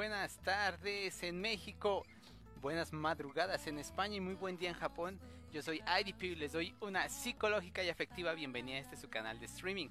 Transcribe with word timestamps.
Buenas 0.00 0.38
tardes 0.38 1.22
en 1.22 1.42
México, 1.42 2.06
buenas 2.62 2.90
madrugadas 2.90 3.66
en 3.66 3.78
España 3.78 4.16
y 4.16 4.20
muy 4.20 4.32
buen 4.32 4.56
día 4.56 4.70
en 4.70 4.74
Japón. 4.74 5.20
Yo 5.52 5.60
soy 5.60 5.82
IDP 6.00 6.22
y 6.22 6.34
les 6.36 6.52
doy 6.52 6.74
una 6.80 7.06
psicológica 7.10 7.84
y 7.84 7.90
afectiva 7.90 8.32
bienvenida 8.32 8.78
a 8.78 8.80
este 8.80 8.96
su 8.96 9.10
canal 9.10 9.38
de 9.38 9.44
streaming. 9.44 9.90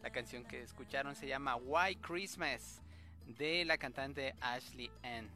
La 0.00 0.10
canción 0.10 0.44
que 0.44 0.62
escucharon 0.62 1.16
se 1.16 1.26
llama 1.26 1.56
Why 1.56 1.96
Christmas 1.96 2.80
de 3.26 3.64
la 3.64 3.78
cantante 3.78 4.36
Ashley 4.40 4.92
Ann. 5.02 5.28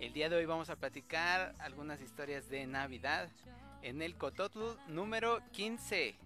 El 0.00 0.14
día 0.14 0.30
de 0.30 0.36
hoy 0.36 0.46
vamos 0.46 0.70
a 0.70 0.76
platicar 0.76 1.54
algunas 1.58 2.00
historias 2.00 2.48
de 2.48 2.66
Navidad 2.66 3.28
en 3.82 4.00
el 4.00 4.16
Cototl 4.16 4.78
número 4.86 5.42
15. 5.52 6.16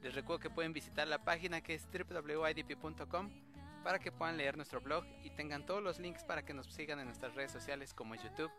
Les 0.00 0.14
recuerdo 0.14 0.40
que 0.40 0.48
pueden 0.48 0.72
visitar 0.72 1.06
la 1.06 1.18
página 1.18 1.60
que 1.60 1.74
es 1.74 1.86
www.idp.com 1.92 3.49
para 3.82 3.98
que 3.98 4.12
puedan 4.12 4.36
leer 4.36 4.56
nuestro 4.56 4.80
blog 4.80 5.04
y 5.22 5.30
tengan 5.30 5.64
todos 5.64 5.82
los 5.82 5.98
links 5.98 6.24
para 6.24 6.44
que 6.44 6.54
nos 6.54 6.66
sigan 6.66 6.98
en 6.98 7.06
nuestras 7.06 7.34
redes 7.34 7.52
sociales 7.52 7.94
como 7.94 8.14
YouTube, 8.14 8.50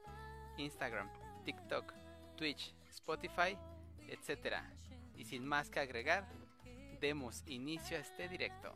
Instagram, 0.58 1.10
TikTok, 1.44 1.94
Twitch, 2.36 2.74
Spotify, 2.90 3.58
etc. 4.08 4.58
Y 5.16 5.26
sin 5.26 5.46
más 5.46 5.70
que 5.70 5.80
agregar, 5.80 6.28
demos 7.00 7.44
inicio 7.48 7.98
a 7.98 8.02
este 8.02 8.28
directo. 8.28 8.76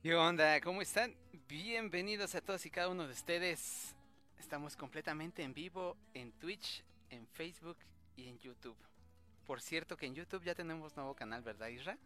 ¿Qué 0.00 0.14
onda? 0.14 0.60
¿Cómo 0.60 0.80
están? 0.80 1.12
Bienvenidos 1.48 2.36
a 2.36 2.40
todos 2.40 2.64
y 2.64 2.70
cada 2.70 2.88
uno 2.88 3.08
de 3.08 3.12
ustedes. 3.12 3.96
Estamos 4.38 4.76
completamente 4.76 5.42
en 5.42 5.52
vivo 5.52 5.96
en 6.14 6.30
Twitch, 6.30 6.84
en 7.10 7.26
Facebook 7.26 7.76
y 8.14 8.28
en 8.28 8.38
YouTube. 8.38 8.76
Por 9.44 9.60
cierto 9.60 9.96
que 9.96 10.06
en 10.06 10.14
YouTube 10.14 10.44
ya 10.44 10.54
tenemos 10.54 10.94
nuevo 10.94 11.16
canal, 11.16 11.42
¿verdad, 11.42 11.66
Isra? 11.66 11.98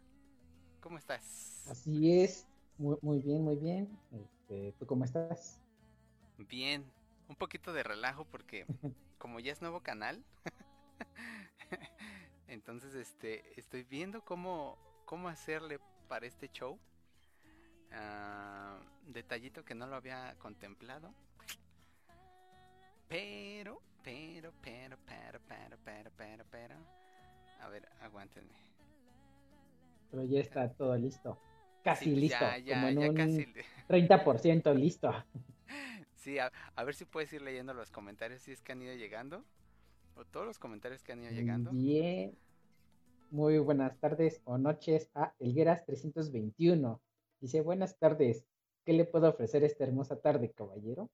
¿Cómo 0.81 0.97
estás? 0.97 1.67
Así 1.69 2.19
es, 2.19 2.47
muy, 2.79 2.97
muy 3.03 3.19
bien, 3.19 3.43
muy 3.43 3.57
bien. 3.57 3.87
Este, 4.11 4.73
¿Tú 4.79 4.87
cómo 4.87 5.05
estás? 5.05 5.61
Bien, 6.39 6.83
un 7.29 7.35
poquito 7.35 7.73
de 7.73 7.83
relajo 7.83 8.25
porque 8.25 8.65
como 9.19 9.39
ya 9.39 9.51
es 9.51 9.61
nuevo 9.61 9.81
canal, 9.81 10.23
entonces 12.47 12.95
este 12.95 13.59
estoy 13.59 13.83
viendo 13.83 14.25
cómo, 14.25 14.79
cómo 15.05 15.29
hacerle 15.29 15.79
para 16.07 16.25
este 16.25 16.49
show. 16.49 16.79
Ah, 17.93 18.79
detallito 19.07 19.63
que 19.63 19.75
no 19.75 19.87
lo 19.87 19.95
había 19.95 20.35
contemplado. 20.39 21.13
Pero, 23.07 23.81
pero, 24.03 24.51
pero, 24.61 24.97
pero, 25.05 25.39
pero, 25.47 25.77
pero, 25.83 26.11
pero, 26.17 26.45
pero. 26.49 26.75
A 27.61 27.69
ver, 27.69 27.87
aguántenme. 28.01 28.57
Pero 30.09 30.23
ya 30.25 30.39
está 30.41 30.69
todo 30.73 30.95
listo. 30.97 31.37
Casi 31.83 32.05
Sí, 32.05 32.15
listo. 32.15 32.39
ya, 32.39 32.57
ya, 32.57 32.75
como 32.75 32.87
en 32.87 32.99
ya 32.99 33.09
un 33.09 33.15
casi. 33.15 33.47
30% 33.87 34.73
listo. 34.75 35.11
Sí, 36.15 36.39
a, 36.39 36.51
a 36.75 36.83
ver 36.83 36.95
si 36.95 37.05
puedes 37.05 37.31
ir 37.33 37.41
leyendo 37.41 37.73
los 37.73 37.91
comentarios 37.91 38.41
si 38.41 38.51
es 38.51 38.61
que 38.61 38.71
han 38.71 38.81
ido 38.81 38.95
llegando. 38.95 39.43
O 40.15 40.25
todos 40.25 40.45
los 40.45 40.59
comentarios 40.59 41.03
que 41.03 41.11
han 41.11 41.21
ido 41.23 41.31
llegando. 41.31 41.71
Bien. 41.71 42.37
Muy 43.31 43.57
buenas 43.59 43.97
tardes 43.99 44.41
o 44.45 44.57
noches 44.57 45.09
a 45.15 45.33
Elgueras 45.39 45.85
321. 45.85 47.01
Dice, 47.43 47.59
buenas 47.59 47.97
tardes. 47.99 48.45
¿Qué 48.85 48.93
le 48.93 49.03
puedo 49.03 49.27
ofrecer 49.29 49.65
esta 49.65 49.83
hermosa 49.83 50.17
tarde, 50.21 50.53
caballero? 50.53 51.09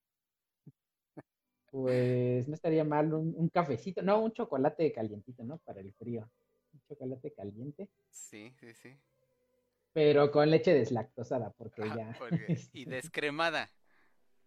Pues 1.72 2.48
no 2.48 2.54
estaría 2.54 2.84
mal 2.84 3.12
un, 3.16 3.34
un 3.36 3.50
cafecito, 3.50 4.04
no, 4.04 4.20
un 4.22 4.32
chocolate 4.32 4.92
calientito, 4.94 5.44
¿no? 5.44 5.58
Para 5.58 5.82
el 5.82 5.92
frío. 5.92 6.30
Un 6.72 6.82
chocolate 6.88 7.34
caliente, 7.34 7.90
Sí, 8.12 8.54
sí, 8.60 8.76
sí. 8.76 8.96
pero 9.92 10.30
con 10.30 10.52
leche 10.52 10.72
deslactosada, 10.72 11.50
porque 11.58 11.82
Ajá, 11.82 11.98
ya. 11.98 12.14
porque- 12.20 12.46
y 12.74 12.82
este, 12.84 12.92
descremada. 12.92 13.72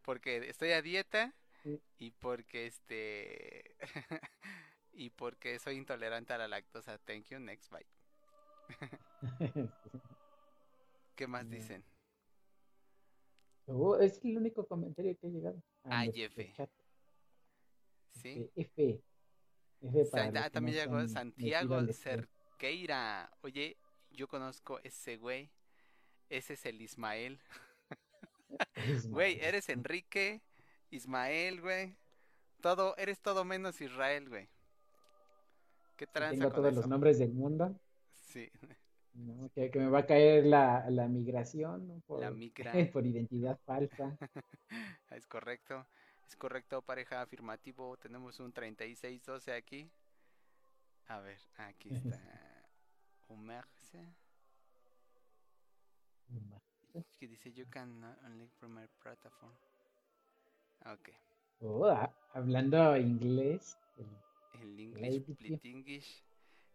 Porque 0.04 0.37
estoy 0.48 0.71
a 0.71 0.82
dieta 0.82 1.34
Sí. 1.65 1.81
y 1.98 2.12
porque 2.12 2.66
este 2.69 3.75
y 4.92 5.10
porque 5.10 5.59
soy 5.59 5.78
intolerante 5.78 6.32
a 6.32 6.38
la 6.38 6.47
lactosa. 6.47 6.98
Thank 6.98 7.25
you, 7.31 7.41
next 7.41 7.72
bye. 7.72 7.84
¿Qué 11.15 11.27
más 11.27 11.49
dicen? 11.49 11.84
Oh, 13.67 13.97
es 13.97 14.21
el 14.25 14.37
único 14.39 14.67
comentario 14.67 15.17
que 15.19 15.27
ha 15.27 15.31
llegado. 15.31 15.62
a 15.84 16.00
Ay, 16.00 16.09
nuestro 16.09 16.43
F. 16.43 16.53
chat. 16.56 16.71
¿Sí? 18.11 18.50
F. 18.56 19.03
F 19.83 20.05
para 20.11 20.25
San- 20.25 20.37
ah, 20.37 20.51
también 20.51 20.77
no 20.91 20.99
llegó 20.99 21.09
Santiago 21.09 21.81
fe. 21.87 21.93
Cerqueira. 21.93 23.31
Oye, 23.43 23.77
yo 24.11 24.28
conozco 24.28 24.78
ese 24.81 25.17
güey. 25.17 25.51
Ese 26.28 26.55
es 26.55 26.67
el 26.67 26.81
Ismael. 26.81 27.41
Es 28.75 29.06
Güey, 29.11 29.39
eres 29.41 29.69
Enrique, 29.69 30.41
Ismael, 30.91 31.61
güey. 31.61 31.97
Todo, 32.61 32.97
eres 32.97 33.21
todo 33.21 33.45
menos 33.45 33.81
Israel, 33.81 34.28
güey. 34.28 34.49
¿Qué 35.97 36.06
tranza 36.06 36.31
Tengo 36.39 36.51
con 36.53 36.62
todos 36.62 36.75
los 36.75 36.87
nombres 36.87 37.19
del 37.19 37.33
mundo. 37.33 37.78
Sí, 38.15 38.51
¿no? 39.15 39.50
Que, 39.55 39.71
que 39.71 39.78
me 39.78 39.89
va 39.89 40.00
a 40.00 40.06
caer 40.06 40.45
la, 40.47 40.89
la 40.91 41.06
migración 41.09 41.87
¿no? 41.89 42.00
por, 42.06 42.21
la 42.21 42.31
migra. 42.31 42.73
por 42.93 43.06
identidad 43.06 43.59
falsa. 43.65 44.17
Es 45.11 45.27
correcto. 45.27 45.87
Es 46.27 46.37
correcto, 46.37 46.81
pareja 46.83 47.21
afirmativo. 47.21 47.97
Tenemos 47.98 48.41
un 48.41 48.53
3612 48.53 49.53
aquí. 49.53 49.91
A 51.09 51.21
ver, 51.21 51.39
aquí 51.59 51.91
está. 51.95 52.19
Umerse. 53.28 54.15
Que 57.19 57.28
dice 57.28 57.53
you 57.53 57.66
can 57.69 58.03
only 58.25 58.47
from 58.59 58.72
my 58.75 58.86
platform. 59.03 59.53
Ok. 60.86 61.10
Oh, 61.60 61.86
a- 61.86 62.15
hablando 62.33 62.97
inglés. 62.97 63.77
el- 64.54 64.97
El 64.97 65.65
English. 65.65 66.25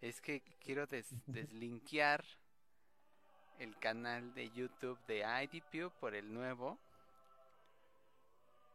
Es 0.02 0.22
que 0.22 0.42
quiero 0.64 0.86
des 0.88 1.08
deslinkear 1.28 2.24
el 3.60 3.78
canal 3.80 4.34
de 4.34 4.50
YouTube 4.52 5.00
de 5.08 5.24
IDPU 5.44 5.92
por 6.00 6.14
el 6.16 6.32
nuevo. 6.34 6.78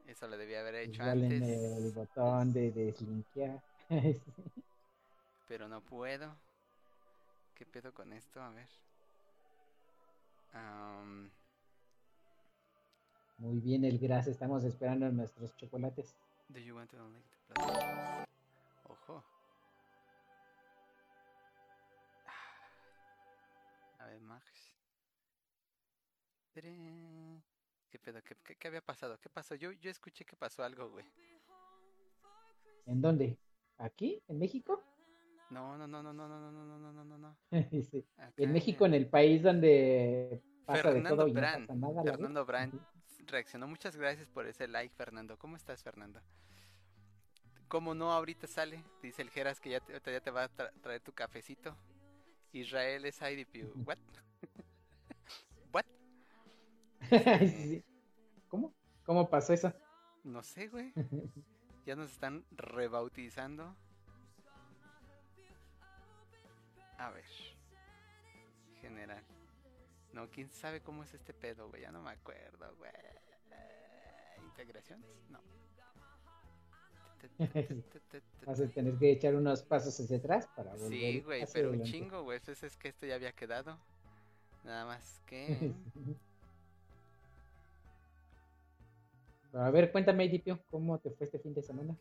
Eso 0.06 0.26
lo 0.26 0.36
debía 0.36 0.60
haber 0.60 0.74
hecho 0.74 1.02
igual 1.02 1.22
en 1.22 1.32
antes. 1.34 1.72
el 1.78 1.92
botón 1.92 2.52
de 2.52 2.72
deslinkear. 2.72 3.62
Pero 5.48 5.68
no 5.68 5.80
puedo. 5.80 6.34
¿Qué 7.54 7.64
pedo 7.66 7.92
con 7.94 8.12
esto? 8.12 8.42
A 8.42 8.50
ver. 8.50 8.68
Am, 10.54 11.30
Muy 13.38 13.60
bien, 13.60 13.84
el 13.84 13.98
gras. 13.98 14.26
Estamos 14.26 14.64
esperando 14.64 15.08
nuestros 15.12 15.56
chocolates. 15.56 16.16
do 16.48 16.58
you 16.58 16.74
want 16.74 16.90
to 16.90 16.96
unlink 16.96 17.24
the? 17.54 18.26
Ojo. 18.88 19.22
¿Qué 26.54 27.98
pedo? 28.02 28.22
¿Qué, 28.22 28.34
qué- 28.44 28.56
qué 28.56 28.68
había 28.68 28.80
pasado? 28.82 29.18
¿Qué 29.20 29.28
pasó? 29.28 29.54
Yo, 29.54 29.72
yo 29.72 29.90
escuché 29.90 30.24
que 30.24 30.36
pasó 30.36 30.62
algo, 30.62 30.90
güey. 30.90 31.04
¿En 32.86 33.00
dónde? 33.00 33.38
¿Aquí? 33.78 34.22
¿En 34.28 34.38
México? 34.38 34.82
No, 35.50 35.76
no, 35.78 35.86
no, 35.86 36.02
no, 36.02 36.12
no, 36.12 36.28
no, 36.28 36.40
no, 36.40 36.52
no, 36.52 36.78
no, 36.78 36.92
no, 36.92 37.04
no, 37.04 37.18
no. 37.18 37.36
Sí. 37.90 38.04
En 38.36 38.52
México, 38.52 38.86
en 38.86 38.94
el 38.94 39.08
país 39.08 39.42
donde 39.42 40.42
pasa 40.64 40.88
de 40.88 40.94
Fernando 40.94 41.16
todo 41.16 41.28
y 41.28 41.32
Brand, 41.32 41.60
no 41.62 41.66
pasa 41.66 41.74
nada. 41.74 42.02
Fernando 42.02 42.44
Brand 42.46 42.80
reaccionó. 43.26 43.66
Muchas 43.66 43.96
gracias 43.96 44.28
por 44.28 44.46
ese 44.46 44.68
like, 44.68 44.94
Fernando. 44.94 45.38
¿Cómo 45.38 45.56
estás, 45.56 45.82
Fernando? 45.82 46.20
¿Cómo 47.68 47.94
no 47.94 48.12
ahorita 48.12 48.46
sale? 48.46 48.82
Dice 49.02 49.22
el 49.22 49.30
Geras 49.30 49.58
que 49.60 49.70
ya 49.70 49.80
te, 49.80 49.92
ya 49.94 50.20
te 50.20 50.30
va 50.30 50.44
a 50.44 50.50
tra- 50.50 50.72
traer 50.82 51.00
tu 51.00 51.12
cafecito. 51.12 51.76
Israel 52.52 53.04
es 53.06 53.20
IDP. 53.22 53.64
What? 53.86 53.98
Sí, 57.40 57.48
sí. 57.48 57.84
¿Cómo? 58.48 58.74
¿Cómo 59.04 59.28
pasó 59.28 59.52
eso? 59.52 59.72
No 60.24 60.42
sé, 60.42 60.68
güey. 60.68 60.92
Ya 61.84 61.96
nos 61.96 62.12
están 62.12 62.44
rebautizando. 62.52 63.76
A 66.98 67.10
ver. 67.10 67.24
General. 68.80 69.22
No, 70.12 70.28
quién 70.30 70.50
sabe 70.50 70.80
cómo 70.80 71.02
es 71.02 71.14
este 71.14 71.32
pedo, 71.32 71.68
güey. 71.68 71.82
Ya 71.82 71.90
no 71.90 72.02
me 72.02 72.10
acuerdo, 72.10 72.74
güey. 72.76 72.92
¿Integraciones? 74.44 75.06
No. 75.30 75.40
Vas 78.46 78.60
a 78.60 78.68
tener 78.68 78.98
que 78.98 79.12
echar 79.12 79.34
unos 79.34 79.62
pasos 79.62 79.98
hacia 79.98 80.18
atrás 80.18 80.48
para 80.54 80.74
volver. 80.74 80.90
Sí, 80.90 81.20
güey, 81.20 81.44
pero 81.52 81.70
un 81.70 81.82
chingo, 81.82 82.22
güey. 82.22 82.38
Entonces 82.38 82.72
es 82.72 82.76
que 82.76 82.88
esto 82.88 83.06
ya 83.06 83.14
había 83.14 83.32
quedado. 83.32 83.78
Nada 84.64 84.86
más 84.86 85.20
que. 85.26 85.72
A 89.54 89.70
ver, 89.70 89.92
cuéntame, 89.92 90.28
Dipio, 90.28 90.60
¿cómo 90.70 90.98
te 90.98 91.10
fue 91.10 91.26
este 91.26 91.38
fin 91.38 91.54
de 91.54 91.62
semana? 91.62 91.94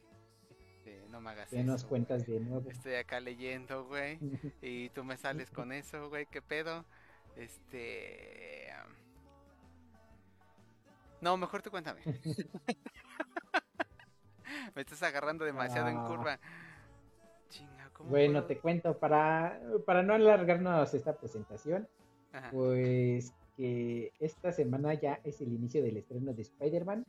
eh, 0.86 1.06
no 1.10 1.20
me 1.22 1.32
hagas 1.32 1.50
¿Qué 1.50 1.64
nos 1.64 1.84
cuentas 1.84 2.26
de 2.26 2.40
nuevo? 2.40 2.70
Estoy 2.70 2.96
acá 2.96 3.20
leyendo, 3.20 3.86
güey. 3.86 4.18
Y 4.62 4.90
tú 4.90 5.04
me 5.04 5.18
sales 5.18 5.50
con 5.52 5.72
eso, 5.72 6.10
güey, 6.10 6.26
¿qué 6.28 6.42
pedo? 6.42 6.86
Este... 7.36 8.68
No, 11.20 11.38
mejor 11.38 11.62
tú 11.62 11.70
cuéntame. 11.72 12.02
me 14.76 14.82
estás 14.82 15.04
agarrando 15.04 15.46
demasiado 15.46 15.90
en 15.90 15.98
Ah. 15.98 16.06
curva. 16.08 16.40
Chinga, 17.50 17.90
¿cómo 17.94 18.10
Bueno, 18.10 18.34
puedo? 18.40 18.46
te 18.48 18.58
cuento, 18.60 18.98
para, 18.98 19.60
para 19.86 20.04
no 20.04 20.14
alargarnos 20.14 20.94
esta 20.94 21.18
presentación, 21.18 21.88
Ajá. 22.32 22.50
pues 22.52 23.34
que 23.58 24.14
esta 24.20 24.54
semana 24.54 24.94
ya 24.94 25.20
es 25.26 25.42
el 25.42 25.50
inicio 25.52 25.84
del 25.84 25.98
estreno 25.98 26.34
de 26.34 26.42
Spider-Man. 26.44 27.06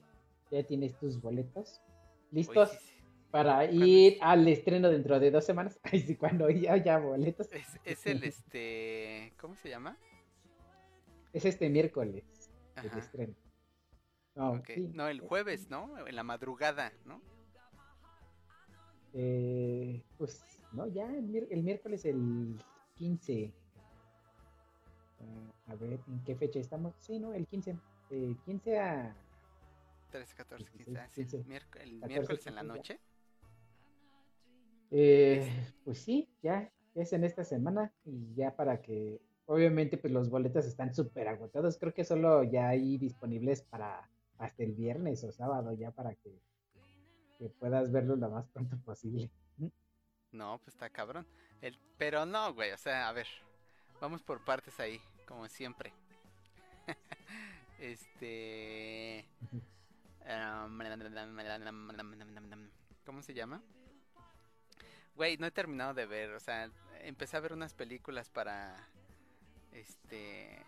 Ya 0.52 0.62
tienes 0.62 0.96
tus 0.98 1.20
boletos 1.20 1.80
Oye, 1.86 2.30
listos 2.30 2.70
sí, 2.70 2.76
sí. 2.78 3.04
para 3.30 3.64
ir 3.64 4.18
al 4.20 4.46
estreno 4.46 4.90
dentro 4.90 5.18
de 5.18 5.30
dos 5.30 5.44
semanas. 5.44 5.80
Ay, 5.82 6.00
sí, 6.00 6.14
cuando 6.16 6.48
ya 6.50 6.74
haya 6.74 6.98
boletos. 6.98 7.50
Es, 7.52 7.80
es 7.84 8.06
el 8.06 8.22
este... 8.22 9.32
¿Cómo 9.40 9.56
se 9.56 9.70
llama? 9.70 9.96
Es 11.32 11.44
este 11.46 11.68
miércoles 11.70 12.24
el 12.76 12.98
estreno. 12.98 13.34
No, 14.34 14.62
sí, 14.66 14.88
No, 14.92 15.08
el 15.08 15.20
jueves, 15.20 15.68
¿no? 15.68 16.06
En 16.06 16.14
la 16.14 16.22
madrugada, 16.22 16.92
¿no? 17.04 17.20
eh, 19.14 20.02
pues, 20.16 20.42
no, 20.72 20.86
ya 20.86 21.06
el, 21.14 21.62
miércoles 21.62 22.04
el 22.04 22.56
15. 22.94 23.52
Ah, 25.20 25.72
a 25.72 25.74
ver, 25.74 26.00
¿en 26.08 26.24
qué 26.24 26.34
fecha 26.34 26.60
estamos? 26.60 26.94
Sí, 26.98 27.18
no, 27.18 27.34
el 27.34 27.46
15. 27.46 27.76
Eh, 28.10 28.36
15 28.44 28.78
a... 28.78 29.16
13, 30.12 30.34
14, 30.36 30.70
15. 30.70 30.90
16, 30.90 30.98
ah, 30.98 31.08
sí, 31.10 31.22
15, 31.22 31.44
miérc- 31.44 31.80
el 31.80 32.00
14, 32.00 32.06
miércoles 32.08 32.46
en 32.46 32.54
la 32.54 32.60
15. 32.62 32.76
noche. 32.76 33.00
Eh, 34.90 35.72
pues 35.84 35.98
sí, 35.98 36.28
ya, 36.42 36.70
es 36.94 37.12
en 37.12 37.24
esta 37.24 37.44
semana 37.44 37.92
y 38.04 38.34
ya 38.34 38.54
para 38.54 38.82
que, 38.82 39.20
obviamente, 39.46 39.96
pues 39.96 40.12
los 40.12 40.28
boletos 40.28 40.66
están 40.66 40.94
súper 40.94 41.28
agotados. 41.28 41.78
Creo 41.78 41.94
que 41.94 42.04
solo 42.04 42.44
ya 42.44 42.68
hay 42.68 42.98
disponibles 42.98 43.62
para 43.62 44.08
hasta 44.38 44.62
el 44.62 44.72
viernes 44.74 45.24
o 45.24 45.32
sábado, 45.32 45.72
ya 45.72 45.92
para 45.92 46.14
que, 46.14 46.38
que 47.38 47.48
puedas 47.48 47.90
verlo 47.90 48.16
lo 48.16 48.28
más 48.28 48.46
pronto 48.48 48.76
posible. 48.84 49.30
No, 50.32 50.58
pues 50.58 50.74
está 50.74 50.90
cabrón. 50.90 51.26
El, 51.60 51.78
pero 51.96 52.26
no, 52.26 52.52
güey, 52.54 52.72
o 52.72 52.78
sea, 52.78 53.08
a 53.08 53.12
ver, 53.12 53.26
vamos 54.00 54.22
por 54.22 54.44
partes 54.44 54.78
ahí, 54.80 55.00
como 55.26 55.46
siempre. 55.48 55.92
este... 57.78 59.26
¿Cómo 63.04 63.22
se 63.22 63.34
llama? 63.34 63.62
Güey, 65.14 65.36
no 65.36 65.46
he 65.46 65.50
terminado 65.50 65.94
de 65.94 66.06
ver, 66.06 66.32
o 66.32 66.40
sea, 66.40 66.70
empecé 67.00 67.36
a 67.36 67.40
ver 67.40 67.52
unas 67.52 67.74
películas 67.74 68.30
para... 68.30 68.88
Este... 69.72 70.64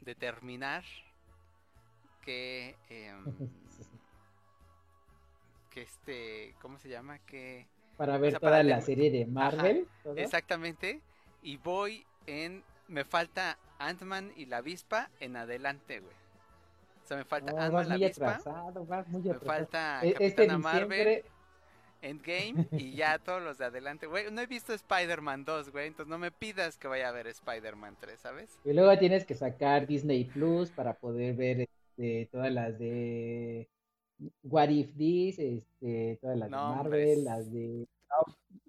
Determinar 0.00 0.84
que... 2.22 2.76
em, 2.88 3.24
que 5.70 5.82
este... 5.82 6.54
¿Cómo 6.60 6.78
se 6.78 6.88
llama? 6.88 7.18
Que... 7.20 7.66
Para 7.96 8.18
ver 8.18 8.32
sea, 8.32 8.40
toda 8.40 8.52
para 8.52 8.62
la 8.62 8.80
serie 8.80 9.10
de 9.10 9.26
Marvel. 9.26 9.86
Exactamente. 10.16 11.02
Y 11.42 11.58
voy 11.58 12.06
en. 12.26 12.64
Me 12.88 13.04
falta 13.04 13.58
Ant-Man 13.78 14.32
y 14.36 14.46
la 14.46 14.58
avispa 14.58 15.10
en 15.20 15.36
adelante, 15.36 16.00
güey. 16.00 16.19
Sea, 17.10 17.16
me 17.16 17.24
falta 17.24 17.50
No, 17.52 17.58
Ant-Man 17.58 17.88
la 17.88 17.94
avispa. 17.96 18.30
atrasado, 18.36 18.84
muy 19.08 19.22
Me 19.22 19.34
falta 19.34 20.00
E- 20.04 20.10
Este 20.20 20.46
Capitana 20.46 20.58
Marvel, 20.58 20.88
diciembre, 20.88 21.24
Endgame 22.02 22.68
y 22.70 22.92
ya 22.94 23.18
todos 23.24 23.42
los 23.42 23.58
de 23.58 23.64
adelante. 23.64 24.06
Güey, 24.06 24.30
no 24.30 24.40
he 24.40 24.46
visto 24.46 24.72
Spider-Man 24.72 25.44
2, 25.44 25.70
güey. 25.72 25.88
Entonces 25.88 26.08
no 26.08 26.18
me 26.18 26.30
pidas 26.30 26.78
que 26.78 26.86
vaya 26.86 27.08
a 27.08 27.12
ver 27.12 27.26
Spider-Man 27.26 27.96
3, 28.00 28.20
¿sabes? 28.20 28.56
y 28.64 28.72
luego 28.72 28.96
tienes 28.96 29.24
que 29.26 29.34
sacar 29.34 29.88
Disney 29.88 30.24
Plus 30.24 30.70
para 30.70 30.94
poder 30.94 31.34
ver 31.34 31.62
este, 31.62 32.28
todas 32.30 32.52
las 32.52 32.78
de 32.78 33.68
What 34.44 34.68
If 34.68 34.94
This, 34.96 35.38
este, 35.40 36.16
todas 36.22 36.38
las 36.38 36.48
No, 36.48 36.70
de 36.70 36.76
Marvel, 36.76 37.08
es- 37.18 37.24
las 37.24 37.52
de 37.52 37.88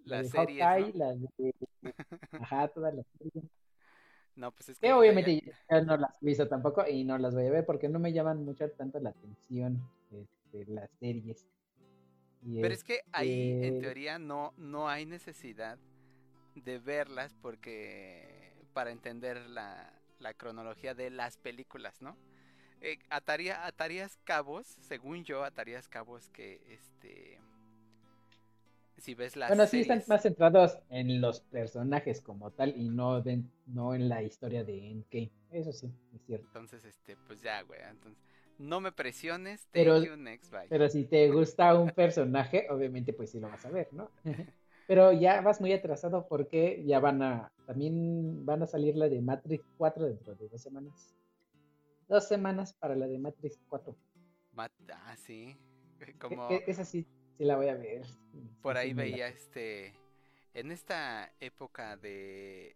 Las 0.05 0.23
de 0.23 0.29
series. 0.29 0.63
Hawkeye, 0.65 0.93
¿no? 0.93 1.05
las 1.05 1.19
de... 1.37 1.53
Ajá, 2.41 2.67
todas 2.69 2.95
las 2.95 3.05
series. 3.19 3.45
No, 4.35 4.51
pues 4.51 4.69
es 4.69 4.79
que. 4.79 4.81
Que 4.81 4.87
ya- 4.87 4.97
obviamente 4.97 5.41
yo 5.69 5.81
no 5.85 5.97
las 5.97 6.21
he 6.21 6.25
visto 6.25 6.47
tampoco 6.47 6.87
y 6.87 7.03
no 7.03 7.17
las 7.17 7.33
voy 7.35 7.45
a 7.47 7.51
ver 7.51 7.65
porque 7.65 7.89
no 7.89 7.99
me 7.99 8.13
llaman 8.13 8.43
mucho 8.43 8.69
tanto 8.71 8.99
la 8.99 9.09
atención 9.11 9.81
este, 10.11 10.65
las 10.71 10.89
series. 10.99 11.45
Y, 12.43 12.59
Pero 12.61 12.73
es 12.73 12.83
que 12.83 13.01
ahí, 13.11 13.51
en 13.51 13.63
este, 13.63 13.79
teoría, 13.81 14.17
no, 14.19 14.53
no 14.57 14.89
hay 14.89 15.05
necesidad 15.05 15.77
de 16.55 16.79
verlas 16.79 17.35
porque 17.41 18.53
para 18.73 18.91
entender 18.91 19.37
la, 19.49 19.93
la 20.19 20.33
cronología 20.33 20.93
de 20.95 21.09
las 21.11 21.37
películas, 21.37 22.01
¿no? 22.01 22.17
Eh, 22.81 22.97
ataría, 23.09 23.65
atarías 23.65 24.17
cabos, 24.23 24.65
según 24.81 25.23
yo, 25.23 25.43
atarías 25.43 25.87
cabos 25.87 26.29
que, 26.31 26.61
este, 26.67 27.39
si 29.01 29.13
ves 29.15 29.35
las 29.35 29.49
Bueno, 29.49 29.65
sí 29.67 29.81
están 29.81 30.01
más 30.07 30.21
centrados 30.23 30.77
en 30.89 31.19
los 31.21 31.41
personajes 31.41 32.21
como 32.21 32.51
tal 32.51 32.73
y 32.77 32.89
no, 32.89 33.21
de- 33.21 33.43
no 33.67 33.93
en 33.95 34.07
la 34.09 34.23
historia 34.23 34.63
de 34.63 34.89
Endgame. 34.91 35.31
Eso 35.51 35.71
sí, 35.73 35.91
es 36.15 36.21
cierto. 36.25 36.45
entonces, 36.47 36.85
este, 36.85 37.17
pues 37.27 37.41
ya, 37.41 37.61
güey, 37.63 37.79
entonces, 37.89 38.21
no 38.57 38.79
me 38.79 38.91
presiones, 38.91 39.61
thank 39.65 39.71
Pero- 39.73 40.03
you, 40.03 40.15
next, 40.15 40.51
bye. 40.51 40.67
Pero 40.69 40.87
si 40.87 41.05
te 41.05 41.29
gusta 41.31 41.73
un 41.77 41.89
personaje, 41.91 42.67
obviamente 42.69 43.11
pues 43.11 43.31
sí 43.31 43.39
lo 43.39 43.49
vas 43.49 43.65
a 43.65 43.69
ver, 43.69 43.89
¿no? 43.91 44.09
Pero 44.87 45.11
ya 45.13 45.41
vas 45.41 45.61
muy 45.61 45.71
atrasado 45.73 46.27
porque 46.27 46.83
ya 46.85 46.99
van 46.99 47.21
a, 47.21 47.51
también 47.65 48.45
van 48.45 48.61
a 48.63 48.67
salir 48.67 48.95
la 48.97 49.07
de 49.09 49.21
Matrix 49.21 49.63
4 49.77 50.05
dentro 50.05 50.35
de 50.35 50.49
dos 50.49 50.61
semanas. 50.61 51.15
Dos 52.09 52.27
semanas 52.27 52.73
para 52.73 52.95
la 52.95 53.07
de 53.07 53.17
Matrix 53.17 53.59
4. 53.69 53.95
Mat- 54.53 54.71
ah, 54.93 55.15
sí, 55.15 55.55
Que- 55.97 56.13
como... 56.19 56.47
que 56.49 56.63
esa 56.67 56.83
sí, 56.83 57.07
sí 57.41 57.45
la 57.47 57.55
voy 57.55 57.69
a 57.69 57.75
ver. 57.75 58.03
Por 58.61 58.75
sí 58.75 58.79
ahí 58.81 58.93
la- 58.93 59.01
veía 59.01 59.27
este. 59.27 59.95
En 60.53 60.69
esta 60.71 61.31
época 61.39 61.97
de. 61.97 62.75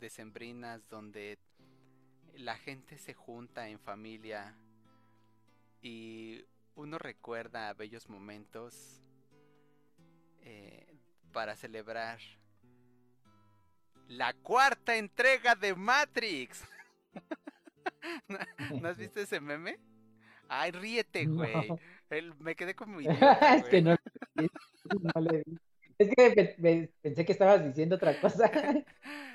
decembrinas 0.00 0.88
donde 0.88 1.38
la 2.34 2.56
gente 2.56 2.98
se 2.98 3.14
junta 3.14 3.68
en 3.68 3.78
familia 3.78 4.56
y 5.80 6.44
uno 6.74 6.98
recuerda 6.98 7.72
bellos 7.74 8.08
momentos 8.08 9.00
eh, 10.42 10.84
para 11.32 11.54
celebrar 11.54 12.18
la 14.08 14.32
cuarta 14.34 14.96
entrega 14.96 15.54
de 15.54 15.74
Matrix. 15.76 16.64
¿No, 18.28 18.38
no 18.80 18.88
has 18.88 18.98
visto 18.98 19.20
ese 19.20 19.40
meme? 19.40 19.78
Ay, 20.48 20.72
ríete, 20.72 21.24
No. 21.26 21.78
El- 22.10 22.34
me 22.36 22.54
quedé 22.56 22.74
como 22.74 23.00
idiota, 23.00 23.56
es 23.56 23.64
que 23.68 23.82
no, 23.82 23.96
no 25.14 25.20
le 25.20 25.42
vi. 25.46 25.58
Es 25.96 26.08
que 26.14 26.56
pe- 26.60 26.90
pensé 27.02 27.24
que 27.24 27.32
estabas 27.32 27.64
diciendo 27.64 27.96
otra 27.96 28.20
cosa. 28.20 28.50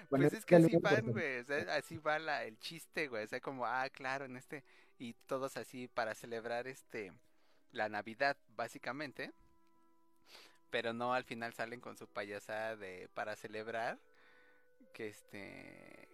Bueno, 0.09 0.27
pues 0.27 0.39
es 0.39 0.45
que 0.47 0.55
así 0.55 0.75
van, 0.77 1.11
güey. 1.11 1.37
o 1.37 1.43
sea, 1.43 1.75
así 1.75 1.97
va 1.97 2.17
la, 2.17 2.43
el 2.43 2.57
chiste, 2.57 3.07
güey. 3.09 3.25
O 3.25 3.27
sea, 3.27 3.39
como, 3.39 3.67
ah, 3.67 3.87
claro, 3.91 4.25
en 4.25 4.37
este. 4.37 4.63
Y 4.97 5.13
todos 5.27 5.55
así 5.55 5.87
para 5.87 6.15
celebrar 6.15 6.67
este. 6.67 7.13
La 7.71 7.89
Navidad, 7.89 8.35
básicamente. 8.55 9.31
Pero 10.71 10.93
no 10.93 11.13
al 11.13 11.25
final 11.25 11.53
salen 11.53 11.79
con 11.79 11.95
su 11.95 12.07
payasada 12.07 12.75
de. 12.75 13.07
Para 13.13 13.35
celebrar. 13.35 13.99
Que 14.93 15.09
este. 15.09 16.09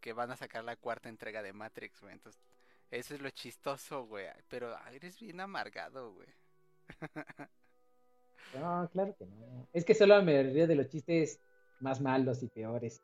Que 0.00 0.12
van 0.12 0.30
a 0.30 0.36
sacar 0.36 0.62
la 0.62 0.76
cuarta 0.76 1.08
entrega 1.08 1.42
de 1.42 1.52
Matrix, 1.52 2.00
güey. 2.00 2.12
Entonces, 2.12 2.40
eso 2.90 3.14
es 3.14 3.20
lo 3.20 3.30
chistoso, 3.30 4.06
güey. 4.06 4.26
Pero 4.48 4.76
eres 4.92 5.18
bien 5.20 5.40
amargado, 5.40 6.12
güey. 6.12 6.28
No, 8.54 8.88
claro 8.92 9.14
que 9.16 9.26
no. 9.26 9.68
Es 9.72 9.84
que 9.84 9.94
solo 9.94 10.22
me 10.22 10.42
río 10.42 10.66
de 10.66 10.76
los 10.76 10.88
chistes 10.88 11.40
más 11.80 12.00
malos 12.00 12.42
y 12.42 12.48
peores, 12.48 13.02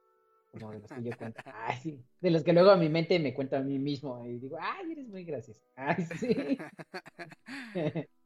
como 0.50 0.70
de 0.70 0.80
los 0.80 0.90
que 0.90 1.02
yo 1.02 1.16
cuento. 1.16 1.42
Ay, 1.54 1.76
sí. 1.82 2.04
De 2.20 2.30
los 2.30 2.44
que 2.44 2.52
luego 2.52 2.70
a 2.70 2.76
mi 2.76 2.88
mente 2.88 3.18
me 3.18 3.34
cuento 3.34 3.56
a 3.56 3.60
mí 3.60 3.78
mismo 3.78 4.24
y 4.26 4.38
digo, 4.38 4.56
ay, 4.60 4.92
eres 4.92 5.08
muy 5.08 5.24
gracioso. 5.24 5.60
Ay, 5.76 6.04
sí. 6.18 6.58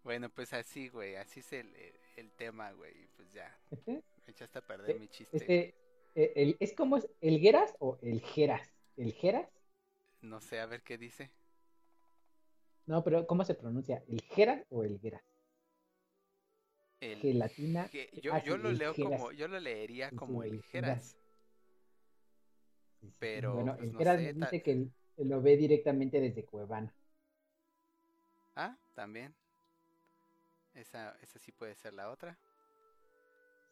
bueno, 0.02 0.28
pues 0.28 0.52
así, 0.52 0.88
güey, 0.88 1.16
así 1.16 1.40
es 1.40 1.52
el, 1.52 1.74
el 2.16 2.30
tema, 2.32 2.72
güey. 2.72 3.08
Pues 3.16 3.32
ya, 3.32 3.56
me 3.86 4.02
echaste 4.28 4.58
a 4.58 4.62
perder 4.62 5.00
mi 5.00 5.08
chiste. 5.08 5.36
Este, 5.36 5.74
eh, 6.14 6.32
el, 6.36 6.56
¿Es 6.60 6.74
como 6.74 6.98
el 7.20 7.40
Geras 7.40 7.74
o 7.78 7.98
el 8.02 8.20
Geras? 8.20 8.72
¿El 8.96 9.12
Geras? 9.12 9.48
No 10.20 10.40
sé, 10.40 10.60
a 10.60 10.66
ver 10.66 10.82
qué 10.82 10.98
dice. 10.98 11.30
No, 12.86 13.02
pero 13.02 13.26
¿cómo 13.26 13.44
se 13.44 13.54
pronuncia? 13.54 14.02
¿El 14.08 14.20
Geras 14.22 14.64
o 14.70 14.84
el 14.84 14.98
Geras? 15.00 15.22
El, 17.00 17.20
Gelatina. 17.20 17.90
yo, 18.22 18.32
ah, 18.32 18.42
lo 18.46 18.72
leo 18.72 18.94
Geras. 18.94 19.20
como, 19.20 19.32
yo 19.32 19.48
lo 19.48 19.60
leería 19.60 20.10
como 20.12 20.42
el 20.42 20.62
Geras. 20.62 21.16
Pero, 23.18 23.54
Bueno, 23.54 23.74
pues, 23.76 23.86
el 23.86 23.92
no 23.92 23.98
Geras 23.98 24.16
sé, 24.18 24.32
dice 24.34 24.50
tal- 24.50 24.62
que 24.62 24.88
lo 25.24 25.42
ve 25.42 25.56
directamente 25.56 26.20
desde 26.20 26.44
Cuevana. 26.44 26.92
Ah, 28.54 28.76
también. 28.94 29.34
Esa, 30.74 31.16
esa 31.22 31.38
sí 31.38 31.52
puede 31.52 31.74
ser 31.74 31.92
la 31.94 32.10
otra. 32.10 32.38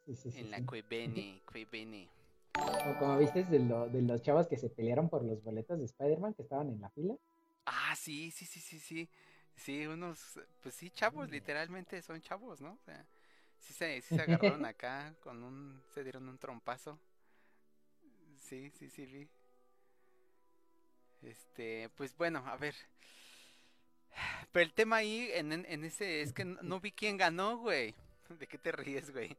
Sí, 0.05 0.15
sí, 0.17 0.31
sí, 0.31 0.39
en 0.41 0.51
la. 0.51 0.65
Cuevene, 0.67 1.41
Cuevene. 1.51 2.09
O 2.57 2.99
como 2.99 3.19
viste 3.19 3.45
de, 3.45 3.59
lo- 3.61 3.89
de 3.89 4.03
los 4.03 4.23
chavos 4.23 4.47
que 4.49 4.57
se 4.57 4.69
pelearon 4.71 5.09
por 5.09 5.25
los 5.25 5.43
boletos 5.43 5.79
de 5.79 5.87
Spider-Man 5.87 6.35
que 6.35 6.43
estaban 6.43 6.69
en 6.69 6.81
la 6.81 6.91
fila. 6.91 7.17
Ah, 7.67 7.95
sí, 7.97 8.31
sí, 8.31 8.45
sí, 8.47 8.61
sí, 8.61 8.79
sí. 8.79 9.09
Sí, 9.57 9.87
unos, 9.87 10.39
pues 10.63 10.75
sí, 10.75 10.91
chavos, 10.91 11.29
Mm. 11.29 11.33
literalmente 11.33 12.03
son 12.03 12.21
chavos, 12.21 12.61
¿no? 12.61 12.73
O 12.73 12.79
sea, 12.85 13.07
sí 13.59 13.73
se, 13.73 14.01
sí 14.03 14.15
se 14.17 14.23
agarraron 14.23 14.65
acá 14.65 15.15
con 15.21 15.43
un, 15.43 15.83
se 15.95 16.03
dieron 16.03 16.29
un 16.29 16.39
trompazo. 16.39 16.99
Sí, 18.37 18.71
sí, 18.71 18.91
sí, 18.91 19.07
vi. 19.07 19.29
Este, 21.23 21.89
pues 21.97 22.17
bueno, 22.17 22.45
a 22.47 22.57
ver. 22.57 22.75
Pero 24.53 24.65
el 24.65 24.73
tema 24.75 24.97
ahí 24.97 25.31
en, 25.33 25.53
en, 25.53 25.65
en 25.67 25.85
ese 25.85 26.21
es 26.21 26.33
que 26.33 26.45
no, 26.45 26.61
no 26.63 26.81
vi 26.81 26.93
quién 26.93 27.17
ganó, 27.17 27.57
güey. 27.59 27.95
¿De 28.29 28.47
qué 28.47 28.59
te 28.59 28.73
ríes, 28.73 29.11
güey? 29.13 29.37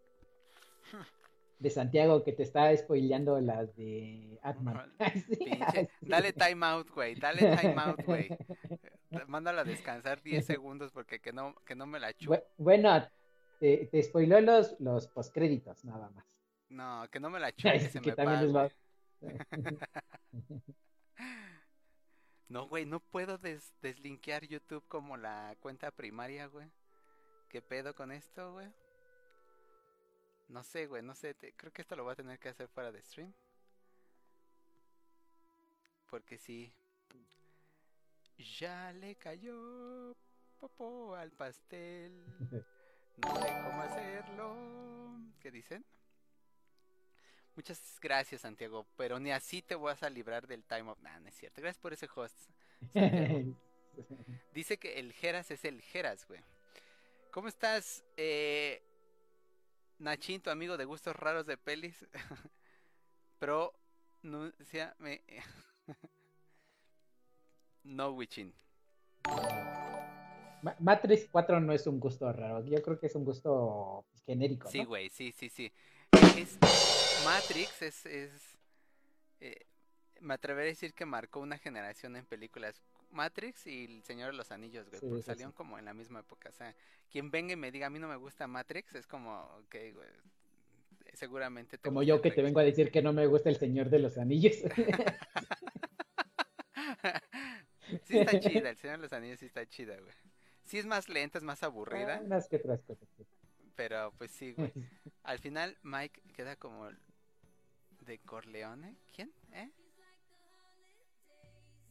De 1.59 1.69
Santiago 1.69 2.24
que 2.24 2.33
te 2.33 2.43
está 2.43 2.75
spoileando 2.75 3.39
las 3.39 3.75
de 3.75 4.39
Atman. 4.43 4.93
Sí, 5.27 5.59
dale 6.01 6.33
time 6.33 6.65
out, 6.65 6.89
güey, 6.91 7.15
dale 7.15 7.55
time 7.57 7.75
out, 7.81 8.03
güey. 8.05 8.27
Mándala 9.27 9.62
a 9.62 9.63
descansar 9.65 10.21
10 10.21 10.45
segundos 10.45 10.91
porque 10.91 11.19
que 11.21 11.31
no, 11.31 11.55
que 11.65 11.75
no 11.75 11.85
me 11.85 12.00
la 12.00 12.13
chupe. 12.13 12.38
Bu- 12.38 12.43
Bueno, 12.57 13.07
te, 13.59 13.88
te 13.88 14.03
spoiló 14.03 14.41
los, 14.41 14.75
los 14.79 15.07
postcréditos, 15.07 15.85
nada 15.85 16.09
más. 16.09 16.25
No, 16.69 17.07
que 17.09 17.19
no 17.21 17.29
me 17.29 17.39
la 17.39 17.51
sí, 17.57 17.79
se 17.79 18.01
que 18.01 18.09
me 18.12 18.15
también. 18.15 18.71
No, 22.47 22.67
güey, 22.67 22.85
no 22.85 23.00
puedo 23.00 23.38
des 23.38 23.74
deslinkear 23.81 24.45
YouTube 24.45 24.85
como 24.88 25.17
la 25.17 25.55
cuenta 25.62 25.89
primaria, 25.91 26.47
güey. 26.47 26.67
¿Qué 27.50 27.62
pedo 27.62 27.95
con 27.95 28.12
esto, 28.12 28.53
güey? 28.53 28.67
No 30.47 30.63
sé, 30.63 30.87
güey, 30.87 31.01
no 31.01 31.15
sé. 31.15 31.33
te- 31.33 31.53
creo 31.53 31.71
que 31.71 31.81
esto 31.81 31.95
lo 31.95 32.03
voy 32.03 32.13
a 32.13 32.15
tener 32.15 32.39
que 32.39 32.49
hacer 32.49 32.67
fuera 32.67 32.91
de 32.91 33.01
stream. 33.01 33.33
Porque 36.09 36.37
sí. 36.37 36.71
Ya 38.59 38.91
le 38.93 39.15
cayó 39.15 40.15
popó 40.59 41.15
al 41.15 41.31
pastel. 41.31 42.23
No 43.17 43.33
sé 43.33 43.47
cómo 43.47 43.81
hacerlo. 43.81 44.55
¿Qué 45.39 45.49
dicen? 45.49 45.85
Muchas 47.55 47.79
gracias, 48.01 48.41
Santiago. 48.41 48.85
Pero 48.97 49.21
ni 49.21 49.31
así 49.31 49.61
te 49.61 49.75
vas 49.75 50.03
a 50.03 50.09
librar 50.09 50.45
del 50.47 50.65
time 50.65 50.89
of. 50.91 50.99
Nah, 50.99 51.17
no 51.21 51.29
es 51.29 51.35
cierto. 51.35 51.61
Gracias 51.61 51.81
por 51.81 51.93
ese 51.93 52.09
host. 52.13 52.35
Santiago. 52.91 53.55
Dice 54.53 54.75
que 54.77 54.99
el 54.99 55.13
Geras 55.13 55.49
es 55.49 55.63
el 55.63 55.81
Geras, 55.81 56.27
güey. 56.27 56.41
¿Cómo 57.31 57.47
estás, 57.47 58.03
eh, 58.17 58.83
Nachín, 59.97 60.41
tu 60.41 60.49
amigo 60.49 60.77
de 60.77 60.85
gustos 60.85 61.15
raros 61.15 61.45
de 61.45 61.57
pelis? 61.57 62.05
Pro, 63.39 63.73
no, 64.21 64.51
sea, 64.63 64.95
me... 64.99 65.21
no, 67.83 68.11
Wichin. 68.11 68.53
Ma- 70.61 70.75
Matrix 70.79 71.27
4 71.31 71.59
no 71.59 71.73
es 71.73 71.85
un 71.87 71.99
gusto 71.99 72.31
raro, 72.31 72.63
yo 72.65 72.81
creo 72.81 72.99
que 72.99 73.07
es 73.07 73.15
un 73.15 73.23
gusto 73.23 74.05
genérico. 74.25 74.69
Sí, 74.69 74.83
güey, 74.83 75.09
sí, 75.09 75.31
sí, 75.31 75.49
sí. 75.49 75.71
Es, 76.11 76.57
Matrix 77.23 77.81
es, 77.81 78.05
es 78.05 78.57
eh, 79.39 79.65
me 80.21 80.33
atreveré 80.33 80.67
a 80.67 80.71
decir 80.71 80.93
que 80.93 81.05
marcó 81.05 81.39
una 81.39 81.57
generación 81.57 82.15
en 82.15 82.25
películas. 82.25 82.81
Matrix 83.15 83.65
y 83.67 83.86
El 83.86 84.03
Señor 84.03 84.31
de 84.31 84.38
los 84.38 84.51
Anillos, 84.51 84.88
güey, 84.89 85.00
Sí, 85.00 85.07
porque 85.07 85.24
salieron 85.24 85.51
sí. 85.53 85.57
como 85.57 85.79
en 85.79 85.86
la 85.86 85.93
misma 85.93 86.19
época. 86.19 86.50
O 86.50 86.53
sea, 86.53 86.75
quien 87.10 87.31
venga 87.31 87.53
y 87.53 87.55
me 87.55 87.72
diga 87.72 87.88
a 87.88 87.89
mí 87.89 88.00
no 88.00 88.07
me 88.07 88.15
gusta 88.17 88.48
Matrix, 88.48 88.95
es 88.95 89.07
como, 89.07 89.39
ok, 89.60 89.75
güey, 89.93 90.10
seguramente 91.13 91.77
te 91.77 91.88
Como 91.88 92.03
yo 92.03 92.22
que 92.22 92.31
te 92.31 92.41
vengo 92.41 92.60
a 92.60 92.63
decir 92.63 92.91
que 92.91 93.01
no 93.01 93.13
me 93.13 93.25
gusta 93.27 93.50
el 93.50 93.57
Señor 93.57 93.89
de 93.89 94.00
los 94.00 94.17
Anillos. 94.17 94.55
sí 98.03 98.19
está 98.19 98.39
chida, 98.39 98.69
El 98.69 98.77
Señor 98.77 98.98
de 98.98 99.03
los 99.03 99.13
Anillos 99.13 99.39
sí 99.39 99.45
está 99.45 99.65
chida, 99.67 99.98
güey. 100.00 100.13
Sí 100.63 100.79
es 100.79 100.86
más 100.86 101.10
lenta, 101.10 101.38
es 101.38 101.43
más 101.43 101.62
aburrida, 101.63 102.22
Unas 102.24 102.48
que 102.48 102.57
otras 102.57 102.81
cosas. 102.81 103.07
pero 103.75 104.12
pues 104.17 104.31
sí, 104.31 104.53
güey. 104.53 104.72
Al 105.24 105.39
final 105.39 105.77
Mike 105.84 106.22
queda 106.34 106.55
como 106.55 106.89
de 108.01 108.19
Corleone. 108.19 108.95
¿Quién? 109.15 109.31
¿Eh? 109.53 109.69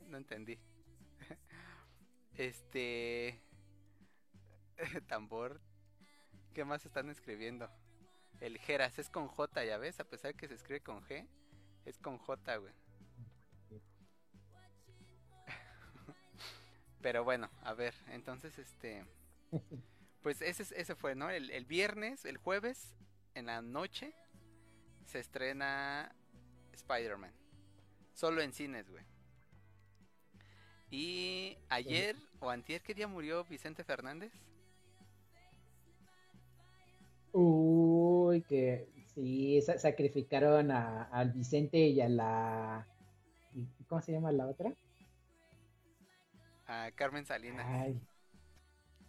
No 0.09 0.19
entendí. 0.19 0.59
Este 2.37 3.41
tambor. 5.09 5.61
¿Qué 6.53 6.65
más 6.65 6.85
están 6.87 7.11
escribiendo? 7.11 7.69
El 8.41 8.59
Geras 8.59 8.99
es 8.99 9.11
con 9.11 9.29
J, 9.29 9.65
ya 9.65 9.79
ves, 9.79 10.01
a 10.01 10.05
pesar 10.05 10.33
de 10.33 10.37
que 10.37 10.49
se 10.49 10.55
escribe 10.55 10.81
con 10.83 11.03
G, 11.03 11.27
es 11.85 11.99
con 11.99 12.19
J, 12.19 12.57
güey. 12.57 12.73
Pero 17.01 17.25
bueno, 17.25 17.51
a 17.63 17.75
ver, 17.75 17.95
entonces 18.09 18.59
este 18.59 19.05
pues 20.23 20.41
ese, 20.43 20.63
es- 20.63 20.73
ese 20.73 20.95
fue, 20.95 21.15
¿no? 21.15 21.31
El, 21.31 21.51
el 21.51 21.65
viernes, 21.65 22.25
el 22.25 22.39
jueves, 22.39 22.95
en 23.35 23.47
la 23.47 23.63
noche, 23.63 24.15
se 25.07 25.21
estrena 25.21 26.15
Spider-Man. 26.73 27.33
Solo 28.15 28.41
en 28.43 28.53
cines, 28.53 28.89
güey. 28.91 29.05
Y 30.91 31.59
ayer 31.69 32.17
o 32.41 32.49
antier, 32.51 32.81
¿qué 32.83 32.95
día 32.95 33.07
murió 33.09 33.45
Vicente 33.45 33.85
Fernández? 33.85 34.33
Uy, 37.33 38.43
que 38.43 38.87
sí, 39.15 39.61
sa- 39.63 39.79
sacrificaron 39.79 40.71
a, 40.71 41.05
al 41.05 41.33
Vicente 41.33 41.79
y 41.79 42.01
a 42.01 42.09
la... 42.09 42.87
¿y 43.55 43.67
¿Cómo 43.89 44.01
se 44.03 44.13
llama 44.13 44.33
la 44.33 44.47
otra? 44.49 44.73
A 46.67 46.91
Carmen 46.95 47.25
Salinas. 47.25 47.67
Ay, 47.67 48.01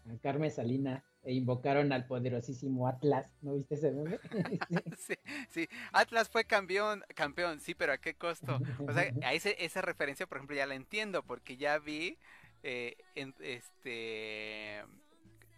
a 0.09 0.17
Carmen 0.21 0.51
Salina. 0.51 1.03
E 1.25 1.33
invocaron 1.33 1.91
al 1.91 2.05
poderosísimo 2.05 2.87
Atlas. 2.87 3.25
¿No 3.41 3.55
viste 3.55 3.75
ese 3.75 3.91
meme? 3.91 4.19
Sí, 4.97 5.15
sí. 5.49 5.67
Atlas 5.91 6.29
fue 6.29 6.45
campeón, 6.45 7.03
campeón, 7.15 7.59
sí, 7.59 7.73
pero 7.73 7.93
¿a 7.93 7.97
qué 7.97 8.13
costo? 8.13 8.59
O 8.87 8.93
sea, 8.93 9.11
a 9.23 9.33
ese, 9.33 9.55
esa 9.65 9.81
referencia, 9.81 10.27
por 10.27 10.37
ejemplo, 10.37 10.55
ya 10.55 10.67
la 10.67 10.75
entiendo, 10.75 11.23
porque 11.23 11.57
ya 11.57 11.79
vi 11.79 12.19
eh, 12.61 12.95
en, 13.15 13.33
este 13.39 14.79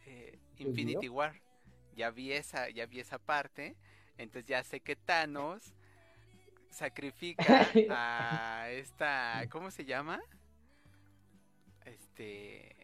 eh, 0.05 0.39
Infinity 0.57 1.09
War. 1.09 1.41
Ya 1.95 2.11
vi 2.11 2.31
esa, 2.31 2.69
ya 2.69 2.85
vi 2.85 3.01
esa 3.01 3.19
parte. 3.19 3.75
Entonces 4.17 4.47
ya 4.47 4.63
sé 4.63 4.79
que 4.79 4.95
Thanos 4.95 5.73
sacrifica 6.69 7.43
a 7.89 8.69
esta, 8.69 9.43
¿cómo 9.49 9.69
se 9.71 9.83
llama? 9.83 10.21
Este, 11.85 12.75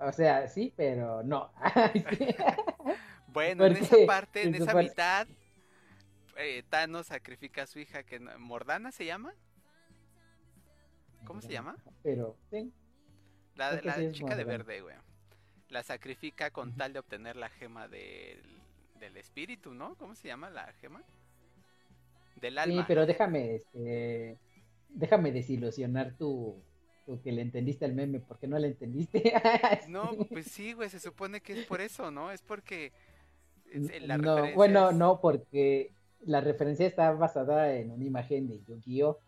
O 0.00 0.12
sea, 0.12 0.48
sí, 0.48 0.72
pero 0.76 1.22
no. 1.22 1.50
Sí. 1.92 2.04
bueno, 3.28 3.66
en 3.66 3.76
esa 3.76 3.96
parte, 4.06 4.42
en 4.42 4.54
esa 4.54 4.74
mitad, 4.74 5.26
eh, 6.36 6.62
Thanos 6.68 7.08
sacrifica 7.08 7.62
a 7.62 7.66
su 7.66 7.78
hija 7.80 8.02
que 8.02 8.18
no- 8.18 8.38
Mordana 8.38 8.92
se 8.92 9.04
llama. 9.04 9.34
¿Cómo 11.26 11.40
se 11.42 11.52
llama? 11.52 11.76
Pero, 12.02 12.36
sí. 12.50 12.72
La, 13.56 13.72
la 13.82 13.94
sí 13.94 14.12
chica 14.12 14.36
de 14.36 14.44
verde, 14.44 14.80
güey. 14.80 14.96
La 15.68 15.82
sacrifica 15.82 16.50
con 16.50 16.74
tal 16.76 16.92
de 16.94 16.98
obtener 16.98 17.36
la 17.36 17.50
gema 17.50 17.86
del, 17.88 18.42
del 18.98 19.16
espíritu, 19.18 19.74
¿no? 19.74 19.96
¿Cómo 19.96 20.14
se 20.14 20.28
llama 20.28 20.48
la 20.50 20.72
gema? 20.80 21.02
Del 22.36 22.54
Sí, 22.54 22.58
alma. 22.58 22.86
pero 22.88 23.04
déjame, 23.06 23.56
este, 23.56 24.38
déjame 24.88 25.30
desilusionar 25.30 26.14
tu, 26.16 26.64
que 27.22 27.32
le 27.32 27.42
entendiste 27.42 27.84
el 27.86 27.94
meme, 27.94 28.20
¿por 28.20 28.38
qué 28.38 28.46
no 28.46 28.58
le 28.58 28.68
entendiste? 28.68 29.22
No, 29.88 30.10
pues 30.30 30.46
sí, 30.46 30.72
güey, 30.74 30.88
se 30.90 31.00
supone 31.00 31.40
que 31.40 31.54
es 31.60 31.66
por 31.66 31.80
eso, 31.80 32.10
¿no? 32.10 32.30
Es 32.30 32.42
porque 32.42 32.92
es- 33.72 34.02
la 34.02 34.18
no, 34.18 34.34
referencia 34.36 34.56
bueno, 34.56 34.90
es- 34.90 34.96
no, 34.96 35.20
porque 35.20 35.92
la 36.20 36.40
referencia 36.40 36.86
está 36.86 37.10
basada 37.12 37.74
en 37.74 37.90
una 37.90 38.04
imagen 38.04 38.46
de 38.48 38.60
Yu-Gi-Oh! 38.64 39.18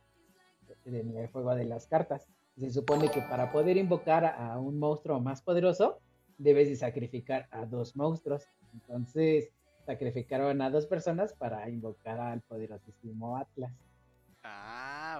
en 0.85 1.17
el 1.17 1.27
juego 1.29 1.55
de 1.55 1.65
las 1.65 1.87
cartas. 1.87 2.27
Se 2.59 2.71
supone 2.71 3.11
que 3.11 3.21
para 3.23 3.51
poder 3.53 3.77
invocar 3.77 4.25
a 4.27 4.59
un 4.59 4.79
monstruo 4.79 5.21
más 5.21 5.41
poderoso, 5.43 6.01
debes 6.39 6.69
de 6.69 6.77
sacrificar 6.77 7.47
a 7.51 7.65
dos 7.67 7.97
monstruos. 7.97 8.45
Entonces, 8.75 9.49
sacrificaron 9.87 10.61
a 10.63 10.71
dos 10.71 10.87
personas 10.87 11.33
para 11.35 11.69
invocar 11.71 12.21
al 12.21 12.41
poderosísimo 12.43 13.37
Atlas. 13.37 13.73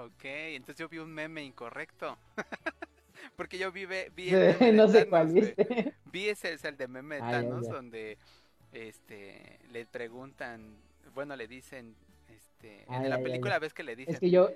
Ah, 0.03 0.07
ok. 0.07 0.25
Entonces 0.25 0.77
yo 0.79 0.89
vi 0.89 0.99
un 0.99 1.13
meme 1.13 1.43
incorrecto. 1.43 2.19
Porque 3.37 3.59
yo 3.59 3.71
vi, 3.73 3.87
vi 3.87 4.31
el 4.31 4.57
meme 4.61 4.73
no 4.73 4.89
sé 4.89 5.05
Thanos, 5.05 5.09
cuál 5.09 5.33
viste. 5.33 5.95
Vi 6.05 6.29
ese, 6.29 6.53
es 6.55 6.65
el 6.65 6.77
de 6.77 6.89
meme 6.89 7.17
de 7.17 7.23
Ah, 7.23 7.31
ya, 7.43 7.49
Thanos, 7.49 7.67
ya. 7.67 7.73
donde 7.73 8.19
este 8.73 9.59
le 9.71 9.87
preguntan, 9.87 10.77
bueno, 11.15 11.37
le 11.37 11.47
dicen, 11.47 11.95
este, 12.29 12.85
Ah, 12.89 13.03
en 13.05 13.11
la 13.11 13.19
ya, 13.19 13.23
película 13.23 13.59
ves 13.59 13.75
que 13.75 13.83
le 13.83 13.97
dicen, 13.97 14.15
Es 14.15 14.21
que 14.21 14.31
yo 14.31 14.51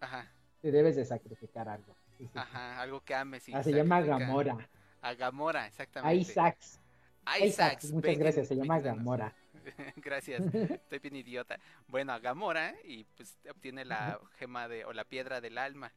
ajá, 0.00 0.30
te 0.62 0.70
debes 0.72 0.96
de 0.96 1.04
sacrificar 1.04 1.68
algo. 1.68 1.94
Sí, 2.18 2.24
sí. 2.26 2.30
ajá, 2.38 2.80
algo 2.80 3.00
que 3.02 3.14
ames 3.14 3.48
y 3.48 3.54
Ah, 3.54 3.62
se 3.62 3.72
llama 3.72 4.00
Gamora. 4.00 4.56
A 5.02 5.14
Gamora, 5.14 5.66
exactamente. 5.66 6.16
Isaacs. 6.16 6.80
Isaacs, 7.26 7.44
Isaacs, 7.44 7.92
muchas 7.92 8.18
gracias, 8.18 8.48
se 8.48 8.56
llama. 8.56 8.80
Gamora. 8.80 9.34
Gracias, 9.96 10.42
estoy 10.54 10.98
bien 11.00 11.16
idiota. 11.16 11.58
Bueno, 11.88 12.12
a 12.12 12.18
Gamora 12.18 12.74
y 12.84 13.04
pues 13.04 13.36
obtiene 13.50 13.84
la 13.84 14.18
gema 14.38 14.68
de 14.68 14.84
o 14.84 14.92
la 14.92 15.04
piedra 15.04 15.40
del 15.40 15.58
alma. 15.58 15.92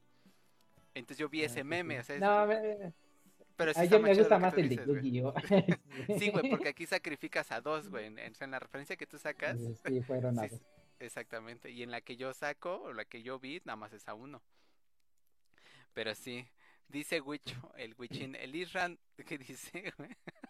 Entonces 0.93 1.17
yo 1.17 1.29
vi 1.29 1.43
Ah, 1.43 1.45
ese 1.45 1.63
meme, 1.63 1.99
o 1.99 2.03
sea, 2.03 2.15
es- 2.15 2.21
No, 2.21 2.45
me- 2.47 2.93
pero 3.55 3.73
sí 3.73 3.81
a 3.81 3.85
yo 3.85 3.99
me 3.99 4.13
gusta 4.15 4.39
más 4.39 4.53
el 4.57 4.63
de 4.69 4.69
dices, 4.69 4.87
güey. 4.87 5.01
Yu-Gi-Oh! 5.03 5.33
Sí, 6.19 6.29
güey, 6.31 6.49
porque 6.49 6.69
aquí 6.69 6.85
sacrificas 6.85 7.51
a 7.51 7.59
dos, 7.61 7.89
güey. 7.89 8.05
En, 8.05 8.17
en 8.17 8.51
la 8.51 8.59
referencia 8.59 8.95
que 8.95 9.05
tú 9.05 9.17
sacas, 9.17 9.57
Sí, 9.85 10.01
fueron 10.01 10.39
a 10.39 10.43
sí, 10.43 10.49
dos. 10.49 10.61
exactamente. 10.99 11.69
Y 11.69 11.83
en 11.83 11.91
la 11.91 11.99
que 12.01 12.15
yo 12.15 12.33
saco, 12.33 12.81
o 12.83 12.93
la 12.93 13.03
que 13.05 13.21
yo 13.21 13.37
vi, 13.39 13.61
nada 13.65 13.75
más 13.75 13.91
es 13.93 14.07
a 14.07 14.13
uno. 14.13 14.41
Pero 15.93 16.15
sí, 16.15 16.47
dice 16.87 17.19
Wicho, 17.19 17.73
el 17.75 17.95
Wichin, 17.97 18.35
el 18.35 18.55
Isran, 18.55 18.97
¿qué 19.27 19.37
dice, 19.37 19.93
güey? 19.97 20.11
Eh, 20.11 20.48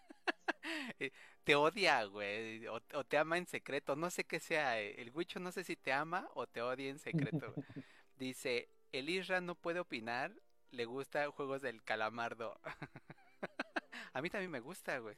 te 1.43 1.55
odia, 1.55 2.03
güey, 2.05 2.65
o, 2.67 2.79
o 2.93 3.03
te 3.03 3.17
ama 3.17 3.38
en 3.38 3.45
secreto. 3.47 3.95
No 3.95 4.09
sé 4.09 4.23
qué 4.25 4.39
sea. 4.39 4.79
eh, 4.81 5.01
El 5.01 5.11
Wicho 5.11 5.39
no 5.39 5.51
sé 5.51 5.63
si 5.63 5.75
te 5.75 5.91
ama 5.93 6.29
o 6.35 6.47
te 6.47 6.61
odia 6.61 6.89
en 6.89 6.99
secreto. 6.99 7.53
Dice, 8.17 8.69
el 8.91 9.09
Isran 9.09 9.45
no 9.45 9.55
puede 9.55 9.79
opinar, 9.79 10.31
le 10.71 10.85
gusta 10.85 11.29
juegos 11.31 11.61
del 11.61 11.81
calamardo. 11.83 12.59
a 14.13 14.21
mí 14.21 14.29
también 14.29 14.51
me 14.51 14.59
gusta, 14.59 14.99
güey. 14.99 15.15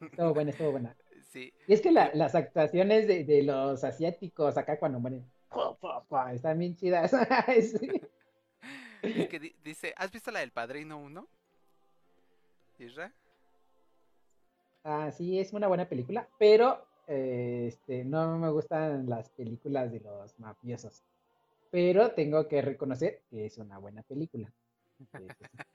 Estuvo 0.00 0.34
buena, 0.34 0.50
estuvo 0.50 0.70
buena. 0.72 0.96
Sí, 1.32 1.52
Y 1.66 1.72
es 1.74 1.80
que 1.80 1.90
la- 1.90 2.12
las 2.14 2.36
actuaciones 2.36 3.08
de, 3.08 3.24
de 3.24 3.42
los 3.42 3.82
asiáticos 3.82 4.56
acá 4.56 4.78
cuando 4.78 5.00
mueren, 5.00 5.28
están 6.32 6.58
bien 6.60 6.76
chidas. 6.76 7.10
Sí. 7.50 7.90
Es 9.02 9.28
que 9.28 9.40
di- 9.40 9.56
dice, 9.64 9.92
¿has 9.96 10.12
visto 10.12 10.30
la 10.30 10.38
del 10.40 10.52
Padrino 10.52 10.96
1? 10.98 11.26
Isra? 12.78 13.12
Ah, 14.84 15.10
sí, 15.10 15.38
es 15.38 15.54
una 15.54 15.66
buena 15.66 15.88
película, 15.88 16.28
pero 16.38 16.86
eh, 17.06 17.64
este, 17.68 18.04
no 18.04 18.38
me 18.38 18.50
gustan 18.50 19.08
las 19.08 19.30
películas 19.30 19.90
de 19.90 20.00
los 20.00 20.38
mafiosos. 20.38 21.02
Pero 21.70 22.12
tengo 22.12 22.46
que 22.46 22.62
reconocer 22.62 23.22
que 23.30 23.46
es 23.46 23.58
una 23.58 23.78
buena 23.78 24.02
película. 24.02 24.52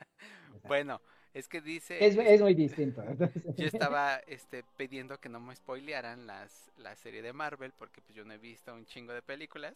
Bueno, 0.68 1.00
es 1.34 1.48
que 1.48 1.62
dice, 1.62 2.06
es, 2.06 2.18
es 2.18 2.42
muy 2.42 2.54
distinto. 2.54 3.02
entonces. 3.02 3.44
yo 3.58 3.66
estaba 3.66 4.18
este, 4.28 4.64
pidiendo 4.76 5.18
que 5.20 5.30
no 5.30 5.40
me 5.40 5.56
spoilearan 5.56 6.28
las, 6.28 6.70
la 6.76 6.96
serie 6.98 7.22
de 7.22 7.32
Marvel, 7.32 7.72
porque 7.78 8.02
pues 8.02 8.14
yo 8.14 8.26
no 8.26 8.34
he 8.34 8.38
visto 8.38 8.74
un 8.74 8.86
chingo 8.86 9.14
de 9.14 9.22
películas. 9.22 9.76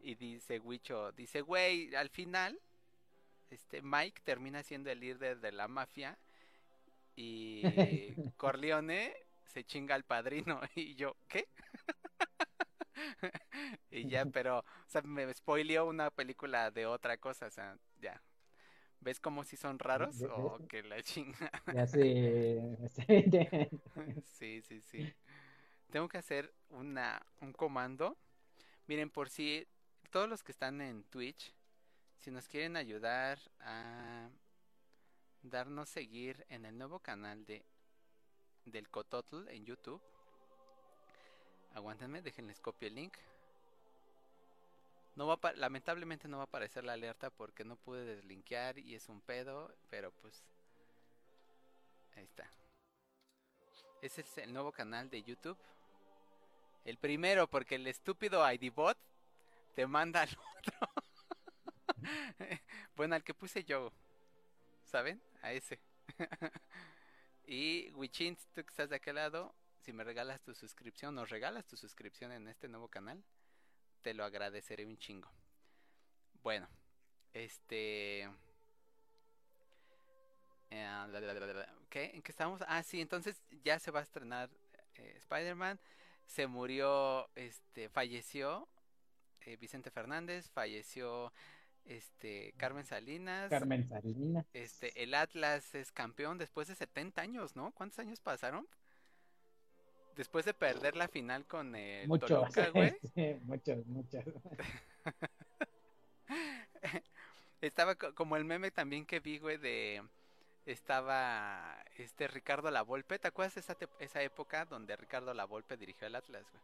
Y 0.00 0.16
dice 0.16 0.58
Wicho, 0.58 1.12
dice, 1.12 1.42
güey, 1.42 1.94
al 1.94 2.08
final, 2.08 2.58
este 3.50 3.82
Mike 3.82 4.22
termina 4.24 4.64
siendo 4.64 4.90
el 4.90 4.98
líder 4.98 5.40
de 5.40 5.52
la 5.52 5.68
mafia 5.68 6.18
y 7.20 7.62
Corleone 8.36 9.14
se 9.44 9.64
chinga 9.64 9.94
al 9.94 10.04
padrino. 10.04 10.60
Y 10.74 10.94
yo, 10.94 11.16
¿qué? 11.28 11.48
y 13.90 14.08
ya, 14.08 14.24
pero, 14.26 14.58
o 14.60 14.88
sea, 14.88 15.02
me 15.02 15.32
spoileó 15.34 15.86
una 15.86 16.10
película 16.10 16.70
de 16.70 16.86
otra 16.86 17.18
cosa, 17.18 17.46
o 17.46 17.50
sea, 17.50 17.76
ya. 18.00 18.22
¿Ves 19.00 19.18
cómo 19.18 19.44
si 19.44 19.56
son 19.56 19.78
raros 19.78 20.22
o 20.22 20.58
que 20.68 20.82
la 20.82 21.02
chinga? 21.02 21.50
Ya 21.72 21.86
sé. 21.86 22.76
Sí, 24.24 24.60
sí, 24.60 24.80
sí. 24.82 25.14
Tengo 25.90 26.06
que 26.06 26.18
hacer 26.18 26.52
una, 26.68 27.24
un 27.40 27.54
comando. 27.54 28.18
Miren, 28.86 29.08
por 29.08 29.30
si 29.30 29.66
todos 30.10 30.28
los 30.28 30.42
que 30.42 30.52
están 30.52 30.82
en 30.82 31.04
Twitch, 31.04 31.54
si 32.18 32.30
nos 32.30 32.46
quieren 32.46 32.76
ayudar 32.76 33.38
a 33.60 34.28
darnos 35.42 35.88
seguir 35.88 36.44
en 36.48 36.64
el 36.64 36.76
nuevo 36.76 36.98
canal 36.98 37.44
de 37.46 37.64
del 38.64 38.88
Cototl 38.88 39.48
en 39.48 39.64
YouTube. 39.64 40.00
Aguántenme, 41.74 42.22
déjenles 42.22 42.60
copio 42.60 42.88
el 42.88 42.94
link. 42.94 43.16
No 45.16 45.26
va 45.26 45.52
lamentablemente 45.52 46.28
no 46.28 46.38
va 46.38 46.44
a 46.44 46.46
aparecer 46.46 46.84
la 46.84 46.92
alerta 46.92 47.30
porque 47.30 47.64
no 47.64 47.76
pude 47.76 48.04
deslinkear 48.04 48.78
y 48.78 48.94
es 48.94 49.08
un 49.08 49.20
pedo, 49.20 49.74
pero 49.88 50.12
pues 50.12 50.44
ahí 52.16 52.24
está. 52.24 52.50
Ese 54.02 54.22
es 54.22 54.38
el 54.38 54.52
nuevo 54.52 54.72
canal 54.72 55.10
de 55.10 55.22
YouTube. 55.22 55.58
El 56.84 56.96
primero, 56.96 57.46
porque 57.46 57.74
el 57.74 57.86
estúpido 57.86 58.50
IDBot 58.50 58.96
te 59.74 59.86
manda 59.86 60.22
al 60.22 60.30
otro. 60.58 60.88
bueno, 62.96 63.14
al 63.14 63.22
que 63.22 63.34
puse 63.34 63.64
yo. 63.64 63.92
¿Saben? 64.90 65.22
A 65.42 65.52
ese. 65.52 65.78
y 67.46 67.92
Wichin, 67.92 68.36
tú 68.52 68.64
que 68.64 68.70
estás 68.70 68.90
de 68.90 68.96
aquel 68.96 69.14
lado, 69.14 69.54
si 69.82 69.92
me 69.92 70.02
regalas 70.02 70.42
tu 70.42 70.52
suscripción, 70.52 71.14
nos 71.14 71.30
regalas 71.30 71.64
tu 71.64 71.76
suscripción 71.76 72.32
en 72.32 72.48
este 72.48 72.66
nuevo 72.66 72.88
canal, 72.88 73.22
te 74.02 74.14
lo 74.14 74.24
agradeceré 74.24 74.84
un 74.84 74.98
chingo. 74.98 75.30
Bueno, 76.42 76.68
este. 77.32 78.28
Eh, 80.70 81.06
¿Qué? 81.88 82.10
¿En 82.12 82.22
qué 82.22 82.32
estamos? 82.32 82.60
Ah, 82.66 82.82
sí, 82.82 83.00
entonces 83.00 83.40
ya 83.62 83.78
se 83.78 83.92
va 83.92 84.00
a 84.00 84.02
estrenar 84.02 84.50
eh, 84.96 85.14
Spider-Man. 85.18 85.78
Se 86.26 86.48
murió, 86.48 87.30
este, 87.36 87.88
falleció 87.88 88.68
eh, 89.42 89.56
Vicente 89.56 89.92
Fernández, 89.92 90.50
falleció 90.50 91.32
este 91.84 92.52
Carmen 92.56 92.84
Salinas. 92.84 93.50
Carmen 93.50 93.88
Salinas. 93.88 94.46
Este, 94.52 95.02
el 95.02 95.14
Atlas 95.14 95.74
es 95.74 95.92
campeón 95.92 96.38
después 96.38 96.68
de 96.68 96.74
70 96.74 97.20
años, 97.22 97.56
¿no? 97.56 97.72
¿Cuántos 97.72 97.98
años 97.98 98.20
pasaron? 98.20 98.66
Después 100.16 100.44
de 100.44 100.54
perder 100.54 100.96
la 100.96 101.08
final 101.08 101.46
con 101.46 101.74
el. 101.76 102.08
Toluca, 102.20 102.68
güey. 102.74 102.96
Sí, 103.14 103.36
muchos, 103.42 103.86
muchos. 103.86 104.24
Estaba 107.60 107.94
co- 107.94 108.14
como 108.14 108.36
el 108.36 108.44
meme 108.44 108.70
también 108.70 109.04
que 109.04 109.20
vi, 109.20 109.38
güey, 109.38 109.58
de 109.58 110.02
estaba 110.66 111.82
este 111.96 112.28
Ricardo 112.28 112.70
Lavolpe, 112.70 113.18
¿te 113.18 113.28
acuerdas 113.28 113.56
esa 113.56 113.76
esa 113.98 114.22
época 114.22 114.64
donde 114.64 114.96
Ricardo 114.96 115.34
Lavolpe 115.34 115.76
dirigió 115.76 116.06
el 116.06 116.14
Atlas, 116.14 116.44
güey? 116.50 116.62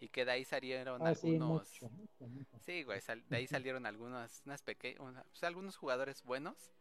Y 0.00 0.08
que 0.08 0.24
de 0.24 0.30
ahí 0.32 0.44
salieron 0.44 1.04
Ah, 1.06 1.14
sí, 1.14 1.28
algunos 1.34 1.48
mucho, 1.80 1.90
mucho, 1.90 2.28
mucho. 2.28 2.58
Sí, 2.60 2.82
güey, 2.84 3.00
sal- 3.00 3.24
de 3.28 3.36
ahí 3.36 3.46
salieron 3.48 3.84
algunos 3.86 4.42
unas 4.46 4.62
peque- 4.62 4.96
una- 5.00 5.24
pues, 5.24 5.42
algunos 5.44 5.76
jugadores 5.76 6.22
buenos. 6.22 6.72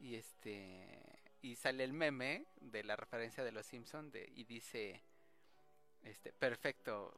Y 0.00 0.14
este 0.14 0.86
y 1.42 1.54
sale 1.56 1.84
el 1.84 1.92
meme 1.92 2.46
de 2.60 2.82
la 2.84 2.96
referencia 2.96 3.44
de 3.44 3.52
los 3.52 3.66
Simpson 3.66 4.10
de 4.10 4.30
y 4.34 4.44
dice 4.44 5.00
este 6.02 6.32
perfecto 6.32 7.14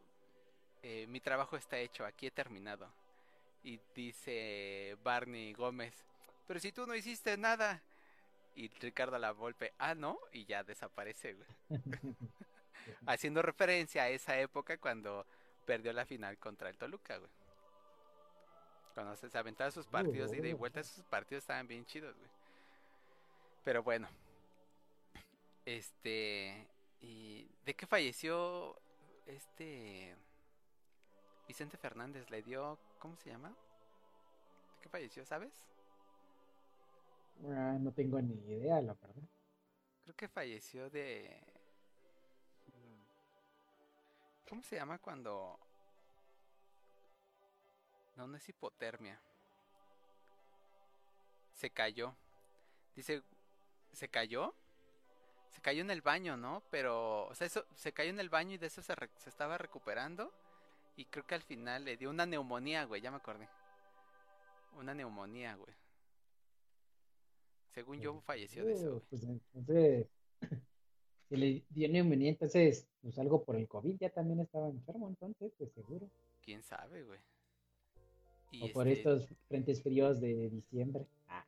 eh, 0.82 1.06
mi 1.08 1.20
trabajo 1.20 1.56
está 1.56 1.78
hecho 1.78 2.04
aquí 2.04 2.26
he 2.26 2.30
terminado 2.30 2.92
y 3.62 3.80
dice 3.94 4.96
Barney 5.02 5.54
Gómez 5.54 5.94
pero 6.46 6.60
si 6.60 6.70
tú 6.70 6.86
no 6.86 6.94
hiciste 6.94 7.36
nada 7.38 7.82
y 8.56 8.68
Ricardo 8.68 9.18
la 9.18 9.32
Volpe 9.32 9.72
ah 9.78 9.94
no 9.94 10.18
y 10.32 10.44
ya 10.44 10.62
desaparece 10.64 11.32
güey 11.34 11.48
haciendo 13.06 13.42
referencia 13.42 14.04
a 14.04 14.08
esa 14.08 14.38
época 14.38 14.78
cuando 14.78 15.26
perdió 15.66 15.92
la 15.92 16.04
final 16.04 16.38
contra 16.38 16.68
el 16.68 16.78
Toluca, 16.78 17.18
güey. 17.18 17.30
Cuando 18.94 19.16
se 19.16 19.30
se 19.30 19.38
aventaba 19.38 19.70
sus 19.70 19.86
partidos 19.86 20.30
de 20.30 20.38
ida 20.38 20.48
y 20.48 20.52
vuelta, 20.52 20.80
esos 20.80 21.04
partidos 21.04 21.42
estaban 21.42 21.66
bien 21.68 21.84
chidos, 21.86 22.16
güey. 22.16 22.30
Pero 23.64 23.82
bueno. 23.82 24.08
Este. 25.64 26.66
¿Y 27.00 27.48
de 27.64 27.74
qué 27.74 27.86
falleció 27.86 28.76
este. 29.26 30.16
Vicente 31.46 31.76
Fernández? 31.76 32.28
¿Le 32.30 32.42
dio. 32.42 32.78
¿Cómo 32.98 33.16
se 33.16 33.30
llama? 33.30 33.54
qué 34.80 34.88
falleció, 34.88 35.24
sabes? 35.24 35.52
Ah, 37.44 37.76
no 37.80 37.92
tengo 37.92 38.20
ni 38.20 38.34
idea, 38.34 38.80
la 38.80 38.94
verdad. 38.94 39.28
Creo 40.02 40.16
que 40.16 40.28
falleció 40.28 40.90
de... 40.90 41.38
¿Cómo 44.50 44.62
se 44.64 44.74
llama 44.76 44.98
cuando... 44.98 45.58
No, 48.16 48.26
no 48.26 48.36
es 48.36 48.48
hipotermia. 48.48 49.18
Se 51.54 51.70
cayó. 51.70 52.14
Dice, 52.96 53.22
¿se 53.92 54.08
cayó? 54.08 54.52
Se 55.52 55.60
cayó 55.62 55.82
en 55.82 55.90
el 55.92 56.02
baño, 56.02 56.36
¿no? 56.36 56.62
Pero, 56.70 57.26
o 57.28 57.34
sea, 57.34 57.46
eso, 57.46 57.64
se 57.76 57.92
cayó 57.92 58.10
en 58.10 58.18
el 58.18 58.28
baño 58.28 58.54
y 58.54 58.58
de 58.58 58.66
eso 58.66 58.82
se, 58.82 58.94
re- 58.96 59.08
se 59.16 59.30
estaba 59.30 59.56
recuperando. 59.56 60.32
Y 60.96 61.04
creo 61.06 61.24
que 61.24 61.36
al 61.36 61.42
final 61.42 61.84
le 61.84 61.96
dio 61.96 62.10
una 62.10 62.26
neumonía, 62.26 62.84
güey, 62.84 63.00
ya 63.00 63.12
me 63.12 63.18
acordé. 63.18 63.48
Una 64.76 64.94
neumonía, 64.94 65.54
güey. 65.54 65.72
Según 67.72 68.00
yo, 68.00 68.20
falleció 68.22 68.64
de 68.64 68.72
eso, 68.74 68.90
güey. 68.90 69.02
Pues 69.08 69.22
entonces, 69.22 70.08
si 71.28 71.36
le 71.36 71.64
dio 71.70 71.88
neumonía, 71.88 72.30
entonces, 72.30 72.88
pues 73.02 73.18
algo 73.18 73.44
por 73.44 73.56
el 73.56 73.68
COVID, 73.68 73.98
ya 73.98 74.10
también 74.10 74.40
estaba 74.40 74.68
enfermo, 74.68 75.08
entonces, 75.08 75.52
pues 75.58 75.72
seguro. 75.72 76.10
¿Quién 76.42 76.62
sabe, 76.62 77.02
güey? 77.04 77.20
O 78.60 78.72
por 78.72 78.88
este, 78.88 78.92
estos 79.10 79.28
frentes 79.48 79.82
fríos 79.82 80.20
de 80.20 80.50
diciembre. 80.50 81.06
Ah, 81.28 81.44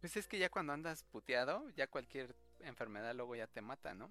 Pues 0.00 0.16
es 0.16 0.28
que 0.28 0.38
ya 0.38 0.50
cuando 0.50 0.72
andas 0.72 1.04
puteado, 1.04 1.68
ya 1.70 1.86
cualquier 1.88 2.34
enfermedad 2.60 3.14
luego 3.14 3.34
ya 3.36 3.46
te 3.46 3.60
mata, 3.60 3.94
¿no? 3.94 4.10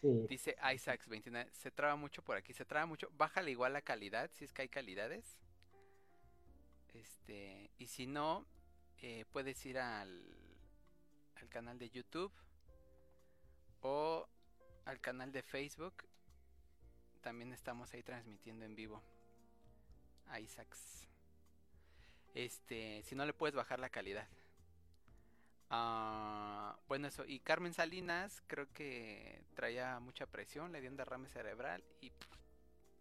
sí, 0.00 0.28
Dice 0.28 0.56
Isaacs29, 0.58 1.50
se 1.52 1.70
traba 1.70 1.96
mucho 1.96 2.22
por 2.22 2.36
aquí, 2.36 2.52
se 2.52 2.64
traba 2.64 2.86
mucho, 2.86 3.08
bájale 3.16 3.50
igual 3.50 3.72
la 3.72 3.82
calidad, 3.82 4.30
si 4.32 4.44
es 4.44 4.52
que 4.52 4.62
hay 4.62 4.68
calidades. 4.68 5.38
Este, 6.92 7.70
y 7.78 7.86
si 7.88 8.06
no, 8.06 8.46
eh, 8.98 9.24
puedes 9.32 9.64
ir 9.66 9.78
al, 9.78 10.22
al 11.36 11.48
canal 11.48 11.78
de 11.78 11.90
YouTube 11.90 12.32
o 13.80 14.28
al 14.84 15.00
canal 15.00 15.32
de 15.32 15.42
Facebook. 15.42 15.94
También 17.22 17.52
estamos 17.52 17.92
ahí 17.94 18.02
transmitiendo 18.02 18.64
en 18.64 18.74
vivo. 18.74 19.02
Isaacs. 20.40 21.06
Este, 22.34 23.02
si 23.04 23.14
no 23.14 23.24
le 23.24 23.32
puedes 23.32 23.54
bajar 23.54 23.78
la 23.78 23.88
calidad. 23.88 24.26
Ah, 25.70 26.76
bueno, 26.88 27.08
eso. 27.08 27.24
Y 27.24 27.40
Carmen 27.40 27.72
Salinas 27.72 28.42
creo 28.46 28.70
que 28.72 29.42
traía 29.54 29.98
mucha 30.00 30.26
presión, 30.26 30.72
le 30.72 30.80
dio 30.80 30.90
un 30.90 30.96
derrame 30.96 31.28
cerebral 31.28 31.82
y 32.00 32.10
pff, 32.10 32.28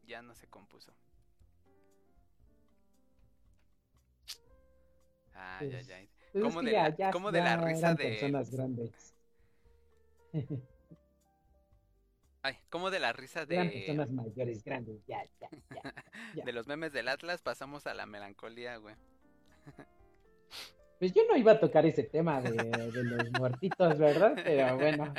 ya 0.06 0.22
no 0.22 0.34
se 0.36 0.48
compuso. 0.48 0.94
Pues, 5.60 5.74
ay, 5.74 5.92
ay. 5.92 6.10
pues 6.32 6.36
es 6.36 6.42
¿Cómo 6.44 6.60
que 6.62 6.66
de 6.68 6.72
ya- 6.72 6.90
la- 6.90 6.96
ya- 6.96 7.12
de 7.12 7.40
la 7.42 7.58
risa 7.58 7.94
de- 7.96 8.04
personas 8.04 8.50
grandes. 8.52 9.14
Ay, 12.46 12.58
como 12.70 12.92
de 12.92 13.00
la 13.00 13.14
risa 13.14 13.46
Eran 13.50 13.70
de, 13.70 13.74
personas 13.74 14.10
mayores, 14.12 14.64
grandes, 14.66 15.00
ya, 15.08 15.24
ya, 15.40 15.48
ya. 15.74 15.82
ya. 16.36 16.44
de 16.44 16.52
los 16.52 16.68
memes 16.68 16.92
del 16.92 17.08
Atlas 17.08 17.42
pasamos 17.42 17.88
a 17.88 17.94
la 17.94 18.06
melancolía, 18.06 18.76
güey. 18.78 18.96
Pues 21.00 21.14
yo 21.14 21.24
no 21.30 21.38
iba 21.38 21.54
a 21.54 21.60
tocar 21.60 21.86
ese 21.86 22.04
tema 22.04 22.42
de, 22.42 22.52
de 22.52 23.04
los 23.04 23.32
muertitos, 23.32 23.98
¿verdad? 23.98 24.34
Pero 24.36 24.78
bueno. 24.78 25.14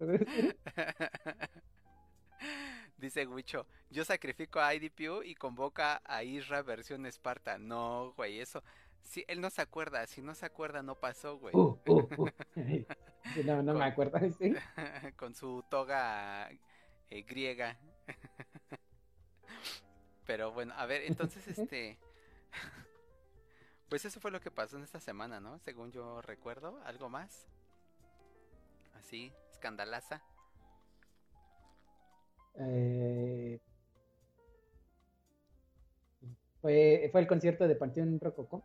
Dice 2.96 3.26
Wicho, 3.26 3.66
yo 3.90 4.04
sacrifico 4.04 4.60
a 4.60 4.74
IDPU 4.74 5.22
y 5.22 5.34
convoca 5.34 6.00
a 6.04 6.22
Isra 6.24 6.62
versión 6.62 7.04
Esparta. 7.04 7.58
No, 7.58 8.14
güey, 8.16 8.40
eso. 8.40 8.62
Si 9.02 9.24
él 9.28 9.40
no 9.40 9.50
se 9.50 9.62
acuerda, 9.62 10.06
si 10.06 10.22
no 10.22 10.34
se 10.34 10.46
acuerda 10.46 10.82
no 10.82 10.94
pasó, 10.94 11.38
güey. 11.38 11.54
Uh, 11.54 11.78
uh, 11.86 12.08
uh. 12.16 12.28
No, 13.44 13.62
no 13.62 13.74
me 13.74 13.84
acuerdo. 13.84 14.18
Sí. 14.38 14.54
Con 15.16 15.34
su 15.34 15.62
toga 15.70 16.50
eh, 17.10 17.22
griega. 17.22 17.76
Pero 20.26 20.52
bueno, 20.52 20.74
a 20.76 20.86
ver, 20.86 21.02
entonces 21.02 21.46
este... 21.46 21.98
Pues 23.88 24.04
eso 24.04 24.20
fue 24.20 24.30
lo 24.30 24.40
que 24.40 24.52
pasó 24.52 24.76
en 24.76 24.84
esta 24.84 25.00
semana, 25.00 25.40
¿no? 25.40 25.58
Según 25.58 25.90
yo 25.90 26.22
recuerdo, 26.22 26.80
algo 26.84 27.08
más. 27.08 27.48
Así, 28.94 29.32
escandalaza. 29.50 30.22
Eh, 32.54 33.58
fue, 36.60 37.08
fue 37.10 37.20
el 37.20 37.26
concierto 37.26 37.66
de 37.66 37.74
Panteón 37.74 38.20
Rococó. 38.20 38.62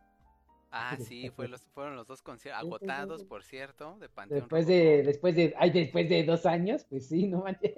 Ah, 0.78 0.96
Sí, 1.00 1.30
fue 1.30 1.48
los, 1.48 1.62
fueron 1.68 1.96
los 1.96 2.06
dos 2.06 2.22
conciertos 2.22 2.62
agotados, 2.62 3.24
por 3.24 3.42
cierto, 3.42 3.96
de 3.98 4.08
Panteón 4.08 4.40
Después 4.40 4.66
de, 4.66 5.02
después 5.02 5.34
de, 5.34 5.54
ay, 5.58 5.70
después 5.70 6.08
de 6.08 6.24
dos 6.24 6.46
años, 6.46 6.84
pues 6.84 7.08
sí, 7.08 7.26
no 7.28 7.42
manches. 7.42 7.74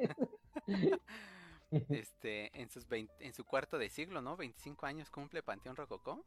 Este, 1.91 2.51
en 2.59 2.71
sus 2.71 2.89
20 2.89 3.27
en 3.27 3.35
su 3.35 3.45
cuarto 3.45 3.77
de 3.77 3.91
siglo, 3.91 4.23
¿no? 4.23 4.37
25 4.39 4.87
años 4.87 5.11
cumple 5.11 5.43
Panteón 5.43 5.77
Rococó. 5.77 6.25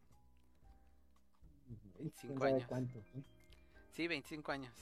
Quién 2.20 2.36
25 2.36 2.46
sabe 2.46 2.52
años. 2.52 2.68
cuánto, 2.68 3.00
¿eh? 3.00 3.24
Sí, 3.90 4.08
25 4.08 4.52
años. 4.52 4.76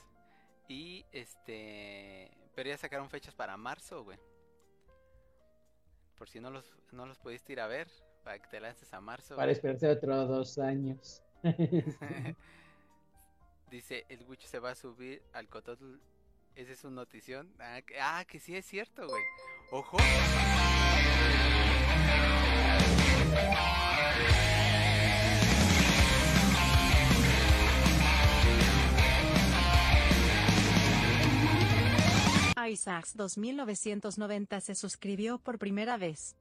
Y 0.68 1.06
este, 1.14 2.30
pero 2.56 2.70
ya 2.70 2.78
sacaron 2.78 3.10
fechas 3.10 3.34
para 3.36 3.56
marzo, 3.58 4.04
güey. 4.04 4.20
Por 6.16 6.30
si 6.30 6.42
no 6.42 6.52
los 6.52 6.76
no 6.92 7.06
los 7.06 7.18
pudiste 7.20 7.54
ir 7.54 7.62
a 7.62 7.68
ver, 7.68 7.90
para 8.24 8.40
que 8.40 8.48
te 8.50 8.60
lances 8.60 8.94
a 8.94 9.00
marzo. 9.02 9.36
Para 9.36 9.46
güey. 9.48 9.54
esperarse 9.54 9.88
otros 9.90 10.28
dos 10.28 10.58
años. 10.58 11.24
Dice, 13.70 14.06
el 14.10 14.24
Wicho 14.24 14.48
se 14.48 14.60
va 14.60 14.72
a 14.72 14.76
subir 14.76 15.22
al 15.34 15.48
Cototl. 15.48 15.96
Esa 16.56 16.72
es 16.74 16.80
su 16.80 16.90
notición. 16.90 17.54
Ah, 17.60 17.82
que, 17.86 18.00
ah, 18.00 18.26
que 18.28 18.40
sí 18.40 18.56
es 18.56 18.66
cierto, 18.66 19.08
güey. 19.08 19.24
Ojo. 19.72 19.98
Isaacs 32.68 33.16
2990 33.16 34.62
se 34.62 34.76
suscribió 34.76 35.40
por 35.40 35.58
primera 35.58 35.98
vez. 35.98 36.36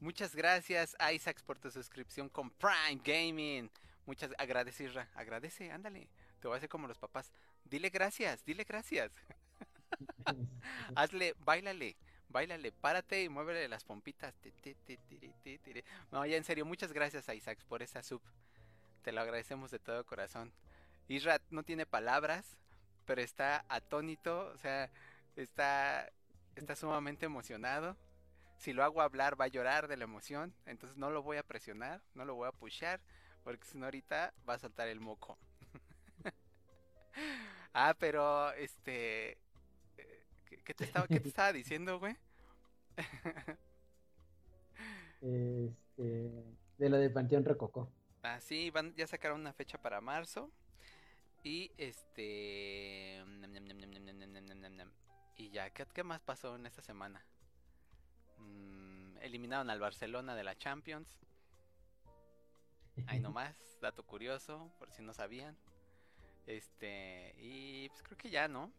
Muchas 0.00 0.34
gracias, 0.34 0.96
Isaacs, 1.12 1.42
por 1.42 1.58
tu 1.58 1.70
suscripción 1.70 2.28
con 2.28 2.50
Prime 2.50 3.00
Gaming. 3.04 3.70
Muchas 4.06 4.30
agradece, 4.38 4.84
Isra. 4.84 5.08
Agradece, 5.14 5.70
ándale. 5.70 6.08
Te 6.40 6.48
voy 6.48 6.54
a 6.54 6.58
hacer 6.58 6.68
como 6.68 6.86
los 6.86 6.98
papás. 6.98 7.32
Dile 7.64 7.90
gracias, 7.90 8.44
dile 8.44 8.64
gracias. 8.64 9.10
Hazle, 10.94 11.34
bailale, 11.38 11.96
bailale, 12.28 12.72
párate 12.72 13.24
y 13.24 13.28
muévele 13.28 13.68
las 13.68 13.84
pompitas. 13.84 14.34
No, 16.12 16.24
ya 16.24 16.36
en 16.36 16.44
serio, 16.44 16.64
muchas 16.64 16.92
gracias, 16.92 17.28
Isaacs, 17.28 17.64
por 17.64 17.82
esa 17.82 18.02
sub. 18.02 18.22
Te 19.02 19.12
lo 19.12 19.20
agradecemos 19.20 19.70
de 19.70 19.78
todo 19.78 20.04
corazón. 20.04 20.52
Isra 21.08 21.40
no 21.50 21.62
tiene 21.62 21.86
palabras, 21.86 22.58
pero 23.04 23.22
está 23.22 23.64
atónito, 23.68 24.50
o 24.54 24.58
sea, 24.58 24.90
está, 25.36 26.10
está 26.56 26.76
sumamente 26.76 27.26
emocionado. 27.26 27.96
Si 28.58 28.72
lo 28.72 28.82
hago 28.82 29.02
hablar 29.02 29.40
va 29.40 29.44
a 29.44 29.48
llorar 29.48 29.86
de 29.86 29.96
la 29.96 30.04
emoción, 30.04 30.54
entonces 30.64 30.96
no 30.96 31.10
lo 31.10 31.22
voy 31.22 31.36
a 31.36 31.42
presionar, 31.42 32.02
no 32.14 32.24
lo 32.24 32.34
voy 32.34 32.48
a 32.48 32.52
pushar, 32.52 33.00
porque 33.46 33.64
si 33.64 33.78
no 33.78 33.84
ahorita 33.84 34.34
va 34.48 34.54
a 34.54 34.58
saltar 34.58 34.88
el 34.88 34.98
moco. 34.98 35.38
ah, 37.74 37.94
pero 37.96 38.50
este... 38.54 39.38
Eh, 39.96 40.24
¿Qué, 40.64 40.74
te, 40.74 40.82
estaba, 40.82 41.06
¿qué 41.06 41.20
te 41.20 41.28
estaba 41.28 41.52
diciendo, 41.52 42.00
güey? 42.00 42.16
este, 45.20 46.44
de 46.76 46.88
lo 46.88 46.96
de 46.96 47.08
Panteón 47.08 47.44
Rococó. 47.44 47.88
Ah, 48.24 48.40
sí, 48.40 48.70
van, 48.72 48.92
ya 48.96 49.06
sacaron 49.06 49.42
una 49.42 49.52
fecha 49.52 49.80
para 49.80 50.00
marzo. 50.00 50.50
Y 51.44 51.70
este. 51.78 53.22
Y 55.36 55.50
ya, 55.50 55.70
¿qué, 55.70 55.86
qué 55.94 56.02
más 56.02 56.20
pasó 56.20 56.56
en 56.56 56.66
esta 56.66 56.82
semana? 56.82 57.24
Mm, 58.38 59.18
eliminaron 59.20 59.70
al 59.70 59.78
Barcelona 59.78 60.34
de 60.34 60.42
la 60.42 60.58
Champions. 60.58 61.16
Ahí 63.06 63.20
nomás, 63.20 63.54
dato 63.80 64.02
curioso, 64.04 64.72
por 64.78 64.90
si 64.90 65.02
no 65.02 65.12
sabían. 65.12 65.56
Este, 66.46 67.34
y 67.38 67.88
pues 67.90 68.02
creo 68.02 68.18
que 68.18 68.30
ya, 68.30 68.48
¿no? 68.48 68.72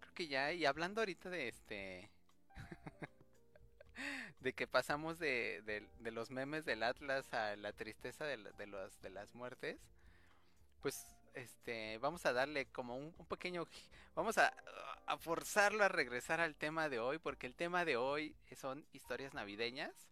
Creo 0.00 0.14
que 0.14 0.28
ya, 0.28 0.52
y 0.52 0.66
hablando 0.66 1.00
ahorita 1.02 1.30
de 1.30 1.48
este. 1.48 2.10
de 4.40 4.52
que 4.54 4.66
pasamos 4.66 5.18
de, 5.18 5.62
de- 5.66 5.88
de 6.00 6.10
los 6.10 6.30
memes 6.30 6.64
del 6.64 6.82
Atlas 6.82 7.32
a 7.34 7.56
la 7.56 7.72
tristeza 7.72 8.24
de, 8.24 8.36
de 8.36 8.66
los, 8.66 9.00
de 9.00 9.10
las 9.10 9.34
muertes, 9.34 9.78
pues 10.80 11.06
este 11.34 11.98
vamos 11.98 12.26
a 12.26 12.32
darle 12.32 12.66
como 12.66 12.96
un, 12.96 13.14
un 13.16 13.26
pequeño 13.26 13.66
vamos 14.14 14.38
a, 14.38 14.52
a 15.06 15.18
forzarlo 15.18 15.84
a 15.84 15.88
regresar 15.88 16.40
al 16.40 16.56
tema 16.56 16.88
de 16.88 16.98
hoy 17.00 17.18
porque 17.18 17.46
el 17.46 17.54
tema 17.54 17.84
de 17.84 17.96
hoy 17.96 18.34
son 18.56 18.86
historias 18.92 19.34
navideñas 19.34 20.07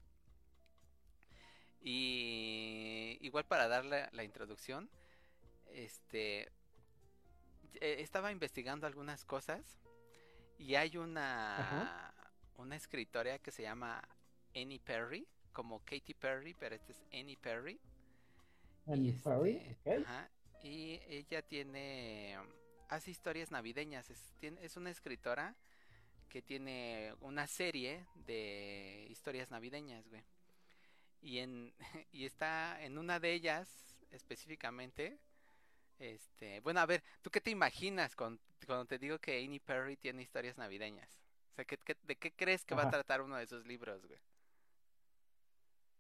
Y 1.89 3.17
igual 3.21 3.45
para 3.45 3.69
darle 3.69 4.09
la 4.11 4.25
introducción, 4.25 4.91
este 5.73 6.51
eh, 7.75 7.99
estaba 8.01 8.33
investigando 8.33 8.89
algunas 8.89 9.25
cosas 9.25 9.79
y 10.59 10.75
hay 10.75 10.97
una 10.97 12.13
una 12.57 12.75
escritora 12.75 13.39
que 13.39 13.53
se 13.53 13.63
llama 13.63 14.03
Annie 14.53 14.81
Perry, 14.81 15.29
como 15.53 15.79
Katy 15.85 16.15
Perry, 16.15 16.55
pero 16.55 16.75
este 16.75 16.91
es 16.91 17.05
Annie 17.13 17.37
Perry. 17.37 17.79
Annie 18.89 19.11
y, 19.11 19.13
Perry, 19.13 19.57
este, 19.69 19.99
ok. 19.99 20.07
ajá, 20.09 20.29
y 20.65 21.01
ella 21.07 21.43
tiene 21.43 22.37
hace 22.89 23.13
historias 23.13 23.53
navideñas, 23.53 24.11
es, 24.11 24.35
tiene, 24.41 24.61
es 24.65 24.77
una 24.77 24.91
escritora 24.91 25.55
que 26.29 26.43
tiene 26.43 27.15
una 27.21 27.47
serie 27.47 28.05
de 28.27 29.07
historias 29.09 29.53
navideñas, 29.53 30.09
güey. 30.09 30.25
Y 31.23 31.39
en 31.39 31.73
y 32.13 32.25
está 32.27 32.83
en 32.85 32.99
una 32.99 33.19
de 33.21 33.33
ellas 33.33 33.97
específicamente 34.11 35.19
este, 35.99 36.61
bueno, 36.61 36.81
a 36.81 36.87
ver, 36.87 37.03
¿tú 37.23 37.31
qué 37.31 37.41
te 37.41 37.51
imaginas 37.51 38.15
con- 38.15 38.39
cuando 38.67 38.85
te 38.85 38.99
digo 38.99 39.19
que 39.19 39.43
Annie 39.43 39.61
Perry 39.61 39.97
tiene 39.97 40.23
historias 40.23 40.59
navideñas? 40.59 41.09
O 41.53 41.55
sea, 41.57 41.65
¿qué, 41.65 41.79
qué- 41.79 41.97
de 42.07 42.17
qué 42.17 42.33
crees 42.33 42.65
que 42.67 42.75
va 42.75 42.83
a 42.85 42.91
tratar 42.91 43.23
uno 43.23 43.37
de 43.37 43.45
esos 43.45 43.67
libros, 43.67 44.05
güey? 44.07 44.21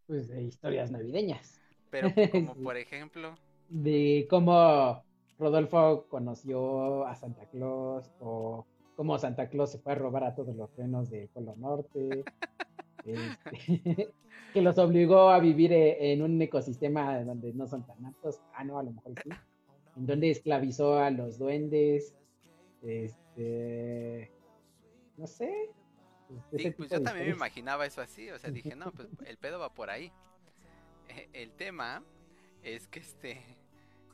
Pues 0.07 0.29
de 0.29 0.42
historias 0.42 0.90
navideñas. 0.90 1.61
Pero 1.90 2.09
como 2.33 2.55
Sí. 2.55 2.62
por 2.62 2.76
ejemplo, 2.76 3.35
De 3.68 4.26
cómo 4.31 5.02
Rodolfo 5.38 6.07
conoció 6.09 7.07
a 7.07 7.14
Santa 7.14 7.46
Claus 7.46 8.11
o 8.20 8.66
cómo 8.96 9.18
Santa 9.18 9.48
Claus 9.48 9.72
se 9.72 9.79
fue 9.79 9.92
a 9.92 9.96
robar 9.96 10.24
a 10.24 10.35
todos 10.35 10.55
los 10.55 10.74
renos 10.76 11.11
del 11.11 11.29
Polo 11.29 11.57
Norte. 11.57 12.24
este, 13.06 14.12
que 14.52 14.62
los 14.62 14.78
obligó 14.78 15.30
a 15.30 15.38
vivir 15.40 15.72
e- 15.72 16.12
en 16.12 16.22
un 16.22 16.40
ecosistema 16.40 17.22
donde 17.22 17.52
no 17.52 17.66
son 17.66 17.86
tan 17.86 18.04
aptos. 18.06 18.40
Ah, 18.54 18.64
no, 18.64 18.78
a 18.78 18.82
lo 18.82 18.92
mejor 18.92 19.12
sí. 19.22 19.30
En 19.96 20.06
donde 20.06 20.30
esclavizó 20.30 20.98
a 20.98 21.10
los 21.10 21.38
duendes. 21.38 22.14
Este. 22.82 24.30
No 25.16 25.26
sé. 25.26 25.70
sí, 26.50 26.56
ese 26.56 26.72
pues 26.72 26.90
yo 26.90 27.02
también 27.02 27.28
me 27.28 27.34
imaginaba 27.34 27.86
eso 27.86 28.00
así, 28.02 28.30
o 28.30 28.38
sea, 28.38 28.50
dije, 28.50 28.76
no, 28.76 28.92
pues 28.92 29.08
el 29.26 29.38
pedo 29.38 29.58
va 29.58 29.72
por 29.72 29.90
ahí. 29.90 30.12
Eh, 31.08 31.28
El 31.32 31.52
tema 31.52 32.04
es 32.62 32.86
que 32.88 33.00
este, 33.00 33.40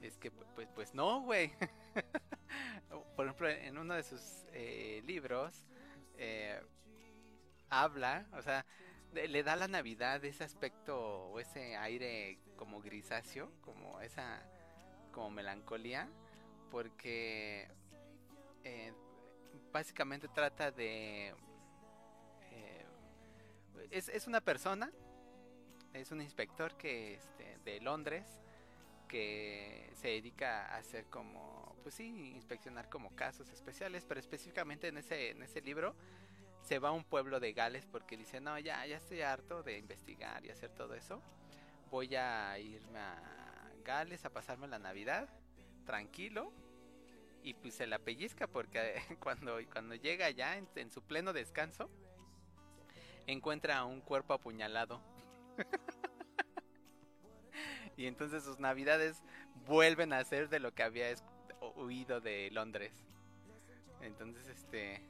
es 0.00 0.16
que 0.18 0.30
pues, 0.30 0.68
pues 0.74 0.94
no, 0.94 1.22
güey. 1.22 1.52
Por 3.16 3.26
ejemplo, 3.26 3.48
en 3.48 3.78
uno 3.78 3.94
de 3.94 4.02
sus 4.02 4.44
eh, 4.52 5.02
libros 5.06 5.66
eh, 6.18 6.60
habla, 7.72 8.26
o 8.32 8.42
sea, 8.42 8.64
le 9.12 9.42
da 9.42 9.54
a 9.54 9.56
la 9.56 9.68
Navidad 9.68 10.24
ese 10.24 10.44
aspecto 10.44 10.98
o 10.98 11.40
ese 11.40 11.76
aire 11.76 12.38
como 12.56 12.80
grisáceo, 12.80 13.50
como 13.62 14.00
esa, 14.00 14.42
como 15.10 15.30
melancolía, 15.30 16.08
porque 16.70 17.68
eh, 18.64 18.92
básicamente 19.72 20.28
trata 20.28 20.70
de 20.70 21.34
eh, 22.50 22.84
es, 23.90 24.08
es 24.08 24.26
una 24.26 24.40
persona 24.40 24.90
es 25.94 26.10
un 26.10 26.20
inspector 26.20 26.76
que 26.76 27.14
este, 27.14 27.58
de 27.64 27.80
Londres 27.80 28.24
que 29.08 29.90
se 29.94 30.08
dedica 30.08 30.66
a 30.66 30.76
hacer 30.76 31.06
como 31.06 31.76
pues 31.82 31.94
sí 31.96 32.32
inspeccionar 32.34 32.88
como 32.88 33.14
casos 33.14 33.50
especiales 33.50 34.04
pero 34.06 34.20
específicamente 34.20 34.88
en 34.88 34.98
ese 34.98 35.30
en 35.30 35.42
ese 35.42 35.60
libro 35.60 35.94
se 36.62 36.78
va 36.78 36.90
a 36.90 36.92
un 36.92 37.04
pueblo 37.04 37.40
de 37.40 37.52
Gales 37.52 37.86
porque 37.86 38.16
dice 38.16 38.40
no 38.40 38.58
ya 38.58 38.86
ya 38.86 38.96
estoy 38.96 39.22
harto 39.22 39.62
de 39.62 39.78
investigar 39.78 40.44
y 40.44 40.50
hacer 40.50 40.70
todo 40.70 40.94
eso. 40.94 41.22
Voy 41.90 42.14
a 42.16 42.58
irme 42.58 42.98
a 42.98 43.70
Gales 43.84 44.24
a 44.24 44.30
pasarme 44.30 44.68
la 44.68 44.78
Navidad 44.78 45.28
tranquilo 45.84 46.52
y 47.42 47.54
pues 47.54 47.74
se 47.74 47.86
la 47.86 47.98
pellizca 47.98 48.46
porque 48.46 48.94
cuando, 49.20 49.58
cuando 49.72 49.94
llega 49.94 50.30
ya 50.30 50.56
en, 50.56 50.90
su 50.90 51.02
pleno 51.02 51.32
descanso 51.32 51.90
encuentra 53.26 53.84
un 53.84 54.00
cuerpo 54.00 54.34
apuñalado 54.34 55.00
y 57.96 58.06
entonces 58.06 58.44
sus 58.44 58.58
navidades 58.58 59.22
vuelven 59.66 60.12
a 60.12 60.24
ser 60.24 60.48
de 60.48 60.60
lo 60.60 60.72
que 60.72 60.82
había 60.82 61.06
huido 61.76 62.20
de 62.20 62.50
Londres. 62.50 62.92
Entonces 64.00 64.48
este 64.48 65.00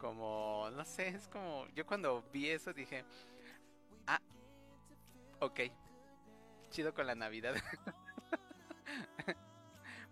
como 0.00 0.68
no 0.74 0.84
sé 0.84 1.08
es 1.08 1.28
como 1.28 1.66
yo 1.74 1.86
cuando 1.86 2.24
vi 2.32 2.48
eso 2.48 2.72
dije 2.72 3.04
ah 4.06 4.20
ok 5.40 5.60
chido 6.70 6.94
con 6.94 7.06
la 7.06 7.14
navidad 7.14 7.54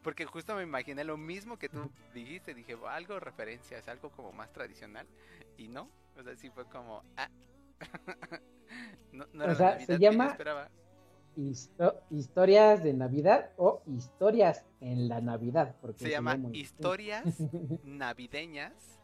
Porque 0.03 0.25
justo 0.27 0.55
me 0.55 0.63
imaginé 0.63 1.03
lo 1.05 1.17
mismo 1.17 1.59
que 1.59 1.69
tú 1.69 1.91
dijiste. 2.15 2.55
Dije, 2.55 2.75
"Oh, 2.77 2.87
algo 2.87 3.19
referencias, 3.19 3.89
algo 3.89 4.11
como 4.11 4.33
más 4.33 4.51
tradicional. 4.53 5.07
Y 5.57 5.67
no, 5.69 5.91
o 6.17 6.23
sea, 6.23 6.37
sí 6.37 6.51
fue 6.51 6.65
como, 6.67 7.03
ah. 7.17 7.29
no, 9.13 9.27
no 9.33 9.45
O 9.45 9.49
era 9.49 9.53
la 9.53 9.55
sea, 9.57 9.71
Navidad 9.71 9.87
se 9.87 9.87
que 9.87 9.93
yo 10.05 10.11
llama- 10.11 10.27
esperaba. 10.29 10.71
Histo- 11.37 12.01
historias 12.11 12.83
de 12.85 12.95
Navidad 12.95 13.51
o 13.57 13.83
historias 13.87 14.65
en 14.81 15.09
la 15.09 15.21
Navidad. 15.21 15.75
Porque 15.81 15.99
Se 16.05 16.11
llama 16.11 16.39
Historias 16.53 17.25
Navideñas. 17.85 18.98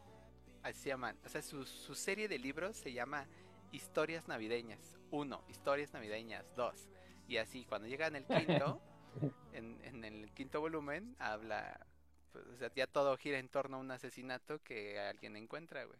Así 0.65 0.79
se 0.79 0.89
llaman. 0.89 1.15
O 1.23 1.29
sea, 1.29 1.43
su, 1.43 1.63
su 1.63 1.93
serie 1.93 2.27
de 2.27 2.39
libros 2.39 2.75
se 2.75 2.91
llama 2.91 3.27
Historias 3.71 4.27
Navideñas. 4.27 4.97
Uno, 5.11 5.43
Historias 5.47 5.93
Navideñas. 5.93 6.43
Dos. 6.55 6.89
Y 7.27 7.37
así, 7.37 7.65
cuando 7.65 7.87
llegan 7.87 8.15
el 8.15 8.25
quinto, 8.25 8.81
en, 9.53 9.79
en 9.83 10.03
el 10.03 10.31
quinto 10.33 10.59
volumen, 10.61 11.15
habla. 11.19 11.85
Pues, 12.31 12.47
o 12.47 12.57
sea, 12.57 12.71
ya 12.75 12.87
todo 12.87 13.15
gira 13.15 13.37
en 13.37 13.47
torno 13.47 13.77
a 13.77 13.79
un 13.79 13.91
asesinato 13.91 14.57
que 14.63 14.99
alguien 14.99 15.35
encuentra, 15.35 15.83
güey. 15.85 15.99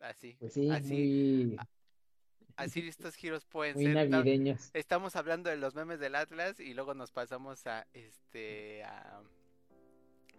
Así. 0.00 0.36
Pues 0.38 0.52
sí, 0.52 0.68
así, 0.70 1.46
muy, 1.46 1.56
así 2.56 2.86
estos 2.86 3.14
giros 3.14 3.46
pueden 3.46 3.76
muy 3.76 3.86
ser. 3.86 4.10
Navideños. 4.10 4.68
Estamos 4.74 5.16
hablando 5.16 5.48
de 5.48 5.56
los 5.56 5.74
memes 5.74 6.00
del 6.00 6.16
Atlas 6.16 6.60
y 6.60 6.74
luego 6.74 6.92
nos 6.92 7.12
pasamos 7.12 7.66
a 7.66 7.86
este 7.94 8.84
a, 8.84 9.22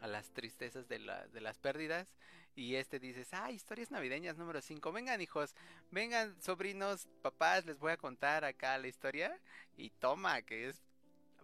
a 0.01 0.07
las 0.07 0.31
tristezas 0.31 0.87
de, 0.87 0.99
la, 0.99 1.27
de 1.27 1.41
las 1.41 1.57
pérdidas 1.57 2.15
y 2.55 2.75
este 2.75 2.99
dices, 2.99 3.29
ah, 3.33 3.51
historias 3.51 3.91
navideñas 3.91 4.37
número 4.37 4.61
5, 4.61 4.91
vengan 4.91 5.21
hijos, 5.21 5.55
vengan 5.91 6.39
sobrinos, 6.41 7.07
papás, 7.21 7.65
les 7.65 7.77
voy 7.79 7.91
a 7.91 7.97
contar 7.97 8.45
acá 8.45 8.77
la 8.77 8.87
historia 8.87 9.39
y 9.75 9.89
toma, 9.91 10.41
que 10.41 10.69
es, 10.69 10.81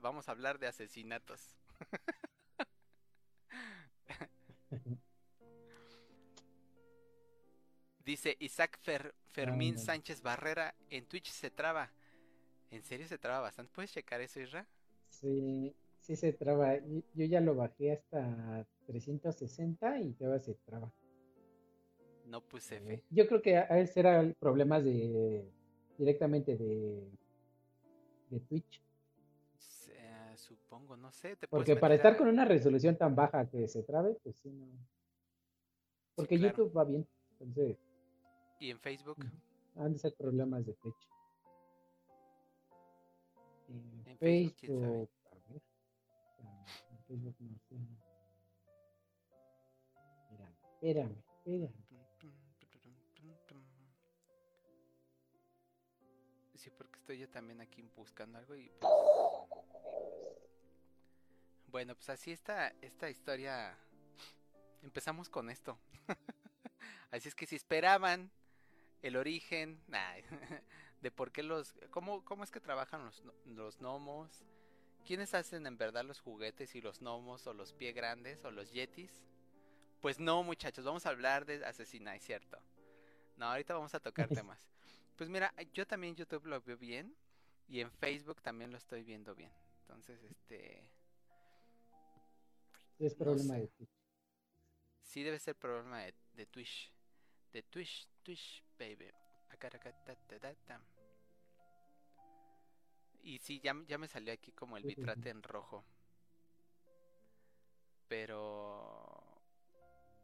vamos 0.01 0.27
a 0.27 0.31
hablar 0.31 0.59
de 0.59 0.67
asesinatos. 0.67 1.55
Dice 8.05 8.35
Isaac 8.39 8.79
Fer- 8.83 9.13
Fermín. 9.31 9.77
Sánchez 9.77 10.21
Barrera, 10.21 10.73
en 10.89 11.05
Twitch 11.05 11.29
se 11.31 11.49
traba. 11.51 11.89
¿En 12.71 12.83
serio 12.83 13.07
se 13.07 13.17
traba 13.17 13.39
bastante? 13.41 13.71
¿Puedes 13.73 13.91
checar 13.91 14.19
eso, 14.21 14.39
Isra? 14.41 14.65
Sí, 15.09 15.73
sí 16.03 16.15
se 16.15 16.33
traba. 16.33 16.77
Yo, 17.13 17.25
ya 17.25 17.39
lo 17.41 17.55
bajé 17.55 17.93
hasta 17.93 18.65
360 18.87 19.99
y 20.01 20.13
todavía 20.13 20.39
se 20.39 20.53
traba. 20.65 20.91
No 22.25 22.41
puse 22.41 22.77
Eh, 22.77 22.81
fe. 22.81 23.03
Yo 23.09 23.27
creo 23.27 23.41
que 23.41 23.57
a 23.57 23.67
veces 23.73 23.97
eran 23.97 24.35
problemas 24.39 24.83
de 24.83 25.49
directamente 25.97 26.57
de, 26.57 27.09
de 28.29 28.39
Twitch. 28.41 28.81
Se- 29.57 30.37
supongo, 30.37 30.97
no 30.97 31.11
sé. 31.11 31.35
Te 31.35 31.47
Porque 31.47 31.75
para 31.75 31.95
estar 31.95 32.13
a- 32.13 32.17
con 32.17 32.27
una 32.27 32.45
resolución 32.45 32.97
tan 32.97 33.15
baja 33.15 33.49
que 33.49 33.67
se 33.67 33.83
trabe, 33.83 34.15
pues 34.23 34.35
sí, 34.37 34.49
no. 34.51 34.67
Porque 36.15 36.37
claro. 36.37 36.57
YouTube 36.57 36.77
va 36.77 36.83
bien. 36.85 37.07
Entonces, 37.39 37.77
Y 38.59 38.69
en 38.71 38.79
Facebook. 38.79 39.17
han 39.75 39.93
de 39.93 39.99
ser 39.99 40.13
problemas 40.15 40.65
de 40.65 40.73
Twitch. 40.73 41.09
En 43.69 44.03
En 44.07 44.17
Facebook, 44.17 45.09
Facebook 47.07 47.35
no 47.39 47.59
sé. 47.69 47.75
Espérame, 50.83 51.15
espérame. 51.37 51.83
Sí, 56.63 56.69
porque 56.69 56.97
estoy 56.97 57.17
yo 57.17 57.29
también 57.29 57.59
aquí 57.59 57.81
buscando 57.93 58.37
algo 58.37 58.55
y... 58.55 58.71
Bueno, 61.67 61.93
pues 61.93 62.09
así 62.09 62.31
está 62.31 62.69
esta 62.81 63.09
historia. 63.09 63.77
Empezamos 64.81 65.27
con 65.27 65.49
esto. 65.49 65.77
así 67.11 67.27
es 67.27 67.35
que 67.35 67.47
si 67.47 67.57
esperaban 67.57 68.31
el 69.01 69.17
origen 69.17 69.83
de 71.01 71.11
por 71.11 71.33
qué 71.33 71.43
los... 71.43 71.73
¿Cómo, 71.91 72.23
cómo 72.23 72.45
es 72.45 72.51
que 72.51 72.61
trabajan 72.61 73.03
los, 73.03 73.23
los 73.45 73.77
gnomos? 73.79 74.45
¿Quiénes 75.05 75.33
hacen 75.33 75.65
en 75.67 75.77
verdad 75.77 76.03
los 76.05 76.19
juguetes 76.19 76.75
y 76.75 76.81
los 76.81 76.99
gnomos 77.01 77.45
o 77.47 77.53
los 77.53 77.73
pie 77.73 77.91
grandes 77.93 78.43
o 78.45 78.51
los 78.51 78.71
yetis? 78.71 79.23
Pues 80.01 80.19
no, 80.19 80.43
muchachos, 80.43 80.85
vamos 80.85 81.05
a 81.05 81.09
hablar 81.09 81.45
de 81.45 81.65
asesina, 81.65 82.15
es 82.15 82.23
cierto. 82.23 82.59
No, 83.37 83.45
ahorita 83.47 83.73
vamos 83.73 83.93
a 83.95 83.99
tocar 83.99 84.29
temas. 84.29 84.69
Pues 85.15 85.29
mira, 85.29 85.53
yo 85.73 85.85
también 85.87 86.15
YouTube 86.15 86.45
lo 86.45 86.61
veo 86.61 86.77
bien 86.77 87.15
y 87.67 87.79
en 87.81 87.91
Facebook 87.91 88.41
también 88.41 88.71
lo 88.71 88.77
estoy 88.77 89.03
viendo 89.03 89.35
bien. 89.35 89.51
Entonces, 89.81 90.23
este... 90.23 90.89
Es 92.97 93.13
No 93.23 93.37
problema 93.37 93.55
sé. 93.55 93.59
de 93.59 93.67
ti. 93.67 93.87
Sí 95.01 95.23
debe 95.23 95.39
ser 95.39 95.55
problema 95.55 95.99
de, 95.99 96.13
de 96.33 96.45
Twitch. 96.47 96.91
De 97.51 97.63
Twitch, 97.63 98.07
Twitch, 98.23 98.63
baby. 98.79 99.11
Acaracatatatata. 99.49 100.81
Y 103.23 103.39
sí, 103.39 103.59
ya, 103.63 103.73
ya 103.87 103.97
me 103.97 104.07
salió 104.07 104.33
aquí 104.33 104.51
como 104.51 104.77
el 104.77 104.83
Sí, 104.83 104.89
sí, 104.89 104.95
sí. 104.95 104.99
bitrate 105.01 105.29
en 105.29 105.41
rojo. 105.43 105.83
Pero 108.07 109.23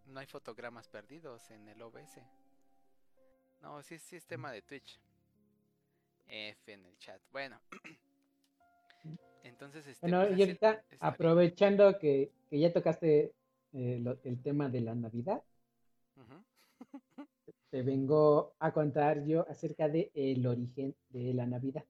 no 0.06 0.20
hay 0.20 0.28
fotogramas 0.28 0.88
perdidos 0.88 1.50
en 1.52 1.68
el 1.68 1.82
OBS. 1.82 2.22
No, 3.62 3.82
sí, 3.84 3.98
sí 4.00 4.16
es 4.16 4.26
tema 4.26 4.52
de 4.52 4.62
Twitch. 4.62 5.00
F 6.28 6.72
en 6.74 6.86
el 6.86 6.98
chat. 7.00 7.22
Bueno. 7.32 7.60
Entonces, 9.44 9.88
este, 9.88 10.02
Bueno, 10.08 10.28
pues 10.28 10.38
y 10.38 10.42
ahorita, 10.42 10.84
aprovechando 11.00 11.98
que, 12.00 12.32
que 12.50 12.60
ya 12.60 12.72
tocaste 12.74 13.34
eh, 13.74 14.00
lo- 14.02 14.18
el 14.24 14.42
tema 14.42 14.70
de 14.70 14.82
la 14.82 14.96
Navidad, 14.96 15.42
te 17.72 17.82
vengo 17.82 18.54
a 18.60 18.72
contar 18.74 19.26
yo 19.26 19.46
acerca 19.50 19.88
de 19.90 20.12
el 20.14 20.46
origen 20.46 20.96
de 21.10 21.34
la 21.34 21.46
Navidad. 21.48 21.86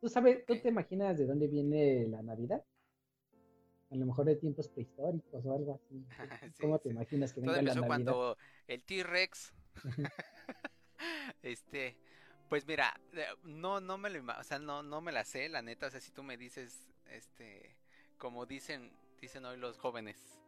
¿Tú 0.00 0.08
sabes, 0.08 0.44
tú 0.46 0.60
te 0.60 0.68
imaginas 0.68 1.18
de 1.18 1.26
dónde 1.26 1.48
viene 1.48 2.06
la 2.08 2.22
Navidad? 2.22 2.64
A 3.90 3.96
lo 3.96 4.06
mejor 4.06 4.26
de 4.26 4.36
tiempos 4.36 4.68
prehistóricos 4.68 5.44
o 5.44 5.54
algo 5.54 5.74
así. 5.74 6.06
Sí, 6.54 6.62
¿Cómo 6.62 6.78
te 6.78 6.90
imaginas 6.90 7.32
que 7.32 7.40
Todo 7.42 7.54
venga 7.54 7.62
la 7.62 7.74
Navidad? 7.74 7.86
cuando 7.86 8.36
el 8.66 8.82
T-Rex. 8.82 9.54
este, 11.42 11.96
pues 12.48 12.66
mira, 12.66 12.98
no, 13.42 13.80
no 13.80 13.98
me 13.98 14.10
lo 14.10 14.22
o 14.38 14.44
sea, 14.44 14.58
no, 14.58 14.82
no 14.82 15.00
me 15.00 15.12
la 15.12 15.24
sé, 15.24 15.48
la 15.48 15.62
neta. 15.62 15.86
O 15.86 15.90
sea, 15.90 16.00
si 16.00 16.10
tú 16.12 16.22
me 16.22 16.36
dices, 16.36 16.88
este, 17.10 17.76
como 18.18 18.46
dicen, 18.46 18.92
dicen 19.20 19.44
hoy 19.44 19.56
los 19.56 19.78
jóvenes, 19.78 20.38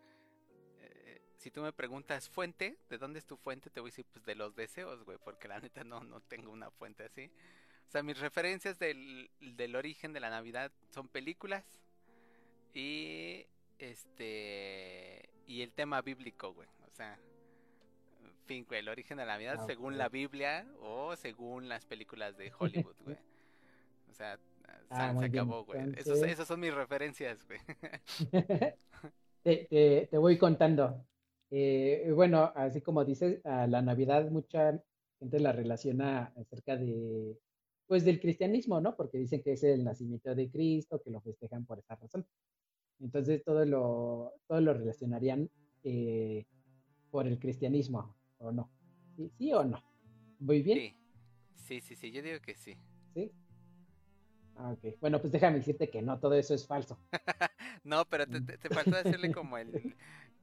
eh, 0.81 1.21
si 1.37 1.51
tú 1.51 1.63
me 1.63 1.73
preguntas 1.73 2.29
fuente, 2.29 2.79
¿de 2.89 2.99
dónde 2.99 3.19
es 3.19 3.27
tu 3.27 3.37
fuente? 3.37 3.71
Te 3.71 3.81
voy 3.81 3.89
a 3.89 3.93
decir, 3.93 4.07
pues 4.13 4.25
de 4.25 4.35
los 4.35 4.55
deseos, 4.55 5.05
güey, 5.05 5.19
porque 5.19 5.49
la 5.49 5.61
neta 5.61 5.85
no, 5.85 6.01
no 6.03 6.21
tengo 6.21 6.51
una 6.51 6.71
fuente 6.71 7.05
así. 7.05 7.31
O 7.89 7.91
sea, 7.91 8.03
mis 8.03 8.19
referencias 8.21 8.79
del, 8.79 9.31
del 9.41 9.75
origen 9.75 10.13
de 10.13 10.21
la 10.21 10.29
Navidad 10.31 10.71
son 10.91 11.09
películas 11.09 11.65
y 12.75 13.47
este 13.79 15.29
y 15.47 15.63
el 15.63 15.73
tema 15.73 16.03
bíblico, 16.03 16.53
güey. 16.53 16.69
O 16.87 16.91
sea, 16.91 17.15
en 18.23 18.47
fin, 18.47 18.65
güey, 18.69 18.81
el 18.81 18.89
origen 18.89 19.17
de 19.17 19.25
la 19.25 19.33
Navidad 19.33 19.57
Ah, 19.61 19.67
según 19.67 19.97
la 19.97 20.09
Biblia 20.11 20.67
o 20.81 21.17
según 21.17 21.69
las 21.69 21.87
películas 21.87 22.37
de 22.37 22.53
Hollywood, 22.59 22.97
güey. 23.05 23.17
O 24.11 24.13
sea, 24.15 24.39
Ah, 24.91 25.13
se 25.15 25.29
bien, 25.29 25.43
acabó, 25.45 25.65
güey. 25.65 25.81
Esos- 25.97 26.23
esas 26.23 26.47
son 26.49 26.61
mis 26.61 26.73
referencias, 26.75 27.47
güey. 27.47 27.59
te, 29.43 29.67
te- 29.67 30.09
te 30.11 30.19
voy 30.19 30.39
contando. 30.39 31.05
Eh, 31.51 32.11
bueno, 32.15 32.53
así 32.55 32.81
como 32.83 33.05
dices, 33.05 33.45
a 33.47 33.67
la 33.67 33.81
Navidad 33.83 34.31
mucha 34.31 34.83
gente 35.19 35.41
la 35.41 35.53
relaciona 35.53 36.33
acerca 36.37 36.77
de, 36.77 37.39
pues, 37.89 38.05
del 38.05 38.21
cristianismo, 38.21 38.81
¿no? 38.81 38.95
Porque 38.95 39.19
dicen 39.19 39.43
que 39.43 39.53
es 39.53 39.65
el 39.65 39.83
nacimiento 39.83 40.35
de 40.35 40.49
Cristo, 40.51 41.03
que 41.03 41.11
lo 41.11 41.21
festejan 41.21 41.65
por 41.67 41.79
esa 41.81 41.97
razón. 41.97 42.25
Entonces 43.01 43.43
todo 43.45 43.65
lo, 43.65 44.35
todo 44.47 44.61
lo 44.61 44.75
relacionarían 44.75 45.51
eh, 45.85 46.47
por 47.11 47.27
el 47.27 47.39
cristianismo, 47.39 48.15
¿o 48.39 48.53
no? 48.53 48.71
¿Sí, 49.17 49.31
sí 49.39 49.53
o 49.53 49.65
no? 49.65 49.83
¿Muy 50.39 50.63
bien? 50.63 50.79
Sí. 50.79 50.95
Sí, 51.55 51.81
sí, 51.81 51.97
sí, 51.97 52.11
yo 52.13 52.23
digo 52.23 52.41
que 52.41 52.55
sí. 52.55 52.77
¿Sí? 53.15 53.31
Ah, 54.57 54.71
ok. 54.73 54.97
Bueno, 55.01 55.21
pues 55.21 55.33
déjame 55.33 55.59
decirte 55.59 55.91
que 55.91 56.03
no, 56.03 56.19
todo 56.19 56.35
eso 56.35 56.55
es 56.55 56.67
falso. 56.67 56.99
No, 57.85 58.05
pero 58.07 58.27
te, 58.27 58.41
te- 58.41 58.59
te 58.59 58.69
faltó 58.69 58.97
decirle 58.97 59.31
como 59.33 59.57
el 59.57 59.95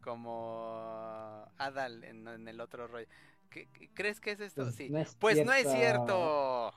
como 0.01 1.45
Adal 1.57 2.03
en, 2.03 2.27
en 2.27 2.47
el 2.47 2.59
otro 2.61 2.87
rollo. 2.87 3.07
¿Qué- 3.49 3.67
qué- 3.73 3.89
¿Crees 3.93 4.19
que 4.19 4.31
es 4.31 4.39
esto? 4.39 4.63
Pues 4.63 4.75
sí. 4.75 4.89
no 4.89 4.99
es 4.99 5.15
Pues 5.19 5.45
no 5.45 5.53
es 5.53 5.67
cierto. 5.71 6.73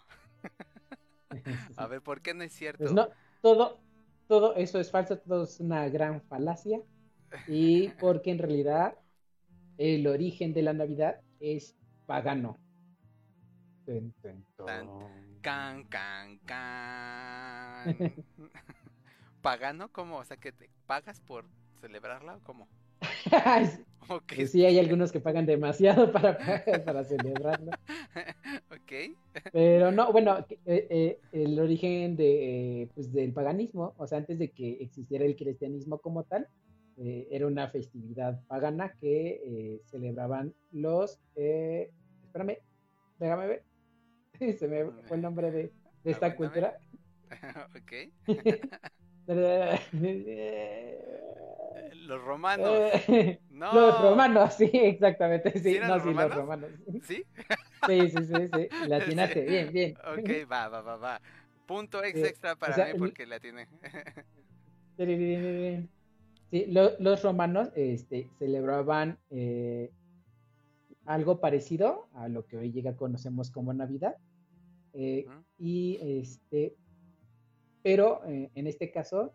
A 1.76 1.86
ver, 1.86 2.02
¿por 2.02 2.20
qué 2.20 2.34
no 2.34 2.44
es 2.44 2.52
cierto? 2.52 2.84
Pues 2.84 2.92
no, 2.92 3.08
todo, 3.40 3.78
todo 4.26 4.54
eso 4.56 4.78
es 4.80 4.90
falso, 4.90 5.18
todo 5.18 5.44
es 5.44 5.60
una 5.60 5.88
gran 5.88 6.22
falacia. 6.22 6.80
Y 7.46 7.90
porque 8.00 8.30
en 8.30 8.38
realidad 8.38 8.96
el 9.76 10.06
origen 10.06 10.54
de 10.54 10.62
la 10.62 10.72
Navidad 10.72 11.20
es 11.40 11.76
pagano. 12.06 12.58
Can, 15.40 15.84
can, 15.84 16.38
can. 16.44 16.64
¿Pagano? 19.42 19.90
¿Cómo? 19.92 20.18
O 20.18 20.24
sea, 20.24 20.36
que 20.36 20.52
te 20.52 20.68
pagas 20.86 21.20
por 21.20 21.46
celebrarla 21.80 22.36
o 22.36 22.40
cómo? 22.40 22.68
Ok. 24.08 24.32
Pues 24.36 24.52
sí, 24.52 24.64
hay 24.64 24.78
algunos 24.78 25.12
que 25.12 25.20
pagan 25.20 25.44
demasiado 25.44 26.10
para, 26.12 26.38
para 26.84 27.04
celebrarlo. 27.04 27.70
ok. 28.70 28.92
Pero 29.52 29.92
no, 29.92 30.10
bueno, 30.12 30.46
eh, 30.64 30.86
eh, 30.90 31.20
el 31.32 31.58
origen 31.60 32.16
de, 32.16 32.82
eh, 32.82 32.88
pues, 32.94 33.12
del 33.12 33.32
paganismo, 33.32 33.94
o 33.98 34.06
sea, 34.06 34.18
antes 34.18 34.38
de 34.38 34.50
que 34.50 34.78
existiera 34.80 35.24
el 35.24 35.36
cristianismo 35.36 35.98
como 35.98 36.24
tal, 36.24 36.48
eh, 36.96 37.28
era 37.30 37.46
una 37.46 37.68
festividad 37.68 38.42
pagana 38.46 38.94
que 38.98 39.80
celebraban 39.84 40.54
los, 40.72 41.20
eh, 41.36 41.90
espérame, 42.24 42.58
déjame 43.18 43.46
ver, 43.46 43.64
se 44.58 44.68
me 44.68 44.90
fue 45.06 45.16
el 45.18 45.22
nombre 45.22 45.50
de, 45.50 45.70
de 46.02 46.10
esta 46.10 46.34
cultura. 46.34 46.78
ok. 47.76 48.88
Los 52.06 52.22
romanos. 52.24 52.90
No. 53.50 53.74
Los 53.74 54.00
romanos, 54.00 54.54
sí, 54.54 54.70
exactamente, 54.72 55.50
sí, 55.58 55.74
¿Sí 55.74 55.78
no, 55.80 55.88
los 55.96 56.04
sí, 56.04 56.14
los 56.14 56.34
romanos? 56.34 56.70
¿Sí? 57.02 57.24
Sí, 57.88 58.08
sí, 58.10 58.24
sí, 58.24 58.48
sí, 58.52 58.68
la 58.86 58.96
atinaste, 59.02 59.44
Sí. 59.44 59.50
bien, 59.50 59.72
bien. 59.72 59.96
Ok, 60.16 60.30
va, 60.50 60.68
va, 60.68 60.80
va, 60.80 60.96
va. 60.96 61.20
Punto 61.66 62.02
ex 62.04 62.22
extra 62.22 62.54
para 62.54 62.74
sea, 62.76 62.92
mí 62.92 62.98
porque 63.00 63.26
la 63.26 63.40
tiene. 63.40 63.66
Sí, 66.50 66.66
lo- 66.68 66.96
los 67.00 67.22
romanos 67.24 67.70
este, 67.74 68.30
celebraban 68.38 69.18
eh, 69.30 69.90
algo 71.04 71.40
parecido 71.40 72.08
a 72.14 72.28
lo 72.28 72.46
que 72.46 72.58
hoy 72.58 72.70
llega 72.72 72.96
conocemos 72.96 73.50
como 73.50 73.72
Navidad. 73.74 74.16
eh, 74.94 75.24
Ujú. 75.26 75.44
y 75.58 75.98
este, 76.00 76.76
pero 77.82 78.24
eh, 78.26 78.50
en 78.54 78.66
este 78.66 78.90
caso 78.90 79.32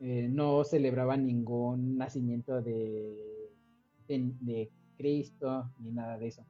eh, 0.00 0.28
no 0.28 0.64
celebraban 0.64 1.26
ningún 1.26 1.96
nacimiento 1.96 2.60
de, 2.60 3.50
de, 4.08 4.32
de 4.40 4.70
Cristo 4.96 5.70
ni 5.78 5.92
nada 5.92 6.18
de 6.18 6.28
eso. 6.28 6.44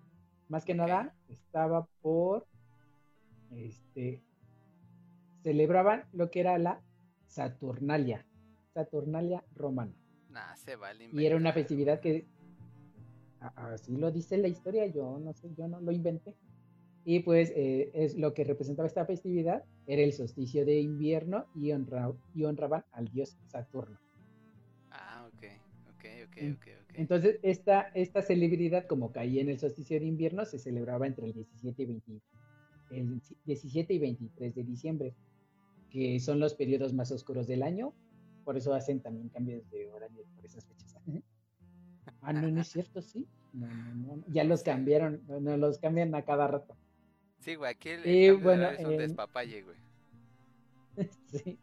Más 0.49 0.65
que 0.65 0.75
nada 0.75 1.15
estaba 1.29 1.87
por 2.01 2.47
este 3.51 4.23
celebraban 5.43 6.05
lo 6.13 6.31
que 6.31 6.41
era 6.41 6.57
la 6.59 6.81
Saturnalia, 7.27 8.25
Saturnalia 8.73 9.43
romana. 9.55 9.93
Nah, 10.31 10.55
se 10.55 10.77
vale 10.77 11.11
Y 11.13 11.27
era 11.27 11.37
una 11.37 11.53
festividad 11.53 12.01
que 12.01 12.27
así 13.57 13.97
lo 13.97 14.11
dice 14.11 14.39
la 14.39 14.49
historia, 14.49 14.87
yo 14.87 15.19
no 15.19 15.33
sé, 15.33 15.53
yo 15.57 15.69
no 15.69 15.81
lo 15.81 15.93
inventé. 15.93 16.35
Y 17.05 17.21
pues 17.21 17.51
eh, 17.57 17.91
es 17.95 18.17
lo 18.17 18.33
que 18.33 18.45
representaba 18.45 18.87
esta 18.87 19.05
festividad, 19.07 19.65
era 19.87 20.03
el 20.03 20.13
solsticio 20.13 20.65
de 20.65 20.81
invierno 20.81 21.47
y, 21.55 21.71
honra- 21.73 22.17
y 22.35 22.45
honraban 22.45 22.85
al 22.93 23.09
dios 23.09 23.37
Saturno. 23.47 23.99
Ah, 24.91 25.27
ok, 25.27 25.43
ok, 25.91 26.05
ok, 26.27 26.37
ok, 26.55 26.67
ok. 26.83 26.95
Entonces, 26.95 27.39
esta, 27.43 27.83
esta 27.95 28.23
celebridad, 28.23 28.87
como 28.87 29.11
caía 29.13 29.41
en 29.41 29.49
el 29.49 29.59
solsticio 29.59 29.99
de 29.99 30.07
invierno, 30.07 30.45
se 30.45 30.59
celebraba 30.59 31.07
entre 31.07 31.27
el 31.27 31.33
17 31.33 31.83
y, 31.83 31.87
20 31.87 32.21
el 32.91 33.21
17 33.45 33.95
y 33.95 33.99
23 33.99 34.55
de 34.55 34.65
diciembre, 34.65 35.15
que 35.91 36.21
son 36.21 36.41
los 36.41 36.55
periodos 36.55 36.93
más 36.93 37.11
oscuros 37.13 37.47
del 37.47 37.63
año. 37.63 37.95
Por 38.45 38.57
eso 38.57 38.75
hacen 38.75 39.01
también 39.01 39.29
cambios 39.31 39.69
de 39.71 39.91
horario 39.91 40.25
por 40.37 40.45
esas 40.47 40.67
fechas. 40.67 40.97
Ah, 42.21 42.33
no, 42.33 42.49
no 42.51 42.61
es 42.61 42.69
cierto, 42.69 43.01
sí. 43.03 43.29
No, 43.53 43.67
no, 43.67 43.95
no, 43.95 44.17
no. 44.17 44.25
Ya 44.29 44.45
los 44.45 44.63
cambiaron, 44.65 45.23
no, 45.27 45.41
no, 45.41 45.57
los 45.57 45.79
cambian 45.79 46.15
a 46.15 46.25
cada 46.25 46.47
rato. 46.49 46.77
Sí, 47.43 47.57
güey, 47.57 47.71
aquí 47.73 47.89
el, 47.91 48.07
Y 48.07 48.31
bueno, 48.31 48.69
es 48.71 48.85
un 48.85 48.93
en- 48.93 48.99
despapalle, 48.99 49.63
güey. 49.63 49.77
Sí. 51.27 51.59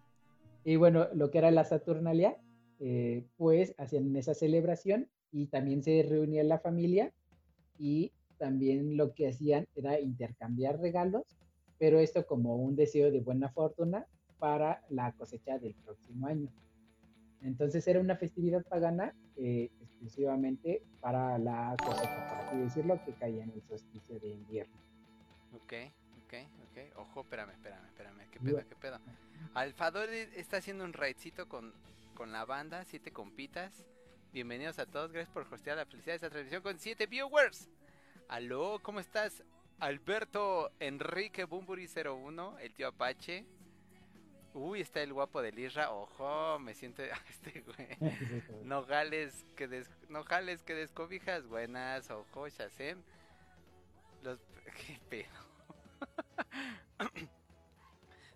Y 0.66 0.76
bueno, 0.76 1.08
lo 1.14 1.32
que 1.32 1.38
era 1.38 1.52
la 1.52 1.64
Saturnalia, 1.64 2.38
eh, 2.80 3.24
pues 3.38 3.74
hacían 3.78 4.16
esa 4.16 4.34
celebración 4.34 5.08
y 5.32 5.48
también 5.48 5.84
se 5.84 6.04
reunía 6.08 6.44
la 6.44 6.60
familia 6.60 7.14
y 7.78 8.12
también 8.38 8.98
lo 8.98 9.14
que 9.14 9.30
hacían 9.30 9.68
era 9.76 10.00
intercambiar 10.00 10.80
regalos, 10.80 11.24
pero 11.78 12.00
esto 12.00 12.26
como 12.26 12.58
un 12.58 12.76
deseo 12.76 13.10
de 13.12 13.22
buena 13.22 13.50
fortuna 13.50 14.06
para 14.38 14.84
la 14.90 15.14
cosecha 15.14 15.60
del 15.60 15.76
próximo 15.76 16.28
año. 16.28 16.50
Entonces 17.42 17.88
era 17.88 18.02
una 18.02 18.18
festividad 18.18 18.64
pagana 18.66 19.16
eh, 19.38 19.70
exclusivamente 19.82 20.84
para 21.00 21.38
la 21.38 21.76
cosecha, 21.82 22.28
por 22.30 22.38
así 22.48 22.58
decirlo, 22.58 23.00
que 23.06 23.14
caía 23.14 23.44
en 23.44 23.52
el 23.52 23.62
solsticio 23.62 24.20
de 24.20 24.28
invierno. 24.30 24.76
Ok, 25.54 25.74
ok, 26.26 26.34
ok. 26.70 26.98
Ojo, 26.98 27.22
espérame, 27.22 27.52
espérame, 27.52 27.86
espérame. 27.88 28.30
¿Qué 28.30 28.40
pedo, 28.40 28.58
qué 28.68 28.76
pedo? 28.76 29.00
Alfador 29.56 30.10
está 30.10 30.58
haciendo 30.58 30.84
un 30.84 30.94
raidcito 30.94 31.48
con, 31.48 31.74
con 32.14 32.32
la 32.32 32.46
banda, 32.46 32.86
siete 32.86 33.12
compitas. 33.12 33.86
Bienvenidos 34.32 34.78
a 34.78 34.86
todos, 34.86 35.12
gracias 35.12 35.34
por 35.34 35.52
hostear 35.52 35.78
la 35.78 35.86
felicidad 35.86 36.14
de 36.14 36.16
esta 36.18 36.30
transmisión 36.30 36.62
con 36.62 36.78
siete 36.78 37.08
viewers. 37.08 37.68
Aló, 38.28 38.80
¿cómo 38.84 39.00
estás? 39.00 39.44
Alberto 39.80 40.72
Enrique 40.80 41.46
Bumburi 41.46 41.88
01, 41.88 42.60
el 42.60 42.74
tío 42.74 42.90
Apache. 42.90 43.46
Uy, 44.54 44.82
está 44.82 45.02
el 45.02 45.14
guapo 45.14 45.42
de 45.42 45.52
Lirra. 45.52 45.92
Ojo, 45.92 46.60
me 46.60 46.76
siento 46.76 47.02
este 47.30 47.62
güey. 47.62 47.88
Nogales 48.64 49.46
que 49.56 49.68
des... 49.68 49.90
Nogales 50.10 50.62
que 50.64 50.76
descobijas. 50.76 51.48
Buenas, 51.48 52.12
ojo, 52.12 52.48
Shazem. 52.50 53.02
Los 54.24 54.40
qué 54.88 55.00
pedo. 55.10 55.30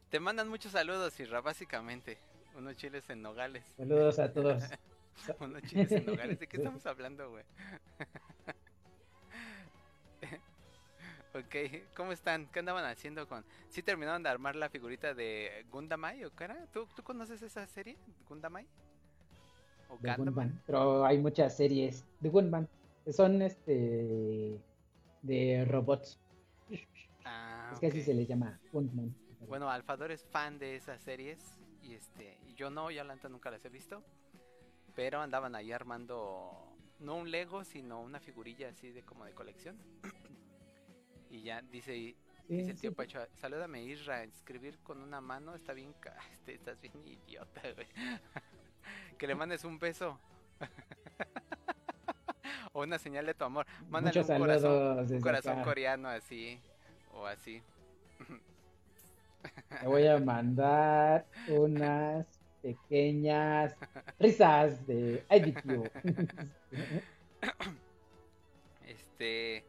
Te 0.09 0.19
mandan 0.19 0.47
muchos 0.47 0.71
saludos, 0.71 1.19
Irra, 1.19 1.41
básicamente. 1.41 2.17
Unos 2.55 2.75
chiles 2.75 3.09
en 3.09 3.21
Nogales. 3.21 3.63
Saludos 3.77 4.19
a 4.19 4.31
todos. 4.31 4.63
Unos 5.39 5.63
chiles 5.63 5.91
en 5.91 6.05
Nogales. 6.05 6.39
¿De 6.39 6.47
qué 6.47 6.57
estamos 6.61 6.85
hablando, 6.85 7.31
güey? 7.31 7.43
Ok, 11.35 11.55
¿cómo 11.95 12.11
están? 12.11 12.45
¿Qué 12.51 12.59
andaban 12.59 12.85
haciendo 12.85 13.27
con...? 13.27 13.43
¿Sí 13.69 13.81
terminaron 13.81 14.21
de 14.21 14.29
armar 14.29 14.55
la 14.55 14.69
figurita 14.69 15.15
de 15.15 15.65
Gundamai 15.71 16.23
o 16.25 16.31
era? 16.39 16.67
¿Tú, 16.71 16.87
¿tú 16.95 17.01
conoces 17.01 17.41
esa 17.41 17.65
serie? 17.65 17.97
¿Gundamai? 18.29 18.67
¿O 19.89 19.97
Gundam? 19.97 20.59
Pero 20.67 21.03
hay 21.03 21.17
muchas 21.17 21.57
series 21.57 22.05
de 22.19 22.29
Gundam. 22.29 22.67
Son 23.11 23.41
este... 23.41 24.59
de 25.23 25.65
robots. 25.65 26.19
Ah, 27.25 27.71
es 27.73 27.79
que 27.79 27.87
así 27.87 28.01
se 28.01 28.13
les 28.13 28.27
llama. 28.27 28.59
Bueno, 29.47 29.69
Alfador 29.69 30.11
es 30.11 30.23
fan 30.25 30.59
de 30.59 30.75
esas 30.75 31.01
series 31.01 31.39
y 31.81 31.93
este 31.93 32.37
y 32.47 32.53
yo 32.53 32.69
no, 32.69 32.91
ya 32.91 33.03
Lanta 33.03 33.29
nunca 33.29 33.49
las 33.49 33.65
he 33.65 33.69
visto. 33.69 34.03
Pero 34.95 35.21
andaban 35.21 35.55
ahí 35.55 35.71
armando 35.71 36.75
no 36.99 37.15
un 37.15 37.31
Lego, 37.31 37.63
sino 37.63 38.01
una 38.01 38.19
figurilla 38.19 38.69
así 38.69 38.91
de 38.91 39.01
como 39.03 39.25
de 39.25 39.33
colección. 39.33 39.77
Y 41.29 41.41
ya 41.41 41.61
dice, 41.63 42.15
dice 42.47 42.71
el 42.71 42.79
tío 42.79 42.93
Pacho, 42.93 43.19
salúdame 43.35 43.83
Isra, 43.83 44.23
escribir 44.23 44.77
con 44.79 45.01
una 45.01 45.19
mano 45.19 45.55
está 45.55 45.73
bien, 45.73 45.95
este, 46.31 46.53
estás 46.53 46.79
bien 46.79 46.93
idiota, 47.07 47.61
güey. 47.73 47.87
que 49.17 49.27
le 49.27 49.35
mandes 49.35 49.63
un 49.63 49.79
beso. 49.79 50.19
o 52.73 52.83
una 52.83 52.99
señal 52.99 53.25
de 53.25 53.33
tu 53.33 53.45
amor. 53.45 53.65
Mándale 53.89 54.19
un 54.19 54.27
corazón, 54.27 55.07
un 55.09 55.21
corazón 55.21 55.63
coreano 55.63 56.09
así, 56.09 56.59
o 57.13 57.25
así. 57.25 57.63
Te 59.81 59.87
voy 59.87 60.07
a 60.07 60.19
mandar 60.19 61.25
unas 61.47 62.25
pequeñas 62.61 63.77
risas 64.19 64.85
de 64.87 65.23
IDQ. 65.29 65.89
este 68.87 69.63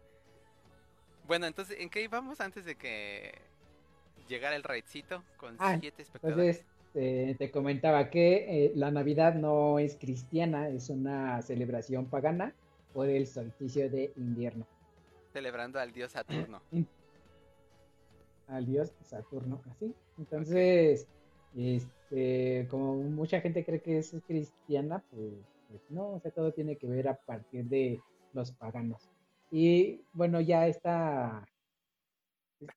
bueno, 1.26 1.46
entonces, 1.46 1.78
¿en 1.80 1.88
qué 1.88 2.02
íbamos 2.02 2.40
antes 2.40 2.64
de 2.64 2.74
que 2.74 3.32
llegara 4.28 4.56
el 4.56 4.62
raidcito 4.62 5.22
con 5.36 5.56
ah, 5.58 5.76
siete 5.80 6.02
espectadores? 6.02 6.58
Entonces, 6.58 6.66
eh, 6.94 7.34
te 7.38 7.50
comentaba 7.50 8.10
que 8.10 8.66
eh, 8.66 8.72
la 8.74 8.90
Navidad 8.90 9.34
no 9.34 9.78
es 9.78 9.96
cristiana, 9.96 10.68
es 10.68 10.90
una 10.90 11.40
celebración 11.42 12.06
pagana 12.06 12.52
por 12.94 13.08
el 13.08 13.26
solsticio 13.26 13.90
de 13.90 14.12
invierno. 14.16 14.66
Celebrando 15.32 15.80
al 15.80 15.92
dios 15.92 16.12
Saturno. 16.12 16.62
al 18.46 18.64
dios 18.64 18.92
Saturno, 19.02 19.60
así. 19.70 19.92
Entonces, 20.16 21.08
este, 21.56 22.68
como 22.70 22.94
mucha 22.94 23.40
gente 23.40 23.64
cree 23.64 23.82
que 23.82 23.98
es 23.98 24.14
cristiana, 24.26 25.02
pues, 25.10 25.34
pues 25.68 25.82
no, 25.90 26.12
o 26.12 26.20
sea, 26.20 26.30
todo 26.30 26.52
tiene 26.52 26.76
que 26.76 26.86
ver 26.86 27.08
a 27.08 27.16
partir 27.16 27.64
de 27.64 28.00
los 28.32 28.52
paganos. 28.52 29.10
Y 29.50 30.02
bueno, 30.12 30.40
ya 30.40 30.68
está, 30.68 31.44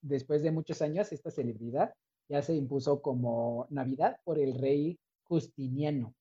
después 0.02 0.42
de 0.42 0.52
muchos 0.52 0.82
años, 0.82 1.12
esta 1.12 1.30
celebridad 1.30 1.94
ya 2.28 2.42
se 2.42 2.56
impuso 2.56 3.02
como 3.02 3.68
Navidad 3.70 4.20
por 4.24 4.40
el 4.40 4.60
rey 4.60 5.00
Justiniano. 5.24 6.14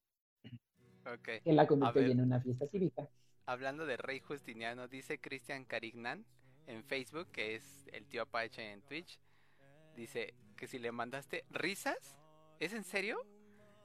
Okay. 1.18 1.40
Que 1.40 1.52
la 1.52 1.66
convirtió 1.66 2.02
en 2.02 2.20
una 2.20 2.40
fiesta 2.40 2.66
cívica. 2.66 3.08
Hablando 3.46 3.86
de 3.86 3.96
rey 3.96 4.20
Justiniano, 4.20 4.88
dice 4.88 5.20
Cristian 5.20 5.64
Carignan 5.64 6.26
en 6.66 6.82
Facebook, 6.82 7.28
que 7.30 7.54
es 7.54 7.86
el 7.92 8.04
tío 8.06 8.22
Apache 8.22 8.72
en 8.72 8.82
Twitch, 8.82 9.20
dice 9.94 10.34
que 10.56 10.66
si 10.66 10.80
le 10.80 10.90
mandaste 10.90 11.44
risas, 11.50 12.18
¿es 12.58 12.72
en 12.72 12.82
serio? 12.82 13.24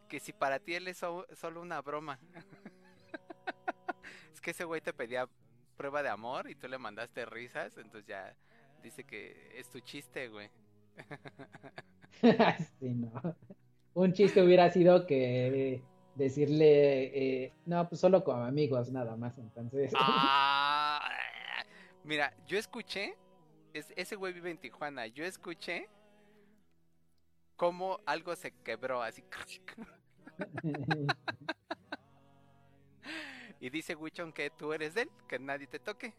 Que 0.09 0.19
si 0.19 0.33
para 0.33 0.57
ti 0.59 0.73
él 0.73 0.87
es 0.87 0.97
solo 0.97 1.61
una 1.61 1.79
broma. 1.81 2.19
es 4.33 4.41
que 4.41 4.51
ese 4.51 4.63
güey 4.63 4.81
te 4.81 4.93
pedía 4.93 5.29
prueba 5.77 6.01
de 6.01 6.09
amor 6.09 6.49
y 6.49 6.55
tú 6.55 6.67
le 6.67 6.79
mandaste 6.79 7.25
risas, 7.25 7.77
entonces 7.77 8.07
ya 8.07 8.35
dice 8.81 9.03
que 9.03 9.51
es 9.55 9.69
tu 9.69 9.79
chiste, 9.79 10.27
güey. 10.27 10.49
Un 13.93 14.13
chiste 14.13 14.41
hubiera 14.41 14.71
sido 14.71 15.05
que 15.05 15.83
decirle, 16.15 17.43
eh, 17.43 17.53
no, 17.65 17.87
pues 17.87 18.01
solo 18.01 18.23
como 18.23 18.43
amigos, 18.43 18.91
nada 18.91 19.15
más, 19.15 19.37
entonces. 19.37 19.91
Ah, 19.95 20.99
mira, 22.03 22.33
yo 22.47 22.57
escuché, 22.57 23.17
ese 23.73 24.15
güey 24.15 24.33
vive 24.33 24.51
en 24.51 24.57
Tijuana, 24.57 25.07
yo 25.07 25.23
escuché 25.25 25.89
cómo 27.55 27.99
algo 28.05 28.35
se 28.35 28.51
quebró 28.63 29.01
así. 29.01 29.23
Y 33.61 33.69
dice 33.69 33.95
Wichon 33.95 34.33
que 34.33 34.49
tú 34.49 34.73
eres 34.73 34.95
él, 34.95 35.11
que 35.27 35.37
nadie 35.37 35.67
te 35.67 35.77
toque. 35.77 36.15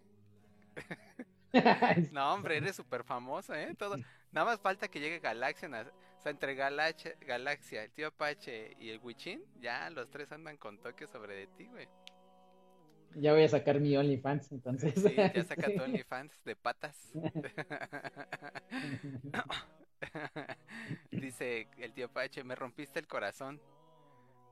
no, 2.13 2.35
hombre, 2.35 2.57
eres 2.57 2.77
súper 2.77 3.05
famoso, 3.05 3.55
¿eh? 3.55 3.75
Todo. 3.79 3.97
Nada 4.31 4.47
más 4.47 4.61
falta 4.61 4.89
que 4.89 5.01
llegue 5.01 5.19
Galaxia. 5.19 5.69
O 5.69 6.23
sea, 6.23 6.31
entre 6.31 6.55
Galaxia, 6.55 7.15
Galaxia, 7.21 7.85
el 7.85 7.91
tío 7.91 8.09
Apache 8.09 8.77
y 8.79 8.91
el 8.91 9.01
Wichin, 9.03 9.43
ya 9.61 9.91
los 9.91 10.09
tres 10.11 10.31
andan 10.33 10.57
con 10.57 10.79
toques 10.79 11.11
sobre 11.11 11.35
de 11.35 11.47
ti, 11.49 11.67
güey. 11.67 11.89
Ya 13.15 13.33
voy 13.33 13.43
a 13.43 13.49
sacar 13.49 13.81
mi 13.81 13.97
OnlyFans, 13.97 14.53
entonces. 14.53 14.95
Sí, 14.95 15.15
ya 15.15 15.33
saca 15.45 15.73
tu 15.75 15.83
OnlyFans 15.83 16.45
de 16.45 16.57
patas. 16.57 17.13
Dice 21.11 21.69
el 21.79 21.93
tío 21.93 22.07
Apache, 22.07 22.45
me 22.45 22.55
rompiste 22.55 22.99
el 22.99 23.07
corazón. 23.07 23.61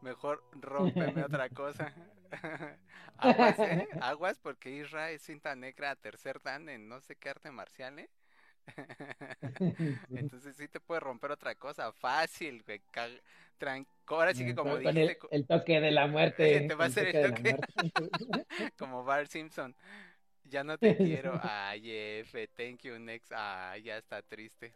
Mejor 0.03 0.43
rómpeme 0.53 1.25
otra 1.25 1.49
cosa. 1.51 1.93
Aguas, 3.19 3.59
¿eh? 3.59 3.89
Aguas 4.01 4.39
porque 4.39 4.71
Isra 4.71 5.11
es 5.11 5.23
cinta 5.23 5.55
negra 5.55 5.97
tercer 5.97 6.41
dan 6.43 6.69
en 6.69 6.89
no 6.89 7.01
sé 7.01 7.17
qué 7.17 7.31
arte 7.31 7.51
marcial, 7.51 7.99
¿eh? 7.99 8.11
Entonces 10.11 10.57
sí 10.57 10.69
te 10.69 10.79
puede 10.79 11.01
romper 11.01 11.33
otra 11.33 11.55
cosa, 11.57 11.93
fácil, 11.93 12.63
güey. 12.63 12.81
Ahora 14.07 14.33
sí 14.33 14.45
que 14.45 14.55
como 14.55 14.77
dijiste... 14.77 15.19
El, 15.31 15.47
toque 15.47 15.81
de 15.81 15.91
la 15.91 16.07
muerte. 16.07 16.67
Te 16.69 16.75
va 16.75 16.85
a 16.85 16.87
hacer 16.89 17.15
el 17.15 17.35
toque. 17.35 17.57
como 18.79 19.03
Bart 19.03 19.29
Simpson. 19.29 19.75
Ya 20.45 20.63
no 20.63 20.79
te 20.79 20.97
quiero. 20.97 21.41
Ay, 21.43 21.91
F, 22.21 22.49
thank 22.49 22.81
you, 22.83 22.99
next. 22.99 23.33
Ay, 23.35 23.83
ya 23.83 23.99
está 23.99 24.23
triste. 24.23 24.73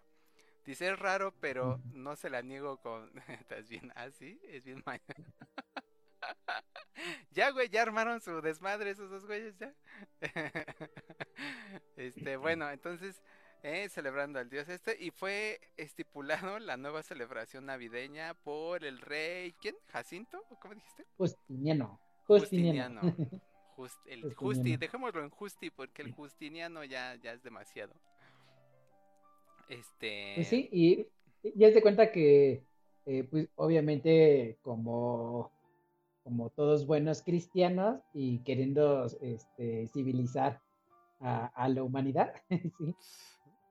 Dice, 0.64 0.88
es 0.88 0.98
raro, 0.98 1.34
pero 1.40 1.80
no 1.92 2.16
se 2.16 2.30
la 2.30 2.42
niego 2.42 2.78
con... 2.78 3.10
¿Estás 3.28 3.68
bien 3.68 3.92
así? 3.96 4.40
Ah, 4.42 4.48
es 4.50 4.64
bien 4.64 4.82
ya, 7.32 7.50
güey, 7.50 7.68
ya 7.68 7.82
armaron 7.82 8.20
su 8.20 8.40
desmadre 8.40 8.90
esos 8.90 9.10
dos 9.10 9.26
güeyes, 9.26 9.56
ya. 9.58 9.74
este, 11.96 12.36
bueno, 12.38 12.70
entonces, 12.70 13.22
eh, 13.62 13.90
celebrando 13.90 14.38
al 14.38 14.48
dios 14.48 14.68
este, 14.70 14.96
y 14.98 15.10
fue 15.10 15.60
estipulado 15.76 16.58
la 16.58 16.78
nueva 16.78 17.02
celebración 17.02 17.66
navideña 17.66 18.32
por 18.32 18.84
el 18.84 19.00
rey, 19.00 19.52
¿quién? 19.60 19.76
¿Jacinto? 19.88 20.42
¿Cómo 20.60 20.74
dijiste? 20.74 21.04
Justiniano. 21.18 22.00
Justiniano. 22.26 23.02
el 24.06 24.34
Justi, 24.34 24.78
dejémoslo 24.78 25.22
en 25.22 25.28
Justi, 25.28 25.70
porque 25.70 26.00
el 26.00 26.12
Justiniano 26.12 26.84
ya, 26.84 27.16
ya 27.16 27.32
es 27.32 27.42
demasiado. 27.42 27.94
Este. 29.68 30.32
Pues 30.34 30.48
sí, 30.48 30.68
y 30.72 31.06
ya 31.54 31.72
se 31.72 31.82
cuenta 31.82 32.12
que, 32.12 32.64
eh, 33.06 33.24
pues 33.24 33.48
obviamente, 33.56 34.58
como, 34.62 35.52
como 36.22 36.50
todos 36.50 36.86
buenos 36.86 37.22
cristianos 37.22 38.00
y 38.12 38.38
queriendo 38.40 39.06
este, 39.20 39.88
civilizar 39.88 40.60
a, 41.20 41.68
la 41.68 41.82
humanidad, 41.82 42.34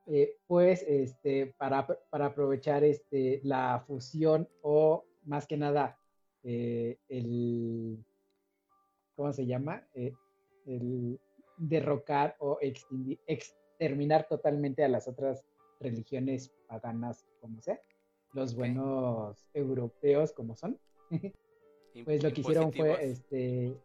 eh, 0.08 0.36
pues 0.48 0.84
este, 0.88 1.54
para, 1.58 1.86
para, 2.10 2.28
aprovechar 2.28 2.84
este, 2.84 3.41
la 3.44 3.84
fusión 3.86 4.50
o 4.62 5.06
más 5.24 5.46
que 5.46 5.58
nada 5.58 6.00
eh, 6.44 6.98
el, 7.10 8.04
¿cómo 9.16 9.32
se 9.34 9.46
llama? 9.46 9.88
el 9.94 11.20
derrocar 11.58 12.36
o 12.39 12.58
exterminar 12.62 14.28
totalmente 14.28 14.84
a 14.84 14.88
las 14.88 15.08
otras 15.08 15.46
religiones 15.84 16.51
paganas 16.67 17.25
como 17.41 17.61
sea, 17.61 17.79
los 18.34 18.55
buenos 18.55 19.45
europeos 19.53 20.34
como 20.34 20.55
son, 20.55 20.79
pues 22.05 22.23
lo 22.23 22.34
que 22.34 22.41
hicieron 22.41 22.73
fue 22.73 23.05
este 23.05 23.77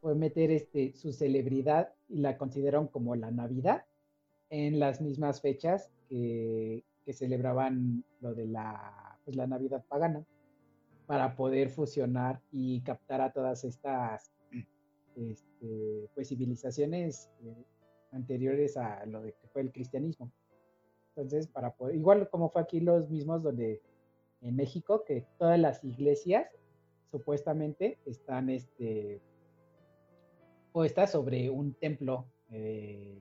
fue 0.00 0.14
meter 0.14 0.50
este 0.50 0.94
su 0.94 1.12
celebridad 1.12 1.92
y 2.08 2.18
la 2.18 2.38
consideraron 2.38 2.88
como 2.88 3.16
la 3.16 3.30
Navidad 3.30 3.84
en 4.50 4.78
las 4.78 5.00
mismas 5.00 5.40
fechas 5.40 5.90
que, 6.08 6.84
que 7.04 7.12
celebraban 7.12 8.04
lo 8.20 8.34
de 8.34 8.46
la 8.46 9.18
pues 9.24 9.36
la 9.36 9.46
Navidad 9.46 9.84
pagana 9.88 10.24
para 11.06 11.34
poder 11.36 11.70
fusionar 11.70 12.40
y 12.50 12.80
captar 12.82 13.20
a 13.20 13.32
todas 13.32 13.64
estas 13.64 14.32
este, 15.16 16.08
pues 16.14 16.28
civilizaciones 16.28 17.30
eh, 17.42 17.64
anteriores 18.12 18.76
a 18.76 19.04
lo 19.06 19.22
de 19.22 19.32
que 19.32 19.48
fue 19.48 19.62
el 19.62 19.72
cristianismo. 19.72 20.30
Entonces, 21.16 21.48
para 21.48 21.74
poder, 21.74 21.96
igual 21.96 22.28
como 22.28 22.50
fue 22.50 22.60
aquí 22.60 22.80
los 22.80 23.08
mismos 23.08 23.42
donde 23.42 23.80
en 24.42 24.54
México, 24.54 25.02
que 25.04 25.24
todas 25.38 25.58
las 25.58 25.82
iglesias 25.82 26.46
supuestamente 27.10 27.98
están 28.04 28.50
este 28.50 29.22
puestas 30.72 31.12
sobre 31.12 31.48
un 31.48 31.72
templo, 31.72 32.26
eh, 32.50 33.18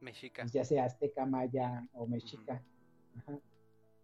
Mexica. 0.00 0.42
pues, 0.42 0.52
ya 0.52 0.64
sea 0.64 0.84
azteca, 0.84 1.26
maya 1.26 1.86
o 1.92 2.06
mexica. 2.06 2.64
Ajá. 3.18 3.38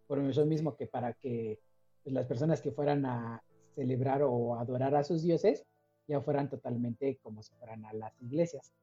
Por 0.07 0.19
eso 0.19 0.45
mismo 0.45 0.77
que 0.77 0.87
para 0.87 1.15
que 1.15 1.59
pues, 2.03 2.13
las 2.13 2.27
personas 2.27 2.61
que 2.61 2.73
fueran 2.73 3.07
a 3.07 3.43
celebrar 3.75 4.23
o 4.23 4.57
adorar 4.57 4.95
a 4.97 5.05
sus 5.05 5.23
dioses 5.23 5.65
ya 6.07 6.21
fueran 6.21 6.51
totalmente 6.51 7.19
como 7.23 7.43
si 7.43 7.55
fueran 7.55 7.87
a 7.87 7.95
las 7.95 8.21
iglesias. 8.21 8.75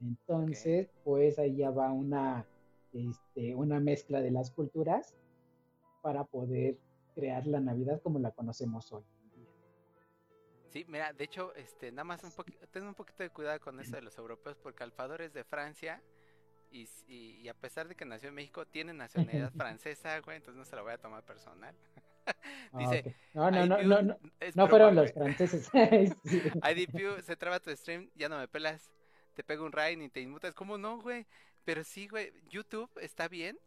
Entonces, 0.00 0.88
pues 1.02 1.38
ahí 1.38 1.56
ya 1.56 1.70
va 1.70 1.90
una, 1.92 2.46
este, 2.94 3.54
una 3.54 3.80
mezcla 3.80 4.20
de 4.20 4.30
las 4.30 4.50
culturas 4.50 5.14
para 6.02 6.24
poder 6.24 6.78
crear 7.14 7.46
la 7.46 7.60
Navidad 7.60 8.00
como 8.02 8.18
la 8.18 8.30
conocemos 8.30 8.90
hoy. 8.92 9.04
Sí, 10.70 10.84
mira, 10.88 11.12
de 11.12 11.24
hecho, 11.24 11.54
este, 11.54 11.92
nada 11.92 12.04
más 12.04 12.24
un 12.24 12.32
poquito, 12.32 12.66
ten 12.68 12.82
un 12.84 12.94
poquito 12.94 13.22
de 13.22 13.30
cuidado 13.30 13.60
con 13.60 13.78
eso 13.80 13.94
de 13.94 14.02
los 14.02 14.18
europeos, 14.18 14.56
porque 14.60 14.82
Alfador 14.82 15.22
es 15.22 15.32
de 15.32 15.44
Francia 15.44 16.02
y, 16.72 16.82
s- 16.82 17.04
y- 17.06 17.36
y 17.40 17.48
a 17.48 17.54
pesar 17.54 17.86
de 17.86 17.94
que 17.94 18.04
nació 18.04 18.30
en 18.30 18.34
México, 18.34 18.66
tiene 18.66 18.92
nacionalidad 18.92 19.52
francesa, 19.56 20.18
güey, 20.20 20.38
entonces 20.38 20.58
no 20.58 20.64
se 20.64 20.74
lo 20.74 20.82
voy 20.82 20.92
a 20.92 20.98
tomar 20.98 21.22
personal. 21.24 21.76
Ah, 22.26 22.78
Dice. 22.78 23.14
No, 23.34 23.50
no, 23.52 23.66
no, 23.66 23.82
no, 23.84 24.02
no, 24.02 24.16
no 24.56 24.68
fueron 24.68 24.96
los 24.96 25.12
franceses. 25.12 25.70
Sí. 26.24 26.40
IDPU, 26.62 27.22
se 27.22 27.36
traba 27.36 27.60
tu 27.60 27.70
stream, 27.76 28.10
ya 28.16 28.28
no 28.28 28.38
me 28.38 28.48
pelas. 28.48 28.90
Te 29.34 29.44
pego 29.44 29.64
un 29.64 29.72
raid 29.72 30.00
y 30.00 30.08
te 30.08 30.20
inmutas. 30.20 30.54
¿Cómo 30.54 30.76
no, 30.78 31.00
güey? 31.00 31.24
Pero 31.64 31.84
sí, 31.84 32.08
güey. 32.08 32.32
YouTube 32.48 32.90
está 33.00 33.28
bien. 33.28 33.58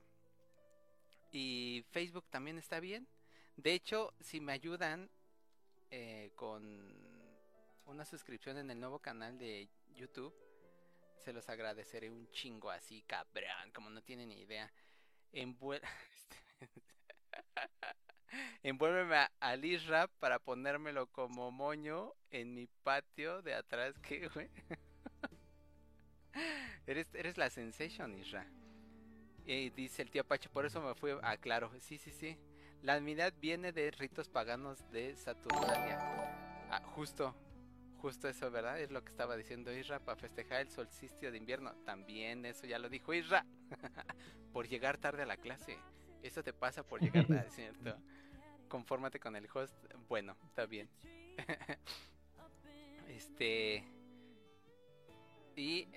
Y 1.31 1.85
Facebook 1.91 2.25
también 2.29 2.57
está 2.57 2.79
bien. 2.79 3.07
De 3.55 3.73
hecho, 3.73 4.13
si 4.19 4.39
me 4.39 4.53
ayudan 4.53 5.09
eh, 5.91 6.31
con 6.35 6.95
una 7.85 8.05
suscripción 8.05 8.57
en 8.57 8.69
el 8.71 8.79
nuevo 8.79 8.99
canal 8.99 9.37
de 9.37 9.69
YouTube, 9.95 10.33
se 11.17 11.33
los 11.33 11.49
agradeceré 11.49 12.09
un 12.09 12.29
chingo 12.31 12.69
así, 12.69 13.01
cabrón. 13.03 13.71
Como 13.73 13.89
no 13.89 14.01
tienen 14.03 14.29
ni 14.29 14.41
idea. 14.41 14.71
Envuel- 15.33 15.81
Envuélveme 18.63 19.15
a- 19.15 19.31
al 19.39 19.63
Isra 19.65 20.07
para 20.19 20.39
ponérmelo 20.39 21.07
como 21.07 21.51
moño 21.51 22.13
en 22.31 22.53
mi 22.53 22.67
patio 22.67 23.41
de 23.41 23.53
atrás. 23.53 23.95
¿Qué, 24.01 24.27
güey? 24.29 24.49
Eres, 26.87 27.07
eres 27.13 27.37
la 27.37 27.49
sensation, 27.49 28.17
Isra. 28.17 28.47
Y 29.45 29.69
dice 29.69 30.01
el 30.01 30.11
tío 30.11 30.21
Apache, 30.21 30.49
por 30.49 30.65
eso 30.65 30.81
me 30.81 30.93
fui 30.95 31.11
a 31.21 31.37
claro. 31.37 31.71
Sí, 31.79 31.97
sí, 31.97 32.11
sí. 32.11 32.37
La 32.81 32.99
Navidad 32.99 33.33
viene 33.39 33.71
de 33.71 33.91
ritos 33.91 34.29
paganos 34.29 34.89
de 34.91 35.15
Saturnalia. 35.15 35.99
Ah, 36.69 36.81
justo, 36.95 37.33
justo 38.01 38.27
eso, 38.27 38.51
¿verdad? 38.51 38.79
Es 38.81 38.91
lo 38.91 39.03
que 39.03 39.11
estaba 39.11 39.37
diciendo 39.37 39.71
Isra 39.71 39.99
para 39.99 40.19
festejar 40.19 40.61
el 40.61 40.69
solsticio 40.69 41.31
de 41.31 41.37
invierno. 41.37 41.73
También 41.85 42.45
eso 42.45 42.67
ya 42.67 42.77
lo 42.77 42.89
dijo 42.89 43.13
Isra. 43.13 43.45
por 44.53 44.67
llegar 44.67 44.97
tarde 44.97 45.23
a 45.23 45.25
la 45.25 45.37
clase. 45.37 45.77
Eso 46.23 46.43
te 46.43 46.51
pasa 46.51 46.83
por 46.83 47.01
llegar 47.01 47.25
tarde, 47.27 47.49
¿cierto? 47.51 47.95
Confórmate 48.67 49.19
con 49.19 49.35
el 49.35 49.47
host. 49.53 49.75
Bueno, 50.09 50.35
está 50.45 50.65
bien. 50.65 50.89
este. 53.07 53.83
Y 55.55 55.87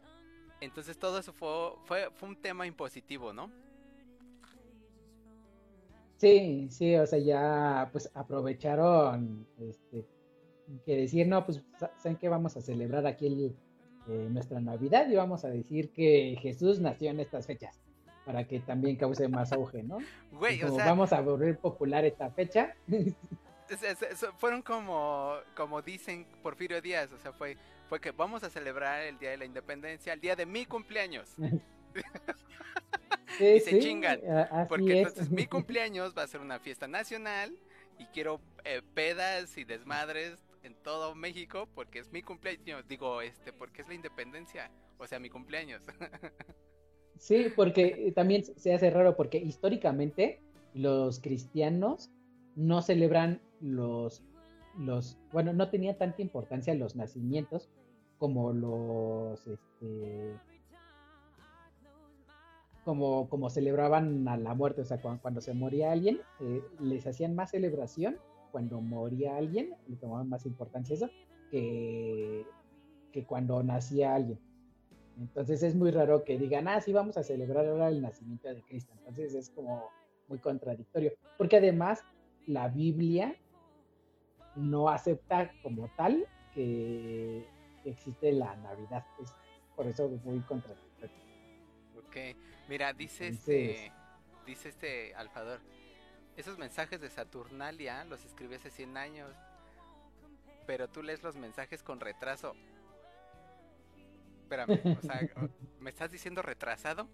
entonces 0.61 0.99
todo 0.99 1.19
eso 1.19 1.33
fue, 1.33 1.73
fue, 1.85 2.11
fue 2.15 2.29
un 2.29 2.37
tema 2.37 2.67
impositivo, 2.67 3.33
¿no? 3.33 3.51
Sí, 6.19 6.69
sí, 6.71 6.97
o 6.97 7.07
sea, 7.07 7.19
ya 7.19 7.89
pues 7.93 8.11
aprovecharon 8.15 9.47
este 9.59 10.07
que 10.85 10.97
decir, 10.97 11.27
no, 11.27 11.45
pues 11.45 11.63
sa- 11.79 11.91
saben 11.99 12.17
que 12.17 12.29
vamos 12.29 12.57
a 12.57 12.61
celebrar 12.61 13.07
aquí 13.07 13.27
el, 13.27 13.57
eh, 14.09 14.29
nuestra 14.31 14.61
Navidad 14.61 15.09
y 15.09 15.17
vamos 15.17 15.45
a 15.45 15.49
decir 15.49 15.91
que 15.91 16.37
Jesús 16.41 16.79
nació 16.79 17.11
en 17.11 17.21
estas 17.21 17.47
fechas 17.47 17.81
para 18.25 18.47
que 18.47 18.61
también 18.61 18.97
cause 18.97 19.27
más 19.29 19.53
auge, 19.53 19.83
¿no? 19.83 19.99
Güey, 20.33 20.63
o 20.63 20.71
sea, 20.71 20.85
vamos 20.87 21.13
a 21.13 21.21
volver 21.23 21.59
popular 21.59 22.05
esta 22.05 22.31
fecha. 22.31 22.75
fueron 24.39 24.63
como, 24.63 25.35
como 25.57 25.81
dicen 25.83 26.27
Porfirio 26.43 26.81
Díaz, 26.81 27.11
o 27.13 27.19
sea, 27.19 27.33
fue, 27.33 27.57
fue 27.91 28.01
que 28.01 28.13
vamos 28.13 28.45
a 28.45 28.51
celebrar 28.51 29.03
el 29.03 29.19
Día 29.19 29.31
de 29.31 29.37
la 29.37 29.45
Independencia, 29.45 30.13
el 30.13 30.21
día 30.21 30.37
de 30.37 30.47
mi 30.47 30.65
cumpleaños. 30.65 31.35
Sí, 33.37 33.45
Y 33.45 33.61
se 33.61 33.71
sí, 33.71 33.79
chingan, 33.81 34.21
Porque 34.69 35.03
es. 35.03 35.09
entonces 35.09 35.31
mi 35.31 35.47
cumpleaños 35.47 36.15
va 36.17 36.23
a 36.25 36.27
ser 36.27 36.41
una 36.41 36.59
fiesta 36.59 36.87
nacional 36.89 37.57
y 37.99 38.05
quiero 38.07 38.41
eh, 38.65 38.83
pedas 38.95 39.57
y 39.57 39.65
desmadres 39.65 40.39
en 40.63 40.75
todo 40.75 41.15
México 41.15 41.69
porque 41.75 42.01
es 42.01 42.13
mi 42.13 42.23
cumpleaños. 42.23 42.87
Digo, 42.87 43.23
este, 43.23 43.53
porque 43.53 43.83
es 43.83 43.89
la 43.89 43.95
independencia, 43.95 44.71
o 44.99 45.07
sea, 45.07 45.19
mi 45.19 45.31
cumpleaños. 45.31 45.83
Sí, 47.19 47.53
porque 47.55 48.07
eh, 48.09 48.13
también 48.13 48.45
se 48.45 48.73
hace 48.73 48.89
raro 48.91 49.15
porque 49.15 49.37
históricamente 49.39 50.41
los 50.73 51.21
cristianos 51.21 52.11
no 52.57 52.81
celebran 52.83 53.43
los, 53.61 54.23
los, 54.79 55.19
bueno, 55.31 55.53
no 55.53 55.69
tenía 55.69 55.99
tanta 55.99 56.23
importancia 56.23 56.73
los 56.75 56.97
nacimientos 56.97 57.69
como 58.21 58.53
los, 58.53 59.45
este, 59.49 60.37
como, 62.85 63.29
como 63.31 63.49
celebraban 63.49 64.29
a 64.29 64.37
la 64.37 64.55
muerte, 64.55 64.83
o 64.83 64.85
sea, 64.85 65.01
cuando, 65.01 65.23
cuando 65.23 65.41
se 65.41 65.55
moría 65.55 65.91
alguien, 65.91 66.21
eh, 66.41 66.63
les 66.79 67.07
hacían 67.07 67.35
más 67.35 67.51
celebración 67.51 68.19
cuando 68.53 68.81
moría 68.83 69.37
alguien, 69.37 69.75
le 69.89 69.97
tomaban 69.97 70.29
más 70.29 70.45
importancia 70.45 70.95
eso, 70.95 71.09
que, 71.51 72.45
que 73.11 73.25
cuando 73.25 73.63
nacía 73.63 74.15
alguien. 74.15 74.39
Entonces 75.19 75.63
es 75.63 75.75
muy 75.75 75.91
raro 75.91 76.23
que 76.23 76.39
digan, 76.39 76.69
ah, 76.69 76.81
sí, 76.81 76.93
vamos 76.93 77.17
a 77.17 77.23
celebrar 77.23 77.67
ahora 77.67 77.89
el 77.89 78.03
nacimiento 78.03 78.49
de 78.49 78.63
Cristo. 78.63 78.93
Entonces 78.99 79.35
es 79.35 79.51
como 79.51 79.89
muy 80.29 80.39
contradictorio. 80.39 81.13
Porque 81.39 81.57
además 81.57 82.03
la 82.47 82.69
Biblia 82.69 83.35
no 84.57 84.89
acepta 84.89 85.51
como 85.63 85.89
tal 85.97 86.27
que 86.55 87.47
existe 87.85 88.33
la 88.33 88.55
Navidad. 88.57 89.05
Es 89.23 89.33
por 89.77 89.87
eso 89.87 90.09
muy 90.25 90.41
contradictorio. 90.41 91.15
ok, 91.97 92.17
mira, 92.69 92.93
dice 92.93 93.29
Entonces- 93.29 93.71
este, 93.71 93.93
dice 94.47 94.69
este 94.69 95.15
Alfador, 95.15 95.61
esos 96.37 96.59
mensajes 96.59 97.01
de 97.01 97.09
Saturnalia 97.11 98.05
los 98.05 98.25
escribí 98.25 98.55
hace 98.57 98.71
100 98.71 98.97
años, 98.97 99.31
pero 100.67 100.89
tú 100.89 101.03
lees 101.03 101.23
los 101.23 101.37
mensajes 101.37 101.83
con 101.83 102.01
retraso. 102.01 102.55
Espérame, 104.43 104.97
o 104.99 105.03
sea, 105.03 105.21
¿me 105.79 105.91
estás 105.91 106.11
diciendo 106.11 106.43
retrasado? 106.43 107.09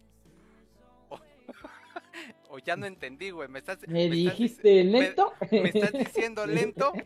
O, 1.11 1.19
o 2.51 2.59
ya 2.59 2.77
no 2.77 2.87
entendí, 2.87 3.31
güey, 3.31 3.49
me 3.49 3.59
estás... 3.59 3.79
¿Me 3.87 4.05
estás 4.05 4.17
dic- 4.17 4.31
dijiste 4.31 4.85
me- 4.85 4.91
lento? 5.01 5.33
¿Me 5.51 5.69
estás 5.69 5.93
diciendo 5.93 6.47
lento? 6.47 6.93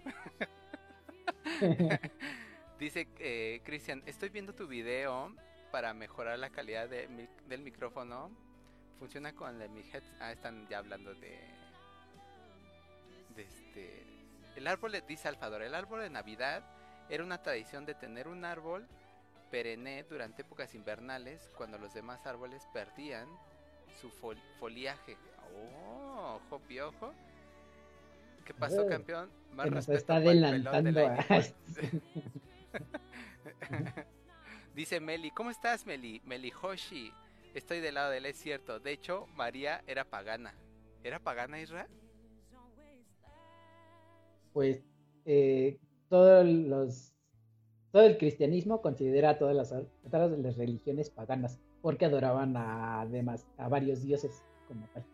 Dice 2.81 3.07
eh, 3.18 3.61
Cristian, 3.64 4.03
estoy 4.07 4.31
viendo 4.31 4.55
tu 4.55 4.66
video 4.66 5.33
para 5.70 5.93
mejorar 5.95 6.39
la 6.39 6.51
calidad 6.51 6.89
de 6.89 7.07
mi- 7.09 7.28
del 7.47 7.61
micrófono. 7.62 8.31
Funciona 8.99 9.33
con 9.35 9.61
el 9.61 9.68
mi 9.70 9.81
head. 9.93 10.03
Ah, 10.18 10.33
están 10.33 10.66
ya 10.68 10.78
hablando 10.78 11.14
de. 11.14 11.39
De 13.37 13.43
este. 13.43 14.03
El 14.57 14.66
árbol, 14.66 14.93
de- 14.93 15.03
dice 15.03 15.28
Alfador, 15.28 15.62
el 15.62 15.74
árbol 15.74 16.01
de 16.01 16.11
Navidad 16.11 16.64
era 17.09 17.22
una 17.22 17.43
tradición 17.43 17.85
de 17.87 17.95
tener 17.95 18.26
un 18.28 18.45
árbol 18.45 18.87
perenne 19.51 20.05
durante 20.05 20.43
épocas 20.43 20.74
invernales 20.74 21.51
cuando 21.57 21.76
los 21.78 21.93
demás 21.93 22.24
árboles 22.26 22.66
perdían 22.72 23.28
su 24.01 24.11
fol- 24.11 24.41
foliaje. 24.59 25.16
Oh, 25.55 26.41
ojo 26.47 26.59
piojo. 26.61 27.12
¿Qué 28.45 28.55
pasó, 28.55 28.87
campeón? 28.87 29.31
Más 29.53 29.68
respeto 29.70 29.99
está 29.99 30.16
adelantando. 30.16 31.01
Dice 34.75 35.01
Meli, 35.01 35.31
¿cómo 35.31 35.51
estás 35.51 35.87
Meli? 35.87 36.21
Meli 36.25 36.53
Hoshi. 36.62 37.12
Estoy 37.55 37.81
del 37.81 37.95
lado 37.95 38.11
de 38.11 38.18
él, 38.18 38.27
es 38.27 38.37
cierto. 38.37 38.79
De 38.79 38.93
hecho, 38.93 39.27
María 39.35 39.83
era 39.87 40.05
pagana. 40.05 40.55
¿Era 41.03 41.18
pagana 41.18 41.61
Israel? 41.61 41.89
Pues 44.53 44.83
eh, 45.25 45.79
todos 46.09 46.47
los 46.47 47.12
todo 47.93 48.05
el 48.05 48.18
cristianismo 48.18 48.81
considera 48.83 49.39
todas 49.39 49.57
las, 49.57 49.75
todas 50.11 50.39
las 50.39 50.57
religiones 50.57 51.11
paganas 51.11 51.59
porque 51.83 52.05
adoraban 52.05 52.57
a, 52.57 53.01
además, 53.01 53.47
a 53.57 53.68
varios 53.68 54.03
dioses 54.03 54.45
como 54.68 54.87
tal. 54.89 55.05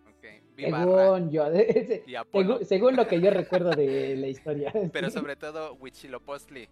Según, 0.56 1.30
yo, 1.30 1.44
según, 2.32 2.64
según, 2.64 2.96
lo 2.96 3.06
que 3.06 3.20
yo 3.20 3.30
recuerdo 3.30 3.70
de 3.70 4.16
la 4.16 4.26
historia. 4.26 4.72
Pero 4.92 5.10
sobre 5.10 5.36
todo 5.36 5.74
Huitzilopochtli. 5.74 6.68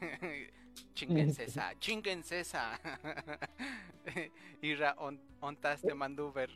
Chingencesa, 0.94 1.74
chingencesa. 1.78 2.80
Irra, 4.62 4.94
on, 4.98 5.20
ontas 5.40 5.82
de 5.82 5.94
manduver. 5.94 6.50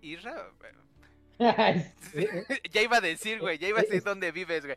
Irra, 0.00 0.52
ya 2.72 2.82
iba 2.82 2.98
a 2.98 3.00
decir, 3.00 3.40
güey, 3.40 3.58
ya 3.58 3.68
iba 3.68 3.80
a 3.80 3.82
decir 3.82 4.02
dónde 4.02 4.30
vives, 4.32 4.64
güey. 4.64 4.76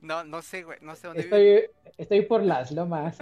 no, 0.00 0.24
no 0.24 0.42
sé, 0.42 0.62
güey, 0.62 0.78
no 0.80 0.94
sé 0.94 1.08
dónde 1.08 1.22
estoy, 1.22 1.44
vives. 1.44 1.70
Estoy 1.96 2.22
por 2.22 2.42
las 2.42 2.70
lomas. 2.70 3.18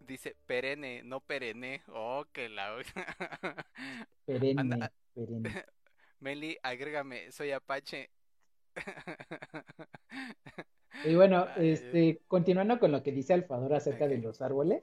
Dice 0.00 0.36
perenne, 0.46 1.02
no 1.02 1.20
perenne. 1.20 1.82
Oh, 1.88 2.24
que 2.32 2.48
la. 2.48 2.78
perenne, 4.24 4.90
perenne. 5.14 5.64
Meli, 6.20 6.56
agrégame, 6.62 7.30
soy 7.30 7.52
Apache. 7.52 8.10
Y 11.04 11.14
bueno, 11.14 11.46
este, 11.56 12.20
continuando 12.26 12.80
con 12.80 12.90
lo 12.90 13.02
que 13.02 13.12
dice 13.12 13.32
Alfador 13.32 13.74
acerca 13.74 14.08
de 14.08 14.18
los 14.18 14.42
árboles, 14.42 14.82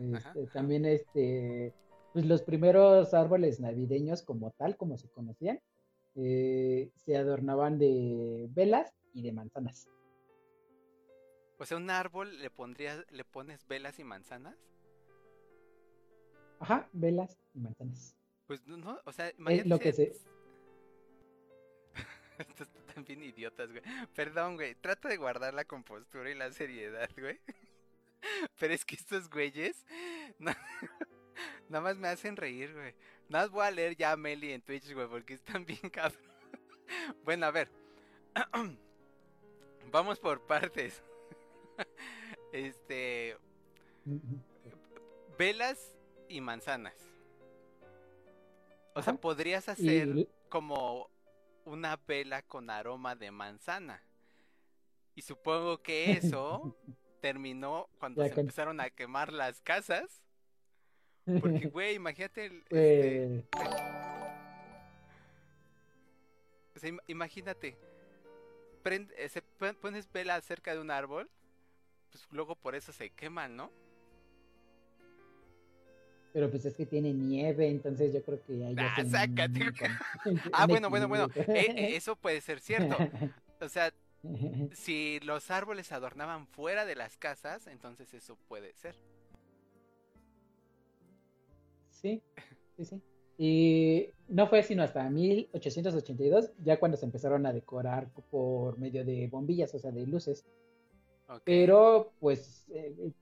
este, 0.00 0.46
también 0.52 0.84
este, 0.84 1.72
pues 2.12 2.26
los 2.26 2.42
primeros 2.42 3.14
árboles 3.14 3.60
navideños 3.60 4.22
como 4.22 4.50
tal, 4.52 4.76
como 4.76 4.96
se 4.96 5.08
conocían, 5.08 5.60
eh, 6.16 6.90
se 6.94 7.16
adornaban 7.16 7.78
de 7.78 8.48
velas 8.50 8.92
y 9.12 9.22
de 9.22 9.32
manzanas. 9.32 9.88
O 11.58 11.64
sea, 11.64 11.76
un 11.76 11.90
árbol 11.90 12.40
le 12.40 12.50
pondrías, 12.50 13.04
le 13.10 13.24
pones 13.24 13.66
velas 13.66 13.98
y 13.98 14.04
manzanas. 14.04 14.56
Ajá, 16.58 16.88
velas 16.92 17.38
y 17.54 17.60
manzanas. 17.60 18.16
Pues 18.46 18.66
no, 18.66 18.98
o 19.04 19.12
sea, 19.12 19.30
imagínate. 19.38 19.68
lo 19.68 19.78
que 19.78 19.92
se... 19.92 20.12
Estos 22.38 22.68
están 22.76 23.04
bien 23.04 23.22
idiotas, 23.22 23.70
güey. 23.70 23.82
Perdón, 24.14 24.56
güey. 24.56 24.74
Trata 24.76 25.08
de 25.08 25.16
guardar 25.16 25.54
la 25.54 25.64
compostura 25.64 26.30
y 26.30 26.34
la 26.34 26.52
seriedad, 26.52 27.08
güey. 27.16 27.40
Pero 28.58 28.74
es 28.74 28.84
que 28.84 28.96
estos 28.96 29.28
güeyes. 29.30 29.84
No... 30.38 30.52
Nada 31.68 31.82
más 31.82 31.96
me 31.96 32.08
hacen 32.08 32.36
reír, 32.36 32.72
güey. 32.72 32.94
Nada 33.28 33.44
más 33.44 33.50
voy 33.50 33.66
a 33.66 33.70
leer 33.70 33.96
ya 33.96 34.12
a 34.12 34.16
Meli 34.16 34.52
en 34.52 34.62
Twitch, 34.62 34.92
güey, 34.92 35.08
porque 35.08 35.34
están 35.34 35.64
bien 35.64 35.78
cabrón. 35.92 36.20
bueno, 37.24 37.46
a 37.46 37.50
ver. 37.50 37.70
Vamos 39.90 40.18
por 40.18 40.46
partes. 40.46 41.02
este. 42.52 43.36
Velas 45.38 45.96
y 46.28 46.40
manzanas. 46.40 46.96
O 48.94 49.02
sea, 49.02 49.14
podrías 49.14 49.68
hacer 49.68 50.28
como 50.48 51.10
una 51.66 51.96
vela 51.96 52.42
con 52.42 52.70
aroma 52.70 53.14
de 53.14 53.30
manzana. 53.30 54.02
Y 55.14 55.22
supongo 55.22 55.82
que 55.82 56.12
eso 56.12 56.76
terminó 57.20 57.88
cuando 57.98 58.26
se 58.26 58.40
empezaron 58.40 58.80
a 58.80 58.90
quemar 58.90 59.32
las 59.32 59.60
casas 59.60 60.22
porque, 61.26 61.66
güey, 61.72 61.94
imagínate 61.94 62.46
el. 62.46 62.64
Este... 62.70 63.44
O 66.74 66.78
sea, 66.78 66.92
imagínate. 67.08 67.76
Eh, 68.84 69.28
se 69.28 69.42
pones 69.42 70.10
vela 70.12 70.40
cerca 70.40 70.72
de 70.72 70.80
un 70.80 70.92
árbol, 70.92 71.28
pues 72.12 72.24
luego 72.30 72.54
por 72.54 72.76
eso 72.76 72.92
se 72.92 73.10
queman, 73.10 73.56
¿no? 73.56 73.72
Pero 76.36 76.50
pues 76.50 76.66
es 76.66 76.76
que 76.76 76.84
tiene 76.84 77.14
nieve, 77.14 77.66
entonces 77.66 78.12
yo 78.12 78.22
creo 78.22 78.38
que 78.42 78.62
ahí 78.62 78.76
ah, 78.76 79.02
sácate. 79.10 79.58
ah, 80.52 80.66
bueno, 80.66 80.90
bueno, 80.90 81.08
bueno. 81.08 81.30
Eh, 81.34 81.72
eh, 81.74 81.96
eso 81.96 82.14
puede 82.14 82.42
ser 82.42 82.60
cierto. 82.60 82.94
O 83.62 83.70
sea, 83.70 83.90
si 84.74 85.18
los 85.20 85.50
árboles 85.50 85.90
adornaban 85.90 86.46
fuera 86.46 86.84
de 86.84 86.94
las 86.94 87.16
casas, 87.16 87.66
entonces 87.68 88.12
eso 88.12 88.36
puede 88.48 88.74
ser. 88.74 88.94
Sí, 91.88 92.22
sí, 92.76 92.84
sí. 92.84 93.02
Y 93.38 94.10
no 94.28 94.46
fue 94.46 94.62
sino 94.62 94.82
hasta 94.82 95.08
1882, 95.08 96.52
ya 96.62 96.78
cuando 96.78 96.98
se 96.98 97.06
empezaron 97.06 97.46
a 97.46 97.54
decorar 97.54 98.10
por 98.30 98.76
medio 98.76 99.06
de 99.06 99.26
bombillas, 99.28 99.74
o 99.74 99.78
sea, 99.78 99.90
de 99.90 100.06
luces. 100.06 100.44
Pero 101.44 102.12
pues 102.20 102.66
eh, 102.70 103.12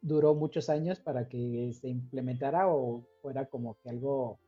duró 0.00 0.34
muchos 0.34 0.68
años 0.70 1.00
para 1.00 1.28
que 1.28 1.72
se 1.72 1.88
implementara 1.88 2.68
o 2.68 3.04
fuera 3.22 3.46
como 3.46 3.76
que 3.80 3.90
algo 3.90 4.38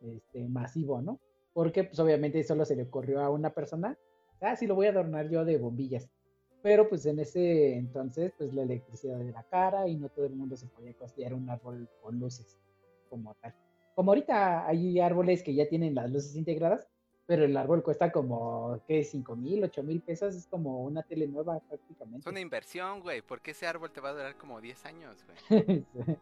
este, 0.00 0.48
masivo, 0.48 1.02
¿no? 1.02 1.20
Porque 1.52 1.84
pues 1.84 1.98
obviamente 1.98 2.42
solo 2.44 2.64
se 2.64 2.76
le 2.76 2.84
ocurrió 2.84 3.20
a 3.20 3.30
una 3.30 3.50
persona, 3.50 3.98
ah, 4.40 4.56
sí 4.56 4.66
lo 4.66 4.74
voy 4.74 4.86
a 4.86 4.90
adornar 4.90 5.28
yo 5.28 5.44
de 5.44 5.58
bombillas. 5.58 6.08
Pero 6.62 6.88
pues 6.88 7.04
en 7.06 7.20
ese 7.20 7.76
entonces 7.76 8.32
pues 8.36 8.52
la 8.54 8.62
electricidad 8.62 9.20
era 9.20 9.42
cara 9.44 9.86
y 9.86 9.96
no 9.96 10.08
todo 10.08 10.26
el 10.26 10.34
mundo 10.34 10.56
se 10.56 10.66
podía 10.66 10.94
costear 10.94 11.34
un 11.34 11.48
árbol 11.50 11.88
con 12.02 12.18
luces 12.18 12.58
como 13.10 13.34
tal. 13.34 13.54
Como 13.94 14.12
ahorita 14.12 14.66
hay 14.66 15.00
árboles 15.00 15.42
que 15.42 15.54
ya 15.54 15.68
tienen 15.68 15.94
las 15.94 16.10
luces 16.10 16.36
integradas, 16.36 16.88
pero 17.28 17.44
el 17.44 17.54
árbol 17.58 17.82
cuesta 17.82 18.10
como, 18.10 18.80
¿qué? 18.88 19.04
5 19.04 19.36
mil, 19.36 19.62
8 19.62 19.82
mil 19.82 20.00
pesos, 20.00 20.34
es 20.34 20.46
como 20.46 20.82
una 20.82 21.02
tele 21.02 21.28
nueva 21.28 21.60
prácticamente. 21.60 22.20
Es 22.20 22.26
una 22.26 22.40
inversión, 22.40 23.02
güey, 23.02 23.20
porque 23.20 23.50
ese 23.50 23.66
árbol 23.66 23.90
te 23.90 24.00
va 24.00 24.08
a 24.08 24.12
durar 24.14 24.38
como 24.38 24.62
10 24.62 24.86
años, 24.86 25.26
güey. 25.26 25.84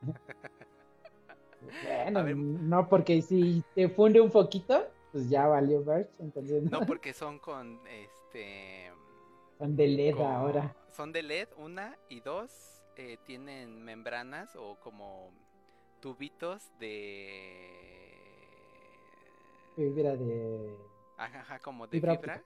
bueno, 1.87 2.25
no, 2.35 2.89
porque 2.89 3.23
si 3.23 3.63
te 3.77 3.89
funde 3.89 4.21
un 4.21 4.33
foquito, 4.33 4.85
pues 5.13 5.31
ya 5.31 5.47
valió 5.47 5.85
Birch, 5.85 6.11
entonces... 6.19 6.65
No, 6.65 6.85
porque 6.85 7.13
son 7.13 7.39
con, 7.39 7.79
este... 7.87 8.91
Son 9.59 9.77
de 9.77 9.87
LED 9.87 10.19
ahora. 10.19 10.75
Son 10.89 11.13
de 11.13 11.23
LED, 11.23 11.51
una, 11.57 11.97
y 12.09 12.19
dos, 12.19 12.83
eh, 12.97 13.17
tienen 13.25 13.81
membranas 13.81 14.57
o 14.57 14.77
como 14.81 15.31
tubitos 16.01 16.69
de 16.81 17.71
fibra 19.77 20.17
de 20.17 20.96
ajá, 21.17 21.41
ajá 21.41 21.59
como 21.59 21.87
de 21.87 22.01
fibra, 22.01 22.43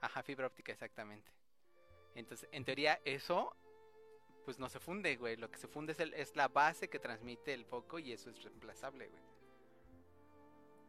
ajá 0.00 0.22
fibra 0.22 0.46
óptica 0.46 0.72
exactamente 0.72 1.30
entonces 2.14 2.48
en 2.52 2.64
teoría 2.64 3.00
eso 3.04 3.56
pues 4.44 4.58
no 4.58 4.68
se 4.68 4.80
funde 4.80 5.16
güey 5.16 5.36
lo 5.36 5.50
que 5.50 5.58
se 5.58 5.68
funde 5.68 5.92
es, 5.92 6.00
el, 6.00 6.14
es 6.14 6.36
la 6.36 6.48
base 6.48 6.88
que 6.88 6.98
transmite 6.98 7.54
el 7.54 7.64
foco 7.64 7.98
y 7.98 8.12
eso 8.12 8.30
es 8.30 8.42
reemplazable 8.42 9.08
güey 9.08 9.34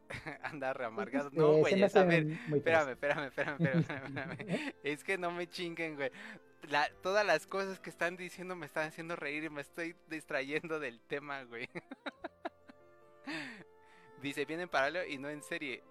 Andar 0.44 0.78
reamargado. 0.78 1.30
No, 1.34 1.54
güey, 1.54 1.82
es 1.82 1.96
a 1.96 2.04
ver. 2.04 2.28
Espérame, 2.54 2.92
espérame, 2.92 3.26
espérame, 3.26 3.66
espérame, 3.80 4.74
Es 4.84 5.04
que 5.04 5.18
no 5.18 5.32
me 5.32 5.48
chinguen, 5.48 5.96
güey. 5.96 6.12
todas 7.02 7.26
las 7.26 7.48
cosas 7.48 7.80
que 7.80 7.90
están 7.90 8.16
diciendo 8.16 8.56
me 8.56 8.66
están 8.66 8.88
haciendo 8.88 9.16
reír 9.16 9.46
y 9.46 9.50
me 9.50 9.62
estoy 9.62 9.96
distrayendo 10.08 10.80
del 10.80 11.02
tema, 11.02 11.44
güey. 11.44 11.70
Dice, 14.22 14.46
vienen 14.46 14.64
en 14.64 14.70
paralelo 14.70 15.06
y 15.06 15.18
no 15.18 15.30
en 15.30 15.42
serie. 15.44 15.84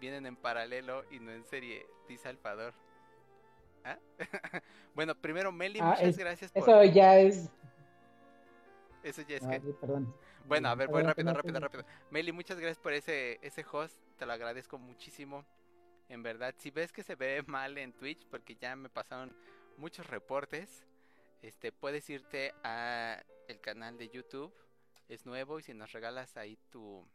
Vienen 0.00 0.26
en 0.26 0.36
paralelo 0.36 1.04
y 1.10 1.18
no 1.18 1.32
en 1.32 1.44
serie, 1.44 1.86
dice 2.08 2.28
Alfador. 2.28 2.74
¿Ah? 3.84 3.98
bueno, 4.94 5.14
primero, 5.14 5.50
Meli, 5.52 5.80
ah, 5.80 5.96
muchas 5.96 6.16
gracias 6.16 6.52
por. 6.52 6.62
Eso 6.62 6.84
ya 6.84 7.18
es. 7.18 7.50
Eso 9.02 9.22
ya 9.22 9.36
es 9.36 9.46
que. 9.46 9.60
Perdón. 9.60 10.14
Bueno, 10.46 10.68
a 10.68 10.74
ver, 10.74 10.88
voy 10.88 11.02
rápido, 11.02 11.32
rápido, 11.34 11.60
rápido. 11.60 11.84
Meli, 12.10 12.32
muchas 12.32 12.58
gracias 12.58 12.78
por 12.78 12.92
ese, 12.92 13.38
ese 13.42 13.64
host. 13.70 13.96
Te 14.16 14.24
lo 14.24 14.32
agradezco 14.32 14.78
muchísimo. 14.78 15.44
En 16.08 16.22
verdad, 16.22 16.54
si 16.56 16.70
ves 16.70 16.92
que 16.92 17.02
se 17.02 17.14
ve 17.14 17.42
mal 17.46 17.76
en 17.78 17.92
Twitch, 17.92 18.26
porque 18.30 18.56
ya 18.56 18.74
me 18.76 18.88
pasaron 18.88 19.36
muchos 19.76 20.06
reportes, 20.06 20.86
este, 21.42 21.70
puedes 21.70 22.08
irte 22.08 22.54
a 22.64 23.22
el 23.46 23.60
canal 23.60 23.98
de 23.98 24.08
YouTube. 24.08 24.52
Es 25.08 25.26
nuevo 25.26 25.58
y 25.58 25.62
si 25.62 25.74
nos 25.74 25.92
regalas 25.92 26.36
ahí 26.36 26.58
tu 26.70 27.06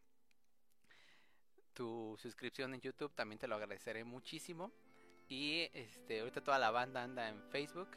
tu 1.74 2.18
suscripción 2.20 2.74
en 2.74 2.82
YouTube, 2.82 3.14
también 3.16 3.40
te 3.40 3.48
lo 3.48 3.56
agradeceré 3.56 4.04
muchísimo. 4.04 4.74
Y 5.30 5.70
este, 5.74 6.20
ahorita 6.22 6.44
toda 6.44 6.60
la 6.60 6.72
banda 6.72 7.04
anda 7.04 7.30
en 7.30 7.42
Facebook. 7.52 7.90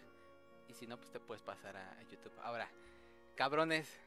Y 0.68 0.74
si 0.74 0.86
no, 0.86 0.98
pues 0.98 1.10
te 1.10 1.20
puedes 1.20 1.42
pasar 1.42 1.76
a 1.76 2.02
YouTube. 2.04 2.38
Ahora, 2.42 2.70
cabrones, 3.36 4.00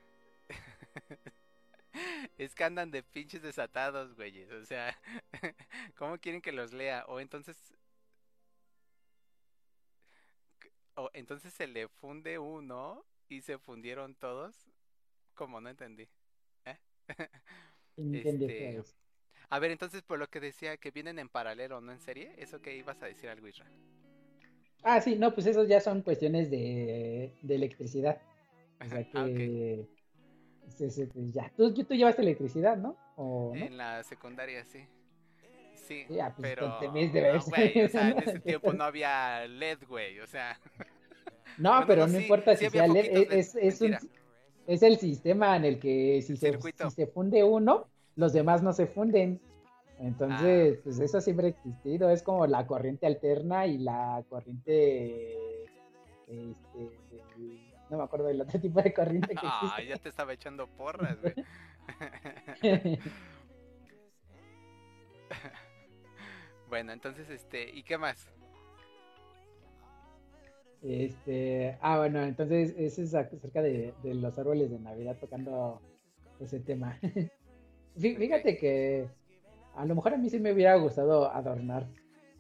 es 2.38 2.55
que 2.55 2.63
andan 2.63 2.91
de 2.91 3.03
pinches 3.03 3.41
desatados, 3.41 4.15
güeyes. 4.15 4.51
O 4.51 4.65
sea, 4.65 4.97
¿cómo 5.95 6.17
quieren 6.20 6.41
que 6.41 6.51
los 6.51 6.74
lea? 6.74 7.05
O 7.07 7.20
entonces. 7.20 7.57
O 10.95 11.09
entonces 11.13 11.53
se 11.53 11.67
le 11.67 11.88
funde 11.88 12.39
uno 12.39 13.05
y 13.30 13.41
se 13.41 13.57
fundieron 13.57 14.15
todos. 14.15 14.55
Como 15.36 15.61
no 15.61 15.70
entendí. 15.70 16.09
¿Eh? 16.65 16.78
Entendí 17.97 18.47
Este, 18.47 18.70
eso. 18.78 18.84
A 19.49 19.59
ver, 19.59 19.71
entonces 19.71 20.01
por 20.01 20.17
lo 20.17 20.27
que 20.29 20.39
decía 20.39 20.77
que 20.77 20.91
vienen 20.91 21.19
en 21.19 21.29
paralelo, 21.29 21.81
¿no 21.81 21.91
en 21.91 21.99
serie? 21.99 22.33
¿Eso 22.37 22.61
que 22.61 22.75
ibas 22.75 23.01
a 23.03 23.07
decir 23.07 23.29
algo, 23.29 23.47
Isra? 23.47 23.65
Ah, 24.83 25.01
sí, 25.01 25.15
no, 25.17 25.33
pues 25.33 25.45
esos 25.47 25.67
ya 25.67 25.81
son 25.81 26.01
cuestiones 26.01 26.49
de, 26.49 27.33
de 27.41 27.55
electricidad. 27.55 28.21
O 28.85 28.87
sea 28.89 29.03
Ah, 29.15 29.29
que 29.29 29.85
sí, 30.67 30.89
sí, 30.91 31.05
pues 31.07 31.33
ya. 31.33 31.51
Tú, 31.57 31.73
tú 31.73 31.93
llevaste 31.95 32.21
electricidad, 32.21 32.77
¿no? 32.77 32.97
¿O 33.15 33.55
no? 33.55 33.67
En 33.67 33.77
la 33.77 34.03
secundaria, 34.03 34.63
sí. 34.65 34.87
Sí, 36.07 36.19
ah, 36.19 36.33
pues, 36.35 36.55
pero... 36.55 37.11
no, 37.13 37.45
güey, 37.45 37.81
o 37.83 37.89
sea, 37.89 38.11
en 38.11 38.19
ese 38.19 38.39
tiempo 38.39 38.73
no 38.73 38.83
había 38.83 39.43
LED, 39.45 39.85
güey, 39.85 40.19
o 40.19 40.27
sea... 40.27 40.59
No, 41.57 41.85
Bueno, 41.85 41.87
pero 41.87 42.07
no, 42.07 42.17
sí, 42.17 42.17
importa 42.17 42.55
si 42.55 42.69
sea 42.69 42.85
LED, 42.85 43.27
poquitos 43.27 43.55
es, 43.57 43.81
un- 43.81 43.97
es 44.65 44.81
el 44.83 44.97
sistema 44.97 45.57
en 45.57 45.65
el 45.65 45.79
que 45.79 46.21
si 46.21 46.37
El 46.41 46.51
se, 46.51 46.59
si 46.75 46.89
se 46.91 47.07
funde 47.07 47.43
uno, 47.43 47.91
los 48.20 48.34
demás 48.34 48.61
no 48.61 48.74
se 48.74 48.86
funden. 48.86 49.39
Entonces, 49.97 50.78
Ah. 50.78 50.82
pues 50.84 50.99
eso 50.99 51.22
siempre 51.22 51.47
ha 51.47 51.49
existido. 51.51 52.09
Es 52.09 52.22
como 52.22 52.45
la 52.47 52.67
corriente 52.67 53.07
alterna 53.07 53.65
y 53.65 53.78
la 53.78 54.24
corriente. 54.30 55.65
Este, 56.28 56.91
no 57.89 57.97
me 57.97 58.03
acuerdo 58.03 58.28
del 58.28 58.41
otro 58.41 58.59
tipo 58.61 58.82
de 58.82 58.93
corriente 58.93 59.34
que 59.36 59.41
Ah, 59.47 59.61
existe. 59.63 59.88
ya 59.88 59.97
te 59.97 60.09
estaba 60.09 60.34
echando 60.34 60.67
porras, 60.67 61.17
güey. 61.22 61.34
Bueno, 66.70 66.91
entonces, 66.91 67.30
este, 67.32 67.70
¿y 67.72 67.82
qué 67.84 67.97
más? 67.97 68.28
Este, 70.84 71.78
ah, 71.82 71.97
bueno, 71.97 72.22
entonces 72.22 72.74
ese 72.78 73.03
es 73.03 73.15
acerca 73.15 73.61
de, 73.61 73.93
de 74.03 74.13
los 74.13 74.38
árboles 74.38 74.70
de 74.70 74.80
Navidad 74.80 75.17
tocando 75.20 75.82
ese 76.39 76.59
tema. 76.59 76.97
Fí- 77.99 78.17
Fíjate 78.17 78.57
que 78.57 79.07
a 79.75 79.85
lo 79.85 79.95
mejor 79.95 80.13
a 80.13 80.17
mí 80.17 80.29
sí 80.29 80.39
me 80.39 80.51
hubiera 80.53 80.75
gustado 80.75 81.31
adornar 81.31 81.87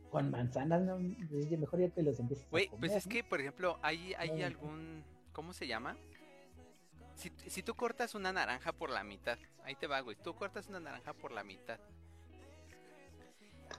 con 0.09 0.31
manzanas, 0.31 0.81
¿no? 0.81 0.97
Mejor 0.97 1.79
ya 1.79 1.89
te 1.89 2.01
los 2.01 2.19
empiezas 2.19 2.45
a 2.45 2.49
Güey, 2.49 2.69
pues 2.79 2.93
es 2.93 3.05
¿no? 3.05 3.11
que, 3.11 3.23
por 3.23 3.39
ejemplo, 3.39 3.77
hay, 3.81 4.13
hay 4.15 4.41
algún, 4.41 5.03
¿cómo 5.33 5.53
se 5.53 5.67
llama? 5.67 5.95
Si, 7.15 7.31
si 7.47 7.61
tú 7.61 7.75
cortas 7.75 8.15
una 8.15 8.31
naranja 8.31 8.71
por 8.71 8.89
la 8.89 9.03
mitad, 9.03 9.37
ahí 9.65 9.75
te 9.75 9.87
va, 9.87 9.99
güey, 9.99 10.15
tú 10.23 10.33
cortas 10.33 10.67
una 10.67 10.79
naranja 10.79 11.13
por 11.13 11.31
la 11.31 11.43
mitad, 11.43 11.79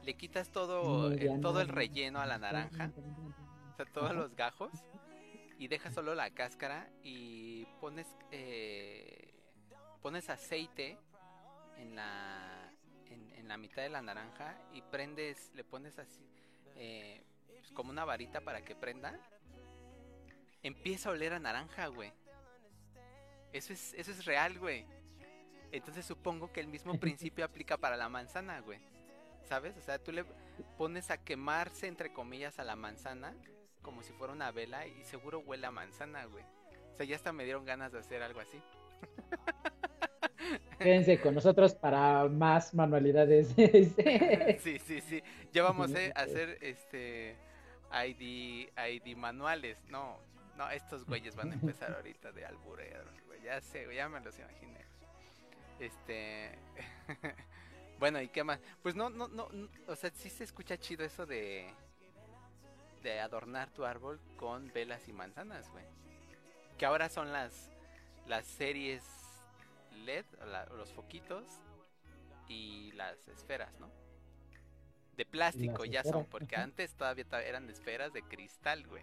le 0.04 0.14
quitas 0.14 0.50
todo, 0.50 1.10
el, 1.10 1.40
todo 1.40 1.60
el 1.60 1.68
relleno 1.68 2.20
a 2.20 2.26
la 2.26 2.38
naranja, 2.38 2.92
o 3.72 3.76
sea, 3.76 3.86
todos 3.86 4.14
los 4.14 4.34
gajos, 4.36 4.70
y 5.58 5.68
dejas 5.68 5.94
solo 5.94 6.14
la 6.14 6.30
cáscara 6.30 6.88
y 7.02 7.64
pones, 7.80 8.06
eh, 8.30 9.32
pones 10.02 10.30
aceite 10.30 10.96
en 11.80 11.96
la, 11.96 12.72
en, 13.06 13.32
en 13.34 13.48
la 13.48 13.56
mitad 13.56 13.82
de 13.82 13.88
la 13.88 14.02
naranja 14.02 14.56
y 14.72 14.82
prendes, 14.82 15.50
le 15.54 15.64
pones 15.64 15.98
así, 15.98 16.24
eh, 16.76 17.22
pues, 17.46 17.72
como 17.72 17.90
una 17.90 18.04
varita 18.04 18.40
para 18.40 18.62
que 18.62 18.74
prenda, 18.74 19.18
empieza 20.62 21.08
a 21.08 21.12
oler 21.12 21.32
a 21.32 21.38
naranja, 21.38 21.86
güey. 21.88 22.12
Eso 23.52 23.72
es, 23.72 23.94
eso 23.94 24.10
es 24.10 24.24
real, 24.24 24.58
güey. 24.58 24.86
Entonces 25.72 26.04
supongo 26.06 26.52
que 26.52 26.60
el 26.60 26.68
mismo 26.68 26.94
principio 27.00 27.44
aplica 27.44 27.76
para 27.76 27.96
la 27.96 28.08
manzana, 28.08 28.60
güey. 28.60 28.78
¿Sabes? 29.44 29.76
O 29.76 29.80
sea, 29.80 29.98
tú 29.98 30.12
le 30.12 30.24
pones 30.76 31.10
a 31.10 31.18
quemarse, 31.18 31.86
entre 31.86 32.12
comillas, 32.12 32.58
a 32.58 32.64
la 32.64 32.76
manzana 32.76 33.34
como 33.82 34.02
si 34.02 34.12
fuera 34.12 34.32
una 34.32 34.50
vela 34.50 34.86
y 34.86 35.04
seguro 35.04 35.40
huele 35.40 35.66
a 35.66 35.70
manzana, 35.70 36.24
güey. 36.26 36.44
O 36.92 36.96
sea, 36.96 37.06
ya 37.06 37.16
hasta 37.16 37.32
me 37.32 37.44
dieron 37.44 37.64
ganas 37.64 37.92
de 37.92 37.98
hacer 37.98 38.22
algo 38.22 38.40
así. 38.40 38.60
Quédense 40.78 41.20
con 41.20 41.34
nosotros 41.34 41.74
para 41.74 42.28
más 42.28 42.74
manualidades. 42.74 43.48
sí, 43.56 44.78
sí, 44.78 45.00
sí. 45.00 45.22
Ya 45.52 45.62
vamos 45.62 45.94
a 45.94 45.98
a 46.18 46.22
hacer 46.22 46.58
este 46.60 47.36
ID, 47.92 48.70
ID 48.76 49.16
manuales. 49.16 49.82
No, 49.88 50.18
no, 50.56 50.70
estos 50.70 51.04
güeyes 51.04 51.36
van 51.36 51.52
a 51.52 51.54
empezar 51.54 51.92
ahorita 51.94 52.32
de 52.32 52.44
albureros, 52.44 53.14
güey. 53.26 53.42
Ya 53.42 53.60
sé, 53.60 53.84
güey, 53.84 53.96
ya 53.96 54.08
me 54.08 54.20
los 54.20 54.38
imaginé. 54.38 54.84
Este. 55.78 56.58
bueno, 57.98 58.20
¿y 58.20 58.28
qué 58.28 58.44
más? 58.44 58.60
Pues 58.82 58.94
no, 58.94 59.10
no, 59.10 59.28
no, 59.28 59.48
no, 59.50 59.68
o 59.86 59.96
sea, 59.96 60.10
sí 60.10 60.30
se 60.30 60.44
escucha 60.44 60.76
chido 60.78 61.04
eso 61.04 61.26
de. 61.26 61.72
de 63.02 63.20
adornar 63.20 63.70
tu 63.70 63.84
árbol 63.84 64.20
con 64.36 64.72
velas 64.72 65.08
y 65.08 65.12
manzanas, 65.12 65.70
güey. 65.70 65.84
Que 66.78 66.86
ahora 66.86 67.08
son 67.08 67.32
las. 67.32 67.70
las 68.26 68.46
series 68.46 69.19
LED, 70.16 70.24
la- 70.50 70.66
los 70.66 70.92
foquitos 70.92 71.44
y 72.48 72.92
las 72.92 73.28
esferas, 73.28 73.78
¿no? 73.80 73.90
De 75.16 75.24
plástico 75.26 75.84
ya 75.84 76.02
son, 76.02 76.24
porque 76.26 76.56
antes 76.56 76.94
todavía 76.94 77.24
eran 77.46 77.68
esferas 77.68 78.12
de 78.12 78.22
cristal, 78.22 78.86
güey. 78.86 79.02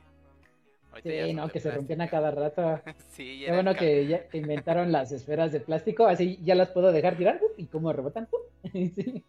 Ahorita 0.91 1.09
Sí, 1.09 1.33
no, 1.33 1.49
que 1.49 1.59
se 1.59 1.69
rompían 1.71 2.01
a 2.01 2.09
cada 2.09 2.31
rato. 2.31 2.81
sí, 3.09 3.43
Qué 3.45 3.51
bueno 3.51 3.75
que 3.75 4.07
ya 4.07 4.25
inventaron 4.33 4.91
las 4.91 5.11
esferas 5.11 5.51
de 5.51 5.59
plástico, 5.59 6.07
así 6.07 6.39
ya 6.43 6.55
las 6.55 6.69
puedo 6.71 6.91
dejar 6.91 7.17
tirar 7.17 7.39
y 7.57 7.67
cómo 7.67 7.93
rebotan. 7.93 8.27
Sí. 8.73 9.23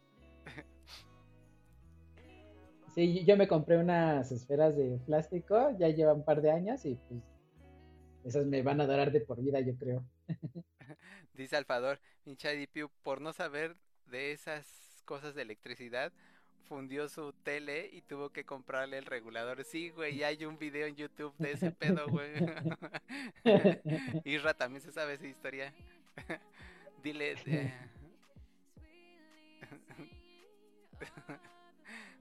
Sí, 2.94 3.24
yo 3.24 3.36
me 3.36 3.46
compré 3.46 3.78
unas 3.78 4.32
esferas 4.32 4.76
de 4.76 4.98
plástico, 5.06 5.70
ya 5.78 5.88
lleva 5.88 6.14
un 6.14 6.24
par 6.24 6.42
de 6.42 6.50
años 6.50 6.84
y 6.84 6.96
pues 7.08 7.22
esas 8.24 8.46
me 8.46 8.62
van 8.62 8.80
a 8.80 8.86
durar 8.86 9.12
de 9.12 9.20
por 9.20 9.40
vida, 9.40 9.60
yo 9.60 9.76
creo. 9.76 10.02
Dice 11.38 11.56
Alfador, 11.56 12.00
pinche 12.24 12.54
IDP, 12.54 12.90
por 13.02 13.22
no 13.22 13.32
saber 13.32 13.76
de 14.06 14.32
esas 14.32 15.02
cosas 15.06 15.34
de 15.34 15.42
electricidad, 15.42 16.12
fundió 16.68 17.08
su 17.08 17.32
tele 17.32 17.88
y 17.92 18.02
tuvo 18.02 18.30
que 18.30 18.44
comprarle 18.44 18.98
el 18.98 19.06
regulador. 19.06 19.64
Sí, 19.64 19.90
güey, 19.90 20.16
ya 20.18 20.28
hay 20.28 20.44
un 20.44 20.58
video 20.58 20.86
en 20.86 20.96
YouTube 20.96 21.34
de 21.38 21.52
ese 21.52 21.72
pedo, 21.72 22.08
güey. 22.08 22.32
Isra 24.24 24.54
también 24.54 24.82
se 24.82 24.92
sabe 24.92 25.14
esa 25.14 25.26
historia. 25.26 25.74
Dile. 27.04 27.36
eh, 27.46 27.72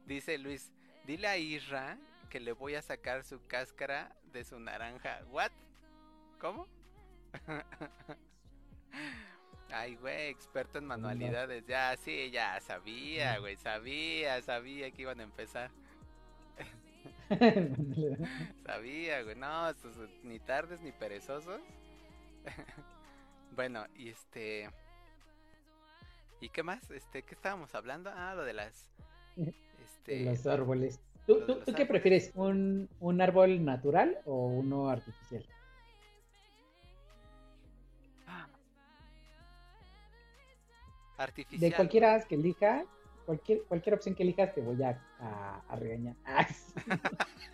Dice 0.06 0.38
Luis, 0.38 0.72
dile 1.06 1.28
a 1.28 1.38
Isra 1.38 1.98
que 2.30 2.40
le 2.40 2.52
voy 2.54 2.76
a 2.76 2.82
sacar 2.82 3.24
su 3.24 3.46
cáscara 3.48 4.16
de 4.32 4.44
su 4.44 4.60
naranja. 4.60 5.22
¿What? 5.32 5.52
¿Cómo? 6.40 6.68
Ay, 9.72 9.96
güey, 9.96 10.30
experto 10.30 10.78
en 10.78 10.86
manualidades. 10.86 11.66
Ya, 11.68 11.96
sí, 11.98 12.32
ya 12.32 12.60
sabía, 12.62 13.38
güey, 13.40 13.58
sabía, 13.58 14.42
sabía 14.42 14.92
que 14.92 15.02
iban 15.02 15.20
a 15.20 15.24
empezar. 15.24 15.72
Sabía, 18.66 19.24
güey, 19.24 19.36
no, 19.36 19.70
estos 19.70 19.98
ni 20.24 20.40
tardes 20.40 20.82
ni 20.82 20.92
perezosos. 20.92 21.60
bueno, 23.56 23.86
y 23.96 24.10
este... 24.10 24.70
¿Y 26.40 26.50
qué 26.50 26.64
más? 26.64 26.90
Este, 26.92 27.24
¿qué 27.24 27.36
estábamos 27.36 27.74
hablando? 27.76 28.12
Ah, 28.14 28.34
lo 28.36 28.44
de 28.44 28.54
las... 28.54 28.90
Este... 29.36 30.22
los 30.24 30.46
árboles. 30.48 31.02
¿Tú, 31.26 31.42
tú- 31.46 31.56
los 31.56 31.66
tú 31.66 31.74
qué 31.74 31.86
prefieres? 31.86 32.32
¿Un, 32.36 32.90
¿Un 33.00 33.22
árbol 33.22 33.64
natural 33.66 34.20
o 34.26 34.48
uno 34.48 34.90
artificial? 34.90 35.46
Artificial. 41.18 41.60
De 41.60 41.76
cualquiera 41.76 42.22
que 42.22 42.36
elijas, 42.36 42.86
cualquier, 43.26 43.64
cualquier 43.64 43.96
opción 43.96 44.16
que 44.16 44.24
elijas 44.24 44.54
te 44.54 44.62
voy 44.62 44.82
a, 44.84 45.02
a, 45.20 45.62
a 45.68 45.76
regañar. 45.76 46.16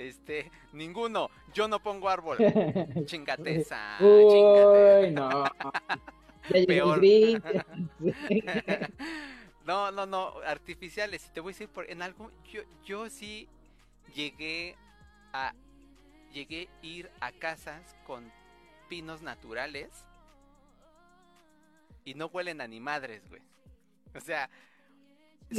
Este, 0.00 0.50
ninguno. 0.72 1.28
Yo 1.52 1.68
no 1.68 1.78
pongo 1.78 2.08
árbol. 2.08 2.38
Chingate 3.04 3.56
esa. 3.56 3.98
Uy, 4.00 4.24
chingate. 4.30 5.10
no. 5.10 5.44
Ya 6.48 6.66
Peor. 6.66 7.00
No, 9.66 9.92
no, 9.92 10.06
no, 10.06 10.32
artificiales. 10.46 11.30
Te 11.34 11.40
voy 11.40 11.50
a 11.50 11.52
decir, 11.52 11.68
por, 11.68 11.88
en 11.90 12.00
algo, 12.00 12.30
yo, 12.50 12.62
yo 12.82 13.10
sí 13.10 13.46
llegué 14.14 14.74
a, 15.34 15.52
llegué 16.32 16.70
a 16.82 16.86
ir 16.86 17.10
a 17.20 17.30
casas 17.30 17.94
con 18.06 18.32
pinos 18.88 19.20
naturales 19.20 20.08
y 22.04 22.14
no 22.14 22.26
huelen 22.26 22.60
a 22.60 22.66
ni 22.68 22.80
madres, 22.80 23.28
güey. 23.28 23.42
O 24.14 24.20
sea, 24.20 24.48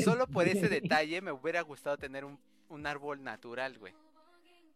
solo 0.03 0.27
por 0.27 0.47
ese 0.47 0.67
detalle 0.69 1.21
me 1.21 1.31
hubiera 1.31 1.61
gustado 1.61 1.97
tener 1.97 2.25
un, 2.25 2.39
un 2.69 2.85
árbol 2.87 3.23
natural, 3.23 3.77
güey. 3.77 3.93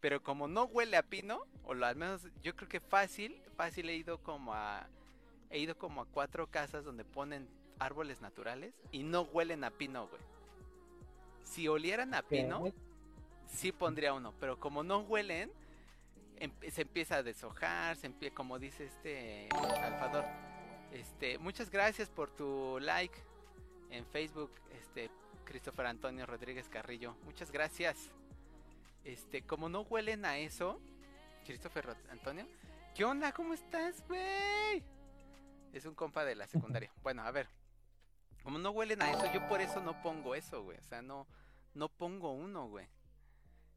Pero 0.01 0.21
como 0.21 0.47
no 0.47 0.65
huele 0.65 0.97
a 0.97 1.03
pino, 1.03 1.41
o 1.63 1.73
lo- 1.73 1.85
al 1.85 1.95
menos 1.95 2.27
yo 2.43 2.55
creo 2.55 2.69
que 2.69 2.79
fácil, 2.79 3.41
fácil 3.55 3.89
he 3.89 3.95
ido 3.95 4.19
como 4.19 4.53
a, 4.53 4.87
he 5.49 5.59
ido 5.59 5.77
como 5.77 6.01
a 6.01 6.05
cuatro 6.05 6.47
casas 6.47 6.83
donde 6.83 7.03
ponen 7.05 7.47
árboles 7.79 8.21
naturales 8.21 8.73
y 8.91 9.03
no 9.03 9.21
huelen 9.23 9.63
a 9.63 9.71
pino, 9.71 10.07
güey. 10.07 10.21
Si 11.43 11.67
olieran 11.67 12.13
a 12.13 12.21
pino, 12.21 12.59
sí 13.47 13.71
pondría 13.71 14.13
uno, 14.13 14.33
pero 14.39 14.59
como 14.59 14.83
no 14.83 14.99
huelen, 14.99 15.51
em- 16.37 16.51
se 16.71 16.81
empieza 16.83 17.17
a 17.17 17.23
deshojar, 17.23 17.95
se 17.97 18.07
empieza, 18.07 18.35
como 18.35 18.59
dice 18.59 18.85
este 18.85 19.49
Alfador. 19.81 20.25
Este, 20.95 21.37
muchas 21.37 21.69
gracias 21.69 22.09
por 22.09 22.29
tu 22.31 22.79
like 22.79 23.13
en 23.89 24.05
Facebook, 24.05 24.51
este 24.71 25.09
Christopher 25.43 25.87
Antonio 25.87 26.25
Rodríguez 26.25 26.69
Carrillo. 26.69 27.15
Muchas 27.25 27.51
gracias. 27.51 28.09
Este, 29.03 29.41
como 29.41 29.67
no 29.69 29.81
huelen 29.81 30.25
a 30.25 30.37
eso, 30.37 30.79
Christopher 31.45 31.85
Rod- 31.87 32.09
Antonio, 32.09 32.47
¿qué 32.95 33.03
onda? 33.03 33.31
¿Cómo 33.33 33.53
estás, 33.53 34.03
güey? 34.07 34.81
Es 35.73 35.85
un 35.85 35.93
compa 35.95 36.23
de 36.25 36.35
la 36.35 36.47
secundaria. 36.47 36.91
Bueno, 37.03 37.23
a 37.23 37.31
ver. 37.31 37.47
Como 38.41 38.57
no 38.57 38.71
huelen 38.71 39.01
a 39.01 39.11
eso, 39.11 39.31
yo 39.33 39.45
por 39.49 39.59
eso 39.59 39.81
no 39.81 40.01
pongo 40.01 40.33
eso, 40.33 40.63
güey. 40.63 40.77
O 40.77 40.83
sea, 40.83 41.01
no, 41.01 41.27
no 41.73 41.89
pongo 41.89 42.31
uno, 42.31 42.67
güey. 42.69 42.87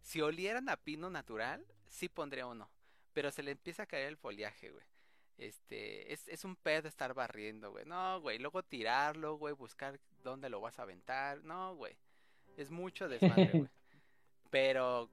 Si 0.03 0.21
olieran 0.21 0.69
a 0.69 0.77
pino 0.77 1.11
natural, 1.11 1.67
sí 1.89 2.09
pondría 2.09 2.47
uno. 2.47 2.71
Pero 3.13 3.31
se 3.33 3.43
le 3.43 3.51
empieza 3.51 3.83
a 3.83 3.87
caer 3.87 4.07
el 4.07 4.17
foliaje, 4.17 4.71
güey. 4.71 4.85
Este, 5.39 6.13
es, 6.13 6.27
es 6.29 6.45
un 6.45 6.57
pedo 6.57 6.89
estar 6.89 7.15
barriendo, 7.15 7.71
güey. 7.71 7.85
No, 7.87 8.21
güey. 8.21 8.39
Luego 8.39 8.63
tirarlo, 8.63 9.37
güey. 9.39 9.55
Buscar 9.55 9.99
dónde 10.25 10.51
lo 10.51 10.61
vas 10.61 10.79
a 10.79 10.83
aventar. 10.83 11.43
No, 11.45 11.75
güey. 11.77 11.97
Es 12.57 12.71
mucho 12.71 13.09
desmadre, 13.09 13.51
güey. 13.53 13.69
Pero, 14.51 15.11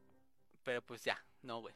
pero 0.63 0.81
pues 0.81 1.03
ya, 1.03 1.21
no, 1.43 1.59
güey. 1.59 1.75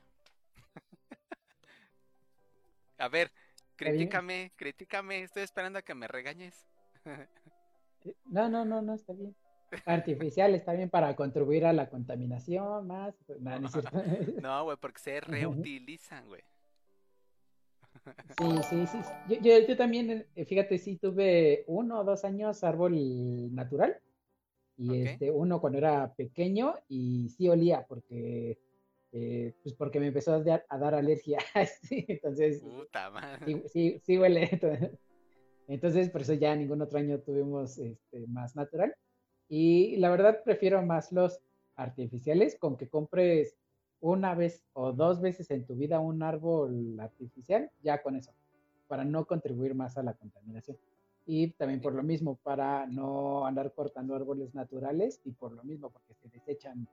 a 2.97 3.07
ver, 3.09 3.31
critícame, 3.75 4.53
critícame. 4.55 5.23
Estoy 5.23 5.43
esperando 5.43 5.77
a 5.79 5.81
que 5.81 5.93
me 5.93 6.07
regañes. 6.07 6.65
Eh, 7.05 7.27
No, 8.25 8.47
no, 8.47 8.63
no, 8.63 8.81
no, 8.81 8.93
está 8.93 9.11
bien. 9.13 9.35
Artificial 9.85 10.55
está 10.55 10.71
bien 10.73 10.89
para 10.89 11.15
contribuir 11.15 11.65
a 11.65 11.73
la 11.73 11.89
contaminación 11.89 12.87
más. 12.87 13.13
pues. 13.27 13.39
No, 13.41 13.51
güey, 14.63 14.77
porque 14.77 14.99
se 14.99 15.19
reutilizan, 15.21 16.25
güey. 16.27 16.41
Sí, 18.37 18.61
sí, 18.63 18.87
sí. 18.87 19.01
Yo, 19.25 19.37
yo, 19.41 19.67
yo 19.67 19.77
también, 19.77 20.25
eh, 20.35 20.45
fíjate, 20.45 20.77
sí 20.77 20.97
tuve 20.97 21.63
uno 21.67 21.99
o 21.99 22.03
dos 22.03 22.23
años 22.23 22.63
árbol 22.63 23.53
natural. 23.53 23.97
Y 24.77 24.89
Ok. 24.89 25.07
este, 25.07 25.31
uno 25.31 25.59
cuando 25.59 25.77
era 25.77 26.13
pequeño 26.13 26.73
y 26.87 27.27
sí 27.29 27.49
olía 27.49 27.85
porque, 27.87 28.57
eh, 29.11 29.53
pues 29.61 29.75
porque 29.75 29.99
me 29.99 30.07
empezó 30.07 30.33
a 30.33 30.43
dar, 30.43 30.65
a 30.69 30.77
dar 30.77 30.95
alergia. 30.95 31.39
Sí, 31.81 32.05
entonces, 32.07 32.61
Puta 32.61 33.09
madre. 33.09 33.45
sí, 33.45 33.63
sí, 33.67 34.01
sí 34.05 34.17
huele. 34.17 34.49
Entonces, 35.67 36.09
por 36.09 36.21
eso 36.21 36.33
ya 36.33 36.55
ningún 36.55 36.81
otro 36.81 36.97
año 36.97 37.19
tuvimos 37.19 37.77
este, 37.77 38.25
más 38.27 38.55
natural. 38.55 38.95
Y 39.47 39.97
la 39.97 40.09
verdad 40.09 40.41
prefiero 40.43 40.81
más 40.81 41.11
los 41.11 41.41
artificiales, 41.75 42.57
con 42.57 42.75
que 42.77 42.87
compres 42.87 43.55
una 44.01 44.35
vez 44.35 44.65
o 44.73 44.93
dos 44.93 45.21
veces 45.21 45.51
en 45.51 45.65
tu 45.65 45.75
vida 45.75 45.99
un 45.99 46.23
árbol 46.23 46.99
artificial, 46.99 47.71
ya 47.81 48.01
con 48.01 48.15
eso, 48.15 48.31
para 48.87 49.03
no 49.03 49.25
contribuir 49.25 49.75
más 49.75 49.97
a 49.97 50.03
la 50.03 50.13
contaminación. 50.13 50.77
Y 51.25 51.51
también 51.51 51.81
por 51.81 51.93
lo 51.93 52.01
mismo, 52.01 52.37
para 52.37 52.87
no 52.87 53.45
andar 53.45 53.73
cortando 53.73 54.15
árboles 54.15 54.55
naturales 54.55 55.21
y 55.25 55.31
por 55.31 55.51
lo 55.51 55.63
mismo, 55.63 55.91
porque 55.91 56.13
se 56.15 56.29
desechan, 56.29 56.87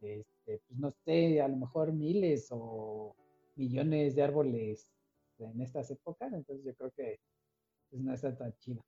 este, 0.00 0.60
pues 0.66 0.78
no 0.78 0.90
sé, 0.90 1.40
a 1.40 1.48
lo 1.48 1.56
mejor 1.56 1.92
miles 1.92 2.48
o 2.50 3.14
millones 3.56 4.16
de 4.16 4.22
árboles 4.22 4.90
en 5.38 5.60
estas 5.60 5.90
épocas, 5.90 6.32
entonces 6.32 6.64
yo 6.64 6.74
creo 6.74 6.90
que 6.90 7.20
pues, 7.90 8.02
no 8.02 8.12
está 8.12 8.36
tan 8.36 8.56
chido. 8.58 8.84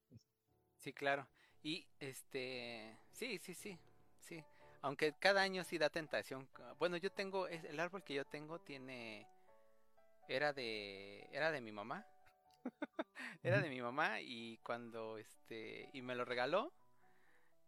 Sí, 0.79 0.93
claro. 0.93 1.29
Y 1.63 1.87
este, 2.01 2.99
sí, 3.13 3.39
sí, 3.39 3.55
sí, 3.55 3.55
sí. 3.55 3.92
Aunque 4.83 5.13
cada 5.15 5.43
año 5.43 5.65
sí 5.65 5.79
da 5.79 5.89
tentación. 5.91 6.49
Bueno, 6.79 6.97
yo 6.97 7.11
tengo, 7.11 7.47
es- 7.49 7.65
el 7.65 7.79
árbol 7.81 8.03
que 8.03 8.15
yo 8.15 8.25
tengo 8.25 8.59
tiene, 8.61 9.27
era 10.29 10.53
de, 10.53 11.29
era 11.33 11.51
de 11.51 11.61
mi 11.61 11.73
mamá. 11.73 12.05
Era 13.43 13.61
de 13.61 13.69
mi 13.69 13.81
mamá 13.83 14.21
y 14.21 14.59
cuando 14.59 15.19
este, 15.19 15.89
y 15.93 16.01
me 16.03 16.15
lo 16.15 16.25
regaló 16.25 16.73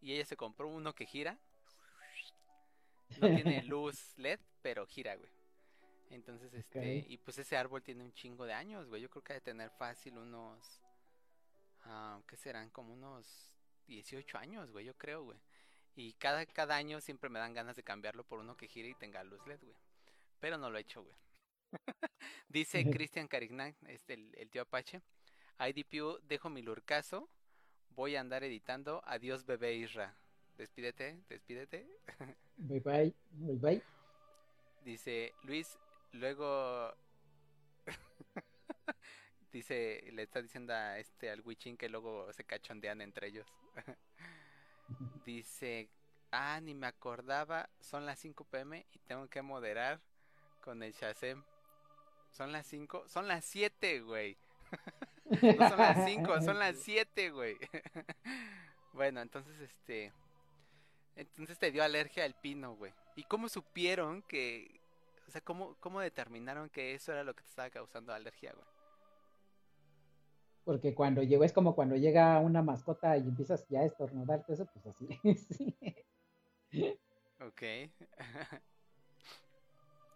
y 0.01 0.13
ella 0.13 0.25
se 0.25 0.37
compró 0.37 0.69
uno 0.69 0.95
que 0.95 1.05
gira. 1.05 1.37
No 3.21 3.27
tiene 3.35 3.63
luz 3.65 4.17
LED, 4.17 4.39
pero 4.63 4.87
gira, 4.87 5.17
güey. 5.17 5.31
Entonces, 6.11 6.55
este, 6.55 7.05
y 7.09 7.19
pues 7.19 7.39
ese 7.39 7.57
árbol 7.57 7.83
tiene 7.83 8.05
un 8.05 8.13
chingo 8.13 8.45
de 8.45 8.53
años, 8.53 8.87
güey. 8.89 9.03
Yo 9.03 9.11
creo 9.11 9.23
que 9.25 9.33
ha 9.33 9.37
de 9.37 9.41
tener 9.41 9.71
fácil 9.71 10.17
unos, 10.17 10.81
ah, 11.85 12.21
¿qué 12.29 12.37
serán? 12.37 12.71
Como 12.71 12.93
unos 12.93 13.53
18 13.89 14.39
años, 14.39 14.71
güey, 14.71 14.85
yo 14.85 14.95
creo, 14.97 15.25
güey. 15.25 15.41
Y 15.97 16.13
cada, 16.15 16.45
cada 16.47 16.77
año 16.77 17.01
siempre 17.01 17.31
me 17.31 17.39
dan 17.39 17.55
ganas 17.55 17.77
de 17.77 17.83
cambiarlo 17.83 18.25
por 18.25 18.41
uno 18.41 18.57
que 18.57 18.69
gire 18.69 18.89
y 18.89 18.95
tenga 18.95 19.23
luz 19.23 19.47
LED, 19.47 19.61
güey. 19.63 19.77
Pero 20.41 20.59
no 20.59 20.71
lo 20.71 20.79
he 20.79 20.81
hecho, 20.81 21.03
güey. 21.03 21.17
Dice 22.49 22.85
Cristian 22.91 23.29
Carignan, 23.29 23.75
este, 23.87 24.15
el, 24.15 24.35
el 24.37 24.51
tío 24.51 24.63
Apache. 24.63 25.03
IDPU, 25.59 26.19
dejo 26.27 26.51
mi 26.51 26.63
lurcazo. 26.63 27.29
Voy 27.91 28.17
a 28.17 28.21
andar 28.21 28.43
editando. 28.43 29.03
Adiós, 29.07 29.47
bebé 29.47 29.75
Isra. 29.75 30.17
Despídete, 30.57 31.21
despídete. 31.29 31.87
Bye 32.57 32.81
bye, 32.81 33.15
bye 33.31 33.57
bye. 33.57 33.83
Dice 34.85 35.33
Luis, 35.43 35.79
luego 36.13 36.95
dice, 39.53 40.05
le 40.13 40.23
está 40.23 40.43
diciendo 40.43 40.73
a 40.73 40.99
este 40.99 41.31
al 41.31 41.41
Wichin 41.41 41.77
que 41.77 41.89
luego 41.89 42.33
se 42.33 42.45
cachondean 42.45 43.01
entre 43.01 43.29
ellos. 43.29 43.47
Dice, 45.25 45.89
ah, 46.31 46.61
ni 46.61 46.75
me 46.75 46.87
acordaba, 46.87 47.69
son 47.81 48.07
las 48.07 48.19
5 48.19 48.45
pm 48.45 48.87
y 48.93 48.99
tengo 49.01 49.29
que 49.29 49.43
moderar 49.43 50.01
con 50.61 50.83
el 50.83 50.93
Shazam. 50.93 51.45
Son 52.31 52.53
las 52.53 52.67
5, 52.67 53.09
son 53.09 53.29
las 53.29 53.45
7, 53.45 54.01
güey. 54.01 54.37
No 55.25 55.69
son 55.71 55.79
las 55.79 56.05
5, 56.05 56.43
son 56.43 56.59
las 56.59 56.77
7, 56.83 57.31
güey. 57.31 57.57
bueno, 58.93 59.23
entonces 59.23 59.59
este 59.59 60.13
entonces 61.17 61.59
te 61.59 61.71
dio 61.71 61.83
alergia 61.83 62.25
al 62.25 62.35
pino, 62.35 62.75
güey. 62.75 62.93
¿Y 63.17 63.23
cómo 63.25 63.49
supieron 63.49 64.21
que 64.23 64.81
o 65.27 65.31
sea, 65.31 65.41
cómo 65.41 65.77
cómo 65.81 66.01
determinaron 66.01 66.69
que 66.69 66.95
eso 66.95 67.13
era 67.13 67.25
lo 67.25 67.35
que 67.35 67.43
te 67.43 67.49
estaba 67.49 67.71
causando 67.71 68.13
alergia, 68.13 68.53
güey? 68.53 68.67
Porque 70.65 70.95
cuando 70.95 71.23
llegó, 71.23 71.45
es 71.45 71.53
como 71.53 71.75
cuando 71.75 71.97
llega 71.97 72.41
una 72.41 72.63
mascota 72.63 73.17
y 73.19 73.21
empiezas 73.29 73.67
ya 73.69 73.81
a 73.81 73.85
estornudarte, 73.85 74.55
eso, 74.55 74.67
pues 74.67 74.87
así. 74.87 75.07
sí. 76.71 76.99
Ok. 77.41 77.63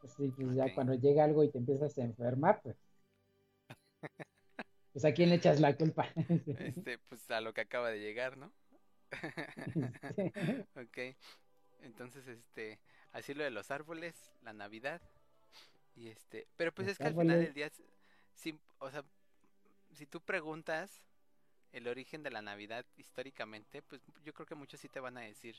Sí, 0.03 0.30
pues 0.30 0.55
ya 0.55 0.74
cuando 0.74 0.94
llega 0.94 1.24
algo 1.24 1.44
y 1.44 1.51
te 1.51 1.59
empiezas 1.59 1.96
a 1.99 2.03
enfermar, 2.03 2.61
pues. 2.62 2.76
Pues 4.92 5.05
a 5.05 5.12
quién 5.12 5.28
le 5.30 5.36
echas 5.36 5.61
la 5.61 5.76
culpa. 5.76 6.09
este, 6.59 6.99
pues 6.99 7.30
a 7.30 7.40
lo 7.40 7.53
que 7.55 7.61
acaba 7.62 7.90
de 7.90 8.01
llegar, 8.01 8.36
¿no? 8.36 8.53
Ok. 10.76 10.99
Entonces, 11.80 12.26
este, 12.28 12.80
así 13.12 13.34
lo 13.34 13.44
de 13.44 13.51
los 13.51 13.70
árboles, 13.70 14.32
la 14.42 14.53
Navidad. 14.53 15.03
Y 15.94 16.09
este, 16.09 16.49
pero 16.57 16.72
pues 16.74 16.86
Los 16.86 16.92
es 16.92 16.99
que 16.99 17.09
al 17.09 17.14
final 17.16 17.40
árboles. 17.40 17.40
del 17.40 17.55
día, 17.55 17.70
sí, 18.34 18.59
o 18.78 18.90
sea, 18.90 19.05
si 19.99 20.07
tú 20.07 20.20
preguntas 20.20 21.03
el 21.72 21.88
origen 21.88 22.22
de 22.22 22.30
la 22.30 22.40
Navidad 22.40 22.86
históricamente, 22.96 23.82
pues 23.82 24.01
yo 24.24 24.32
creo 24.32 24.46
que 24.46 24.55
muchos 24.55 24.80
sí 24.80 24.88
te 24.88 25.01
van 25.01 25.18
a 25.18 25.22
decir 25.22 25.57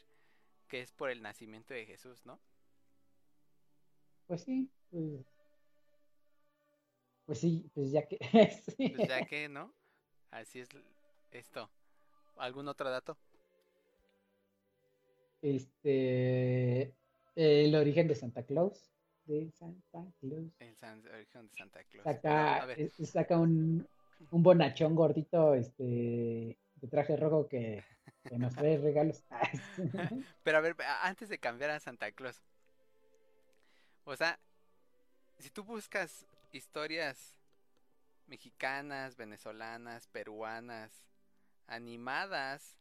que 0.69 0.81
es 0.81 0.91
por 0.93 1.09
el 1.09 1.21
nacimiento 1.21 1.73
de 1.73 1.85
Jesús, 1.85 2.25
¿no? 2.25 2.39
Pues 4.27 4.43
sí, 4.43 4.69
pues. 4.89 5.25
Pues 7.25 7.39
sí, 7.39 7.69
pues 7.73 7.91
ya 7.91 8.07
que. 8.07 8.17
sí. 8.77 8.89
Pues 8.89 9.09
ya 9.09 9.25
que, 9.25 9.49
¿no? 9.49 9.73
Así 10.31 10.61
es 10.61 10.69
esto. 11.31 11.69
¿Algún 12.37 12.67
otro 12.67 12.89
dato? 12.89 13.17
Este. 15.41 16.95
El 17.35 17.75
origen 17.75 18.07
de 18.07 18.15
Santa 18.15 18.43
Claus. 18.43 18.89
De 19.25 19.51
Santa 19.51 20.05
Claus. 20.21 20.51
El 20.59 20.75
san- 20.75 21.05
origen 21.07 21.47
de 21.47 21.53
Santa 21.55 21.83
Claus. 21.83 22.03
Saca, 22.03 22.67
saca 23.03 23.37
un, 23.37 23.87
un 24.31 24.43
bonachón 24.43 24.95
gordito, 24.95 25.55
este. 25.55 26.57
De 26.75 26.87
traje 26.87 27.17
rojo 27.17 27.49
que, 27.49 27.83
nos 28.31 28.55
trae 28.55 28.77
regalos. 28.77 29.23
Pero 30.43 30.57
a 30.57 30.61
ver, 30.61 30.77
antes 31.01 31.27
de 31.27 31.37
cambiar 31.37 31.71
a 31.71 31.79
Santa 31.79 32.11
Claus. 32.11 32.41
O 34.05 34.15
sea, 34.15 34.39
si 35.39 35.49
tú 35.49 35.63
buscas 35.65 36.25
historias 36.53 37.35
mexicanas, 38.27 39.17
venezolanas, 39.17 40.07
peruanas, 40.07 41.03
animadas, 41.67 42.77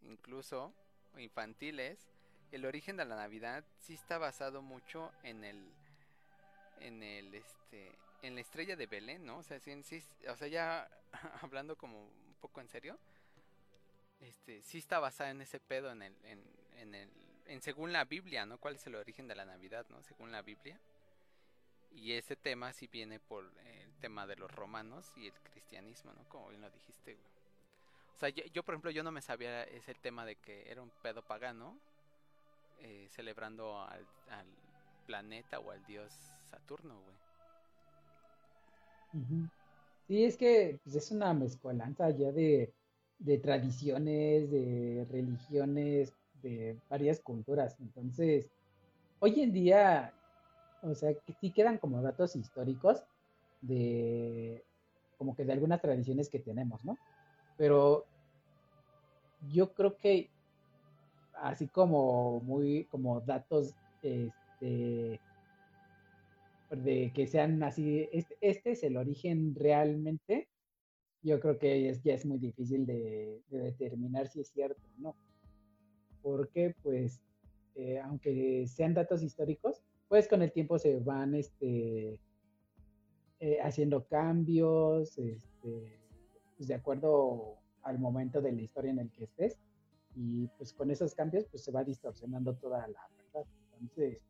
incluso, 0.00 0.72
infantiles, 1.18 2.08
el 2.52 2.64
origen 2.64 2.96
de 2.96 3.04
la 3.04 3.16
Navidad 3.16 3.64
sí 3.78 3.94
está 3.94 4.18
basado 4.18 4.62
mucho 4.62 5.12
en 5.22 5.44
el 5.44 5.62
en 6.80 7.02
el 7.02 7.34
este 7.34 7.92
en 8.22 8.34
la 8.34 8.40
estrella 8.40 8.76
de 8.76 8.86
Belén, 8.86 9.24
¿no? 9.24 9.38
O 9.38 9.42
sea, 9.42 9.58
sí, 9.60 9.72
o 10.28 10.36
sea, 10.36 10.48
ya 10.48 10.88
hablando 11.42 11.76
como 11.76 12.02
un 12.04 12.36
poco 12.40 12.60
en 12.60 12.68
serio, 12.68 12.98
este 14.20 14.62
sí 14.62 14.78
está 14.78 14.98
basada 14.98 15.30
en 15.30 15.42
ese 15.42 15.60
pedo 15.60 15.90
en 15.92 16.02
el 16.02 16.14
en, 16.24 16.42
en 16.76 16.94
el 16.94 17.10
en 17.46 17.60
según 17.62 17.92
la 17.92 18.04
Biblia, 18.04 18.46
¿no? 18.46 18.58
¿Cuál 18.58 18.76
es 18.76 18.86
el 18.86 18.94
origen 18.94 19.28
de 19.28 19.36
la 19.36 19.44
Navidad, 19.44 19.86
no? 19.88 20.02
Según 20.02 20.32
la 20.32 20.42
Biblia. 20.42 20.78
Y 21.92 22.12
ese 22.12 22.36
tema 22.36 22.72
sí 22.72 22.88
viene 22.88 23.20
por 23.20 23.44
el 23.64 23.94
tema 24.00 24.26
de 24.26 24.36
los 24.36 24.50
romanos 24.50 25.12
y 25.16 25.26
el 25.28 25.32
cristianismo, 25.32 26.12
¿no? 26.12 26.28
Como 26.28 26.48
bien 26.48 26.60
lo 26.60 26.70
dijiste, 26.70 27.14
güey. 27.14 27.26
O 28.14 28.18
sea, 28.18 28.28
yo, 28.30 28.44
yo, 28.46 28.62
por 28.62 28.74
ejemplo, 28.74 28.90
yo 28.90 29.02
no 29.02 29.12
me 29.12 29.22
sabía 29.22 29.62
ese 29.64 29.94
tema 29.94 30.24
de 30.24 30.36
que 30.36 30.70
era 30.70 30.82
un 30.82 30.90
pedo 31.02 31.22
pagano, 31.22 31.78
eh, 32.80 33.08
celebrando 33.10 33.82
al, 33.82 34.06
al, 34.30 34.46
planeta 35.06 35.60
o 35.60 35.70
al 35.70 35.84
dios 35.86 36.12
Saturno, 36.50 37.00
güey. 37.00 37.16
Sí, 40.06 40.24
es 40.24 40.36
que 40.36 40.78
pues, 40.84 40.96
es 40.96 41.10
una 41.10 41.34
mezcolanza 41.34 42.10
ya 42.10 42.30
de, 42.32 42.72
tradiciones, 43.42 44.50
de 44.50 45.06
religiones, 45.10 46.12
de 46.42 46.76
varias 46.88 47.20
culturas. 47.20 47.76
Entonces, 47.80 48.48
hoy 49.20 49.40
en 49.40 49.52
día, 49.52 50.12
o 50.82 50.94
sea, 50.94 51.10
sí 51.40 51.50
quedan 51.50 51.78
como 51.78 52.02
datos 52.02 52.36
históricos 52.36 53.02
de 53.62 54.64
como 55.18 55.34
que 55.34 55.44
de 55.44 55.52
algunas 55.52 55.80
tradiciones 55.80 56.28
que 56.28 56.38
tenemos, 56.38 56.84
¿no? 56.84 56.98
Pero 57.56 58.04
yo 59.50 59.72
creo 59.72 59.96
que 59.96 60.28
así 61.34 61.68
como 61.68 62.40
muy 62.40 62.84
como 62.90 63.20
datos 63.20 63.74
este 64.02 65.20
de 66.70 67.12
que 67.14 67.26
sean 67.26 67.62
así 67.62 68.08
este, 68.12 68.36
este 68.40 68.72
es 68.72 68.82
el 68.82 68.96
origen 68.96 69.54
realmente 69.54 70.48
yo 71.22 71.40
creo 71.40 71.58
que 71.58 71.88
es, 71.88 72.02
ya 72.02 72.14
es 72.14 72.24
muy 72.26 72.38
difícil 72.38 72.86
de, 72.86 73.42
de 73.48 73.58
determinar 73.58 74.28
si 74.28 74.40
es 74.40 74.48
cierto 74.48 74.80
o 74.96 75.00
no 75.00 75.16
porque 76.22 76.74
pues 76.82 77.20
eh, 77.74 78.00
aunque 78.00 78.66
sean 78.66 78.94
datos 78.94 79.22
históricos 79.22 79.82
pues 80.08 80.28
con 80.28 80.42
el 80.42 80.52
tiempo 80.52 80.78
se 80.78 80.98
van 80.98 81.34
este 81.34 82.18
eh, 83.38 83.58
haciendo 83.62 84.06
cambios 84.06 85.18
este, 85.18 86.00
pues 86.56 86.68
de 86.68 86.74
acuerdo 86.74 87.58
al 87.82 87.98
momento 87.98 88.40
de 88.40 88.52
la 88.52 88.62
historia 88.62 88.90
en 88.90 88.98
el 88.98 89.10
que 89.10 89.24
estés 89.24 89.58
y 90.16 90.48
pues 90.58 90.72
con 90.72 90.90
esos 90.90 91.14
cambios 91.14 91.44
pues 91.50 91.62
se 91.62 91.70
va 91.70 91.84
distorsionando 91.84 92.54
toda 92.56 92.88
la 92.88 93.08
verdad. 93.16 93.46
Entonces, 93.80 94.22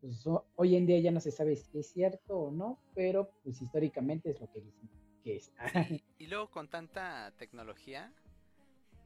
pues 0.00 0.22
hoy 0.56 0.76
en 0.76 0.86
día 0.86 1.00
ya 1.00 1.10
no 1.10 1.20
se 1.20 1.30
sabe 1.30 1.56
si 1.56 1.78
es 1.78 1.92
cierto 1.92 2.38
o 2.38 2.50
no, 2.50 2.78
pero 2.94 3.30
pues 3.42 3.60
históricamente 3.60 4.30
es 4.30 4.40
lo 4.40 4.50
que 4.50 4.60
dicen 4.60 4.88
que 5.22 5.36
es. 5.36 5.52
y 6.18 6.26
luego 6.26 6.50
con 6.50 6.68
tanta 6.68 7.32
tecnología 7.36 8.12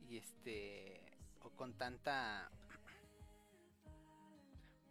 y 0.09 0.18
este 0.18 1.01
o 1.43 1.51
con 1.51 1.74
tanta 1.74 2.51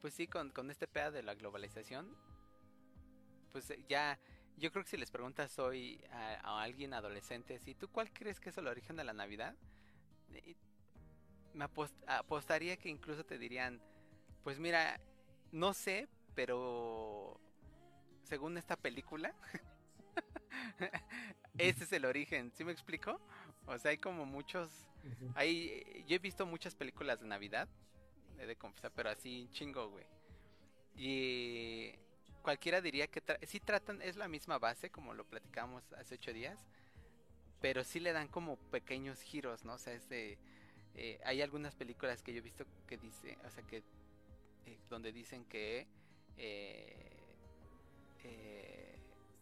pues 0.02 0.16
sí, 0.16 0.28
con, 0.28 0.50
con 0.50 0.72
este 0.72 0.88
pedo 0.88 1.12
de 1.12 1.22
la 1.22 1.36
globalización, 1.36 2.18
pues 3.52 3.72
ya 3.88 4.20
yo 4.58 4.72
creo 4.72 4.84
que 4.84 4.90
si 4.90 4.98
les 4.98 5.12
preguntas 5.12 5.58
hoy 5.60 6.04
a, 6.12 6.62
alguien 6.62 6.94
adolescente, 6.94 7.60
si 7.60 7.76
tú 7.76 7.90
cuál 7.90 8.12
crees 8.12 8.40
que 8.40 8.50
es 8.50 8.58
el 8.58 8.68
origen 8.68 8.96
de 8.96 9.04
la 9.04 9.14
Navidad, 9.14 9.56
me 11.54 11.64
apost 11.66 11.94
apostaría 12.08 12.78
que 12.78 12.90
incluso 12.90 13.26
te 13.26 13.38
dirían, 13.38 13.82
pues 14.44 14.60
mira, 14.60 15.00
no 15.52 15.74
sé, 15.74 16.08
pero 16.36 17.40
según 18.24 18.58
esta 18.58 18.76
película, 18.76 19.36
ese 21.58 21.84
es 21.84 21.94
el 21.94 22.06
origen, 22.06 22.52
¿sí 22.56 22.64
me 22.64 22.72
explico? 22.72 23.20
O 23.66 23.78
sea, 23.78 23.92
hay 23.92 23.98
como 23.98 24.26
muchos, 24.26 24.70
hay, 25.36 26.04
yo 26.08 26.16
he 26.16 26.20
visto 26.20 26.46
muchas 26.46 26.76
películas 26.76 27.20
de 27.20 27.28
Navidad, 27.28 27.68
he 28.40 28.46
de 28.46 28.56
confesar, 28.56 28.92
pero 28.96 29.10
así 29.10 29.48
chingo, 29.52 29.90
güey. 29.90 30.06
Y 30.96 31.94
cualquiera 32.42 32.82
diría 32.82 33.08
que 33.08 33.22
tra 33.22 33.38
sí 33.44 33.60
tratan, 33.60 34.02
es 34.02 34.16
la 34.16 34.28
misma 34.28 34.58
base 34.60 34.90
como 34.90 35.14
lo 35.14 35.26
platicamos 35.26 35.84
hace 35.94 36.16
ocho 36.16 36.34
días, 36.34 36.66
pero 37.62 37.84
sí 37.84 38.00
le 38.00 38.14
dan 38.14 38.28
como 38.28 38.58
pequeños 38.58 39.22
giros, 39.22 39.64
¿no? 39.64 39.74
O 39.74 39.78
sea, 39.78 39.94
es 39.94 40.10
de, 40.10 40.38
eh, 40.96 41.20
hay 41.24 41.42
algunas 41.42 41.76
películas 41.76 42.22
que 42.22 42.34
yo 42.34 42.40
he 42.40 42.42
visto 42.42 42.66
que 42.88 42.98
dice, 42.98 43.38
o 43.46 43.50
sea, 43.50 43.64
que 43.64 43.84
eh, 44.66 44.80
donde 44.90 45.12
dicen 45.12 45.46
que 45.46 45.88
eh, 46.38 47.20
eh, 48.24 49.00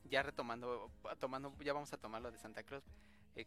ya 0.09 0.23
retomando, 0.23 0.89
tomando, 1.19 1.53
ya 1.59 1.73
vamos 1.73 1.91
a 1.93 1.97
tomar 1.97 2.21
lo 2.21 2.31
de 2.31 2.37
Santa 2.37 2.63
Claus, 2.63 2.83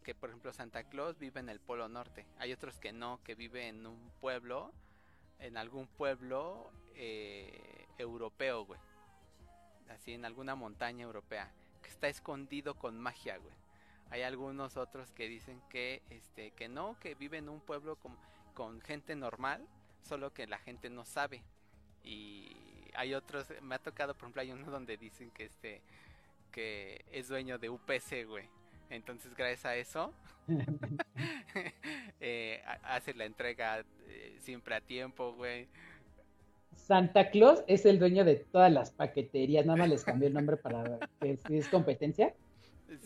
que 0.03 0.15
por 0.15 0.31
ejemplo 0.31 0.53
Santa 0.53 0.85
Claus 0.85 1.19
vive 1.19 1.41
en 1.41 1.49
el 1.49 1.61
Polo 1.61 1.89
Norte, 1.89 2.27
hay 2.39 2.53
otros 2.53 2.79
que 2.79 2.93
no, 2.93 3.21
que 3.25 3.35
vive 3.35 3.69
en 3.69 3.87
un 3.87 4.11
pueblo, 4.21 4.73
en 5.39 5.57
algún 5.57 5.87
pueblo 5.87 6.71
europeo, 7.99 8.65
güey, 8.65 8.81
así 9.91 10.15
en 10.15 10.25
alguna 10.25 10.55
montaña 10.55 11.05
europea, 11.05 11.53
que 11.83 11.89
está 11.91 12.09
escondido 12.09 12.75
con 12.75 12.99
magia, 12.99 13.37
güey. 13.37 13.55
Hay 14.11 14.23
algunos 14.23 14.77
otros 14.77 15.11
que 15.13 15.27
dicen 15.27 15.63
que 15.71 16.03
este 16.11 16.51
que 16.51 16.69
no, 16.69 16.99
que 17.01 17.15
vive 17.15 17.39
en 17.39 17.49
un 17.49 17.61
pueblo 17.61 17.97
con, 17.97 18.17
con 18.55 18.81
gente 18.83 19.17
normal, 19.17 19.67
solo 20.03 20.33
que 20.33 20.47
la 20.47 20.59
gente 20.59 20.91
no 20.91 21.05
sabe. 21.05 21.43
Y 22.05 22.57
hay 22.95 23.15
otros, 23.15 23.47
me 23.63 23.75
ha 23.75 23.79
tocado, 23.79 24.15
por 24.15 24.25
ejemplo, 24.25 24.43
hay 24.43 24.53
uno 24.53 24.71
donde 24.71 24.97
dicen 24.97 25.31
que 25.31 25.45
este 25.45 25.83
que 26.51 27.03
es 27.11 27.29
dueño 27.29 27.59
de 27.59 27.71
UPC, 27.71 28.27
güey. 28.29 28.45
Entonces, 28.91 29.35
gracias 29.35 29.65
a 29.65 29.75
eso, 29.75 30.13
eh, 32.21 32.63
hace 32.83 33.15
la 33.15 33.25
entrega 33.25 33.85
eh, 34.07 34.37
siempre 34.39 34.75
a 34.75 34.81
tiempo, 34.81 35.33
güey. 35.33 35.67
Santa 36.77 37.31
Claus 37.31 37.63
es 37.67 37.87
el 37.87 37.99
dueño 37.99 38.25
de 38.25 38.37
todas 38.37 38.71
las 38.71 38.91
paqueterías, 38.91 39.65
nada 39.65 39.79
más 39.79 39.89
les 39.89 40.05
cambió 40.05 40.29
el 40.29 40.35
nombre 40.35 40.57
para 40.57 40.99
que 41.21 41.37
si 41.37 41.57
es 41.59 41.69
competencia. 41.69 42.35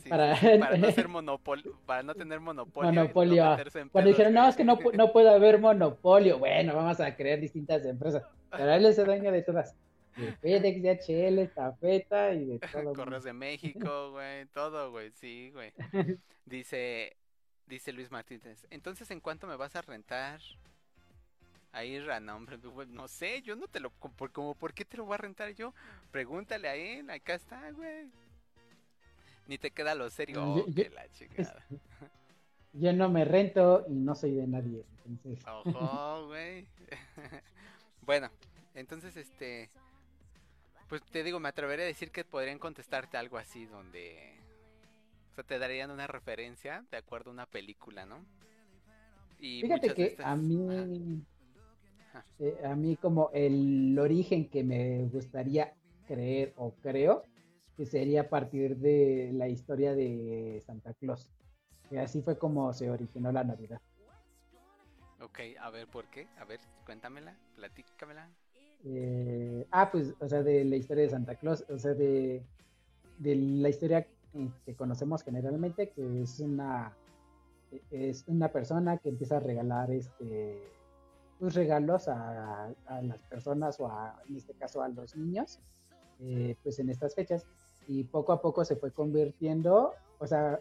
Sí, 0.03 0.09
para... 0.09 0.35
para, 0.35 0.77
no 0.77 0.91
ser 0.93 1.09
monopolio, 1.09 1.79
para 1.87 2.03
no 2.03 2.15
tener 2.15 2.41
monopolio. 2.41 2.93
Monopolio. 2.93 3.57
No 3.57 3.91
Cuando 3.93 4.11
dijeron, 4.11 4.35
no, 4.35 4.49
es 4.49 4.57
que 4.57 4.65
no, 4.65 4.79
no 4.95 5.13
puede 5.13 5.31
haber 5.31 5.61
monopolio. 5.61 6.39
Bueno, 6.39 6.75
vamos 6.75 6.99
a 6.99 7.15
crear 7.15 7.39
distintas 7.39 7.85
empresas. 7.85 8.25
Pero 8.57 8.73
él 8.73 8.87
es 8.87 8.99
el 8.99 9.07
dueño 9.07 9.33
de 9.33 9.43
todas. 9.43 9.75
De 10.17 10.33
FedEx, 10.33 10.83
DHL, 10.83 11.55
Tafeta 11.55 12.33
y 12.33 12.45
de 12.47 12.59
todo. 12.73 12.95
Correos 12.95 13.25
de 13.25 13.33
México, 13.33 14.13
güey, 14.13 14.47
todo, 14.47 14.91
güey, 14.91 15.11
sí, 15.11 15.51
güey. 15.53 15.73
Dice, 16.47 17.17
dice 17.67 17.93
Luis 17.93 18.13
Martínez, 18.13 18.69
entonces, 18.71 19.11
¿en 19.11 19.19
cuánto 19.19 19.49
me 19.49 19.57
vas 19.57 19.75
a 19.75 19.83
rentar? 19.83 20.41
Ahí, 21.73 21.99
Rana, 21.99 22.37
hombre, 22.37 22.57
no 22.89 23.09
sé, 23.09 23.43
yo 23.43 23.57
no 23.57 23.67
te 23.67 23.81
lo, 23.81 23.91
como, 23.91 24.15
como, 24.33 24.55
¿por 24.55 24.73
qué 24.73 24.85
te 24.85 24.97
lo 24.97 25.05
voy 25.05 25.15
a 25.15 25.19
rentar 25.19 25.53
yo? 25.55 25.75
Pregúntale 26.13 26.69
a 26.69 26.77
él, 26.77 27.11
acá 27.11 27.35
está, 27.35 27.69
güey. 27.73 28.09
Ni 29.49 29.59
te 29.59 29.73
queda 29.73 29.95
lo 29.97 30.09
serio, 30.09 30.43
oh, 30.43 30.67
yo, 30.67 30.75
que 30.75 30.89
la 30.91 31.09
chingada. 31.13 31.67
Yo 32.79 32.93
no 32.93 33.09
me 33.09 33.25
rento 33.25 33.87
y 33.89 33.95
no 33.95 34.15
soy 34.15 34.33
de 34.33 34.47
nadie, 34.47 34.85
entonces. 35.07 35.43
Ojo, 35.49 36.27
güey. 36.27 36.67
Bueno, 38.07 38.31
entonces, 38.75 39.17
este, 39.17 39.69
pues 40.89 41.03
te 41.03 41.23
digo, 41.25 41.41
me 41.41 41.49
atreveré 41.49 41.83
a 41.83 41.87
decir 41.87 42.11
que 42.11 42.25
podrían 42.25 42.59
contestarte 42.59 43.17
algo 43.17 43.37
así, 43.37 43.67
donde, 43.67 44.39
o 45.33 45.35
sea, 45.35 45.45
te 45.45 45.59
darían 45.59 45.91
una 45.91 46.07
referencia 46.07 46.85
de 46.91 46.97
acuerdo 46.97 47.31
a 47.31 47.35
una 47.35 47.47
película, 47.47 48.07
¿no? 48.07 48.25
Y 49.39 49.61
Fíjate 49.63 49.93
que 49.93 50.05
estas... 50.05 50.27
a 50.27 50.37
mí, 50.37 51.23
eh, 52.39 52.61
a 52.65 52.75
mí 52.75 52.97
como 52.97 53.31
el 53.35 53.99
origen 53.99 54.49
que 54.49 54.63
me 54.65 55.05
gustaría 55.07 55.75
creer 56.07 56.55
o 56.57 56.73
creo 56.83 57.25
que 57.77 57.85
sería 57.85 58.23
a 58.23 58.29
partir 58.29 58.77
de 58.77 59.33
la 59.35 59.49
historia 59.49 59.95
de 59.95 60.63
Santa 60.65 60.95
Claus. 60.95 61.31
Y 61.91 61.97
así 61.97 62.23
fue 62.23 62.39
como 62.39 62.73
se 62.73 62.91
originó 62.91 63.31
la 63.33 63.45
Navidad. 63.45 63.81
Ok, 65.21 65.39
a 65.61 65.71
ver, 65.71 65.89
¿por 65.89 66.07
qué? 66.07 66.29
A 66.39 66.45
ver, 66.45 66.61
cuéntamela, 66.85 67.37
platícamela. 67.55 68.29
Eh, 68.85 69.67
ah, 69.71 69.91
pues, 69.91 70.15
o 70.21 70.29
sea, 70.29 70.43
de 70.43 70.65
la 70.65 70.77
historia 70.77 71.05
de 71.05 71.11
Santa 71.11 71.35
Claus, 71.37 71.65
o 71.69 71.79
sea, 71.79 71.95
de, 71.95 72.45
de 73.19 73.35
la 73.35 73.69
historia 73.69 74.07
que 74.65 74.75
conocemos 74.75 75.23
generalmente, 75.23 75.91
que 75.91 76.23
es 76.23 76.41
una 76.41 76.95
es 77.91 78.25
una 78.29 78.49
persona 78.49 78.99
que 78.99 79.09
empieza 79.09 79.39
a 79.39 79.41
regalar 79.41 79.91
este 79.91 80.63
pues 81.39 81.55
regalos 81.55 82.09
a, 82.09 82.73
a 82.87 83.03
las 83.03 83.19
personas 83.25 83.79
o 83.81 83.89
a, 83.89 84.23
en 84.29 84.37
este 84.37 84.55
caso 84.55 84.83
a 84.83 84.89
los 84.89 85.17
niños 85.17 85.61
eh, 86.21 86.57
pues 86.63 86.79
en 86.79 86.89
estas 86.89 87.15
fechas 87.15 87.47
y 87.89 88.05
poco 88.05 88.33
a 88.33 88.41
poco 88.41 88.65
se 88.65 88.77
fue 88.77 88.93
convirtiendo 88.93 89.93
o 90.19 90.27
sea 90.27 90.61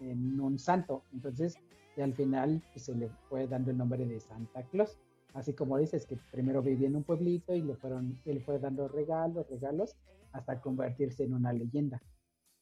en 0.00 0.40
un 0.40 0.58
santo 0.58 1.02
entonces 1.12 1.56
y 1.98 2.00
al 2.00 2.14
final 2.14 2.62
pues, 2.72 2.86
se 2.86 2.94
le 2.94 3.10
fue 3.28 3.46
dando 3.46 3.70
el 3.70 3.76
nombre 3.76 4.06
de 4.06 4.20
Santa 4.20 4.62
Claus 4.68 4.98
así 5.34 5.52
como 5.52 5.76
dices 5.76 6.06
que 6.06 6.16
primero 6.32 6.62
vivía 6.62 6.88
en 6.88 6.96
un 6.96 7.04
pueblito 7.04 7.54
y 7.54 7.60
le 7.60 7.74
fueron 7.74 8.18
él 8.24 8.40
fue 8.40 8.58
dando 8.58 8.88
regalos 8.88 9.46
regalos 9.50 9.96
hasta 10.32 10.60
convertirse 10.60 11.24
en 11.24 11.34
una 11.34 11.52
leyenda 11.52 12.00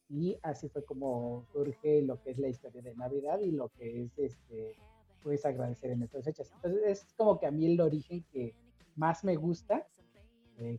y 0.09 0.37
así 0.41 0.69
fue 0.69 0.83
como 0.83 1.45
surge 1.51 2.01
lo 2.01 2.21
que 2.21 2.31
es 2.31 2.39
la 2.39 2.49
historia 2.49 2.81
de 2.81 2.95
Navidad 2.95 3.39
y 3.39 3.51
lo 3.51 3.69
que 3.69 4.03
es 4.03 4.17
este 4.17 4.75
pues 5.23 5.45
agradecer 5.45 5.91
en 5.91 6.03
estas 6.03 6.23
fechas. 6.23 6.51
Entonces 6.55 6.81
es 6.85 7.13
como 7.17 7.37
que 7.37 7.47
a 7.47 7.51
mí 7.51 7.65
el 7.65 7.81
origen 7.81 8.23
que 8.31 8.55
más 8.95 9.25
me 9.25 9.35
gusta 9.35 9.85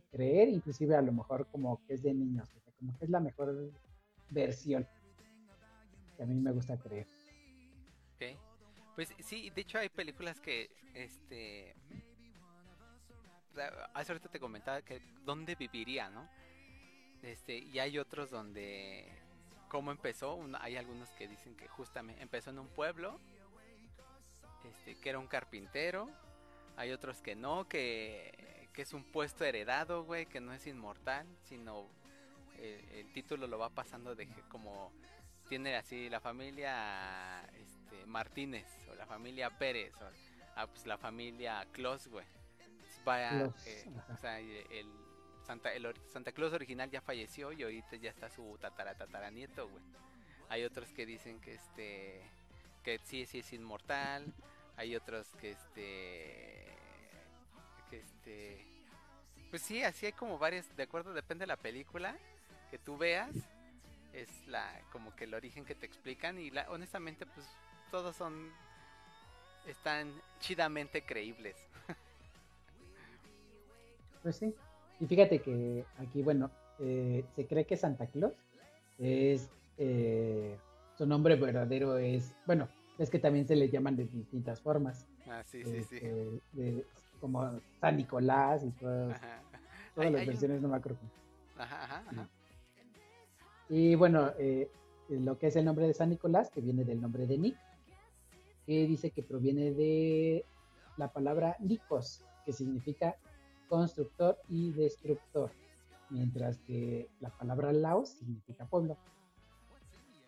creer, 0.09 0.49
inclusive 0.49 0.95
a 0.95 1.01
lo 1.01 1.11
mejor 1.11 1.47
como 1.51 1.79
que 1.85 1.93
es 1.93 2.01
de 2.01 2.13
niños, 2.13 2.49
como 2.79 2.97
que 2.97 3.05
es 3.05 3.11
la 3.11 3.19
mejor 3.19 3.71
versión. 4.31 4.87
Que 6.17 6.23
a 6.23 6.25
mí 6.25 6.33
me 6.33 6.51
gusta 6.51 6.77
creer. 6.77 7.05
Pues 8.99 9.15
sí, 9.19 9.49
de 9.51 9.61
hecho 9.61 9.77
hay 9.77 9.87
películas 9.87 10.41
que, 10.41 10.69
este... 10.93 11.73
Hace 13.93 14.11
ahorita 14.11 14.27
te 14.27 14.41
comentaba 14.41 14.81
que 14.81 15.01
dónde 15.23 15.55
viviría, 15.55 16.09
¿no? 16.09 16.29
Este, 17.21 17.59
y 17.59 17.79
hay 17.79 17.97
otros 17.97 18.29
donde... 18.29 19.09
¿Cómo 19.69 19.91
empezó? 19.91 20.37
Hay 20.59 20.75
algunos 20.75 21.07
que 21.11 21.29
dicen 21.29 21.55
que 21.55 21.69
justamente 21.69 22.21
empezó 22.21 22.49
en 22.49 22.59
un 22.59 22.67
pueblo, 22.67 23.17
este, 24.65 24.99
que 24.99 25.09
era 25.09 25.19
un 25.19 25.27
carpintero. 25.27 26.09
Hay 26.75 26.91
otros 26.91 27.21
que 27.21 27.37
no, 27.37 27.69
que, 27.69 28.67
que 28.73 28.81
es 28.81 28.91
un 28.91 29.05
puesto 29.05 29.45
heredado, 29.45 30.03
güey, 30.03 30.25
que 30.25 30.41
no 30.41 30.51
es 30.51 30.67
inmortal, 30.67 31.25
sino 31.45 31.87
eh, 32.57 32.99
el 32.99 33.13
título 33.13 33.47
lo 33.47 33.59
va 33.59 33.69
pasando 33.69 34.13
de 34.13 34.27
como 34.49 34.91
tiene 35.47 35.77
así 35.77 36.09
la 36.09 36.19
familia 36.19 37.41
este, 37.53 37.78
Martínez 38.05 38.67
o 38.89 38.95
la 38.95 39.05
familia 39.05 39.49
Pérez 39.57 39.93
o 40.01 40.09
ah, 40.55 40.67
pues 40.67 40.85
la 40.85 40.97
familia 40.97 41.65
Claus, 41.71 42.07
güey. 42.07 42.25
Entonces 42.59 43.01
va, 43.07 43.29
Claus, 43.29 43.67
eh, 43.67 43.85
o 44.13 44.17
sea, 44.17 44.39
el, 44.39 44.87
Santa, 45.45 45.73
el 45.73 45.93
Santa 46.07 46.31
Claus 46.31 46.53
original 46.53 46.89
ya 46.89 47.01
falleció 47.01 47.51
y 47.51 47.63
ahorita 47.63 47.95
ya 47.95 48.09
está 48.09 48.29
su 48.29 48.57
tatara 48.59 48.95
tataranieto, 48.95 49.67
güey. 49.67 49.83
Hay 50.49 50.63
otros 50.63 50.89
que 50.89 51.05
dicen 51.05 51.39
que 51.39 51.55
este 51.55 52.21
que 52.83 52.99
sí 52.99 53.25
sí 53.25 53.39
es 53.39 53.53
inmortal, 53.53 54.33
hay 54.77 54.95
otros 54.95 55.27
que 55.39 55.51
este 55.51 56.65
que 57.89 57.97
este 57.97 58.69
pues 59.49 59.63
sí, 59.63 59.83
así 59.83 60.05
hay 60.05 60.11
como 60.11 60.37
varias, 60.37 60.75
de 60.75 60.83
acuerdo, 60.83 61.13
depende 61.13 61.43
de 61.43 61.47
la 61.47 61.57
película 61.57 62.15
que 62.69 62.77
tú 62.77 62.97
veas, 62.97 63.35
es 64.13 64.47
la 64.47 64.81
como 64.91 65.15
que 65.15 65.23
el 65.23 65.33
origen 65.33 65.65
que 65.65 65.75
te 65.75 65.85
explican 65.85 66.39
y 66.39 66.51
la, 66.51 66.69
honestamente 66.69 67.25
pues 67.25 67.45
todos 67.91 68.15
son 68.15 68.51
están 69.67 70.11
chidamente 70.39 71.03
creíbles. 71.03 71.55
Pues 74.23 74.35
sí. 74.37 74.53
Y 74.99 75.07
fíjate 75.07 75.41
que 75.41 75.85
aquí, 75.97 76.21
bueno, 76.21 76.51
eh, 76.79 77.25
se 77.35 77.47
cree 77.47 77.65
que 77.65 77.77
Santa 77.77 78.05
Claus 78.07 78.33
es, 78.97 79.49
eh, 79.77 80.57
su 80.97 81.05
nombre 81.05 81.35
verdadero 81.35 81.97
es, 81.97 82.33
bueno, 82.45 82.67
es 82.97 83.09
que 83.09 83.19
también 83.19 83.47
se 83.47 83.55
le 83.55 83.69
llaman 83.69 83.95
de 83.95 84.05
distintas 84.05 84.59
formas, 84.61 85.05
Ah, 85.27 85.41
sí, 85.45 85.63
sí, 85.63 85.83
sí. 85.83 85.95
este, 85.97 86.41
de- 86.53 86.85
como 87.21 87.61
San 87.79 87.95
Nicolás 87.97 88.63
y 88.63 88.71
todas, 88.71 89.15
Ajá. 89.15 89.41
todas 89.95 90.11
las 90.11 90.21
un- 90.21 90.27
versiones, 90.27 90.61
no 90.61 90.67
me 90.67 90.77
acuerdo. 90.77 90.97
Ajá, 91.57 91.83
ajá, 91.83 92.03
ajá. 92.07 92.27
Y 93.69 93.95
bueno, 93.95 94.33
eh, 94.37 94.69
lo 95.09 95.37
que 95.37 95.47
es 95.47 95.55
el 95.55 95.63
nombre 95.65 95.87
de 95.87 95.93
San 95.93 96.09
Nicolás, 96.09 96.49
que 96.49 96.59
viene 96.61 96.83
del 96.83 96.99
nombre 96.99 97.25
de 97.25 97.37
Nick, 97.37 97.57
que 98.69 98.85
dice 98.85 99.09
que 99.09 99.23
proviene 99.23 99.73
de 99.73 100.45
la 100.95 101.11
palabra 101.11 101.57
Nikos, 101.59 102.23
que 102.45 102.53
significa 102.53 103.17
constructor 103.67 104.37
y 104.47 104.73
destructor, 104.73 105.49
mientras 106.11 106.59
que 106.59 107.09
la 107.19 107.31
palabra 107.31 107.73
Laos 107.73 108.09
significa 108.09 108.67
pueblo. 108.67 108.95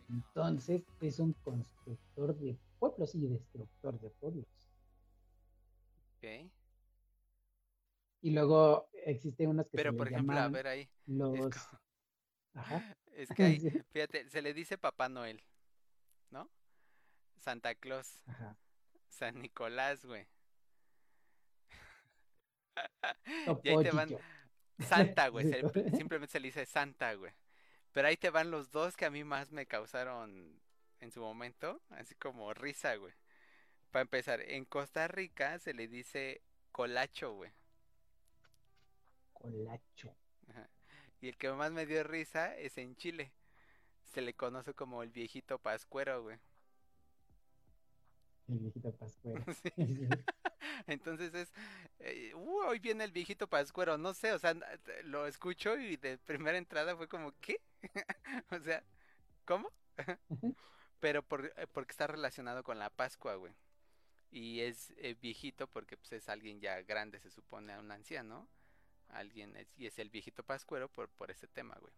Entonces 0.10 0.82
es 1.02 1.20
un 1.20 1.34
constructor 1.34 2.36
de 2.40 2.58
pueblos 2.80 3.14
y 3.14 3.28
destructor 3.28 4.00
de 4.00 4.10
pueblos. 4.10 4.48
Ok. 6.18 6.52
Y 8.22 8.32
luego 8.32 8.90
existen 9.06 9.50
unos 9.50 9.68
que 9.68 9.78
Pero 9.78 9.92
se 9.92 9.98
por 10.00 10.08
ejemplo, 10.08 10.34
a 10.34 10.38
llaman 10.38 10.52
ver 10.54 10.66
ahí, 10.66 10.82
es, 10.82 10.90
los... 11.06 11.56
Ajá. 12.56 12.98
es 13.12 13.30
que 13.30 13.44
ahí, 13.44 13.60
fíjate, 13.92 14.28
se 14.30 14.42
le 14.42 14.56
dice 14.56 14.80
Papá 14.80 15.10
Noel, 15.10 15.44
¿no? 16.32 16.50
Santa 17.42 17.76
Claus, 17.76 18.22
Ajá. 18.28 18.56
San 19.10 19.42
Nicolás, 19.42 20.06
güey. 20.06 20.28
Y 23.64 23.70
ahí 23.70 23.84
te 23.84 23.92
van. 23.92 24.10
Santa, 24.80 25.28
güey. 25.28 25.46
Simplemente 25.98 26.32
se 26.32 26.40
le 26.40 26.48
dice 26.48 26.66
Santa, 26.66 27.14
güey. 27.16 27.34
Pero 27.92 28.08
ahí 28.08 28.18
te 28.18 28.30
van 28.30 28.52
los 28.52 28.72
dos 28.72 28.96
que 28.96 29.06
a 29.06 29.12
mí 29.12 29.24
más 29.24 29.52
me 29.52 29.66
causaron 29.66 30.62
en 31.02 31.12
su 31.12 31.20
momento, 31.20 31.82
así 31.90 32.16
como 32.16 32.54
risa, 32.54 32.96
güey. 32.96 33.14
Para 33.92 34.04
empezar, 34.04 34.40
en 34.42 34.64
Costa 34.66 35.08
Rica 35.08 35.60
se 35.60 35.74
le 35.74 35.88
dice 35.88 36.42
colacho, 36.72 37.34
güey. 37.34 37.52
Colacho. 39.34 40.16
Ajá. 40.48 40.70
Y 41.20 41.28
el 41.28 41.38
que 41.38 41.52
más 41.52 41.72
me 41.72 41.86
dio 41.86 42.04
risa 42.04 42.56
es 42.58 42.78
en 42.78 42.96
Chile. 42.96 43.34
Se 44.06 44.22
le 44.22 44.34
conoce 44.34 44.74
como 44.74 45.04
el 45.04 45.10
viejito 45.10 45.60
pascuero, 45.60 46.24
güey. 46.24 46.40
El 48.52 48.60
viejito 48.60 48.92
Pascuero. 48.94 49.44
Sí. 49.64 49.72
Entonces 50.88 51.34
es, 51.34 51.52
eh, 52.00 52.34
uh, 52.36 52.68
hoy 52.68 52.80
viene 52.80 53.04
el 53.04 53.12
viejito 53.12 53.48
pascuero, 53.48 53.98
no 53.98 54.14
sé, 54.14 54.34
o 54.34 54.40
sea, 54.40 54.56
lo 55.04 55.28
escucho 55.28 55.78
y 55.78 55.98
de 55.98 56.18
primera 56.18 56.58
entrada 56.58 56.96
fue 56.96 57.08
como, 57.08 57.34
¿qué? 57.40 57.58
o 58.52 58.60
sea, 58.60 58.84
¿cómo? 59.46 59.70
Pero 61.00 61.24
por, 61.24 61.46
eh, 61.46 61.68
porque 61.72 61.92
está 61.92 62.08
relacionado 62.08 62.64
con 62.64 62.80
la 62.80 62.90
Pascua, 62.90 63.36
güey. 63.36 63.54
Y 64.32 64.62
es 64.62 64.94
eh, 64.98 65.16
viejito 65.20 65.68
porque 65.68 65.98
pues, 65.98 66.14
es 66.14 66.30
alguien 66.30 66.62
ya 66.62 66.82
grande, 66.84 67.20
se 67.20 67.30
supone, 67.30 67.78
un 67.78 67.92
anciano. 67.92 68.48
Alguien 69.10 69.58
es, 69.58 69.68
y 69.78 69.88
es 69.88 70.00
el 70.00 70.10
viejito 70.10 70.42
pascuero 70.44 70.88
por, 70.88 71.10
por 71.10 71.32
ese 71.32 71.48
tema, 71.48 71.78
güey. 71.82 71.94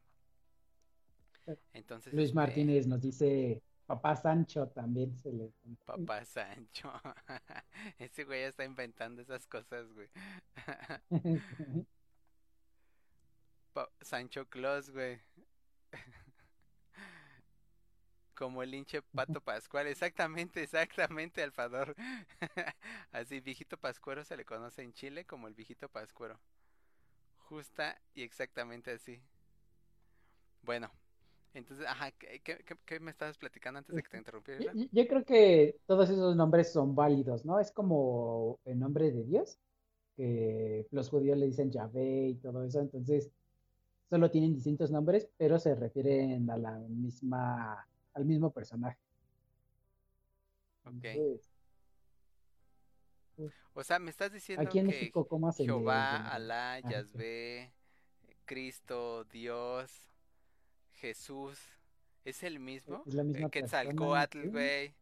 Entonces, 1.74 2.14
Luis 2.14 2.28
este, 2.28 2.36
Martínez 2.36 2.88
nos 2.88 3.02
dice, 3.02 3.62
papá 3.86 4.16
Sancho 4.16 4.68
también 4.70 5.16
se 5.18 5.32
le... 5.32 5.52
Papá 5.86 6.26
Sancho. 6.26 6.92
Ese 8.00 8.24
güey 8.24 8.42
ya 8.42 8.48
está 8.48 8.64
inventando 8.66 9.22
esas 9.22 9.46
cosas, 9.48 9.92
güey. 9.94 10.10
Pa- 13.74 13.90
Sancho 14.02 14.46
Claus, 14.50 14.90
güey. 14.90 15.20
Como 18.36 18.64
el 18.64 18.74
hinche 18.74 19.02
pato 19.02 19.42
pascual. 19.42 19.88
Exactamente, 19.88 20.64
exactamente, 20.64 21.44
Alfador. 21.44 21.96
Así, 23.12 23.40
viejito 23.42 23.78
pascuero 23.78 24.24
se 24.26 24.38
le 24.38 24.46
conoce 24.46 24.82
en 24.82 24.94
Chile 24.94 25.26
como 25.26 25.48
el 25.48 25.54
viejito 25.54 25.88
pascuero. 25.90 26.40
Justa 27.38 28.02
y 28.16 28.24
exactamente 28.24 28.92
así. 28.92 29.22
Bueno, 30.64 30.92
entonces, 31.54 31.86
ajá, 31.88 32.12
¿qué, 32.12 32.42
qué- 32.42 32.64
qué- 32.86 33.00
me 33.00 33.12
estabas 33.12 33.38
platicando 33.38 33.80
antes 33.80 33.96
de 33.96 34.04
que 34.04 34.10
te 34.10 34.18
interrumpiera? 34.18 34.74
Yo, 34.74 34.86
yo- 34.92 35.08
creo 35.08 35.24
que 35.26 35.76
todos 35.86 36.10
esos 36.10 36.36
nombres 36.36 36.72
son 36.72 36.96
válidos, 36.96 37.46
¿no? 37.46 37.60
Es 37.60 37.72
como 37.72 38.60
el 38.66 38.80
nombre 38.80 39.12
de 39.12 39.24
Dios, 39.24 39.60
que 40.16 40.88
los 40.92 41.10
judíos 41.10 41.38
le 41.38 41.48
dicen 41.48 41.72
Yahvé 41.72 42.30
y 42.30 42.36
todo 42.36 42.64
eso, 42.64 42.80
entonces 42.80 43.32
solo 44.10 44.30
tienen 44.30 44.54
distintos 44.54 44.92
nombres, 44.92 45.28
pero 45.38 45.60
se 45.60 45.74
refieren 45.76 46.50
a 46.50 46.58
la 46.58 46.72
misma, 46.78 47.88
al 48.14 48.26
mismo 48.26 48.52
personaje. 48.52 48.98
Ok. 50.86 50.94
Entonces, 51.04 51.50
O 53.74 53.84
sea, 53.84 53.98
me 54.00 54.12
estás 54.12 54.32
diciendo 54.32 54.68
aquí 54.70 54.80
en 54.80 54.86
que 54.86 54.92
México, 54.92 55.28
¿cómo 55.28 55.48
le 55.50 55.66
Jehová? 55.66 56.28
Alá, 56.30 56.76
Ah. 56.76 56.90
Yahvé, 56.92 57.74
Cristo, 58.46 59.24
Dios, 59.26 60.13
Jesús, 60.96 61.60
¿es 62.26 62.44
el 62.44 62.60
mismo? 62.60 63.04
Es 63.06 63.14
la 63.14 63.24
misma 63.24 63.48
Eh, 63.48 63.50
persona, 63.50 63.82
Quetzalcóatl, 63.84 64.42
sí. 64.44 64.48
güey. 64.50 64.96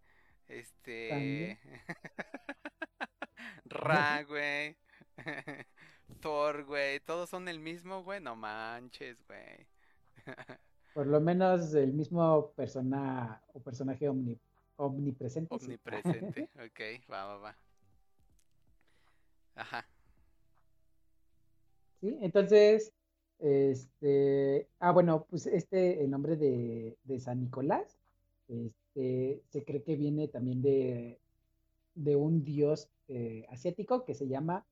Este. 0.48 1.60
Ra, 3.66 4.24
güey. 4.24 4.76
Thor, 6.22 6.64
güey. 6.66 7.00
Todos 7.02 7.30
son 7.30 7.48
el 7.48 7.60
mismo, 7.60 8.04
güey. 8.04 8.20
No 8.20 8.36
manches, 8.36 9.24
güey. 9.28 9.68
Por 10.94 11.08
lo 11.08 11.22
menos 11.22 11.74
el 11.74 11.94
mismo 11.94 12.52
persona 12.52 13.42
o 13.54 13.62
personaje 13.62 14.10
omni- 14.10 14.40
omnipresente. 14.76 15.58
sí. 15.60 15.66
Omnipresente. 15.66 16.50
Ok, 16.56 17.10
va, 17.12 17.26
va, 17.28 17.38
va. 17.38 17.58
Ajá. 19.56 19.88
Sí, 22.02 22.18
entonces, 22.22 22.92
este, 23.42 24.68
ah, 24.80 24.92
bueno, 24.92 25.26
pues 25.30 25.48
este, 25.48 26.04
el 26.04 26.12
nombre 26.12 26.38
de, 26.38 26.98
de 27.04 27.20
San 27.20 27.42
Nicolás, 27.42 27.98
este, 28.48 29.42
se 29.50 29.64
cree 29.66 29.82
que 29.82 29.96
viene 29.96 30.28
también 30.28 30.62
de, 30.62 31.20
de 31.96 32.16
un 32.16 32.44
dios 32.44 32.90
eh, 33.08 33.46
asiático 33.50 34.06
que 34.06 34.14
se 34.14 34.28
llama 34.28 34.66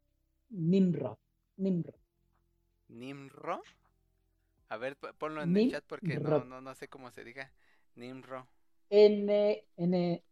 Nimrod. 0.49 1.17
Nimrod. 1.57 1.95
¿Nimro? 2.89 3.61
A 4.69 4.77
ver, 4.77 4.97
ponlo 5.17 5.41
en 5.41 5.57
el 5.57 5.71
chat 5.71 5.83
porque 5.87 6.19
no, 6.19 6.45
no, 6.45 6.61
no 6.61 6.75
sé 6.75 6.87
cómo 6.87 7.09
se 7.11 7.23
diga. 7.23 7.51
Nimro. 7.95 8.47
N, 8.91 9.63
N 9.77 10.23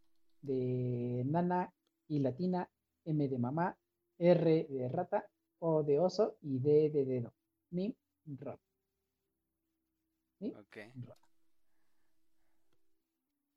de 0.42 1.24
nana 1.26 1.74
y 2.08 2.20
latina, 2.20 2.70
M 3.06 3.28
de 3.28 3.38
mamá, 3.40 3.78
R 4.20 4.68
de 4.70 4.90
rata, 4.90 5.28
O 5.60 5.84
de 5.84 6.00
oso 6.00 6.38
y 6.42 6.60
D 6.60 6.92
de 6.92 7.06
dedo. 7.06 7.34
Nimrod. 7.72 8.07
Ok. 10.56 10.78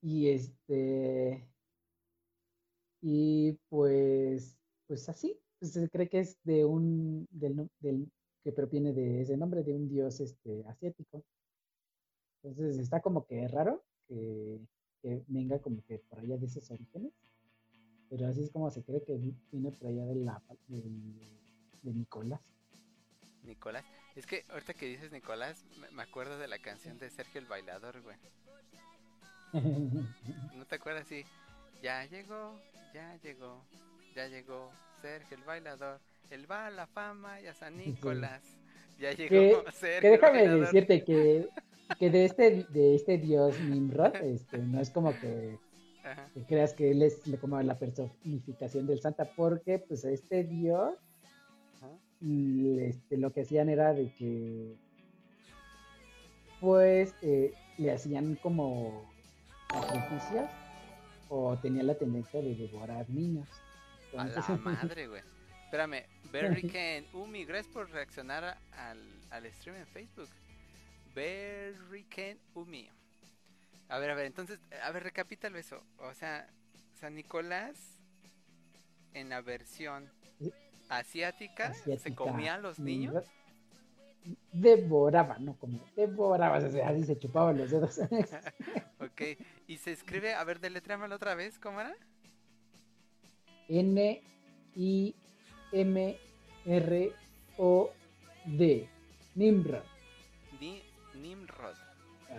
Y 0.02 0.28
este. 0.28 1.47
Y 3.02 3.52
pues. 3.68 4.56
Pues 4.86 5.09
así. 5.09 5.38
Pues 5.59 5.72
se 5.72 5.88
cree 5.90 6.09
que 6.09 6.20
es 6.20 6.38
de 6.44 6.64
un. 6.64 7.26
Del, 7.30 7.68
del- 7.80 8.10
que 8.42 8.52
proviene 8.52 8.94
de 8.94 9.20
ese 9.20 9.36
nombre, 9.36 9.62
de 9.62 9.74
un 9.74 9.86
dios 9.86 10.18
este, 10.20 10.64
asiático. 10.66 11.22
Entonces 12.42 12.78
está 12.78 13.02
como 13.02 13.26
que 13.26 13.47
raro 13.48 13.84
que, 14.09 14.59
que 15.02 15.22
venga 15.28 15.59
como 15.60 15.82
que 15.84 15.98
por 15.98 16.20
allá 16.20 16.38
de 16.38 16.47
esos 16.47 16.70
orígenes. 16.70 17.12
Pero 18.09 18.26
así 18.26 18.42
es 18.42 18.51
como 18.51 18.70
se 18.70 18.82
cree 18.82 19.02
que 19.05 19.18
vi- 19.18 19.36
viene 19.52 19.70
por 19.72 19.88
allá 19.88 20.06
de 20.06 20.14
la 20.14 20.42
del- 20.68 21.20
de 21.82 21.92
Nicolás. 21.92 22.40
Nicolás. 23.42 23.84
Es 24.16 24.26
que 24.26 24.44
ahorita 24.50 24.74
que 24.74 24.86
dices 24.86 25.12
Nicolás, 25.12 25.64
me- 25.92 26.02
acuerdo 26.02 26.38
de 26.38 26.48
la 26.48 26.58
canción 26.58 26.98
de 26.98 27.10
Sergio 27.10 27.40
el 27.40 27.46
Bailador, 27.46 28.00
güey. 28.02 28.16
¿No 30.56 30.64
te 30.66 30.74
acuerdas? 30.76 31.06
Sí. 31.08 31.24
Ya 31.82 32.04
llegó, 32.06 32.58
ya 32.92 33.16
llegó, 33.22 33.64
ya 34.14 34.26
llegó 34.28 34.70
Sergio 35.00 35.36
el 35.36 35.44
Bailador. 35.44 36.00
Él 36.30 36.50
va 36.50 36.66
a 36.66 36.70
la 36.70 36.86
fama 36.86 37.40
y 37.40 37.46
a 37.46 37.54
San 37.54 37.76
Nicolás. 37.76 38.42
Ya 38.98 39.12
llegó 39.12 39.64
Que- 39.64 39.72
Sergio 39.72 40.00
que 40.00 40.10
déjame 40.10 40.48
decirte 40.48 41.04
que, 41.04 41.48
que 41.98 42.10
de 42.10 42.24
este 42.26 42.64
de 42.68 42.94
este 42.94 43.18
dios 43.18 43.58
Nimrod, 43.60 44.14
este, 44.16 44.58
no 44.58 44.80
es 44.80 44.90
como 44.90 45.18
que, 45.18 45.58
creas 46.46 46.74
que 46.74 46.90
él 46.90 47.02
es 47.02 47.20
como 47.40 47.60
la 47.62 47.78
personificación 47.78 48.86
del 48.86 49.00
santa, 49.00 49.24
porque 49.34 49.78
pues 49.78 50.04
este 50.04 50.44
dios 50.44 50.94
Este, 52.22 53.16
lo 53.16 53.32
que 53.32 53.42
hacían 53.42 53.68
era 53.68 53.94
de 53.94 54.12
que 54.14 54.76
pues 56.60 57.14
eh, 57.22 57.55
le 57.78 57.92
hacían 57.92 58.36
como 58.36 59.10
sacrificios 59.70 60.51
o 61.30 61.56
tenía 61.56 61.82
la 61.82 61.94
tendencia 61.94 62.42
de 62.42 62.55
devorar 62.55 63.09
niños. 63.09 63.48
A 64.12 64.24
la 64.24 64.28
Entonces, 64.28 64.60
madre, 64.60 65.06
güey. 65.06 65.22
Espérame, 65.64 66.05
Berriken 66.30 67.06
Umi, 67.14 67.44
gracias 67.44 67.72
por 67.72 67.88
reaccionar 67.90 68.59
al, 68.72 68.98
al 69.30 69.52
stream 69.52 69.76
en 69.76 69.86
Facebook. 69.86 70.28
Berriken 71.14 72.38
Umi. 72.55 72.88
A 73.88 73.98
ver, 73.98 74.10
a 74.10 74.14
ver, 74.14 74.26
entonces, 74.26 74.60
a 74.82 74.90
ver, 74.92 75.05
recapítalo 75.05 75.59
eso. 75.59 75.82
O 75.98 76.12
sea, 76.14 76.48
San 76.94 77.14
Nicolás 77.14 77.98
en 79.14 79.30
la 79.30 79.40
versión 79.40 80.10
Asiática, 80.90 81.72
se 81.72 82.14
comía 82.14 82.54
a 82.54 82.58
los 82.58 82.78
niños. 82.78 83.14
Nimrod, 83.14 83.24
Devoraba, 84.52 85.38
no 85.38 85.56
como 85.56 85.80
devoraba, 85.96 86.58
o 86.58 86.70
sea, 86.70 86.88
así 86.90 87.04
se 87.04 87.18
chupaban 87.18 87.56
los 87.56 87.70
dedos. 87.70 87.98
Ok, 89.00 89.22
y 89.66 89.78
se 89.78 89.92
escribe, 89.92 90.34
a 90.34 90.44
ver, 90.44 90.60
deletréamelo 90.60 91.14
otra 91.14 91.34
vez, 91.34 91.58
¿cómo 91.58 91.80
era? 91.80 91.96
N 93.68 94.22
I 94.76 95.14
M 95.72 96.18
R 96.66 97.12
O 97.56 97.90
D. 98.44 98.88
Nimrod. 99.36 99.84
Ni, 100.60 100.82
Nimrod. 101.14 101.76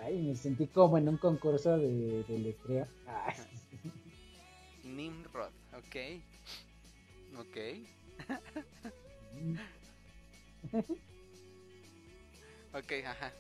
Ay, 0.04 0.22
me 0.22 0.36
sentí 0.36 0.68
como 0.68 0.98
en 0.98 1.10
un 1.10 1.18
concurso 1.18 1.78
de, 1.78 2.24
de 2.24 2.40
letreo. 2.40 2.88
Ay, 3.08 3.36
Nimrod, 4.84 5.52
ok. 5.74 5.96
Ok. 7.40 7.58
Ok, 12.74 12.92
ajá. 13.06 13.32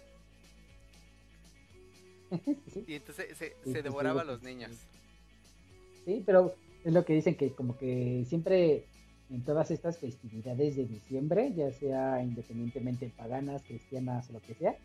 sí, 2.73 2.87
Y 2.87 2.95
entonces 2.95 3.37
se, 3.37 3.55
se 3.65 3.81
sí, 3.81 3.81
devoraba 3.83 4.21
a 4.21 4.25
los 4.25 4.41
niños. 4.41 4.71
sí, 6.05 6.23
pero 6.25 6.55
es 6.83 6.93
lo 6.93 7.05
que 7.05 7.13
dicen 7.13 7.35
que 7.35 7.53
como 7.53 7.77
que 7.77 8.25
siempre 8.27 8.85
en 9.29 9.43
todas 9.45 9.71
estas 9.71 9.99
festividades 9.99 10.75
de 10.75 10.85
diciembre, 10.85 11.53
ya 11.55 11.71
sea 11.71 12.21
independientemente 12.21 13.09
paganas, 13.15 13.63
cristianas 13.63 14.29
o 14.29 14.33
lo 14.33 14.41
que 14.41 14.55
sea, 14.55 14.75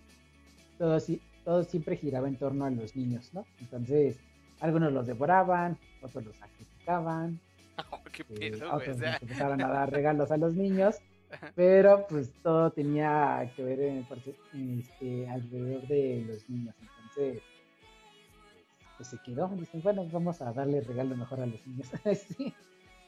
todo, 0.79 0.99
todo 1.45 1.65
siempre 1.65 1.97
giraba 1.97 2.29
en 2.29 2.37
torno 2.39 2.65
a 2.65 2.71
los 2.71 2.95
niños, 2.95 3.33
¿no? 3.35 3.45
Entonces, 3.61 4.19
algunos 4.61 4.93
los 4.93 5.07
devoraban, 5.07 5.79
otros 6.03 6.25
los 6.25 6.37
sacrificaban, 6.37 7.41
¿Qué 8.13 8.23
eh, 8.23 8.51
pedo, 8.51 8.81
sea, 8.81 8.95
les 8.95 9.23
empezaron 9.23 9.63
a 9.63 9.69
dar 9.69 9.91
regalos 9.93 10.31
a 10.31 10.37
los 10.37 10.55
niños, 10.55 10.97
pero 11.55 12.07
pues 12.09 12.33
todo 12.43 12.71
tenía 12.71 13.51
que 13.57 13.63
ver 13.63 13.81
en, 13.81 14.07
este, 14.79 15.29
alrededor 15.29 15.87
de 15.87 16.25
los 16.27 16.49
niños. 16.49 16.75
Entonces, 16.81 17.43
pues 18.97 19.09
se 19.09 19.19
quedó. 19.25 19.49
Dicen, 19.49 19.83
bueno, 19.83 20.07
vamos 20.11 20.41
a 20.41 20.53
darle 20.53 20.81
regalo 20.81 21.17
mejor 21.17 21.41
a 21.41 21.47
los 21.47 21.67
niños. 21.67 21.89
sí. 22.39 22.55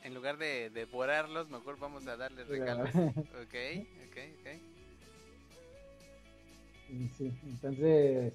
en 0.02 0.14
lugar 0.14 0.36
de 0.36 0.70
devorarlos, 0.70 1.48
mejor 1.48 1.78
vamos 1.78 2.06
a 2.06 2.16
darles 2.16 2.46
Pero- 2.48 2.64
regalos. 2.64 2.94
Ok, 2.94 3.54
ok, 4.08 4.18
ok. 4.40 4.78
Y 6.90 7.08
sí, 7.08 7.38
entonces, 7.44 8.32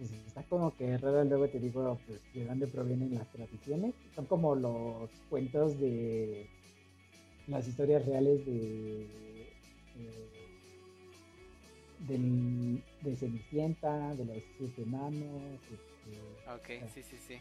pues 0.00 0.12
está 0.26 0.42
como 0.44 0.74
que 0.76 0.96
raro. 0.96 1.22
Luego 1.24 1.46
te 1.48 1.60
digo, 1.60 1.98
pues, 2.06 2.20
de 2.32 2.46
dónde 2.46 2.66
provienen 2.66 3.14
las 3.14 3.30
tradiciones. 3.30 3.94
Son 4.14 4.24
como 4.24 4.54
los 4.54 5.10
cuentos 5.28 5.78
de 5.78 6.46
las 7.46 7.68
historias 7.68 8.06
reales 8.06 8.44
de. 8.46 9.02
eh, 9.98 10.30
de 13.02 13.14
Cenicienta, 13.16 14.14
de 14.14 14.24
los 14.24 14.42
siete 14.56 14.82
enanos. 14.82 15.60
este, 15.70 16.50
Ok, 16.50 16.88
sí, 16.94 17.02
sí, 17.02 17.16
sí. 17.18 17.34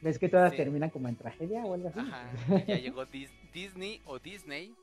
¿Ves 0.00 0.18
que 0.18 0.28
todas 0.30 0.50
Sí. 0.52 0.56
terminan 0.56 0.88
como 0.90 1.08
en 1.08 1.16
tragedia 1.16 1.64
o 1.66 1.74
algo 1.74 1.88
así? 1.88 1.98
Ajá. 2.00 2.32
Ya 2.66 2.78
llegó 2.78 3.04
Dis- 3.06 3.30
Disney 3.52 4.00
o 4.06 4.18
Disney 4.18 4.74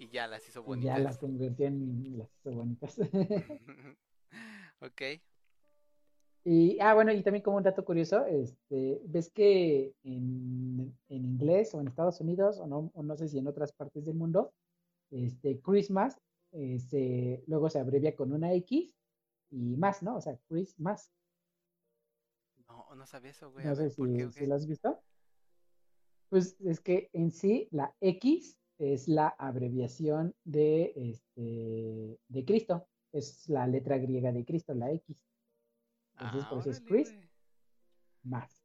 y 0.00 0.08
ya 0.08 0.26
las 0.26 0.48
hizo 0.48 0.60
Y 0.62 0.64
bonitas. 0.64 0.96
ya 0.96 0.98
las 0.98 1.18
convirtió 1.18 1.66
en 1.66 2.18
las 2.18 2.28
hizo 2.40 2.54
bonitas. 2.54 2.98
ok. 4.80 5.02
Y, 6.50 6.80
ah, 6.80 6.94
bueno, 6.94 7.12
y 7.12 7.22
también 7.22 7.42
como 7.42 7.58
un 7.58 7.62
dato 7.62 7.84
curioso, 7.84 8.24
este, 8.24 9.02
ves 9.04 9.30
que 9.30 9.92
en, 10.02 10.96
en 11.10 11.24
inglés 11.26 11.74
o 11.74 11.80
en 11.82 11.88
Estados 11.88 12.22
Unidos, 12.22 12.58
o 12.58 12.66
no, 12.66 12.90
o 12.94 13.02
no 13.02 13.16
sé 13.16 13.28
si 13.28 13.36
en 13.36 13.46
otras 13.46 13.70
partes 13.74 14.06
del 14.06 14.14
mundo, 14.14 14.54
este, 15.10 15.60
Christmas 15.60 16.18
eh, 16.52 16.78
se, 16.78 17.44
luego 17.48 17.68
se 17.68 17.80
abrevia 17.80 18.16
con 18.16 18.32
una 18.32 18.54
X 18.54 18.94
y 19.50 19.76
más, 19.76 20.02
¿no? 20.02 20.16
O 20.16 20.22
sea, 20.22 20.38
Christmas. 20.48 21.12
No, 22.66 22.94
no 22.96 23.04
sabía 23.04 23.32
eso, 23.32 23.52
güey. 23.52 23.66
No 23.66 23.74
sé 23.74 23.82
ver, 23.82 23.94
¿por 23.94 24.08
si, 24.08 24.16
qué 24.16 24.30
si 24.30 24.46
lo 24.46 24.54
has 24.54 24.66
visto. 24.66 24.98
Pues 26.30 26.56
es 26.60 26.80
que 26.80 27.10
en 27.12 27.30
sí 27.30 27.68
la 27.72 27.94
X 28.00 28.56
es 28.78 29.06
la 29.06 29.28
abreviación 29.38 30.34
de, 30.44 30.94
este, 30.96 32.18
de 32.26 32.44
Cristo. 32.46 32.88
Es 33.12 33.46
la 33.50 33.66
letra 33.66 33.98
griega 33.98 34.32
de 34.32 34.46
Cristo, 34.46 34.72
la 34.72 34.90
X. 34.92 35.14
Entonces, 36.20 36.44
Ah, 36.44 36.50
por 36.50 36.58
eso 36.60 36.70
es 36.70 36.80
Chris 36.80 37.16
más. 38.24 38.62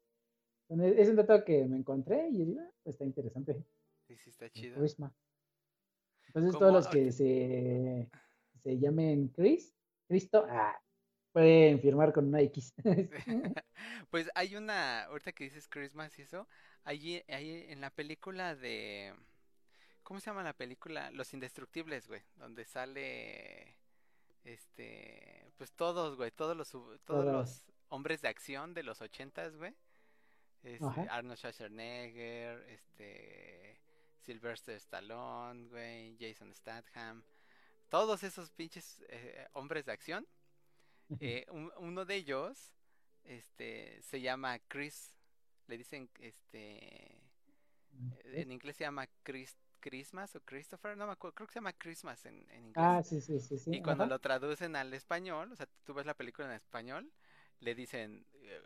Entonces, 0.69 0.99
es 0.99 1.09
un 1.09 1.15
dato 1.17 1.43
que 1.45 1.65
me 1.65 1.77
encontré 1.77 2.29
y 2.29 2.39
yo 2.39 2.45
digo, 2.45 2.61
"Ah, 2.61 2.71
pues 2.83 2.95
está 2.95 3.05
interesante. 3.05 3.63
Sí, 4.07 4.17
sí, 4.17 4.29
está 4.29 4.49
chido. 4.49 4.79
Christmas. 4.79 5.13
Entonces, 6.27 6.51
¿Cómo? 6.51 6.59
todos 6.59 6.73
los 6.73 6.87
que 6.87 7.11
se, 7.11 8.09
se 8.59 8.79
llamen 8.79 9.27
Chris, 9.29 9.75
Cristo, 10.07 10.45
ah, 10.49 10.75
pueden 11.31 11.79
firmar 11.79 12.11
con 12.13 12.27
una 12.27 12.41
X. 12.41 12.73
Pues 14.09 14.29
hay 14.35 14.55
una, 14.55 15.05
ahorita 15.05 15.31
que 15.31 15.45
dices 15.45 15.67
Christmas 15.67 16.17
y 16.19 16.21
eso, 16.23 16.47
allí, 16.83 17.23
ahí 17.27 17.65
en 17.69 17.81
la 17.81 17.89
película 17.89 18.55
de, 18.55 19.13
¿cómo 20.03 20.19
se 20.19 20.29
llama 20.29 20.43
la 20.43 20.53
película? 20.53 21.11
Los 21.11 21.33
Indestructibles, 21.33 22.07
güey, 22.07 22.21
donde 22.35 22.65
sale, 22.65 23.75
este, 24.43 25.51
pues 25.57 25.71
todos, 25.73 26.15
güey, 26.17 26.31
todos 26.31 26.55
los, 26.57 26.69
todos 27.05 27.25
los 27.31 27.65
hombres 27.89 28.21
de 28.21 28.27
acción 28.27 28.73
de 28.73 28.83
los 28.83 29.01
ochentas, 29.01 29.55
güey, 29.55 29.73
este. 30.63 30.85
Arnold 31.09 31.37
Schwarzenegger, 31.37 32.63
este, 32.69 33.79
Sylvester 34.21 34.75
Stallone, 34.75 35.67
güey, 35.67 36.17
Jason 36.19 36.53
Statham, 36.53 37.23
todos 37.89 38.23
esos 38.23 38.51
pinches 38.51 39.03
eh, 39.09 39.47
hombres 39.53 39.85
de 39.85 39.91
acción, 39.91 40.27
eh, 41.19 41.45
un- 41.51 41.71
uno 41.77 42.05
de 42.05 42.15
ellos, 42.15 42.73
este, 43.25 44.01
se 44.01 44.21
llama 44.21 44.57
Chris, 44.67 45.17
le 45.67 45.77
dicen, 45.77 46.09
este, 46.19 47.21
en 48.23 48.51
inglés 48.51 48.75
se 48.77 48.83
llama 48.85 49.07
Chris, 49.23 49.55
Christmas 49.83 50.33
o 50.35 50.39
Christopher, 50.41 50.95
no 50.95 51.05
me 51.05 51.11
acuerdo, 51.11 51.35
creo 51.35 51.47
que 51.47 51.53
se 51.53 51.59
llama 51.59 51.73
Christmas 51.73 52.25
en, 52.25 52.49
en 52.51 52.67
inglés. 52.67 52.73
Ah, 52.75 53.03
sí, 53.03 53.19
sí, 53.19 53.39
sí, 53.41 53.57
sí. 53.59 53.75
y 53.75 53.81
cuando 53.81 54.05
ajá. 54.05 54.11
lo 54.13 54.19
traducen 54.19 54.77
al 54.77 54.93
español, 54.93 55.51
o 55.51 55.55
sea, 55.57 55.67
tú 55.83 55.93
ves 55.93 56.05
la 56.05 56.13
película 56.13 56.47
en 56.47 56.53
español, 56.53 57.11
le 57.59 57.75
dicen, 57.75 58.25
eh, 58.43 58.61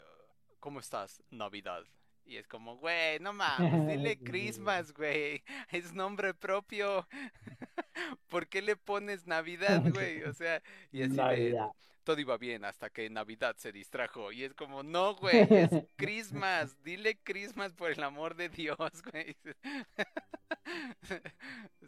¿cómo 0.60 0.80
estás? 0.80 1.24
Navidad. 1.32 1.84
Y 2.24 2.38
es 2.38 2.48
como, 2.48 2.78
güey, 2.78 3.20
no 3.20 3.34
mames, 3.34 3.88
dile. 3.88 4.20
Christmas, 4.22 4.94
güey, 4.94 5.44
es 5.72 5.94
nombre 5.94 6.34
propio. 6.36 7.08
¿por 8.28 8.48
qué 8.48 8.62
le 8.62 8.76
pones 8.76 9.28
Navidad, 9.28 9.82
güey? 9.94 10.24
O 10.24 10.34
sea, 10.34 10.62
y 10.92 11.02
así 11.04 11.12
de, 11.12 11.18
Navidad. 11.18 11.68
todo 12.04 12.20
iba 12.20 12.38
bien 12.38 12.66
hasta 12.66 12.90
que 12.90 13.10
Navidad 13.10 13.56
se 13.58 13.72
distrajo. 13.72 14.32
Y 14.32 14.44
es 14.44 14.54
como, 14.54 14.84
no, 14.84 15.16
güey, 15.16 15.48
es 15.50 15.70
Christmas. 15.96 16.76
Dile 16.84 17.20
Christmas 17.24 17.74
por 17.74 17.92
el 17.92 18.04
amor 18.04 18.36
de 18.36 18.50
Dios, 18.50 18.78
güey. 19.12 19.36
O 20.70 21.06
sea, 21.06 21.22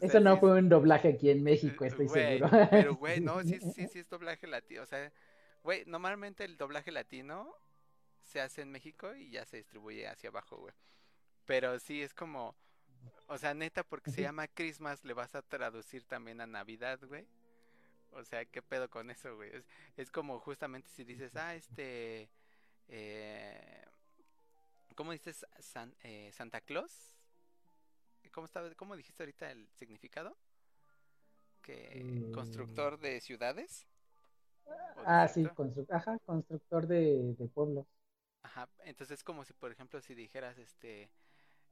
Eso 0.00 0.20
no 0.20 0.34
sí 0.34 0.40
fue 0.40 0.52
un 0.58 0.68
doblaje 0.68 1.08
aquí 1.08 1.30
en 1.30 1.42
México, 1.42 1.84
estoy 1.84 2.06
Güey, 2.06 2.38
seguro. 2.38 2.68
Pero, 2.70 2.94
güey, 2.94 3.20
no, 3.20 3.42
sí, 3.42 3.58
sí, 3.74 3.88
sí 3.88 3.98
es 3.98 4.08
doblaje 4.08 4.46
latino. 4.46 4.82
O 4.82 4.86
sea, 4.86 5.12
güey, 5.62 5.84
normalmente 5.86 6.44
el 6.44 6.56
doblaje 6.56 6.90
latino 6.90 7.54
se 8.22 8.40
hace 8.40 8.62
en 8.62 8.70
México 8.70 9.14
y 9.14 9.30
ya 9.30 9.44
se 9.44 9.58
distribuye 9.58 10.06
hacia 10.06 10.30
abajo, 10.30 10.56
güey. 10.58 10.74
Pero 11.44 11.78
sí 11.78 12.02
es 12.02 12.14
como, 12.14 12.56
o 13.28 13.38
sea, 13.38 13.54
neta, 13.54 13.82
porque 13.84 14.10
se 14.10 14.22
llama 14.22 14.48
Christmas, 14.48 15.04
le 15.04 15.12
vas 15.14 15.34
a 15.34 15.42
traducir 15.42 16.04
también 16.04 16.40
a 16.40 16.46
Navidad, 16.46 16.98
güey. 17.06 17.26
O 18.12 18.24
sea, 18.24 18.44
¿qué 18.44 18.60
pedo 18.60 18.90
con 18.90 19.10
eso, 19.10 19.36
güey? 19.36 19.54
Es, 19.54 19.64
es 19.96 20.10
como 20.10 20.40
justamente 20.40 20.88
si 20.90 21.04
dices, 21.04 21.36
ah, 21.36 21.54
este, 21.54 22.28
eh, 22.88 23.84
¿cómo 24.96 25.12
dices 25.12 25.46
San- 25.60 25.94
eh, 26.02 26.30
Santa 26.32 26.60
Claus? 26.60 27.16
¿Cómo 28.32 28.46
estaba, 28.46 28.72
cómo 28.74 28.96
dijiste 28.96 29.22
ahorita 29.22 29.50
el 29.50 29.68
significado? 29.74 30.36
Que 31.62 32.00
Eh, 32.00 32.30
constructor 32.32 32.98
de 32.98 33.20
ciudades. 33.20 33.86
¿O 34.66 35.02
Ah, 35.06 35.26
sí, 35.28 35.44
constru- 35.44 35.86
ajá, 35.90 36.18
constructor 36.20 36.86
de, 36.86 37.34
de 37.38 37.48
pueblos. 37.48 37.86
Ajá, 38.42 38.68
entonces 38.84 39.18
es 39.18 39.24
como 39.24 39.44
si, 39.44 39.52
por 39.52 39.70
ejemplo, 39.70 40.00
si 40.00 40.14
dijeras, 40.14 40.58
este, 40.58 41.10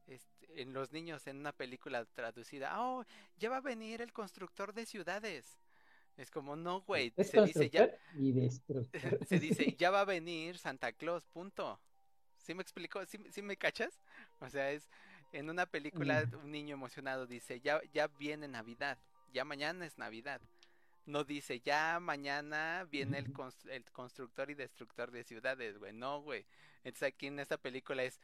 este, 0.08 0.60
en 0.62 0.72
los 0.72 0.90
niños 0.92 1.26
en 1.26 1.38
una 1.38 1.52
película 1.52 2.04
traducida, 2.06 2.80
oh, 2.82 3.04
ya 3.38 3.48
va 3.50 3.58
a 3.58 3.60
venir 3.60 4.02
el 4.02 4.12
constructor 4.12 4.72
de 4.74 4.84
ciudades. 4.86 5.58
Es 6.16 6.30
como, 6.32 6.56
no, 6.56 6.80
güey, 6.80 7.12
se 7.16 7.40
dice 7.42 7.70
ya, 7.70 7.86
constructor 7.88 7.98
y 8.16 8.32
destructor. 8.32 8.90
se 9.28 9.38
dice, 9.38 9.76
ya 9.78 9.90
va 9.92 10.00
a 10.00 10.04
venir 10.04 10.58
Santa 10.58 10.92
Claus, 10.92 11.24
punto. 11.26 11.80
¿Sí 12.38 12.54
me 12.54 12.62
explicó? 12.62 13.04
¿Sí, 13.06 13.18
sí 13.30 13.40
me 13.42 13.56
cachas? 13.56 14.00
O 14.40 14.48
sea, 14.50 14.72
es, 14.72 14.88
en 15.32 15.48
una 15.50 15.66
película, 15.66 16.24
Mm. 16.24 16.34
un 16.44 16.50
niño 16.50 16.74
emocionado 16.74 17.26
dice, 17.26 17.60
ya, 17.60 17.80
ya 17.92 18.08
viene 18.08 18.48
Navidad, 18.48 18.98
ya 19.32 19.44
mañana 19.44 19.86
es 19.86 19.96
Navidad. 19.98 20.40
No 21.06 21.24
dice, 21.24 21.60
ya 21.60 22.00
mañana 22.00 22.86
viene 22.90 23.18
el, 23.18 23.30
Ujú. 23.30 23.42
cons- 23.44 23.70
el 23.70 23.84
constructor 23.92 24.50
y 24.50 24.54
destructor 24.54 25.10
de 25.10 25.24
ciudades, 25.24 25.78
güey. 25.78 25.92
No, 25.92 26.20
güey. 26.20 26.44
Entonces 26.84 27.14
aquí 27.14 27.28
en 27.28 27.38
esta 27.38 27.56
película 27.58 28.02
es, 28.02 28.18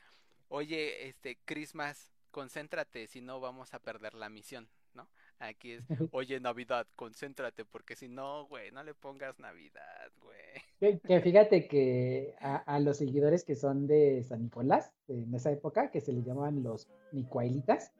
oye, 0.48 1.08
este, 1.08 1.38
Christmas, 1.44 2.12
concéntrate, 2.30 3.06
si 3.06 3.20
no 3.20 3.40
vamos 3.40 3.74
a 3.74 3.78
perder 3.78 4.14
la 4.14 4.28
misión, 4.28 4.68
¿no? 4.94 5.08
Aquí 5.38 5.72
es, 5.72 5.84
oye, 6.12 6.40
Navidad, 6.40 6.86
concéntrate, 6.96 7.64
porque 7.64 7.96
si 7.96 8.08
no, 8.08 8.46
güey, 8.46 8.70
no 8.72 8.82
le 8.82 8.94
pongas 8.94 9.38
Navidad, 9.38 10.10
güey. 10.20 10.38
Que, 10.80 10.98
que 11.00 11.20
fíjate 11.20 11.68
que 11.68 12.34
a, 12.40 12.56
a 12.56 12.80
los 12.80 12.98
seguidores 12.98 13.44
que 13.44 13.54
son 13.54 13.86
de 13.86 14.22
San 14.22 14.42
Nicolás, 14.42 14.92
en 15.08 15.34
esa 15.34 15.50
época, 15.50 15.90
que 15.90 16.00
se 16.00 16.12
les 16.12 16.24
llamaban 16.24 16.62
los 16.62 16.88
Nicuaelitas, 17.12 17.92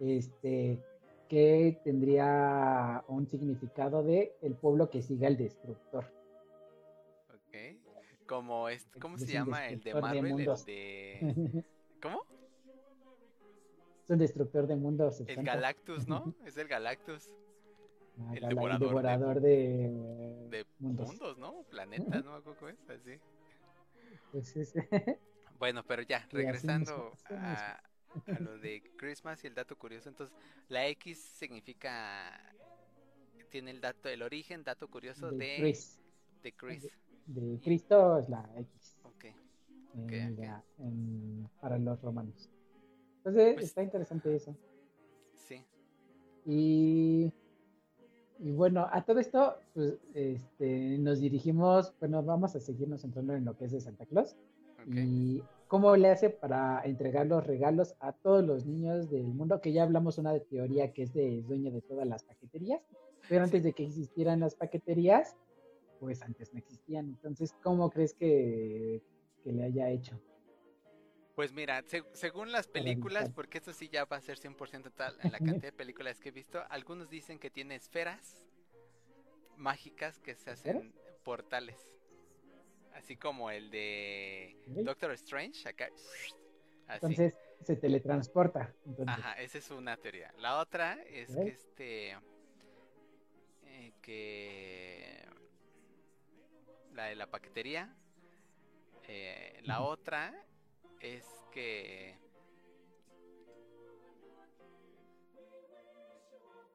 este, 0.00 0.80
que 1.28 1.80
tendría 1.84 3.04
un 3.08 3.26
significado 3.26 4.02
de 4.02 4.36
el 4.42 4.54
pueblo 4.54 4.90
que 4.90 5.02
siga 5.02 5.28
al 5.28 5.36
destructor. 5.36 6.12
Ok. 7.30 7.78
Como 8.26 8.68
es, 8.68 8.86
¿cómo 9.00 9.16
Es 9.16 9.22
se 9.22 9.32
llama 9.32 9.68
el 9.68 9.82
de 9.82 9.94
de 9.94 10.00
Marvel? 10.00 10.26
El 10.26 10.32
mundos. 10.32 10.66
de... 12.02 12.08
es 12.08 12.14
¿Cómo? 12.14 12.26
un 14.08 14.18
destructor 14.18 14.66
de 14.66 14.76
mundos. 14.76 15.22
El. 15.26 15.42
Galactus, 15.44 16.06
¿no? 16.06 16.34
Es 16.46 16.56
el 16.56 16.68
Galactus. 16.68 17.30
Ah, 18.18 18.32
el 18.34 18.40
gala- 18.40 18.48
devorador 18.48 18.78
de- 18.78 18.86
devorador 18.86 19.40
de, 19.40 19.88
De 20.50 20.66
mundos. 20.78 21.06
mundos, 21.08 21.38
¿no? 21.38 21.62
Planetas, 21.70 22.24
¿no? 22.24 22.42
¿Cómo 22.42 22.68
es? 22.68 22.78
Así. 22.88 23.18
Pues. 24.30 24.74
Bueno, 25.58 25.84
pero 25.84 26.02
ya, 26.02 26.26
regresando 26.32 27.12
a, 27.30 27.74
a 28.26 28.38
lo 28.40 28.58
de 28.58 28.82
Christmas 28.96 29.44
y 29.44 29.46
el 29.46 29.54
dato 29.54 29.78
curioso, 29.78 30.08
entonces 30.08 30.36
la 30.68 30.88
X 30.88 31.20
significa, 31.20 32.52
tiene 33.48 33.70
el 33.70 33.80
dato, 33.80 34.08
el 34.08 34.22
origen, 34.22 34.64
dato 34.64 34.88
curioso 34.90 35.30
de 35.30 35.36
de, 35.36 35.56
Chris. 35.60 36.02
de 36.42 36.52
Chris. 36.52 36.98
De 37.26 37.60
Cristo 37.62 38.18
es 38.18 38.28
la 38.28 38.50
X. 38.56 38.98
Ok, 39.94 40.12
en 40.12 40.32
ok. 40.34 40.38
la- 40.40 40.64
en- 40.78 41.48
para 41.60 41.78
los 41.78 42.00
romanos. 42.02 42.50
Entonces, 43.18 43.54
Pues- 43.54 43.66
está 43.66 43.82
interesante 43.82 44.34
eso. 44.34 44.56
sí, 45.34 45.64
Y, 46.44 47.30
y 48.40 48.50
bueno, 48.52 48.88
a 48.90 49.04
todo 49.04 49.20
esto, 49.20 49.56
pues, 49.74 49.94
este, 50.14 50.98
nos 50.98 51.20
dirigimos, 51.20 51.94
bueno, 52.00 52.22
vamos 52.24 52.56
a 52.56 52.60
seguirnos 52.60 53.04
entrando 53.04 53.34
en 53.34 53.44
lo 53.44 53.56
que 53.56 53.66
es 53.66 53.72
de 53.72 53.80
Santa 53.80 54.06
Claus 54.06 54.36
ok. 54.80 54.94
y 54.96 55.42
cómo 55.68 55.94
le 55.96 56.10
hace 56.10 56.30
para 56.30 56.82
entregar 56.84 57.26
los 57.28 57.46
regalos 57.46 57.94
a 58.00 58.12
todos 58.12 58.44
los 58.44 58.66
niños 58.66 59.08
del 59.08 59.22
mundo, 59.28 59.60
que 59.60 59.72
ya 59.72 59.84
hablamos 59.84 60.18
una 60.18 60.36
teoría 60.40 60.92
que 60.92 61.04
es 61.04 61.14
de 61.14 61.42
dueño 61.42 61.70
de 61.70 61.80
todas 61.82 62.06
las 62.08 62.24
paqueterías, 62.24 62.82
pero 63.28 63.44
antes 63.44 63.62
de 63.62 63.72
que 63.72 63.84
existieran 63.84 64.40
las 64.40 64.56
paqueterías, 64.56 65.36
pues 66.00 66.20
antes 66.22 66.52
no 66.52 66.58
existían. 66.58 67.06
Entonces, 67.06 67.54
¿cómo 67.62 67.88
crees 67.90 68.12
que, 68.14 69.00
que 69.42 69.52
le 69.52 69.64
haya 69.64 69.88
hecho? 69.90 70.20
Pues 71.34 71.52
mira, 71.52 71.82
se- 71.86 72.04
según 72.12 72.52
las 72.52 72.68
películas, 72.68 73.30
porque 73.30 73.58
esto 73.58 73.72
sí 73.72 73.88
ya 73.88 74.04
va 74.04 74.18
a 74.18 74.20
ser 74.20 74.38
100% 74.38 74.90
tal 74.92 75.18
en 75.22 75.32
la 75.32 75.38
cantidad 75.38 75.62
de 75.62 75.72
películas 75.72 76.20
que 76.20 76.28
he 76.28 76.32
visto, 76.32 76.62
algunos 76.68 77.08
dicen 77.08 77.38
que 77.38 77.50
tiene 77.50 77.74
esferas 77.74 78.46
mágicas 79.56 80.18
que 80.20 80.34
se 80.34 80.50
hacen 80.50 80.92
portales. 81.24 81.78
Así 82.94 83.16
como 83.16 83.50
el 83.50 83.70
de. 83.70 84.56
Doctor 84.66 85.12
Strange, 85.12 85.66
acá. 85.68 85.88
Así. 86.86 87.06
Entonces, 87.06 87.34
se 87.64 87.76
teletransporta. 87.76 88.74
Entonces, 88.84 89.08
Ajá, 89.08 89.40
esa 89.40 89.56
es 89.58 89.70
una 89.70 89.96
teoría. 89.96 90.34
La 90.36 90.58
otra 90.60 91.02
es 91.04 91.34
que 91.34 91.48
este. 91.48 92.10
eh, 93.64 93.92
que. 94.02 95.26
La 96.92 97.04
de 97.06 97.14
la 97.14 97.26
paquetería. 97.30 97.96
Eh, 99.14 99.60
la 99.64 99.82
otra 99.82 100.32
es 101.00 101.26
que. 101.52 102.16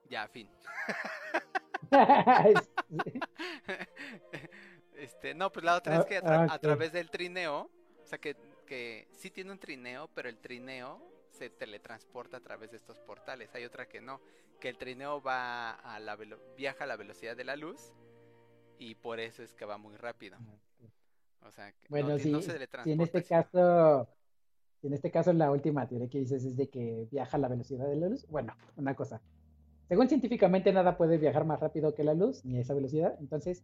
Ya, 0.09 0.27
fin. 0.27 0.49
este, 4.95 5.33
no, 5.33 5.51
pues 5.51 5.63
la 5.65 5.75
otra 5.75 5.95
es 5.95 6.05
que 6.05 6.17
a, 6.17 6.23
tra- 6.23 6.43
Ah, 6.49 6.53
a 6.53 6.59
través 6.59 6.91
del 6.91 7.09
trineo, 7.09 7.69
o 8.03 8.05
sea 8.05 8.17
que, 8.19 8.35
que 8.65 9.07
sí 9.11 9.31
tiene 9.31 9.51
un 9.51 9.59
trineo, 9.59 10.09
pero 10.13 10.29
el 10.29 10.37
trineo 10.39 11.01
se 11.29 11.49
teletransporta 11.49 12.37
a 12.37 12.41
través 12.41 12.71
de 12.71 12.77
estos 12.77 12.99
portales. 12.99 13.53
Hay 13.55 13.65
otra 13.65 13.87
que 13.87 14.01
no, 14.01 14.21
que 14.59 14.69
el 14.69 14.77
trineo 14.77 15.21
va 15.21 15.71
a 15.71 15.99
la 15.99 16.15
velo- 16.17 16.41
viaja 16.55 16.83
a 16.83 16.87
la 16.87 16.95
velocidad 16.95 17.35
de 17.35 17.43
la 17.43 17.55
luz 17.55 17.93
y 18.79 18.95
por 18.95 19.19
eso 19.19 19.43
es 19.43 19.53
que 19.53 19.65
va 19.65 19.77
muy 19.77 19.95
rápido. 19.97 20.37
O 21.45 21.51
sea, 21.51 21.71
que 21.71 21.87
Bueno, 21.89 22.09
no, 22.09 22.17
si, 22.19 22.31
no 22.31 22.41
se 22.41 22.57
si 22.83 22.91
en 22.91 23.01
este 23.01 23.21
sino- 23.23 23.41
caso, 23.43 24.07
si 24.81 24.87
en 24.87 24.93
este 24.93 25.11
caso 25.11 25.31
la 25.33 25.51
última 25.51 25.87
teoría 25.87 26.09
que 26.09 26.19
dices 26.19 26.43
es 26.43 26.55
de 26.57 26.69
que 26.69 27.07
viaja 27.11 27.37
a 27.37 27.39
la 27.39 27.47
velocidad 27.47 27.87
de 27.87 27.95
la 27.95 28.09
luz, 28.09 28.25
bueno, 28.29 28.53
una 28.75 28.95
cosa. 28.95 29.21
Según 29.87 30.09
científicamente 30.09 30.73
nada 30.73 30.97
puede 30.97 31.17
viajar 31.17 31.45
más 31.45 31.59
rápido 31.59 31.93
que 31.95 32.03
la 32.03 32.13
luz, 32.13 32.43
ni 32.43 32.57
a 32.57 32.61
esa 32.61 32.73
velocidad, 32.73 33.15
entonces 33.19 33.63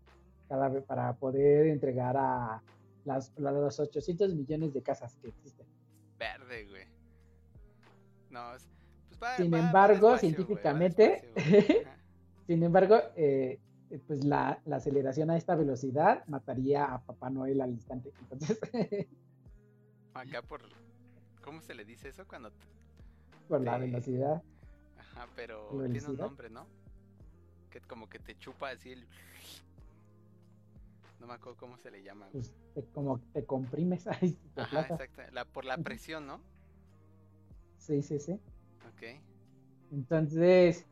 cada 0.48 0.68
vez 0.68 0.82
para 0.82 1.12
poder 1.12 1.68
entregar 1.68 2.16
a 2.16 2.60
las, 3.04 3.32
a 3.38 3.40
los 3.52 3.78
800 3.78 4.34
millones 4.34 4.74
de 4.74 4.82
casas 4.82 5.16
que 5.22 5.28
existen. 5.28 5.64
Verde, 6.18 6.66
güey. 6.68 6.84
No, 8.30 8.52
es- 8.56 8.68
pues 9.06 9.22
va, 9.22 9.36
Sin 9.36 9.52
va- 9.54 9.58
embargo, 9.60 10.10
va 10.10 10.18
científicamente, 10.18 11.30
despacio, 11.36 11.66
güey. 11.68 11.82
Ajá. 11.86 11.96
Sin 12.48 12.62
embargo, 12.64 12.96
eh, 13.14 13.60
eh, 13.90 14.00
pues 14.08 14.24
la, 14.24 14.60
la 14.64 14.76
aceleración 14.76 15.30
a 15.30 15.36
esta 15.36 15.54
velocidad 15.54 16.26
mataría 16.26 16.86
a 16.92 17.00
Papá 17.04 17.30
Noel 17.30 17.60
al 17.60 17.70
instante. 17.70 18.10
Entonces, 18.22 18.58
Acá 20.14 20.42
por... 20.42 20.62
¿Cómo 21.44 21.60
se 21.62 21.74
le 21.76 21.84
dice 21.84 22.08
eso 22.08 22.26
cuando... 22.26 22.50
te- 22.50 22.66
por 23.48 23.60
la 23.60 23.78
velocidad, 23.78 24.42
Ajá, 24.98 25.28
pero 25.36 25.80
¿La 25.80 25.88
tiene 25.92 26.08
un 26.08 26.16
nombre, 26.16 26.50
¿no? 26.50 26.66
Que 27.74 27.80
como 27.80 28.08
que 28.08 28.20
te 28.20 28.36
chupa 28.38 28.70
así 28.70 28.92
el... 28.92 29.04
No 31.18 31.26
me 31.26 31.34
acuerdo 31.34 31.56
cómo 31.58 31.76
se 31.76 31.90
le 31.90 32.04
llama. 32.04 32.28
pues 32.30 32.52
te- 32.72 32.84
como 32.92 33.18
te 33.32 33.44
comprimes, 33.44 34.06
ahí 34.06 34.38
te 34.54 34.60
Ajá, 34.60 34.82
exacto. 34.82 35.22
La, 35.32 35.44
por 35.44 35.64
la 35.64 35.76
presión, 35.78 36.24
¿no? 36.24 36.40
Sí, 37.78 38.00
sí, 38.02 38.20
sí. 38.20 38.32
Ok. 38.94 39.20
Entonces, 39.92 40.86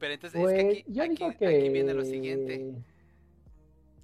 Pero 0.00 0.14
entonces 0.14 0.40
pues, 0.40 0.54
es 0.54 0.64
que 0.64 0.70
aquí, 0.80 0.84
yo 0.92 1.02
aquí- 1.04 1.12
digo 1.14 1.26
aquí 1.28 1.38
que... 1.38 1.68
viene 1.70 1.94
lo 1.94 2.04
siguiente. 2.04 2.74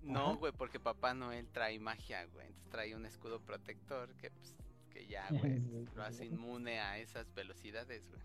No, 0.04 0.36
güey, 0.36 0.52
porque 0.52 0.78
Papá 0.78 1.12
Noel 1.12 1.48
trae 1.48 1.78
magia, 1.80 2.24
güey. 2.26 2.46
Entonces 2.46 2.70
trae 2.70 2.94
un 2.94 3.04
escudo 3.04 3.40
protector 3.40 4.14
que, 4.14 4.30
pues, 4.30 4.54
que 4.90 5.06
ya, 5.08 5.26
güey, 5.30 5.58
lo 5.96 6.02
hace 6.04 6.26
inmune 6.26 6.78
a 6.78 6.98
esas 6.98 7.34
velocidades, 7.34 8.06
güey. 8.08 8.20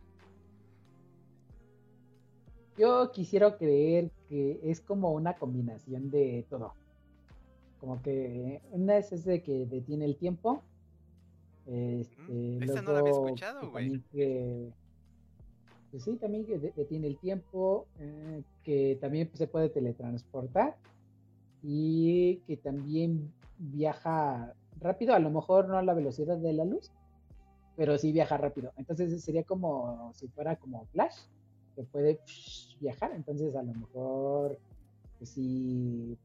Yo 2.77 3.11
quisiera 3.11 3.56
creer 3.57 4.11
que 4.27 4.60
es 4.64 4.81
como 4.81 5.11
una 5.14 5.35
combinación 5.35 6.10
de 6.11 6.45
todo. 6.49 6.73
Como 7.80 8.02
que 8.02 8.61
una 8.72 8.97
es 8.97 9.11
ese 9.11 9.41
que 9.43 9.65
detiene 9.65 10.06
el 10.06 10.18
tiempo. 10.18 10.61
Este, 11.65 12.22
Mm, 12.31 12.64
esa 12.64 12.81
no 12.81 12.93
la 12.93 12.99
había 12.99 13.11
escuchado, 13.11 13.72
güey. 13.72 14.02
que- 14.11 14.69
pues 15.91 16.03
sí, 16.03 16.18
también 16.18 16.45
que 16.45 16.60
de- 16.60 16.73
detiene 16.76 17.07
el 17.07 17.18
tiempo, 17.18 17.88
eh, 17.99 18.43
que 18.64 18.97
también 18.99 19.27
pues, 19.27 19.38
se 19.39 19.47
puede 19.47 19.69
teletransportar 19.69 20.76
y 21.64 22.38
que 22.47 22.57
también 22.57 23.34
viaja 23.57 24.53
rápido, 24.81 25.14
a 25.14 25.19
lo 25.19 25.30
mejor 25.31 25.69
no 25.69 25.77
a 25.77 25.84
la 25.84 25.93
velocidad 25.93 26.38
de 26.38 26.53
la 26.53 26.65
luz, 26.65 26.91
pero 27.77 27.97
sí 27.97 28.11
viaja 28.11 28.38
rápido. 28.38 28.73
Entonces 28.77 29.23
sería 29.23 29.43
como 29.43 30.11
si 30.14 30.27
fuera 30.27 30.57
como 30.57 30.85
Flash, 30.88 31.15
que 31.76 31.84
puede 31.84 32.19
psh, 32.26 32.80
viajar. 32.80 33.11
Entonces 33.14 33.56
a 33.56 33.64
lo 33.64 33.73
mejor, 33.73 34.57
pues 35.18 35.30
sí, 35.31 36.18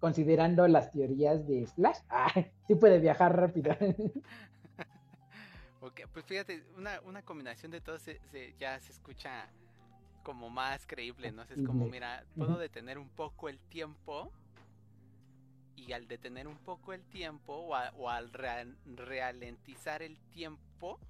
considerando 0.00 0.66
las 0.68 0.90
teorías 0.92 1.46
de 1.46 1.66
Flash, 1.66 1.98
ah, 2.10 2.32
sí 2.66 2.74
puede 2.74 2.98
viajar 2.98 3.36
rápido. 3.36 3.76
Ok, 5.82 6.02
pues 6.12 6.24
fíjate, 6.26 6.62
una, 6.76 7.00
una 7.02 7.22
combinación 7.22 7.72
de 7.72 7.80
todo 7.80 7.98
se, 7.98 8.20
se- 8.30 8.54
ya 8.58 8.78
se 8.80 8.92
escucha 8.92 9.48
como 10.22 10.50
más 10.50 10.86
creíble, 10.86 11.32
¿no? 11.32 11.42
Es 11.42 11.62
como, 11.66 11.86
mira, 11.86 12.22
puedo 12.36 12.58
detener 12.58 12.98
un 12.98 13.08
poco 13.08 13.48
el 13.48 13.58
tiempo 13.58 14.30
y 15.76 15.92
al 15.92 16.06
detener 16.06 16.46
un 16.46 16.58
poco 16.58 16.92
el 16.92 17.02
tiempo 17.06 17.54
o, 17.54 17.74
a- 17.74 17.90
o 17.96 18.10
al 18.10 18.30
rea- 18.30 18.66
ralentizar 18.84 20.02
el 20.02 20.18
tiempo, 20.30 21.00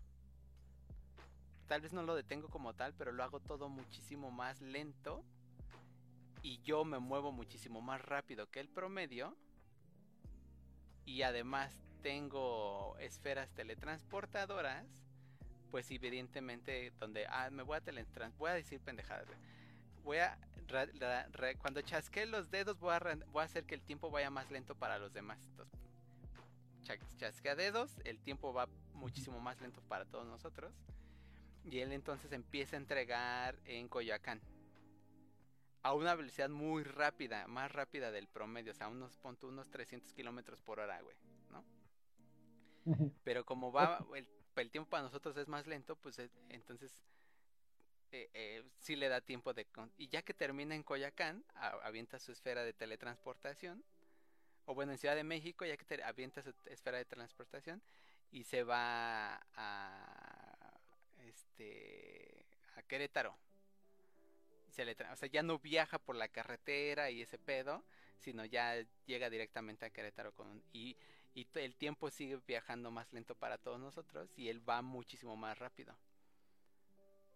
tal 1.71 1.83
vez 1.83 1.93
no 1.93 2.03
lo 2.03 2.17
detengo 2.17 2.49
como 2.49 2.75
tal, 2.75 2.95
pero 2.95 3.13
lo 3.13 3.23
hago 3.23 3.39
todo 3.39 3.69
muchísimo 3.69 4.33
más 4.33 4.61
lento 4.61 5.25
y 6.43 6.61
yo 6.63 6.85
me 6.85 6.99
muevo 6.99 7.31
muchísimo 7.31 7.81
más 7.81 8.03
rápido 8.03 8.51
que 8.51 8.59
el 8.59 8.69
promedio 8.69 9.37
y 11.05 11.23
además 11.23 11.73
tengo 12.03 12.97
esferas 12.99 13.53
teletransportadoras, 13.53 14.85
pues 15.71 15.89
evidentemente 15.93 16.93
donde 16.99 17.29
ah, 17.29 17.51
me 17.53 17.63
voy 17.63 17.77
a 17.77 18.31
voy 18.37 18.51
a 18.51 18.55
decir 18.55 18.81
pendejadas. 18.81 19.29
Voy 20.03 20.19
a 20.19 20.37
cuando 21.63 21.83
chasquee 21.83 22.27
los 22.27 22.51
dedos 22.51 22.81
voy 22.81 22.95
a, 22.95 23.45
hacer 23.45 23.65
que 23.65 23.77
el 23.77 23.83
tiempo 23.83 24.11
vaya 24.11 24.29
más 24.29 24.51
lento 24.51 24.75
para 24.75 24.99
los 24.99 25.13
demás. 25.13 25.39
Entonces, 25.47 25.79
chas- 26.83 27.17
chasquea 27.17 27.55
dedos, 27.55 27.93
el 28.03 28.19
tiempo 28.19 28.53
va 28.53 28.69
muchísimo 28.93 29.39
más 29.39 29.61
lento 29.61 29.81
para 29.83 30.05
todos 30.05 30.27
nosotros. 30.27 30.75
Y 31.65 31.81
él 31.81 31.93
entonces 31.93 32.32
empieza 32.32 32.77
a 32.77 32.78
entregar 32.78 33.59
en 33.65 33.89
Coyoacán. 33.89 34.41
A 35.82 35.95
una 35.95 36.15
velocidad 36.15 36.49
muy 36.51 36.82
rápida, 36.85 37.47
más 37.47 37.73
rápida 37.73 38.11
del 38.11 38.27
promedio, 38.28 38.73
o 38.73 38.74
sea, 38.74 38.89
unos, 38.89 39.16
pon 39.19 39.37
tú, 39.37 39.49
unos 39.49 39.70
300 39.70 40.12
kilómetros 40.12 40.61
por 40.61 40.78
hora, 40.81 41.01
güey, 41.01 41.16
¿no? 41.51 41.65
Pero 43.24 43.45
como 43.45 43.73
va, 43.73 44.05
el, 44.15 44.27
el 44.57 44.70
tiempo 44.70 44.91
para 44.91 45.03
nosotros 45.05 45.37
es 45.39 45.49
más 45.49 45.66
lento, 45.66 45.97
pues 45.97 46.19
eh, 46.19 46.31
entonces 46.51 46.93
eh, 48.12 48.28
eh, 48.35 48.65
sí 48.81 48.95
le 48.97 49.09
da 49.09 49.20
tiempo 49.23 49.55
de... 49.55 49.65
con- 49.66 49.91
Y 49.97 50.09
ya 50.09 50.20
que 50.23 50.35
termina 50.35 50.74
en 50.74 50.82
Coyacán, 50.82 51.45
a- 51.55 51.78
avienta 51.82 52.19
su 52.19 52.32
esfera 52.32 52.62
de 52.62 52.73
teletransportación. 52.74 53.82
O 54.66 54.74
bueno, 54.74 54.93
en 54.93 54.99
Ciudad 54.99 55.15
de 55.16 55.24
México, 55.24 55.65
ya 55.65 55.77
que 55.78 55.85
te- 55.85 56.03
avienta 56.03 56.43
su 56.43 56.53
esfera 56.66 56.99
de 56.99 57.05
transportación 57.07 57.81
y 58.32 58.45
se 58.45 58.65
va 58.65 59.37
a... 59.55 60.30
Este... 61.31 62.44
a 62.77 62.82
Querétaro. 62.82 63.36
Se 64.70 64.85
le 64.85 64.93
o 64.93 65.16
sea, 65.16 65.28
ya 65.28 65.43
no 65.43 65.59
viaja 65.59 65.98
por 65.98 66.16
la 66.16 66.28
carretera 66.28 67.11
y 67.11 67.23
ese 67.23 67.39
pedo, 67.39 67.85
sino 68.19 68.44
ya 68.44 68.77
llega 69.07 69.28
directamente 69.31 69.85
a 69.85 69.90
Querétaro 69.90 70.32
con 70.35 70.48
un- 70.48 70.65
y 70.73 70.97
y 71.35 71.47
el 71.55 71.77
tiempo 71.77 72.11
sigue 72.11 72.40
viajando 72.47 72.90
más 72.90 73.12
lento 73.12 73.35
para 73.36 73.57
todos 73.57 73.78
nosotros 73.78 74.28
y 74.36 74.48
él 74.48 74.69
va 74.69 74.82
muchísimo 74.82 75.36
más 75.36 75.57
rápido. 75.59 75.97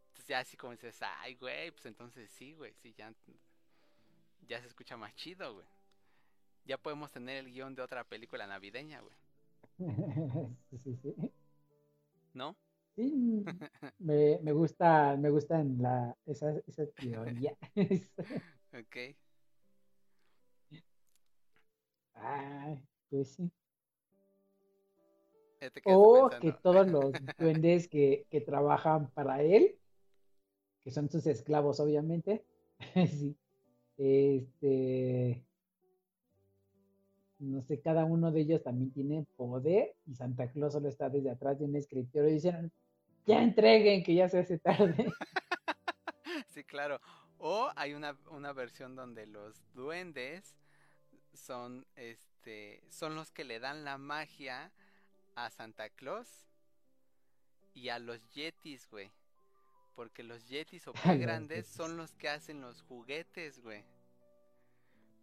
Entonces 0.08 0.26
ya 0.28 0.38
así 0.40 0.56
como 0.56 0.72
dices, 0.72 1.00
ay, 1.02 1.34
güey, 1.36 1.70
pues 1.70 1.86
entonces 1.86 2.30
sí, 2.30 2.52
güey, 2.54 2.72
sí, 2.74 2.94
ya, 2.96 3.12
ya 4.46 4.60
se 4.60 4.66
escucha 4.68 4.96
más 4.96 5.14
chido, 5.14 5.54
güey. 5.54 5.66
Ya 6.64 6.78
podemos 6.78 7.12
tener 7.12 7.38
el 7.38 7.52
guion 7.52 7.74
de 7.74 7.82
otra 7.82 8.04
película 8.04 8.46
navideña, 8.46 9.00
güey, 9.00 9.16
sí, 10.70 10.78
sí, 10.82 10.96
sí. 11.02 11.32
¿no? 12.34 12.56
Sí, 12.94 13.44
me, 13.98 14.38
me 14.42 14.52
gusta, 14.52 15.16
me 15.16 15.30
gusta 15.30 15.60
en 15.60 15.82
la, 15.82 16.16
esa, 16.26 16.54
esa 16.66 16.86
teoría. 16.96 17.56
Ok. 18.74 18.96
Ay, 22.14 22.84
pues 23.08 23.34
sí. 23.34 23.52
O 25.84 26.28
que 26.40 26.52
todos 26.60 26.88
los 26.88 27.12
duendes 27.38 27.86
que, 27.86 28.26
que 28.28 28.40
trabajan 28.40 29.10
para 29.12 29.42
él, 29.42 29.78
que 30.82 30.90
son 30.90 31.08
sus 31.08 31.24
esclavos, 31.28 31.78
obviamente, 31.78 32.44
sí, 33.06 33.36
este, 33.96 35.44
no 37.38 37.62
sé, 37.62 37.80
cada 37.80 38.04
uno 38.04 38.32
de 38.32 38.40
ellos 38.40 38.62
también 38.62 38.90
tiene 38.90 39.26
poder 39.36 39.94
y 40.06 40.14
Santa 40.14 40.50
Claus 40.50 40.72
solo 40.72 40.88
está 40.88 41.08
desde 41.08 41.30
atrás 41.30 41.58
de 41.58 41.64
un 41.64 41.76
escritorio 41.76 42.30
y 42.30 42.34
dicen, 42.34 42.72
ya 43.26 43.42
entreguen, 43.42 44.02
que 44.02 44.14
ya 44.14 44.28
se 44.28 44.40
hace 44.40 44.58
tarde. 44.58 45.06
Sí, 46.48 46.62
claro. 46.62 47.00
O 47.38 47.70
hay 47.74 47.94
una, 47.94 48.16
una 48.30 48.52
versión 48.52 48.94
donde 48.94 49.26
los 49.26 49.60
duendes 49.72 50.56
son 51.32 51.84
este 51.96 52.82
son 52.90 53.16
los 53.16 53.32
que 53.32 53.44
le 53.44 53.58
dan 53.58 53.84
la 53.84 53.98
magia 53.98 54.70
a 55.34 55.50
Santa 55.50 55.88
Claus 55.90 56.28
y 57.74 57.88
a 57.88 57.98
los 57.98 58.30
yetis, 58.30 58.88
güey. 58.88 59.10
Porque 59.94 60.22
los 60.22 60.48
yetis 60.48 60.86
o 60.86 60.92
los 61.06 61.18
grandes 61.18 61.66
son 61.66 61.96
los 61.96 62.14
que 62.14 62.28
hacen 62.28 62.60
los 62.60 62.82
juguetes, 62.82 63.60
güey. 63.60 63.84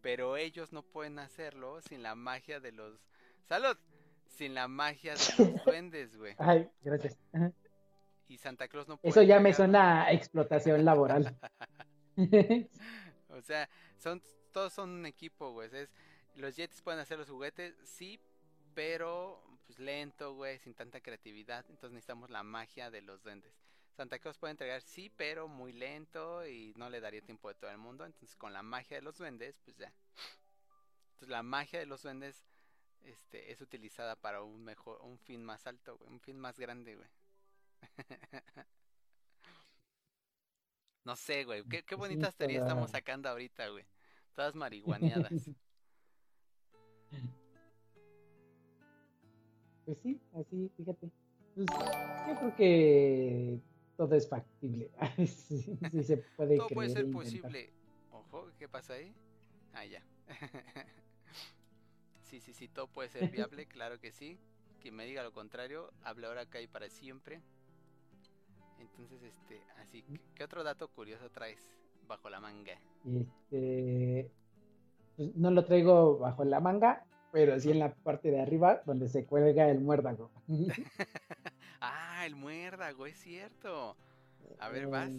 Pero 0.02 0.36
ellos 0.38 0.73
no 0.73 0.84
pueden 0.84 1.19
hacerlo 1.19 1.82
sin 1.82 2.03
la 2.03 2.15
magia 2.15 2.60
de 2.60 2.72
los 2.72 2.99
salud, 3.48 3.78
sin 4.28 4.53
la 4.53 4.68
magia 4.68 5.14
de 5.14 5.45
los 5.45 5.65
duendes, 5.65 6.18
güey. 6.18 6.36
Ay, 6.38 6.69
gracias. 6.82 7.18
Ajá. 7.34 7.52
Y 8.32 8.38
Santa 8.38 8.70
Claus 8.70 8.88
no 8.88 8.95
puede 8.95 9.12
Eso 9.12 9.24
ya 9.24 9.41
me 9.41 9.53
suena 9.53 10.06
a 10.06 10.14
explotación 10.14 10.86
laboral. 10.86 11.38
O 13.30 13.41
sea, 13.41 13.70
son 13.98 14.22
todos 14.52 14.74
son 14.74 14.90
un 14.90 15.06
equipo, 15.06 15.52
güey. 15.53 15.70
Es, 15.74 15.90
los 16.36 16.56
Yetis 16.58 16.82
pueden 16.82 16.99
hacer 16.99 17.18
los 17.18 17.30
juguetes, 17.30 17.74
sí, 17.84 18.20
pero 18.74 19.41
pues 19.66 19.80
lento, 19.80 20.34
güey, 20.34 20.60
sin 20.60 20.74
tanta 20.74 20.99
creatividad. 20.99 21.66
Entonces 21.70 21.91
necesitamos 21.91 22.30
la 22.30 22.44
magia 22.44 22.91
de 22.91 23.02
los 23.02 23.24
duendes. 23.24 23.53
Santa 23.95 24.20
Claus 24.20 24.38
puede 24.38 24.52
entregar, 24.52 24.82
sí, 24.82 25.10
pero 25.16 25.48
muy 25.48 25.72
lento 25.72 26.45
y 26.45 26.74
no 26.76 26.90
le 26.90 26.99
daría 26.99 27.22
tiempo 27.22 27.48
de 27.48 27.56
todo 27.56 27.72
el 27.72 27.78
mundo. 27.78 28.06
Entonces 28.06 28.36
con 28.36 28.52
la 28.52 28.64
magia 28.64 28.98
de 28.98 29.02
los 29.02 29.18
duendes, 29.18 29.58
pues 29.64 29.78
ya. 29.78 29.94
Entonces 31.14 31.30
la 31.30 31.44
magia 31.44 31.80
de 31.80 31.86
los 31.86 32.03
duendes 32.03 32.44
este, 33.03 33.52
es 33.52 33.62
utilizada 33.62 34.16
para 34.18 34.41
un 34.44 34.64
mejor, 34.64 35.02
un 35.02 35.18
fin 35.18 35.44
más 35.44 35.68
alto, 35.68 35.98
güey, 35.98 36.12
un 36.12 36.20
fin 36.20 36.38
más 36.38 36.60
grande, 36.60 36.95
güey. 36.95 37.10
No 41.03 41.16
sé, 41.16 41.45
güey. 41.45 41.64
Qué, 41.64 41.84
qué 41.84 41.95
Sí, 41.95 41.99
bonitas 41.99 42.36
teorías 42.36 42.62
para- 42.62 42.70
estamos 42.74 42.91
sacando 42.91 43.28
ahorita, 43.30 43.68
güey. 43.70 43.86
Todas 44.36 44.56
marihuaneadas. 44.56 45.32
Pues 49.86 49.98
sí, 49.99 50.22
así, 50.34 50.72
fíjate. 50.78 51.10
Pues, 51.56 51.68
yo 51.68 52.36
creo 52.40 52.56
que 52.56 53.60
todo 53.98 54.16
es 54.16 54.30
factible. 54.30 54.91
sí, 55.28 55.78
sí 55.91 56.03
se 56.03 56.18
puede 56.18 56.58
Todo 56.58 56.68
puede 56.70 56.88
creer 56.88 56.90
e 56.90 56.94
ser 56.94 57.06
inventar. 57.06 57.12
posible. 57.12 57.74
Ojo, 58.12 58.48
¿qué 58.58 58.70
pasa 58.70 58.94
ahí? 58.94 59.14
Ah, 59.74 59.84
ya. 59.86 60.02
sí, 62.24 62.40
sí, 62.40 62.53
sí, 62.53 62.68
todo 62.70 62.88
puede 62.88 63.10
ser 63.10 63.32
viable, 63.32 63.66
claro 63.66 63.99
que 63.99 64.12
sí. 64.12 64.38
Quien 64.80 64.95
me 64.95 65.06
diga 65.06 65.24
lo 65.24 65.34
contrario, 65.34 65.91
habla 66.03 66.28
ahora 66.28 66.41
acá 66.41 66.62
y 66.62 66.68
para 66.68 66.88
siempre. 66.90 67.41
Entonces, 68.82 69.22
este, 69.24 69.62
así, 69.80 70.03
¿qué, 70.36 70.44
otro 70.44 70.64
dato 70.64 70.88
curioso 70.90 71.30
traes 71.30 71.70
bajo 72.08 72.30
la 72.30 72.40
manga? 72.40 72.74
Este, 73.06 74.32
pues, 75.16 75.36
no 75.36 75.52
lo 75.52 75.66
traigo 75.66 76.18
bajo 76.18 76.44
la 76.44 76.60
manga, 76.60 77.06
pero 77.32 77.60
sí 77.60 77.72
en 77.72 77.80
la 77.80 77.94
parte 77.94 78.32
de 78.32 78.41
arriba 78.41 78.82
donde 78.86 79.08
se 79.08 79.26
cuelga 79.26 79.70
el 79.70 79.80
muérdago. 79.80 80.32
ah, 81.82 82.26
el 82.26 82.36
muérdago, 82.36 83.06
es 83.06 83.18
cierto. 83.18 83.95
A 84.60 84.70
ver, 84.70 84.88
vas. 84.88 85.12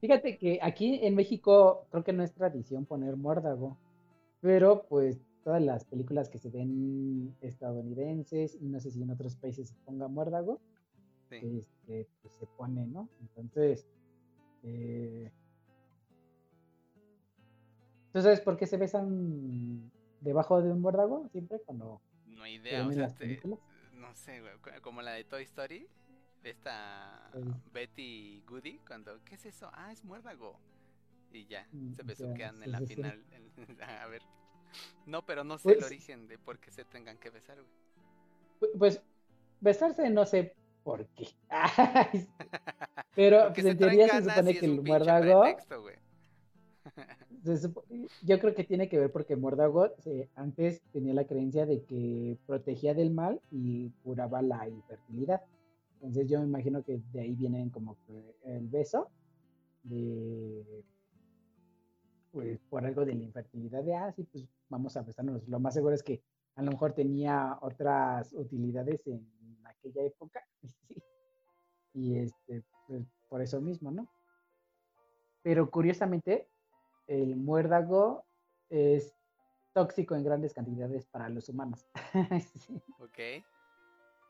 Fíjate 0.00 0.38
que 0.38 0.58
aquí 0.62 1.00
en 1.02 1.14
México 1.14 1.86
creo 1.90 2.04
que 2.04 2.12
no 2.12 2.22
es 2.22 2.32
tradición 2.32 2.84
poner 2.84 3.16
muérdago, 3.16 3.78
pero 4.40 4.86
pues 4.88 5.18
todas 5.42 5.62
las 5.62 5.84
películas 5.84 6.28
que 6.28 6.38
se 6.38 6.50
ven 6.50 7.34
estadounidenses 7.40 8.56
y 8.60 8.66
no 8.66 8.80
sé 8.80 8.90
si 8.90 9.02
en 9.02 9.10
otros 9.10 9.36
países 9.36 9.68
se 9.68 9.74
ponga 9.84 10.08
muérdago, 10.08 10.60
Sí. 11.28 11.58
este, 11.58 12.08
pues 12.22 12.34
se 12.34 12.46
pone, 12.46 12.86
¿no? 12.86 13.08
Entonces, 13.20 13.86
eh, 14.62 15.30
¿tú 18.12 18.22
sabes 18.22 18.40
por 18.40 18.56
qué 18.56 18.66
se 18.66 18.76
besan 18.76 19.90
debajo 20.20 20.62
de 20.62 20.72
un 20.72 20.80
muérdago 20.80 21.28
siempre 21.28 21.60
cuando 21.64 22.00
No 22.26 22.46
idea, 22.46 22.86
o 22.86 22.90
en 22.90 22.94
sea, 22.94 23.08
te- 23.08 23.40
no 23.94 24.14
sé, 24.14 24.40
güey, 24.40 24.80
como 24.82 25.02
la 25.02 25.12
de 25.12 25.24
Toy 25.24 25.42
Story, 25.44 25.88
esta 26.44 27.30
Sí. 27.34 27.40
Betty 27.72 28.42
Goody, 28.46 28.78
cuando, 28.86 29.22
¿qué 29.24 29.34
es 29.34 29.46
eso? 29.46 29.70
Ah, 29.72 29.90
es 29.92 30.04
muérdago. 30.04 30.58
Y 31.32 31.46
ya, 31.46 31.66
Mm, 31.72 31.92
se 31.92 32.02
besuquean 32.02 32.56
sí, 32.58 32.64
en 32.64 32.72
la 32.72 32.78
final. 32.86 33.24
a 33.80 34.06
ver. 34.06 34.22
No, 35.06 35.24
pero 35.26 35.44
no 35.44 35.58
sé 35.58 35.70
el 35.70 35.74
Pues- 35.76 35.86
origen 35.86 36.28
de 36.28 36.38
por 36.38 36.58
qué 36.58 36.70
se 36.70 36.84
tengan 36.84 37.18
que 37.18 37.30
besar, 37.30 37.58
güey. 37.60 37.72
Pu- 38.60 38.78
Pues 38.78 39.02
besarse 39.60 40.08
no 40.10 40.24
sé 40.24 40.54
por 40.86 41.04
qué. 41.08 41.26
Pero 43.16 43.48
pues, 43.52 43.64
se 43.64 43.70
en 43.70 43.78
teoría 43.78 44.08
se 44.08 44.22
supone 44.22 44.56
que 44.56 44.66
el 44.66 44.82
muérdago, 44.82 45.44
yo 48.22 48.38
creo 48.38 48.54
que 48.54 48.62
tiene 48.62 48.88
que 48.88 48.98
ver 49.00 49.10
porque 49.10 49.32
el 49.34 49.40
muérdago 49.40 49.88
se- 49.98 50.30
antes 50.36 50.80
tenía 50.92 51.12
la 51.12 51.26
creencia 51.26 51.66
de 51.66 51.82
que 51.82 52.38
protegía 52.46 52.94
del 52.94 53.10
mal 53.10 53.40
y 53.50 53.90
curaba 54.04 54.42
la 54.42 54.68
infertilidad. 54.68 55.42
Entonces 55.94 56.28
yo 56.28 56.38
me 56.38 56.46
imagino 56.46 56.84
que 56.84 57.00
de 57.12 57.20
ahí 57.20 57.34
vienen 57.34 57.70
como 57.70 57.96
que 58.06 58.36
el 58.44 58.68
beso 58.68 59.10
de 59.82 60.84
pues 62.30 62.60
por 62.70 62.84
algo 62.84 63.04
de 63.04 63.14
la 63.14 63.24
infertilidad 63.24 63.82
de 63.82 63.94
ah 63.96 64.12
sí 64.12 64.22
pues 64.30 64.46
vamos 64.68 64.96
a 64.96 65.02
besarnos. 65.02 65.48
Lo 65.48 65.58
más 65.58 65.74
seguro 65.74 65.94
es 65.96 66.02
que 66.04 66.22
a 66.54 66.62
lo 66.62 66.70
mejor 66.70 66.92
tenía 66.92 67.58
otras 67.60 68.32
utilidades 68.34 69.04
en 69.06 69.26
aquella 69.86 70.06
época. 70.06 70.42
Y 71.94 72.18
este 72.18 72.62
pues, 72.86 73.06
por 73.30 73.40
eso 73.40 73.58
mismo, 73.62 73.90
¿no? 73.90 74.06
Pero 75.42 75.70
curiosamente 75.70 76.46
el 77.06 77.36
muérdago 77.36 78.26
es 78.68 79.14
tóxico 79.72 80.14
en 80.14 80.22
grandes 80.22 80.52
cantidades 80.52 81.06
para 81.06 81.30
los 81.30 81.48
humanos. 81.48 81.86
Sí. 82.60 82.82
Ok. 82.98 83.18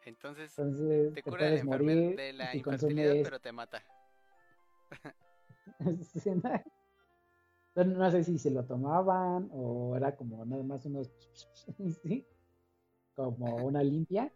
Entonces, 0.04 0.56
Entonces 0.56 1.14
te 1.14 1.22
te 1.22 1.28
cura 1.28 1.46
de 1.50 1.64
morir 1.64 2.14
de 2.14 2.32
la 2.34 2.52
si 2.52 2.58
infertilidad, 2.58 3.08
consumes 3.08 3.24
pero 3.24 3.40
te 3.40 3.50
mata. 3.50 3.82
¿no? 7.74 7.84
No 7.84 8.10
sé 8.12 8.22
si 8.22 8.38
se 8.38 8.52
lo 8.52 8.64
tomaban 8.64 9.48
o 9.52 9.96
era 9.96 10.14
como 10.14 10.44
nada 10.44 10.62
más 10.62 10.86
unos, 10.86 11.10
sí, 12.02 12.24
como 13.16 13.56
una 13.56 13.82
limpia, 13.82 14.32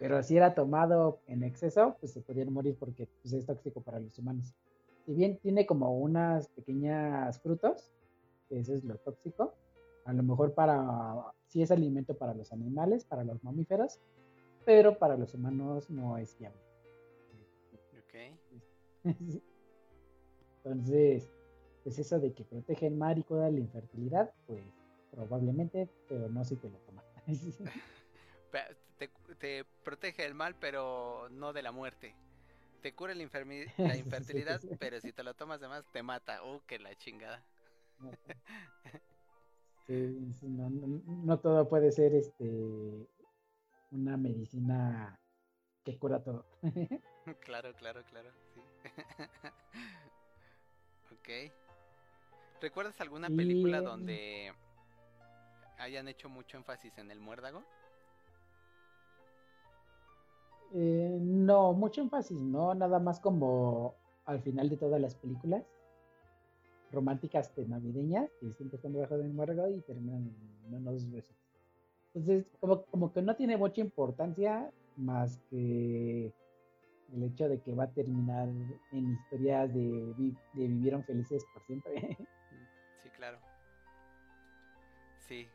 pero 0.00 0.22
si 0.22 0.34
era 0.34 0.54
tomado 0.54 1.20
en 1.26 1.44
exceso, 1.44 1.94
pues 2.00 2.12
se 2.12 2.22
podían 2.22 2.50
morir 2.50 2.74
porque 2.80 3.06
pues, 3.20 3.34
es 3.34 3.44
tóxico 3.44 3.82
para 3.82 4.00
los 4.00 4.18
humanos. 4.18 4.54
Si 5.04 5.12
bien 5.12 5.36
tiene 5.36 5.66
como 5.66 5.94
unas 5.98 6.48
pequeñas 6.48 7.38
frutos, 7.40 7.92
que 8.48 8.60
eso 8.60 8.74
es 8.74 8.82
lo 8.82 8.96
tóxico, 8.96 9.52
a 10.06 10.14
lo 10.14 10.22
mejor 10.22 10.54
para, 10.54 11.14
sí 11.48 11.60
es 11.60 11.70
alimento 11.70 12.14
para 12.14 12.32
los 12.32 12.50
animales, 12.50 13.04
para 13.04 13.24
los 13.24 13.44
mamíferos, 13.44 14.00
pero 14.64 14.98
para 14.98 15.18
los 15.18 15.34
humanos 15.34 15.90
no 15.90 16.16
es 16.16 16.34
viable. 16.38 16.60
Ok. 17.98 18.14
Entonces, 20.64 21.28
pues 21.84 21.98
eso 21.98 22.18
de 22.18 22.32
que 22.32 22.44
protege 22.44 22.86
el 22.86 22.94
mar 22.96 23.18
y 23.18 23.22
cura 23.22 23.50
la 23.50 23.58
infertilidad, 23.58 24.32
pues 24.46 24.62
probablemente, 25.10 25.90
pero 26.08 26.30
no 26.30 26.42
si 26.42 26.56
te 26.56 26.70
lo 26.70 26.78
tomas. 26.78 27.04
Te, 29.40 29.64
te 29.64 29.64
protege 29.84 30.22
del 30.22 30.34
mal, 30.34 30.54
pero 30.56 31.28
no 31.30 31.52
de 31.52 31.62
la 31.62 31.72
muerte. 31.72 32.14
Te 32.82 32.94
cura 32.94 33.14
la, 33.14 33.22
infertilidad, 33.96 34.60
pero 34.78 35.00
si 35.00 35.12
te 35.12 35.22
lo 35.22 35.34
tomas 35.34 35.60
de 35.60 35.68
más, 35.68 35.84
te 35.92 36.02
mata. 36.02 36.44
Uh, 36.44 36.60
que 36.66 36.78
la 36.78 36.94
chingada. 36.96 37.42
Sí, 39.86 40.32
sí, 40.34 40.46
no, 40.46 40.70
no- 40.70 41.02
no 41.04 41.40
todo 41.40 41.68
puede 41.68 41.90
ser 41.90 42.14
este 42.14 43.08
una 43.90 44.16
medicina 44.16 45.18
que 45.84 45.98
cura 45.98 46.22
todo. 46.22 46.46
claro, 47.40 47.74
claro, 47.74 48.04
claro. 48.04 48.30
Sí. 48.54 48.60
ok. 51.12 51.52
¿Recuerdas 52.60 53.00
alguna 53.00 53.26
película 53.28 53.78
Y, 53.78 53.84
donde 53.84 54.54
hayan 55.78 56.06
hecho 56.06 56.28
mucho 56.28 56.56
énfasis 56.56 56.96
en 56.98 57.10
el 57.10 57.18
muérdago? 57.18 57.64
Eh, 60.72 61.18
no, 61.20 61.72
mucho 61.72 62.00
énfasis, 62.00 62.40
no, 62.40 62.74
nada 62.74 62.98
más 63.00 63.18
como 63.18 63.94
al 64.24 64.40
final 64.40 64.68
de 64.68 64.76
todas 64.76 65.00
las 65.00 65.16
películas 65.16 65.64
románticas 66.92 67.54
de 67.56 67.66
navideñas, 67.66 68.30
que 68.40 68.52
siempre 68.54 68.76
están 68.76 68.92
debajo 68.92 69.18
del 69.18 69.32
muérdago 69.32 69.68
y 69.74 69.80
terminan 69.80 70.32
en 70.66 70.74
unos 70.74 71.10
besos. 71.10 71.36
Entonces, 72.14 72.46
como, 72.60 72.82
como 72.86 73.12
que 73.12 73.22
no 73.22 73.36
tiene 73.36 73.56
mucha 73.56 73.80
importancia 73.80 74.70
más 74.96 75.38
que 75.50 76.32
el 77.12 77.22
hecho 77.24 77.48
de 77.48 77.60
que 77.60 77.74
va 77.74 77.84
a 77.84 77.90
terminar 77.90 78.48
en 78.92 79.12
historias 79.12 79.72
de, 79.72 80.14
de 80.54 80.68
vivieron 80.68 81.04
felices 81.04 81.44
por 81.52 81.62
siempre. 81.64 82.16
Sí, 83.02 83.10
claro. 83.10 83.38
Sí. 85.18 85.48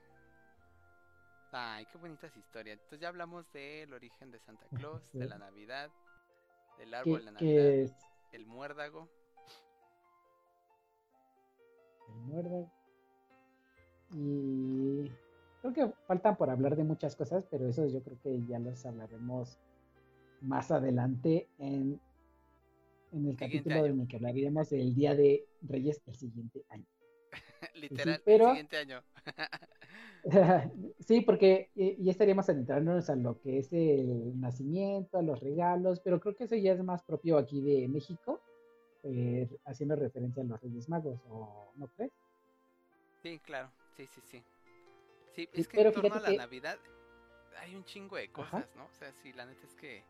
Ay, 1.57 1.86
qué 1.90 1.98
bonitas 1.98 2.36
historias. 2.36 2.73
Entonces 2.80 2.99
ya 2.99 3.07
hablamos 3.07 3.49
del 3.53 3.94
origen 3.94 4.30
de 4.30 4.40
Santa 4.40 4.65
Claus, 4.77 5.02
de 5.14 5.26
la 5.26 5.38
Navidad, 5.38 5.90
del 6.77 6.94
árbol 6.94 7.23
de 7.23 7.32
Navidad, 7.32 7.40
que 7.40 7.84
es 7.84 7.94
el 8.34 8.45
muérdago. 8.45 9.07
el 12.10 12.15
muérdago. 12.26 12.69
Y 14.11 15.10
creo 15.61 15.73
que 15.73 15.88
faltan 16.07 16.36
por 16.36 16.49
hablar 16.49 16.76
de 16.76 16.84
muchas 16.84 17.15
cosas, 17.15 17.45
pero 17.49 17.69
eso 17.69 17.88
yo 17.88 18.03
creo 18.03 18.19
que 18.22 18.45
ya 18.45 18.60
los 18.60 18.86
hablaremos 18.86 19.57
más 20.41 20.72
adelante 20.72 21.48
en, 21.57 22.02
en 23.14 23.27
el 23.27 23.38
Siguiente 23.38 23.45
capítulo 23.45 23.76
año. 23.76 23.86
en 23.94 24.02
el 24.02 24.07
que 24.10 24.15
hablaríamos 24.18 24.69
del 24.72 24.94
Día 24.94 25.15
de 25.15 25.48
Reyes 25.61 26.02
el 26.06 26.15
siguiente 26.18 26.65
año. 26.68 26.86
Literal, 27.76 28.22
pero- 28.26 28.45
el 28.48 28.49
siguiente 28.52 28.77
año. 28.77 29.03
Sí, 30.99 31.22
porque 31.22 31.69
eh, 31.76 31.97
ya 31.99 32.11
estaríamos 32.11 32.49
adentrándonos 32.49 33.10
a 33.10 33.15
lo 33.15 33.39
que 33.41 33.60
es 33.60 33.72
el 33.72 34.39
nacimiento, 34.39 35.18
a 35.18 35.22
los 35.22 35.39
regalos, 35.39 35.99
pero 35.99 36.19
creo 36.19 36.35
que 36.35 36.45
eso 36.45 36.56
ya 36.56 36.73
es 36.73 36.84
más 36.84 37.03
propio 37.03 37.38
aquí 37.38 37.61
de 37.61 37.88
México, 37.88 38.39
eh, 39.03 39.47
haciendo 39.65 39.95
referencia 39.95 40.41
a 40.41 40.45
los 40.47 40.60
Reyes 40.61 40.89
Magos, 40.89 41.19
¿o 41.30 41.72
no 41.76 41.88
crees? 41.89 42.11
Sí, 43.22 43.39
claro. 43.39 43.69
Sí, 43.97 44.07
sí, 44.07 44.22
sí. 44.31 44.43
Sí, 45.35 45.47
Sí, 45.53 45.61
es 45.61 45.68
que 45.68 45.77
pero 45.77 45.89
en 45.89 45.95
torno 45.95 46.15
a 46.15 46.19
la 46.22 46.30
que- 46.31 46.38
Navidad 46.38 46.80
hay 47.60 47.76
un 47.76 47.84
chingo 47.85 48.15
de 48.15 48.30
Ajá. 48.34 48.57
cosas, 48.57 48.76
¿no? 48.76 48.85
O 48.85 48.93
sea, 48.99 49.11
sí, 49.14 49.31
la 49.34 49.45
neta 49.45 49.65
es 49.65 49.76
que 49.76 50.03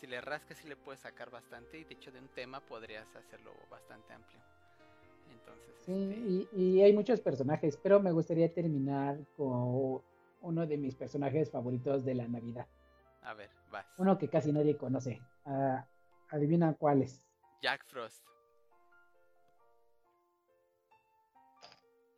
si 0.00 0.06
le 0.06 0.20
rascas 0.20 0.58
sí 0.58 0.68
le 0.68 0.76
puedes 0.76 1.00
sacar 1.00 1.30
bastante 1.30 1.78
y 1.78 1.84
de 1.84 1.94
hecho 1.94 2.10
de 2.10 2.20
un 2.20 2.28
tema 2.28 2.60
podrías 2.60 3.14
hacerlo 3.16 3.52
bastante 3.70 4.12
amplio. 4.12 4.40
Entonces, 5.30 5.74
Sí, 5.84 5.92
este, 6.10 6.56
y, 6.56 6.62
y 6.76 6.82
hay 6.82 6.92
muchos 6.92 7.20
personajes, 7.20 7.76
pero 7.76 8.00
me 8.00 8.12
gustaría 8.12 8.52
terminar 8.52 9.18
con 9.36 10.02
uno 10.42 10.66
de 10.66 10.76
mis 10.76 10.94
personajes 10.94 11.50
favoritos 11.50 12.04
de 12.04 12.14
la 12.14 12.28
Navidad. 12.28 12.66
a 13.22 13.34
ver, 13.34 13.50
vas. 13.70 13.86
Uno 13.98 14.18
que 14.18 14.28
casi 14.28 14.52
nadie 14.52 14.76
conoce. 14.76 15.20
Ah, 15.44 15.86
adivina 16.30 16.74
cuál 16.74 17.02
es. 17.02 17.26
Jack 17.62 17.84
Frost. 17.86 18.24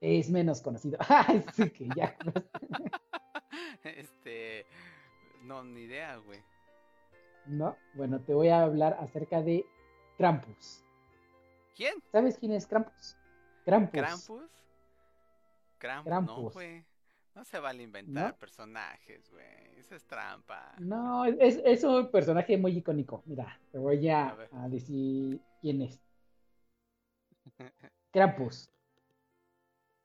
Es 0.01 0.31
menos 0.31 0.61
conocido. 0.61 0.99
Sí, 1.55 1.71
que 1.71 1.89
ya. 1.97 2.17
este, 3.85 4.67
no, 5.43 5.63
ni 5.63 5.83
idea, 5.83 6.17
güey. 6.17 6.41
No, 7.47 7.77
bueno, 7.95 8.21
te 8.21 8.35
voy 8.35 8.49
a 8.49 8.63
hablar 8.63 8.97
acerca 9.01 9.43
de 9.43 9.65
Krampus. 10.17 10.85
¿Quién? 11.75 11.95
¿Sabes 12.11 12.39
quién 12.39 12.53
es 12.53 12.67
Krampus? 12.67 13.17
Krampus. 13.65 13.93
¿Krampus? 13.93 14.51
Krampus, 15.79 16.27
no, 16.27 16.51
güey. 16.51 16.85
No 17.35 17.45
se 17.45 17.59
vale 17.59 17.83
inventar 17.83 18.33
¿No? 18.33 18.39
personajes, 18.39 19.31
güey. 19.31 19.79
Eso 19.79 19.95
es 19.95 20.05
trampa. 20.07 20.75
No, 20.79 21.25
es, 21.25 21.61
es 21.65 21.83
un 21.83 22.11
personaje 22.11 22.59
muy 22.59 22.77
icónico. 22.77 23.23
Mira, 23.27 23.59
te 23.71 23.79
voy 23.79 24.07
a, 24.09 24.37
a 24.53 24.69
decir 24.69 25.41
quién 25.61 25.83
es. 25.83 25.99
Krampus. 28.13 28.71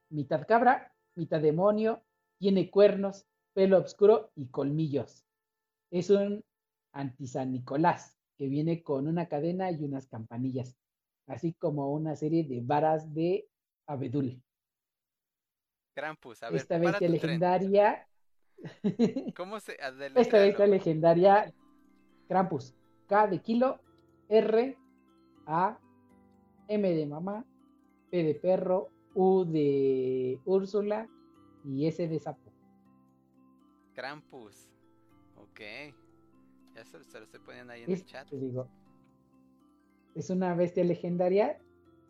Mitad 0.09 0.47
cabra, 0.47 0.93
mitad 1.15 1.41
demonio, 1.41 2.01
tiene 2.37 2.71
cuernos, 2.71 3.27
pelo 3.53 3.79
oscuro 3.79 4.31
y 4.35 4.47
colmillos. 4.47 5.25
Es 5.91 6.09
un 6.09 6.43
anti-San 6.93 7.51
Nicolás. 7.51 8.17
que 8.37 8.47
viene 8.47 8.83
con 8.83 9.07
una 9.07 9.27
cadena 9.27 9.71
y 9.71 9.83
unas 9.83 10.07
campanillas, 10.07 10.77
así 11.27 11.53
como 11.53 11.91
una 11.93 12.15
serie 12.15 12.43
de 12.43 12.61
varas 12.61 13.13
de 13.13 13.47
abedul. 13.85 14.41
Krampus, 15.93 16.43
a 16.43 16.49
ver, 16.49 16.61
Esta 16.61 16.77
bestia 16.77 17.09
legendaria, 17.09 18.07
¿Cómo 19.35 19.59
se 19.59 19.77
esta 20.15 20.39
bestia 20.39 20.67
legendaria, 20.67 21.53
Krampus, 22.27 22.75
K 23.07 23.27
de 23.27 23.41
kilo, 23.41 23.79
R, 24.29 24.77
A, 25.45 25.79
M 26.67 26.89
de 26.93 27.05
mamá, 27.05 27.45
P 28.11 28.23
de 28.23 28.35
perro, 28.35 28.89
U 29.15 29.45
de 29.45 30.39
Úrsula 30.45 31.07
y 31.63 31.87
S 31.87 32.07
de 32.07 32.19
sapo. 32.19 32.51
Krampus. 33.93 34.69
Ok. 35.35 35.59
Ya 36.75 36.85
se, 36.85 37.03
se 37.03 37.17
lo 37.17 37.25
estoy 37.25 37.39
poniendo 37.39 37.73
ahí 37.73 37.83
en 37.83 37.91
Es, 37.91 38.01
el 38.01 38.05
chat. 38.05 38.27
te 38.29 38.37
digo, 38.37 38.69
es 40.17 40.31
una 40.31 40.55
bestia 40.55 40.83
legendaria 40.83 41.59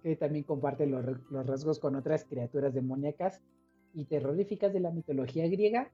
que 0.01 0.15
también 0.15 0.45
comparte 0.45 0.87
los, 0.87 1.05
los 1.29 1.45
rasgos 1.45 1.77
con 1.79 1.95
otras 1.95 2.23
criaturas 2.23 2.73
demoníacas 2.73 3.41
y 3.93 4.05
terroríficas 4.05 4.71
de 4.71 4.79
la 4.79 4.91
mitología 4.91 5.47
griega, 5.47 5.91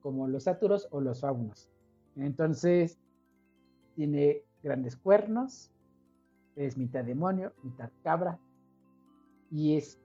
como 0.00 0.28
los 0.28 0.44
sáturos 0.44 0.88
o 0.90 1.00
los 1.00 1.22
faunos. 1.22 1.70
Entonces, 2.16 2.98
tiene 3.96 4.42
grandes 4.62 4.96
cuernos, 4.96 5.70
es 6.56 6.76
mitad 6.76 7.02
demonio, 7.02 7.54
mitad 7.62 7.90
cabra, 8.02 8.38
y 9.50 9.78
es, 9.78 9.98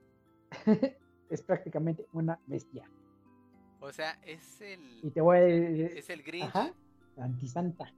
es 1.30 1.42
prácticamente 1.42 2.06
una 2.14 2.40
bestia. 2.46 2.90
O 3.80 3.92
sea, 3.92 4.18
es 4.24 4.60
el. 4.62 5.00
Y 5.02 5.10
te 5.10 5.20
voy 5.20 5.36
a 5.36 5.46
Es 5.48 6.08
el 6.08 6.22
Grinch. 6.22 6.44
ajá, 6.44 6.72
antisanta. 7.18 7.92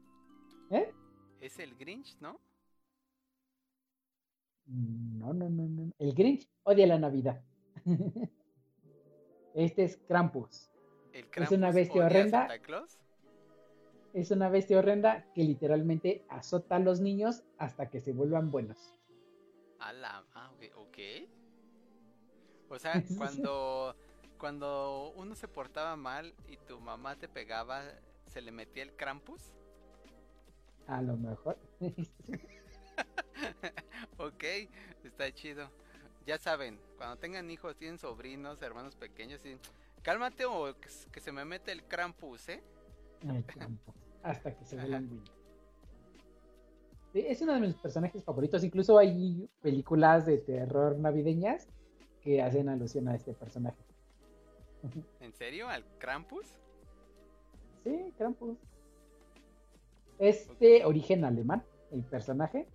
¿Eh? 0.70 0.92
Es 1.40 1.58
el 1.58 1.76
Grinch, 1.76 2.16
¿no? 2.20 2.40
No, 4.72 5.34
no, 5.34 5.50
no, 5.50 5.68
no. 5.68 5.92
El 5.98 6.14
Grinch 6.14 6.48
odia 6.62 6.86
la 6.86 6.98
Navidad. 6.98 7.42
Este 9.54 9.84
es 9.84 9.98
Krampus. 10.08 10.70
El 11.12 11.26
Es 11.36 11.50
una 11.50 11.70
bestia 11.70 12.06
horrenda. 12.06 12.38
Santa 12.48 12.58
Claus. 12.60 12.98
Es 14.14 14.30
una 14.30 14.48
bestia 14.48 14.78
horrenda 14.78 15.26
que 15.34 15.44
literalmente 15.44 16.24
azota 16.30 16.76
a 16.76 16.78
los 16.78 17.00
niños 17.00 17.44
hasta 17.58 17.90
que 17.90 18.00
se 18.00 18.14
vuelvan 18.14 18.50
buenos. 18.50 18.94
A 19.78 19.92
la. 19.92 20.24
Ah, 20.34 20.50
ok. 20.76 20.98
O 22.70 22.78
sea, 22.78 22.92
cuando. 23.18 23.94
Cuando 24.38 25.12
uno 25.16 25.36
se 25.36 25.46
portaba 25.46 25.94
mal 25.96 26.34
y 26.48 26.56
tu 26.56 26.80
mamá 26.80 27.16
te 27.16 27.28
pegaba, 27.28 27.84
¿se 28.26 28.40
le 28.40 28.50
metía 28.50 28.82
el 28.82 28.96
Krampus? 28.96 29.52
A 30.88 31.00
lo 31.00 31.16
mejor. 31.16 31.58
ok, 34.22 34.44
está 35.04 35.32
chido. 35.32 35.68
Ya 36.26 36.38
saben, 36.38 36.78
cuando 36.96 37.16
tengan 37.16 37.50
hijos, 37.50 37.76
tienen 37.76 37.98
sobrinos, 37.98 38.62
hermanos 38.62 38.94
pequeños, 38.94 39.44
y 39.44 39.56
cálmate 40.02 40.44
o 40.44 40.74
que, 40.78 41.20
se 41.20 41.32
me 41.32 41.44
mete 41.44 41.72
el 41.72 41.82
Krampus, 41.84 42.48
¿eh? 42.48 42.62
El 43.22 43.44
Krampus, 43.44 43.94
hasta 44.22 44.56
que 44.56 44.64
se 44.64 44.76
buenos. 44.76 45.30
Sí, 47.12 47.24
Es 47.26 47.42
uno 47.42 47.52
de 47.54 47.60
mis 47.60 47.74
personajes 47.74 48.24
favoritos. 48.24 48.64
Incluso 48.64 48.96
hay 48.96 49.48
películas 49.60 50.24
de 50.24 50.38
terror 50.38 50.98
navideñas 50.98 51.68
que 52.22 52.40
hacen 52.40 52.68
alusión 52.68 53.08
a 53.08 53.14
este 53.14 53.34
personaje. 53.34 53.76
¿En 55.20 55.32
serio? 55.34 55.68
¿Al 55.68 55.84
Krampus? 55.98 56.46
Sí, 57.84 58.12
Krampus. 58.16 58.56
Es 60.18 60.48
de 60.58 60.84
origen 60.84 61.24
alemán, 61.24 61.64
el 61.90 62.02
personaje, 62.02 62.66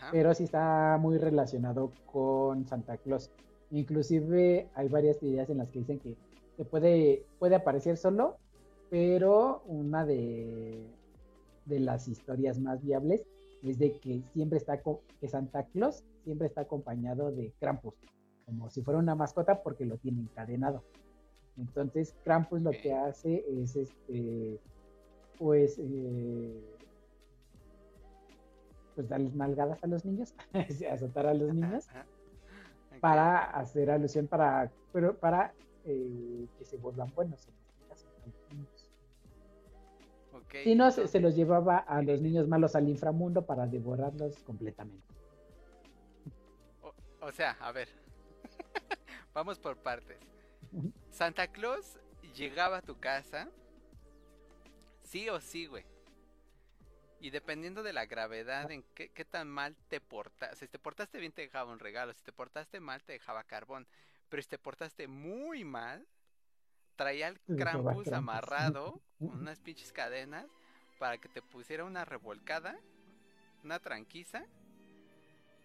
Ajá. 0.00 0.10
pero 0.12 0.34
sí 0.34 0.44
está 0.44 0.96
muy 1.00 1.18
relacionado 1.18 1.92
con 2.06 2.66
Santa 2.66 2.96
Claus. 2.96 3.30
Inclusive 3.70 4.68
hay 4.74 4.88
varias 4.88 5.18
teorías 5.18 5.50
en 5.50 5.58
las 5.58 5.70
que 5.70 5.80
dicen 5.80 5.98
que 5.98 6.16
se 6.56 6.64
puede, 6.64 7.24
puede 7.38 7.54
aparecer 7.54 7.96
solo, 7.96 8.36
pero 8.90 9.62
una 9.66 10.06
de, 10.06 10.86
de 11.66 11.80
las 11.80 12.08
historias 12.08 12.58
más 12.58 12.82
viables 12.82 13.26
es 13.62 13.78
de 13.78 13.92
que 13.98 14.22
siempre 14.32 14.58
está 14.58 14.80
que 15.20 15.28
Santa 15.28 15.64
Claus 15.64 16.04
siempre 16.24 16.46
está 16.46 16.62
acompañado 16.62 17.30
de 17.32 17.52
Krampus, 17.58 17.94
como 18.46 18.70
si 18.70 18.82
fuera 18.82 18.98
una 18.98 19.14
mascota 19.14 19.62
porque 19.62 19.84
lo 19.84 19.98
tiene 19.98 20.20
encadenado. 20.20 20.82
Entonces 21.56 22.14
Krampus 22.24 22.62
lo 22.62 22.70
que 22.70 22.92
hace 22.92 23.44
es 23.48 23.76
este 23.76 24.60
pues 25.38 25.78
eh, 25.78 26.77
pues 28.98 29.08
darles 29.08 29.32
nalgadas 29.32 29.84
a 29.84 29.86
los 29.86 30.04
niños, 30.04 30.34
azotar 30.90 31.28
a 31.28 31.34
los 31.34 31.54
niños 31.54 31.88
para 33.00 33.44
hacer 33.44 33.92
alusión 33.92 34.26
para, 34.26 34.72
pero 34.92 35.16
para 35.16 35.54
eh, 35.84 36.48
que 36.58 36.64
se 36.64 36.78
vuelvan 36.78 37.12
buenos 37.14 37.46
en 37.46 37.54
este 37.54 37.84
caso, 37.88 38.08
Si 40.64 40.74
no, 40.74 40.90
se 40.90 41.20
los 41.20 41.36
llevaba 41.36 41.76
a 41.78 42.02
los 42.02 42.20
niños 42.20 42.48
malos 42.48 42.74
al 42.74 42.88
inframundo 42.88 43.46
para 43.46 43.68
devorarlos 43.68 44.42
completamente. 44.42 45.14
O, 46.82 46.92
o 47.20 47.30
sea, 47.30 47.56
a 47.60 47.70
ver. 47.70 47.86
Vamos 49.32 49.60
por 49.60 49.76
partes. 49.76 50.18
Santa 51.08 51.46
Claus 51.46 52.00
llegaba 52.34 52.78
a 52.78 52.82
tu 52.82 52.98
casa. 52.98 53.48
Sí 55.04 55.28
o 55.28 55.40
sí, 55.40 55.66
güey. 55.66 55.84
Y 57.20 57.30
dependiendo 57.30 57.82
de 57.82 57.92
la 57.92 58.06
gravedad, 58.06 58.70
en 58.70 58.82
qué, 58.94 59.08
qué 59.10 59.24
tan 59.24 59.48
mal 59.48 59.76
te 59.88 60.00
portaste. 60.00 60.56
Si 60.56 60.68
te 60.68 60.78
portaste 60.78 61.18
bien, 61.18 61.32
te 61.32 61.42
dejaba 61.42 61.72
un 61.72 61.80
regalo. 61.80 62.12
Si 62.14 62.22
te 62.22 62.32
portaste 62.32 62.80
mal, 62.80 63.02
te 63.02 63.12
dejaba 63.12 63.44
carbón. 63.44 63.86
Pero 64.28 64.42
si 64.42 64.48
te 64.48 64.58
portaste 64.58 65.08
muy 65.08 65.64
mal, 65.64 66.06
traía 66.96 67.32
Krampus 67.46 67.56
Krampus. 67.56 68.12
amarrado 68.12 69.00
con 69.18 69.40
unas 69.40 69.60
pinches 69.60 69.92
cadenas 69.92 70.46
para 70.98 71.18
que 71.18 71.28
te 71.28 71.40
pusiera 71.40 71.84
una 71.84 72.04
revolcada, 72.04 72.76
una 73.62 73.78
tranquiza 73.78 74.44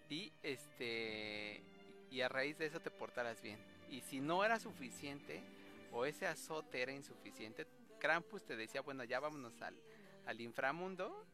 y 0.10 0.32
este 0.44 1.64
y 2.12 2.22
a 2.22 2.30
raíz 2.30 2.58
de 2.60 2.68
eso 2.68 2.80
te 2.80 2.92
portaras 2.92 3.42
bien. 3.42 3.60
Y 3.90 4.02
si 4.02 4.22
no 4.22 4.46
era 4.46 4.60
suficiente 4.60 5.42
o 5.92 6.06
ese 6.06 6.28
azote 6.28 6.82
era 6.82 6.92
insuficiente, 6.92 7.66
Krampus 8.00 8.44
te 8.44 8.56
decía, 8.56 8.82
bueno, 8.82 9.04
ya 9.04 9.20
vámonos 9.20 9.60
al, 9.62 9.76
al 10.28 10.40
inframundo 10.40 11.26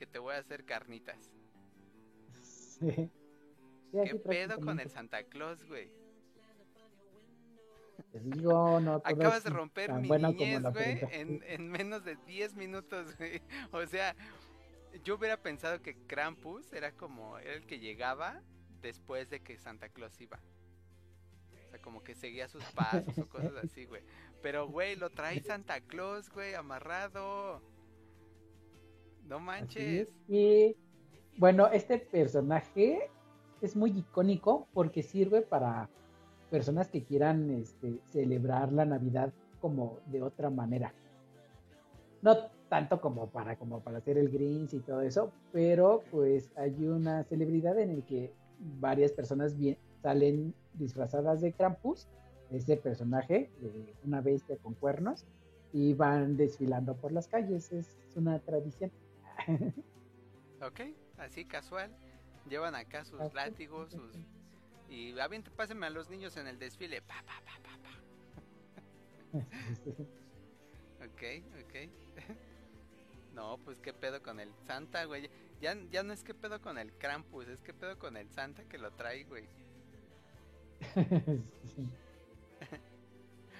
que 0.00 0.06
te 0.06 0.18
voy 0.18 0.34
a 0.34 0.38
hacer 0.38 0.64
carnitas. 0.64 1.30
Sí. 2.32 2.90
Sí, 2.90 3.98
¿Qué 4.02 4.14
pedo 4.14 4.58
con 4.58 4.80
el 4.80 4.88
Santa 4.88 5.24
Claus, 5.24 5.62
güey? 5.66 5.92
Digo, 8.14 8.80
no 8.80 9.02
Acabas 9.04 9.44
de 9.44 9.50
romper 9.50 9.92
mi 9.92 10.08
niñez, 10.08 10.62
güey, 10.62 11.00
en 11.12 11.70
menos 11.70 12.02
de 12.02 12.16
10 12.16 12.54
minutos, 12.54 13.14
güey. 13.18 13.42
O 13.72 13.84
sea, 13.84 14.16
yo 15.04 15.16
hubiera 15.16 15.36
pensado 15.36 15.82
que 15.82 15.94
Krampus 16.06 16.72
era 16.72 16.92
como, 16.92 17.38
era 17.38 17.52
el 17.52 17.66
que 17.66 17.78
llegaba 17.78 18.40
después 18.80 19.28
de 19.28 19.40
que 19.40 19.58
Santa 19.58 19.90
Claus 19.90 20.18
iba. 20.18 20.40
O 21.66 21.68
sea, 21.68 21.78
como 21.82 22.02
que 22.02 22.14
seguía 22.14 22.48
sus 22.48 22.64
pasos 22.72 23.18
o 23.18 23.28
cosas 23.28 23.52
así, 23.64 23.84
güey. 23.84 24.02
Pero, 24.40 24.66
güey, 24.66 24.96
lo 24.96 25.10
trae 25.10 25.42
Santa 25.42 25.82
Claus, 25.82 26.30
güey, 26.30 26.54
amarrado. 26.54 27.62
No 29.30 29.40
manches. 29.40 30.08
es. 30.08 30.14
Y 30.28 30.76
bueno, 31.38 31.68
este 31.68 31.98
personaje 31.98 33.08
es 33.62 33.76
muy 33.76 33.90
icónico 33.96 34.66
porque 34.74 35.02
sirve 35.02 35.40
para 35.42 35.88
personas 36.50 36.88
que 36.88 37.04
quieran 37.04 37.48
este, 37.50 38.00
celebrar 38.10 38.72
la 38.72 38.84
Navidad 38.84 39.32
como 39.60 39.98
de 40.06 40.22
otra 40.22 40.50
manera. 40.50 40.92
No 42.22 42.36
tanto 42.68 43.00
como 43.00 43.28
para, 43.28 43.56
como 43.56 43.80
para 43.80 43.98
hacer 43.98 44.18
el 44.18 44.30
Grinch 44.30 44.74
y 44.74 44.80
todo 44.80 45.02
eso, 45.02 45.32
pero 45.52 46.02
pues 46.10 46.50
hay 46.56 46.86
una 46.86 47.24
celebridad 47.24 47.78
en 47.78 47.90
el 47.90 48.02
que 48.04 48.32
varias 48.80 49.12
personas 49.12 49.56
bien- 49.56 49.78
salen 50.02 50.54
disfrazadas 50.74 51.40
de 51.40 51.52
Krampus, 51.52 52.08
ese 52.50 52.76
personaje, 52.76 53.50
de 53.60 53.94
una 54.04 54.20
bestia 54.20 54.56
con 54.56 54.74
cuernos, 54.74 55.24
y 55.72 55.94
van 55.94 56.36
desfilando 56.36 56.96
por 56.96 57.12
las 57.12 57.28
calles. 57.28 57.70
Es 57.72 57.96
una 58.16 58.38
tradición. 58.40 58.90
Ok, 60.62 60.80
así 61.16 61.46
casual. 61.46 61.90
Llevan 62.46 62.74
acá 62.74 63.04
sus 63.04 63.18
Así, 63.20 63.34
látigos, 63.34 63.92
sus... 63.92 64.14
Y 64.90 65.18
aviente, 65.18 65.50
pásenme 65.50 65.86
a 65.86 65.90
los 65.90 66.10
niños 66.10 66.36
en 66.36 66.46
el 66.48 66.58
desfile. 66.58 67.00
Pa, 67.00 67.22
pa, 67.24 67.40
pa, 67.44 67.58
pa, 67.62 67.78
pa. 67.82 67.90
Ok, 71.02 71.22
ok. 71.64 71.74
no, 73.34 73.56
pues 73.64 73.80
qué 73.80 73.94
pedo 73.94 74.22
con 74.22 74.38
el 74.38 74.52
Santa, 74.66 75.04
güey. 75.04 75.30
Ya, 75.60 75.74
ya 75.90 76.02
no 76.02 76.12
es 76.12 76.22
qué 76.22 76.34
pedo 76.34 76.60
con 76.60 76.76
el 76.76 76.92
Krampus, 76.92 77.48
es 77.48 77.62
qué 77.62 77.72
pedo 77.72 77.98
con 77.98 78.18
el 78.18 78.28
Santa 78.30 78.64
que 78.64 78.76
lo 78.76 78.90
trae, 78.90 79.24
güey. 79.24 79.48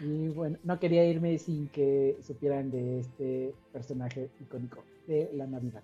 Y 0.00 0.28
bueno, 0.28 0.58
no 0.64 0.78
quería 0.80 1.04
irme 1.04 1.36
sin 1.38 1.68
que 1.68 2.18
supieran 2.22 2.70
de 2.70 3.00
este 3.00 3.54
personaje 3.72 4.30
icónico 4.40 4.82
de 5.06 5.30
la 5.34 5.46
Navidad, 5.46 5.82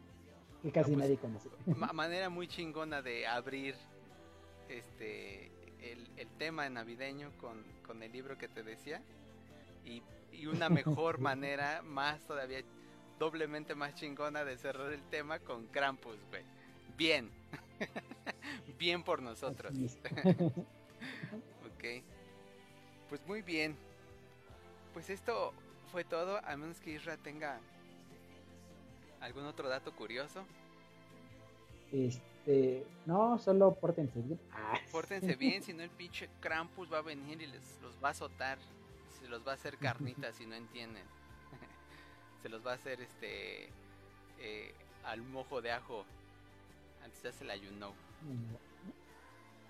que 0.62 0.70
casi 0.72 0.92
pues, 0.92 1.04
nadie 1.04 1.18
conoce. 1.18 1.48
ma- 1.66 1.92
manera 1.92 2.30
muy 2.30 2.48
chingona 2.48 3.02
de 3.02 3.26
abrir 3.26 3.74
este 4.68 5.50
el, 5.82 6.08
el 6.16 6.28
tema 6.38 6.68
navideño 6.68 7.30
con, 7.38 7.62
con 7.86 8.02
el 8.02 8.10
libro 8.10 8.36
que 8.38 8.48
te 8.48 8.62
decía 8.62 9.02
y, 9.84 10.02
y 10.32 10.46
una 10.46 10.68
mejor 10.68 11.18
manera 11.20 11.82
más 11.82 12.20
todavía 12.26 12.62
doblemente 13.18 13.74
más 13.74 13.94
chingona 13.94 14.44
de 14.44 14.56
cerrar 14.56 14.92
el 14.92 15.02
tema 15.10 15.38
con 15.38 15.66
Krampus, 15.66 16.16
güey. 16.30 16.42
Bien. 16.96 17.30
bien 18.78 19.02
por 19.02 19.20
nosotros. 19.22 19.72
Ok. 21.66 22.02
Pues 23.10 23.20
muy 23.26 23.42
bien. 23.42 23.76
Pues 24.96 25.10
esto 25.10 25.52
fue 25.92 26.04
todo, 26.04 26.38
a 26.42 26.56
menos 26.56 26.80
que 26.80 26.92
Isra 26.92 27.18
tenga 27.18 27.60
algún 29.20 29.44
otro 29.44 29.68
dato 29.68 29.94
curioso. 29.94 30.42
Este, 31.92 32.82
no, 33.04 33.38
solo 33.38 33.74
pórtense 33.74 34.22
bien. 34.22 34.40
Ah, 34.52 34.78
Pórtense 34.90 35.36
bien, 35.36 35.62
si 35.62 35.74
no 35.74 35.82
el 35.82 35.90
pinche 35.90 36.30
Krampus 36.40 36.90
va 36.90 37.00
a 37.00 37.02
venir 37.02 37.42
y 37.42 37.46
les 37.46 37.78
los 37.82 38.02
va 38.02 38.08
a 38.08 38.10
azotar. 38.12 38.56
Se 39.20 39.28
los 39.28 39.46
va 39.46 39.50
a 39.50 39.56
hacer 39.56 39.76
carnitas 39.76 40.34
si 40.36 40.46
no 40.46 40.54
entienden. 40.54 41.04
Se 42.40 42.48
los 42.48 42.66
va 42.66 42.72
a 42.72 42.76
hacer 42.76 43.02
este 43.02 43.68
eh, 44.38 44.74
al 45.04 45.20
mojo 45.20 45.60
de 45.60 45.72
ajo. 45.72 46.06
Antes 47.04 47.22
ya 47.22 47.32
se 47.32 47.44
la 47.44 47.52
ayunó. 47.52 47.92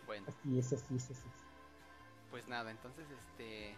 Bueno, 0.07 0.27
Así 0.29 0.57
es, 0.57 0.73
así 0.73 0.95
es, 0.95 1.11
así 1.11 1.27
es. 1.27 2.31
pues 2.31 2.47
nada, 2.47 2.71
entonces 2.71 3.05
este 3.11 3.75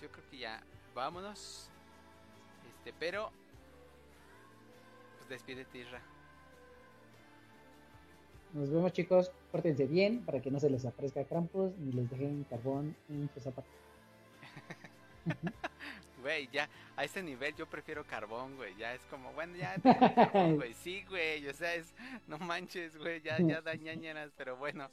pues 0.00 0.10
yo 0.10 0.10
creo 0.10 0.30
que 0.30 0.38
ya 0.38 0.62
vámonos. 0.94 1.68
Este, 2.68 2.92
pero 2.98 3.30
pues 5.18 5.28
despídete 5.28 5.78
Isra. 5.78 6.00
Nos 8.52 8.70
vemos 8.70 8.92
chicos, 8.92 9.30
pórtense 9.52 9.86
bien 9.86 10.24
para 10.24 10.40
que 10.40 10.50
no 10.50 10.58
se 10.58 10.70
les 10.70 10.84
aparezca 10.84 11.24
Krampus 11.24 11.76
ni 11.78 11.92
les 11.92 12.10
dejen 12.10 12.44
carbón 12.44 12.96
en 13.08 13.30
sus 13.34 13.42
zapatos. 13.42 13.70
Güey, 16.20 16.50
ya 16.52 16.68
a 16.96 17.04
ese 17.04 17.22
nivel 17.22 17.56
yo 17.56 17.66
prefiero 17.66 18.04
carbón, 18.04 18.54
güey. 18.56 18.76
Ya 18.76 18.92
es 18.92 19.00
como, 19.06 19.32
bueno, 19.32 19.56
ya 19.56 19.76
carbón, 19.80 20.56
güey. 20.56 20.74
Sí, 20.74 21.02
güey. 21.08 21.48
O 21.48 21.54
sea, 21.54 21.74
es, 21.74 21.94
no 22.26 22.38
manches, 22.38 22.94
güey. 22.98 23.22
Ya, 23.22 23.38
ya 23.38 23.62
da 23.62 23.72
pero 24.36 24.54
bueno. 24.58 24.90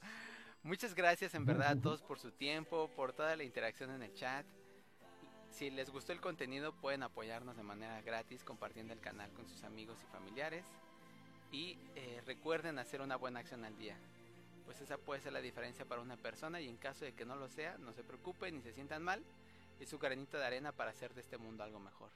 Muchas 0.64 0.96
gracias 0.96 1.36
en 1.36 1.44
verdad 1.44 1.72
a 1.72 1.82
todos 1.82 2.02
por 2.02 2.18
su 2.18 2.32
tiempo, 2.32 2.90
por 2.96 3.12
toda 3.12 3.36
la 3.36 3.44
interacción 3.44 3.92
en 3.92 4.04
el 4.04 4.14
chat. 4.14 4.46
Si 5.58 5.72
les 5.72 5.90
gustó 5.90 6.12
el 6.12 6.22
contenido, 6.22 6.72
pueden 6.72 7.02
apoyarnos 7.02 7.58
de 7.58 7.64
manera 7.64 8.00
gratis 8.02 8.44
compartiendo 8.44 8.94
el 8.94 9.00
canal 9.00 9.32
con 9.32 9.48
sus 9.48 9.64
amigos 9.64 9.98
y 10.04 10.12
familiares. 10.12 10.68
Y 11.52 11.80
eh, 11.96 12.22
recuerden 12.28 12.78
hacer 12.78 13.02
una 13.02 13.16
buena 13.16 13.40
acción 13.40 13.66
al 13.66 13.76
día. 13.76 13.98
Pues 14.66 14.82
esa 14.82 15.00
puede 15.00 15.20
ser 15.20 15.34
la 15.34 15.42
diferencia 15.42 15.84
para 15.84 16.02
una 16.02 16.16
persona 16.16 16.62
y 16.62 16.70
en 16.70 16.78
caso 16.78 17.06
de 17.06 17.14
que 17.14 17.26
no 17.26 17.36
lo 17.36 17.50
sea, 17.50 17.76
no 17.80 17.92
se 17.92 18.04
preocupen 18.04 18.54
ni 18.54 18.62
se 18.62 18.72
sientan 18.72 19.02
mal 19.02 19.24
es 19.80 19.90
su 19.90 19.98
granito 19.98 20.38
de 20.38 20.46
arena 20.46 20.72
para 20.72 20.92
hacer 20.92 21.16
de 21.16 21.22
este 21.22 21.40
mundo 21.40 21.64
algo 21.64 21.80
mejor. 21.80 22.12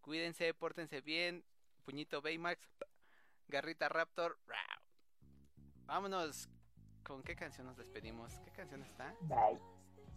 Cuídense, 0.00 0.54
pórtense 0.54 1.00
bien. 1.00 1.44
Puñito 1.84 2.22
Baymax, 2.22 2.60
Garrita 3.48 3.88
Raptor. 3.88 4.38
Vámonos. 5.86 6.48
¿Con 7.02 7.22
qué 7.22 7.34
canción 7.34 7.66
nos 7.66 7.76
despedimos? 7.76 8.32
¿Qué 8.44 8.52
canción 8.52 8.82
está? 8.82 9.14
Bye. 9.22 9.58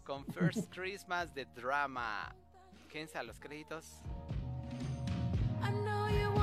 Con 0.04 0.26
First 0.28 0.72
Christmas 0.72 1.34
de 1.34 1.46
Drama. 1.46 2.36
A 2.94 3.24
los 3.24 3.40
créditos. 3.40 4.04
I 5.64 5.72
know 5.84 6.08
you 6.10 6.43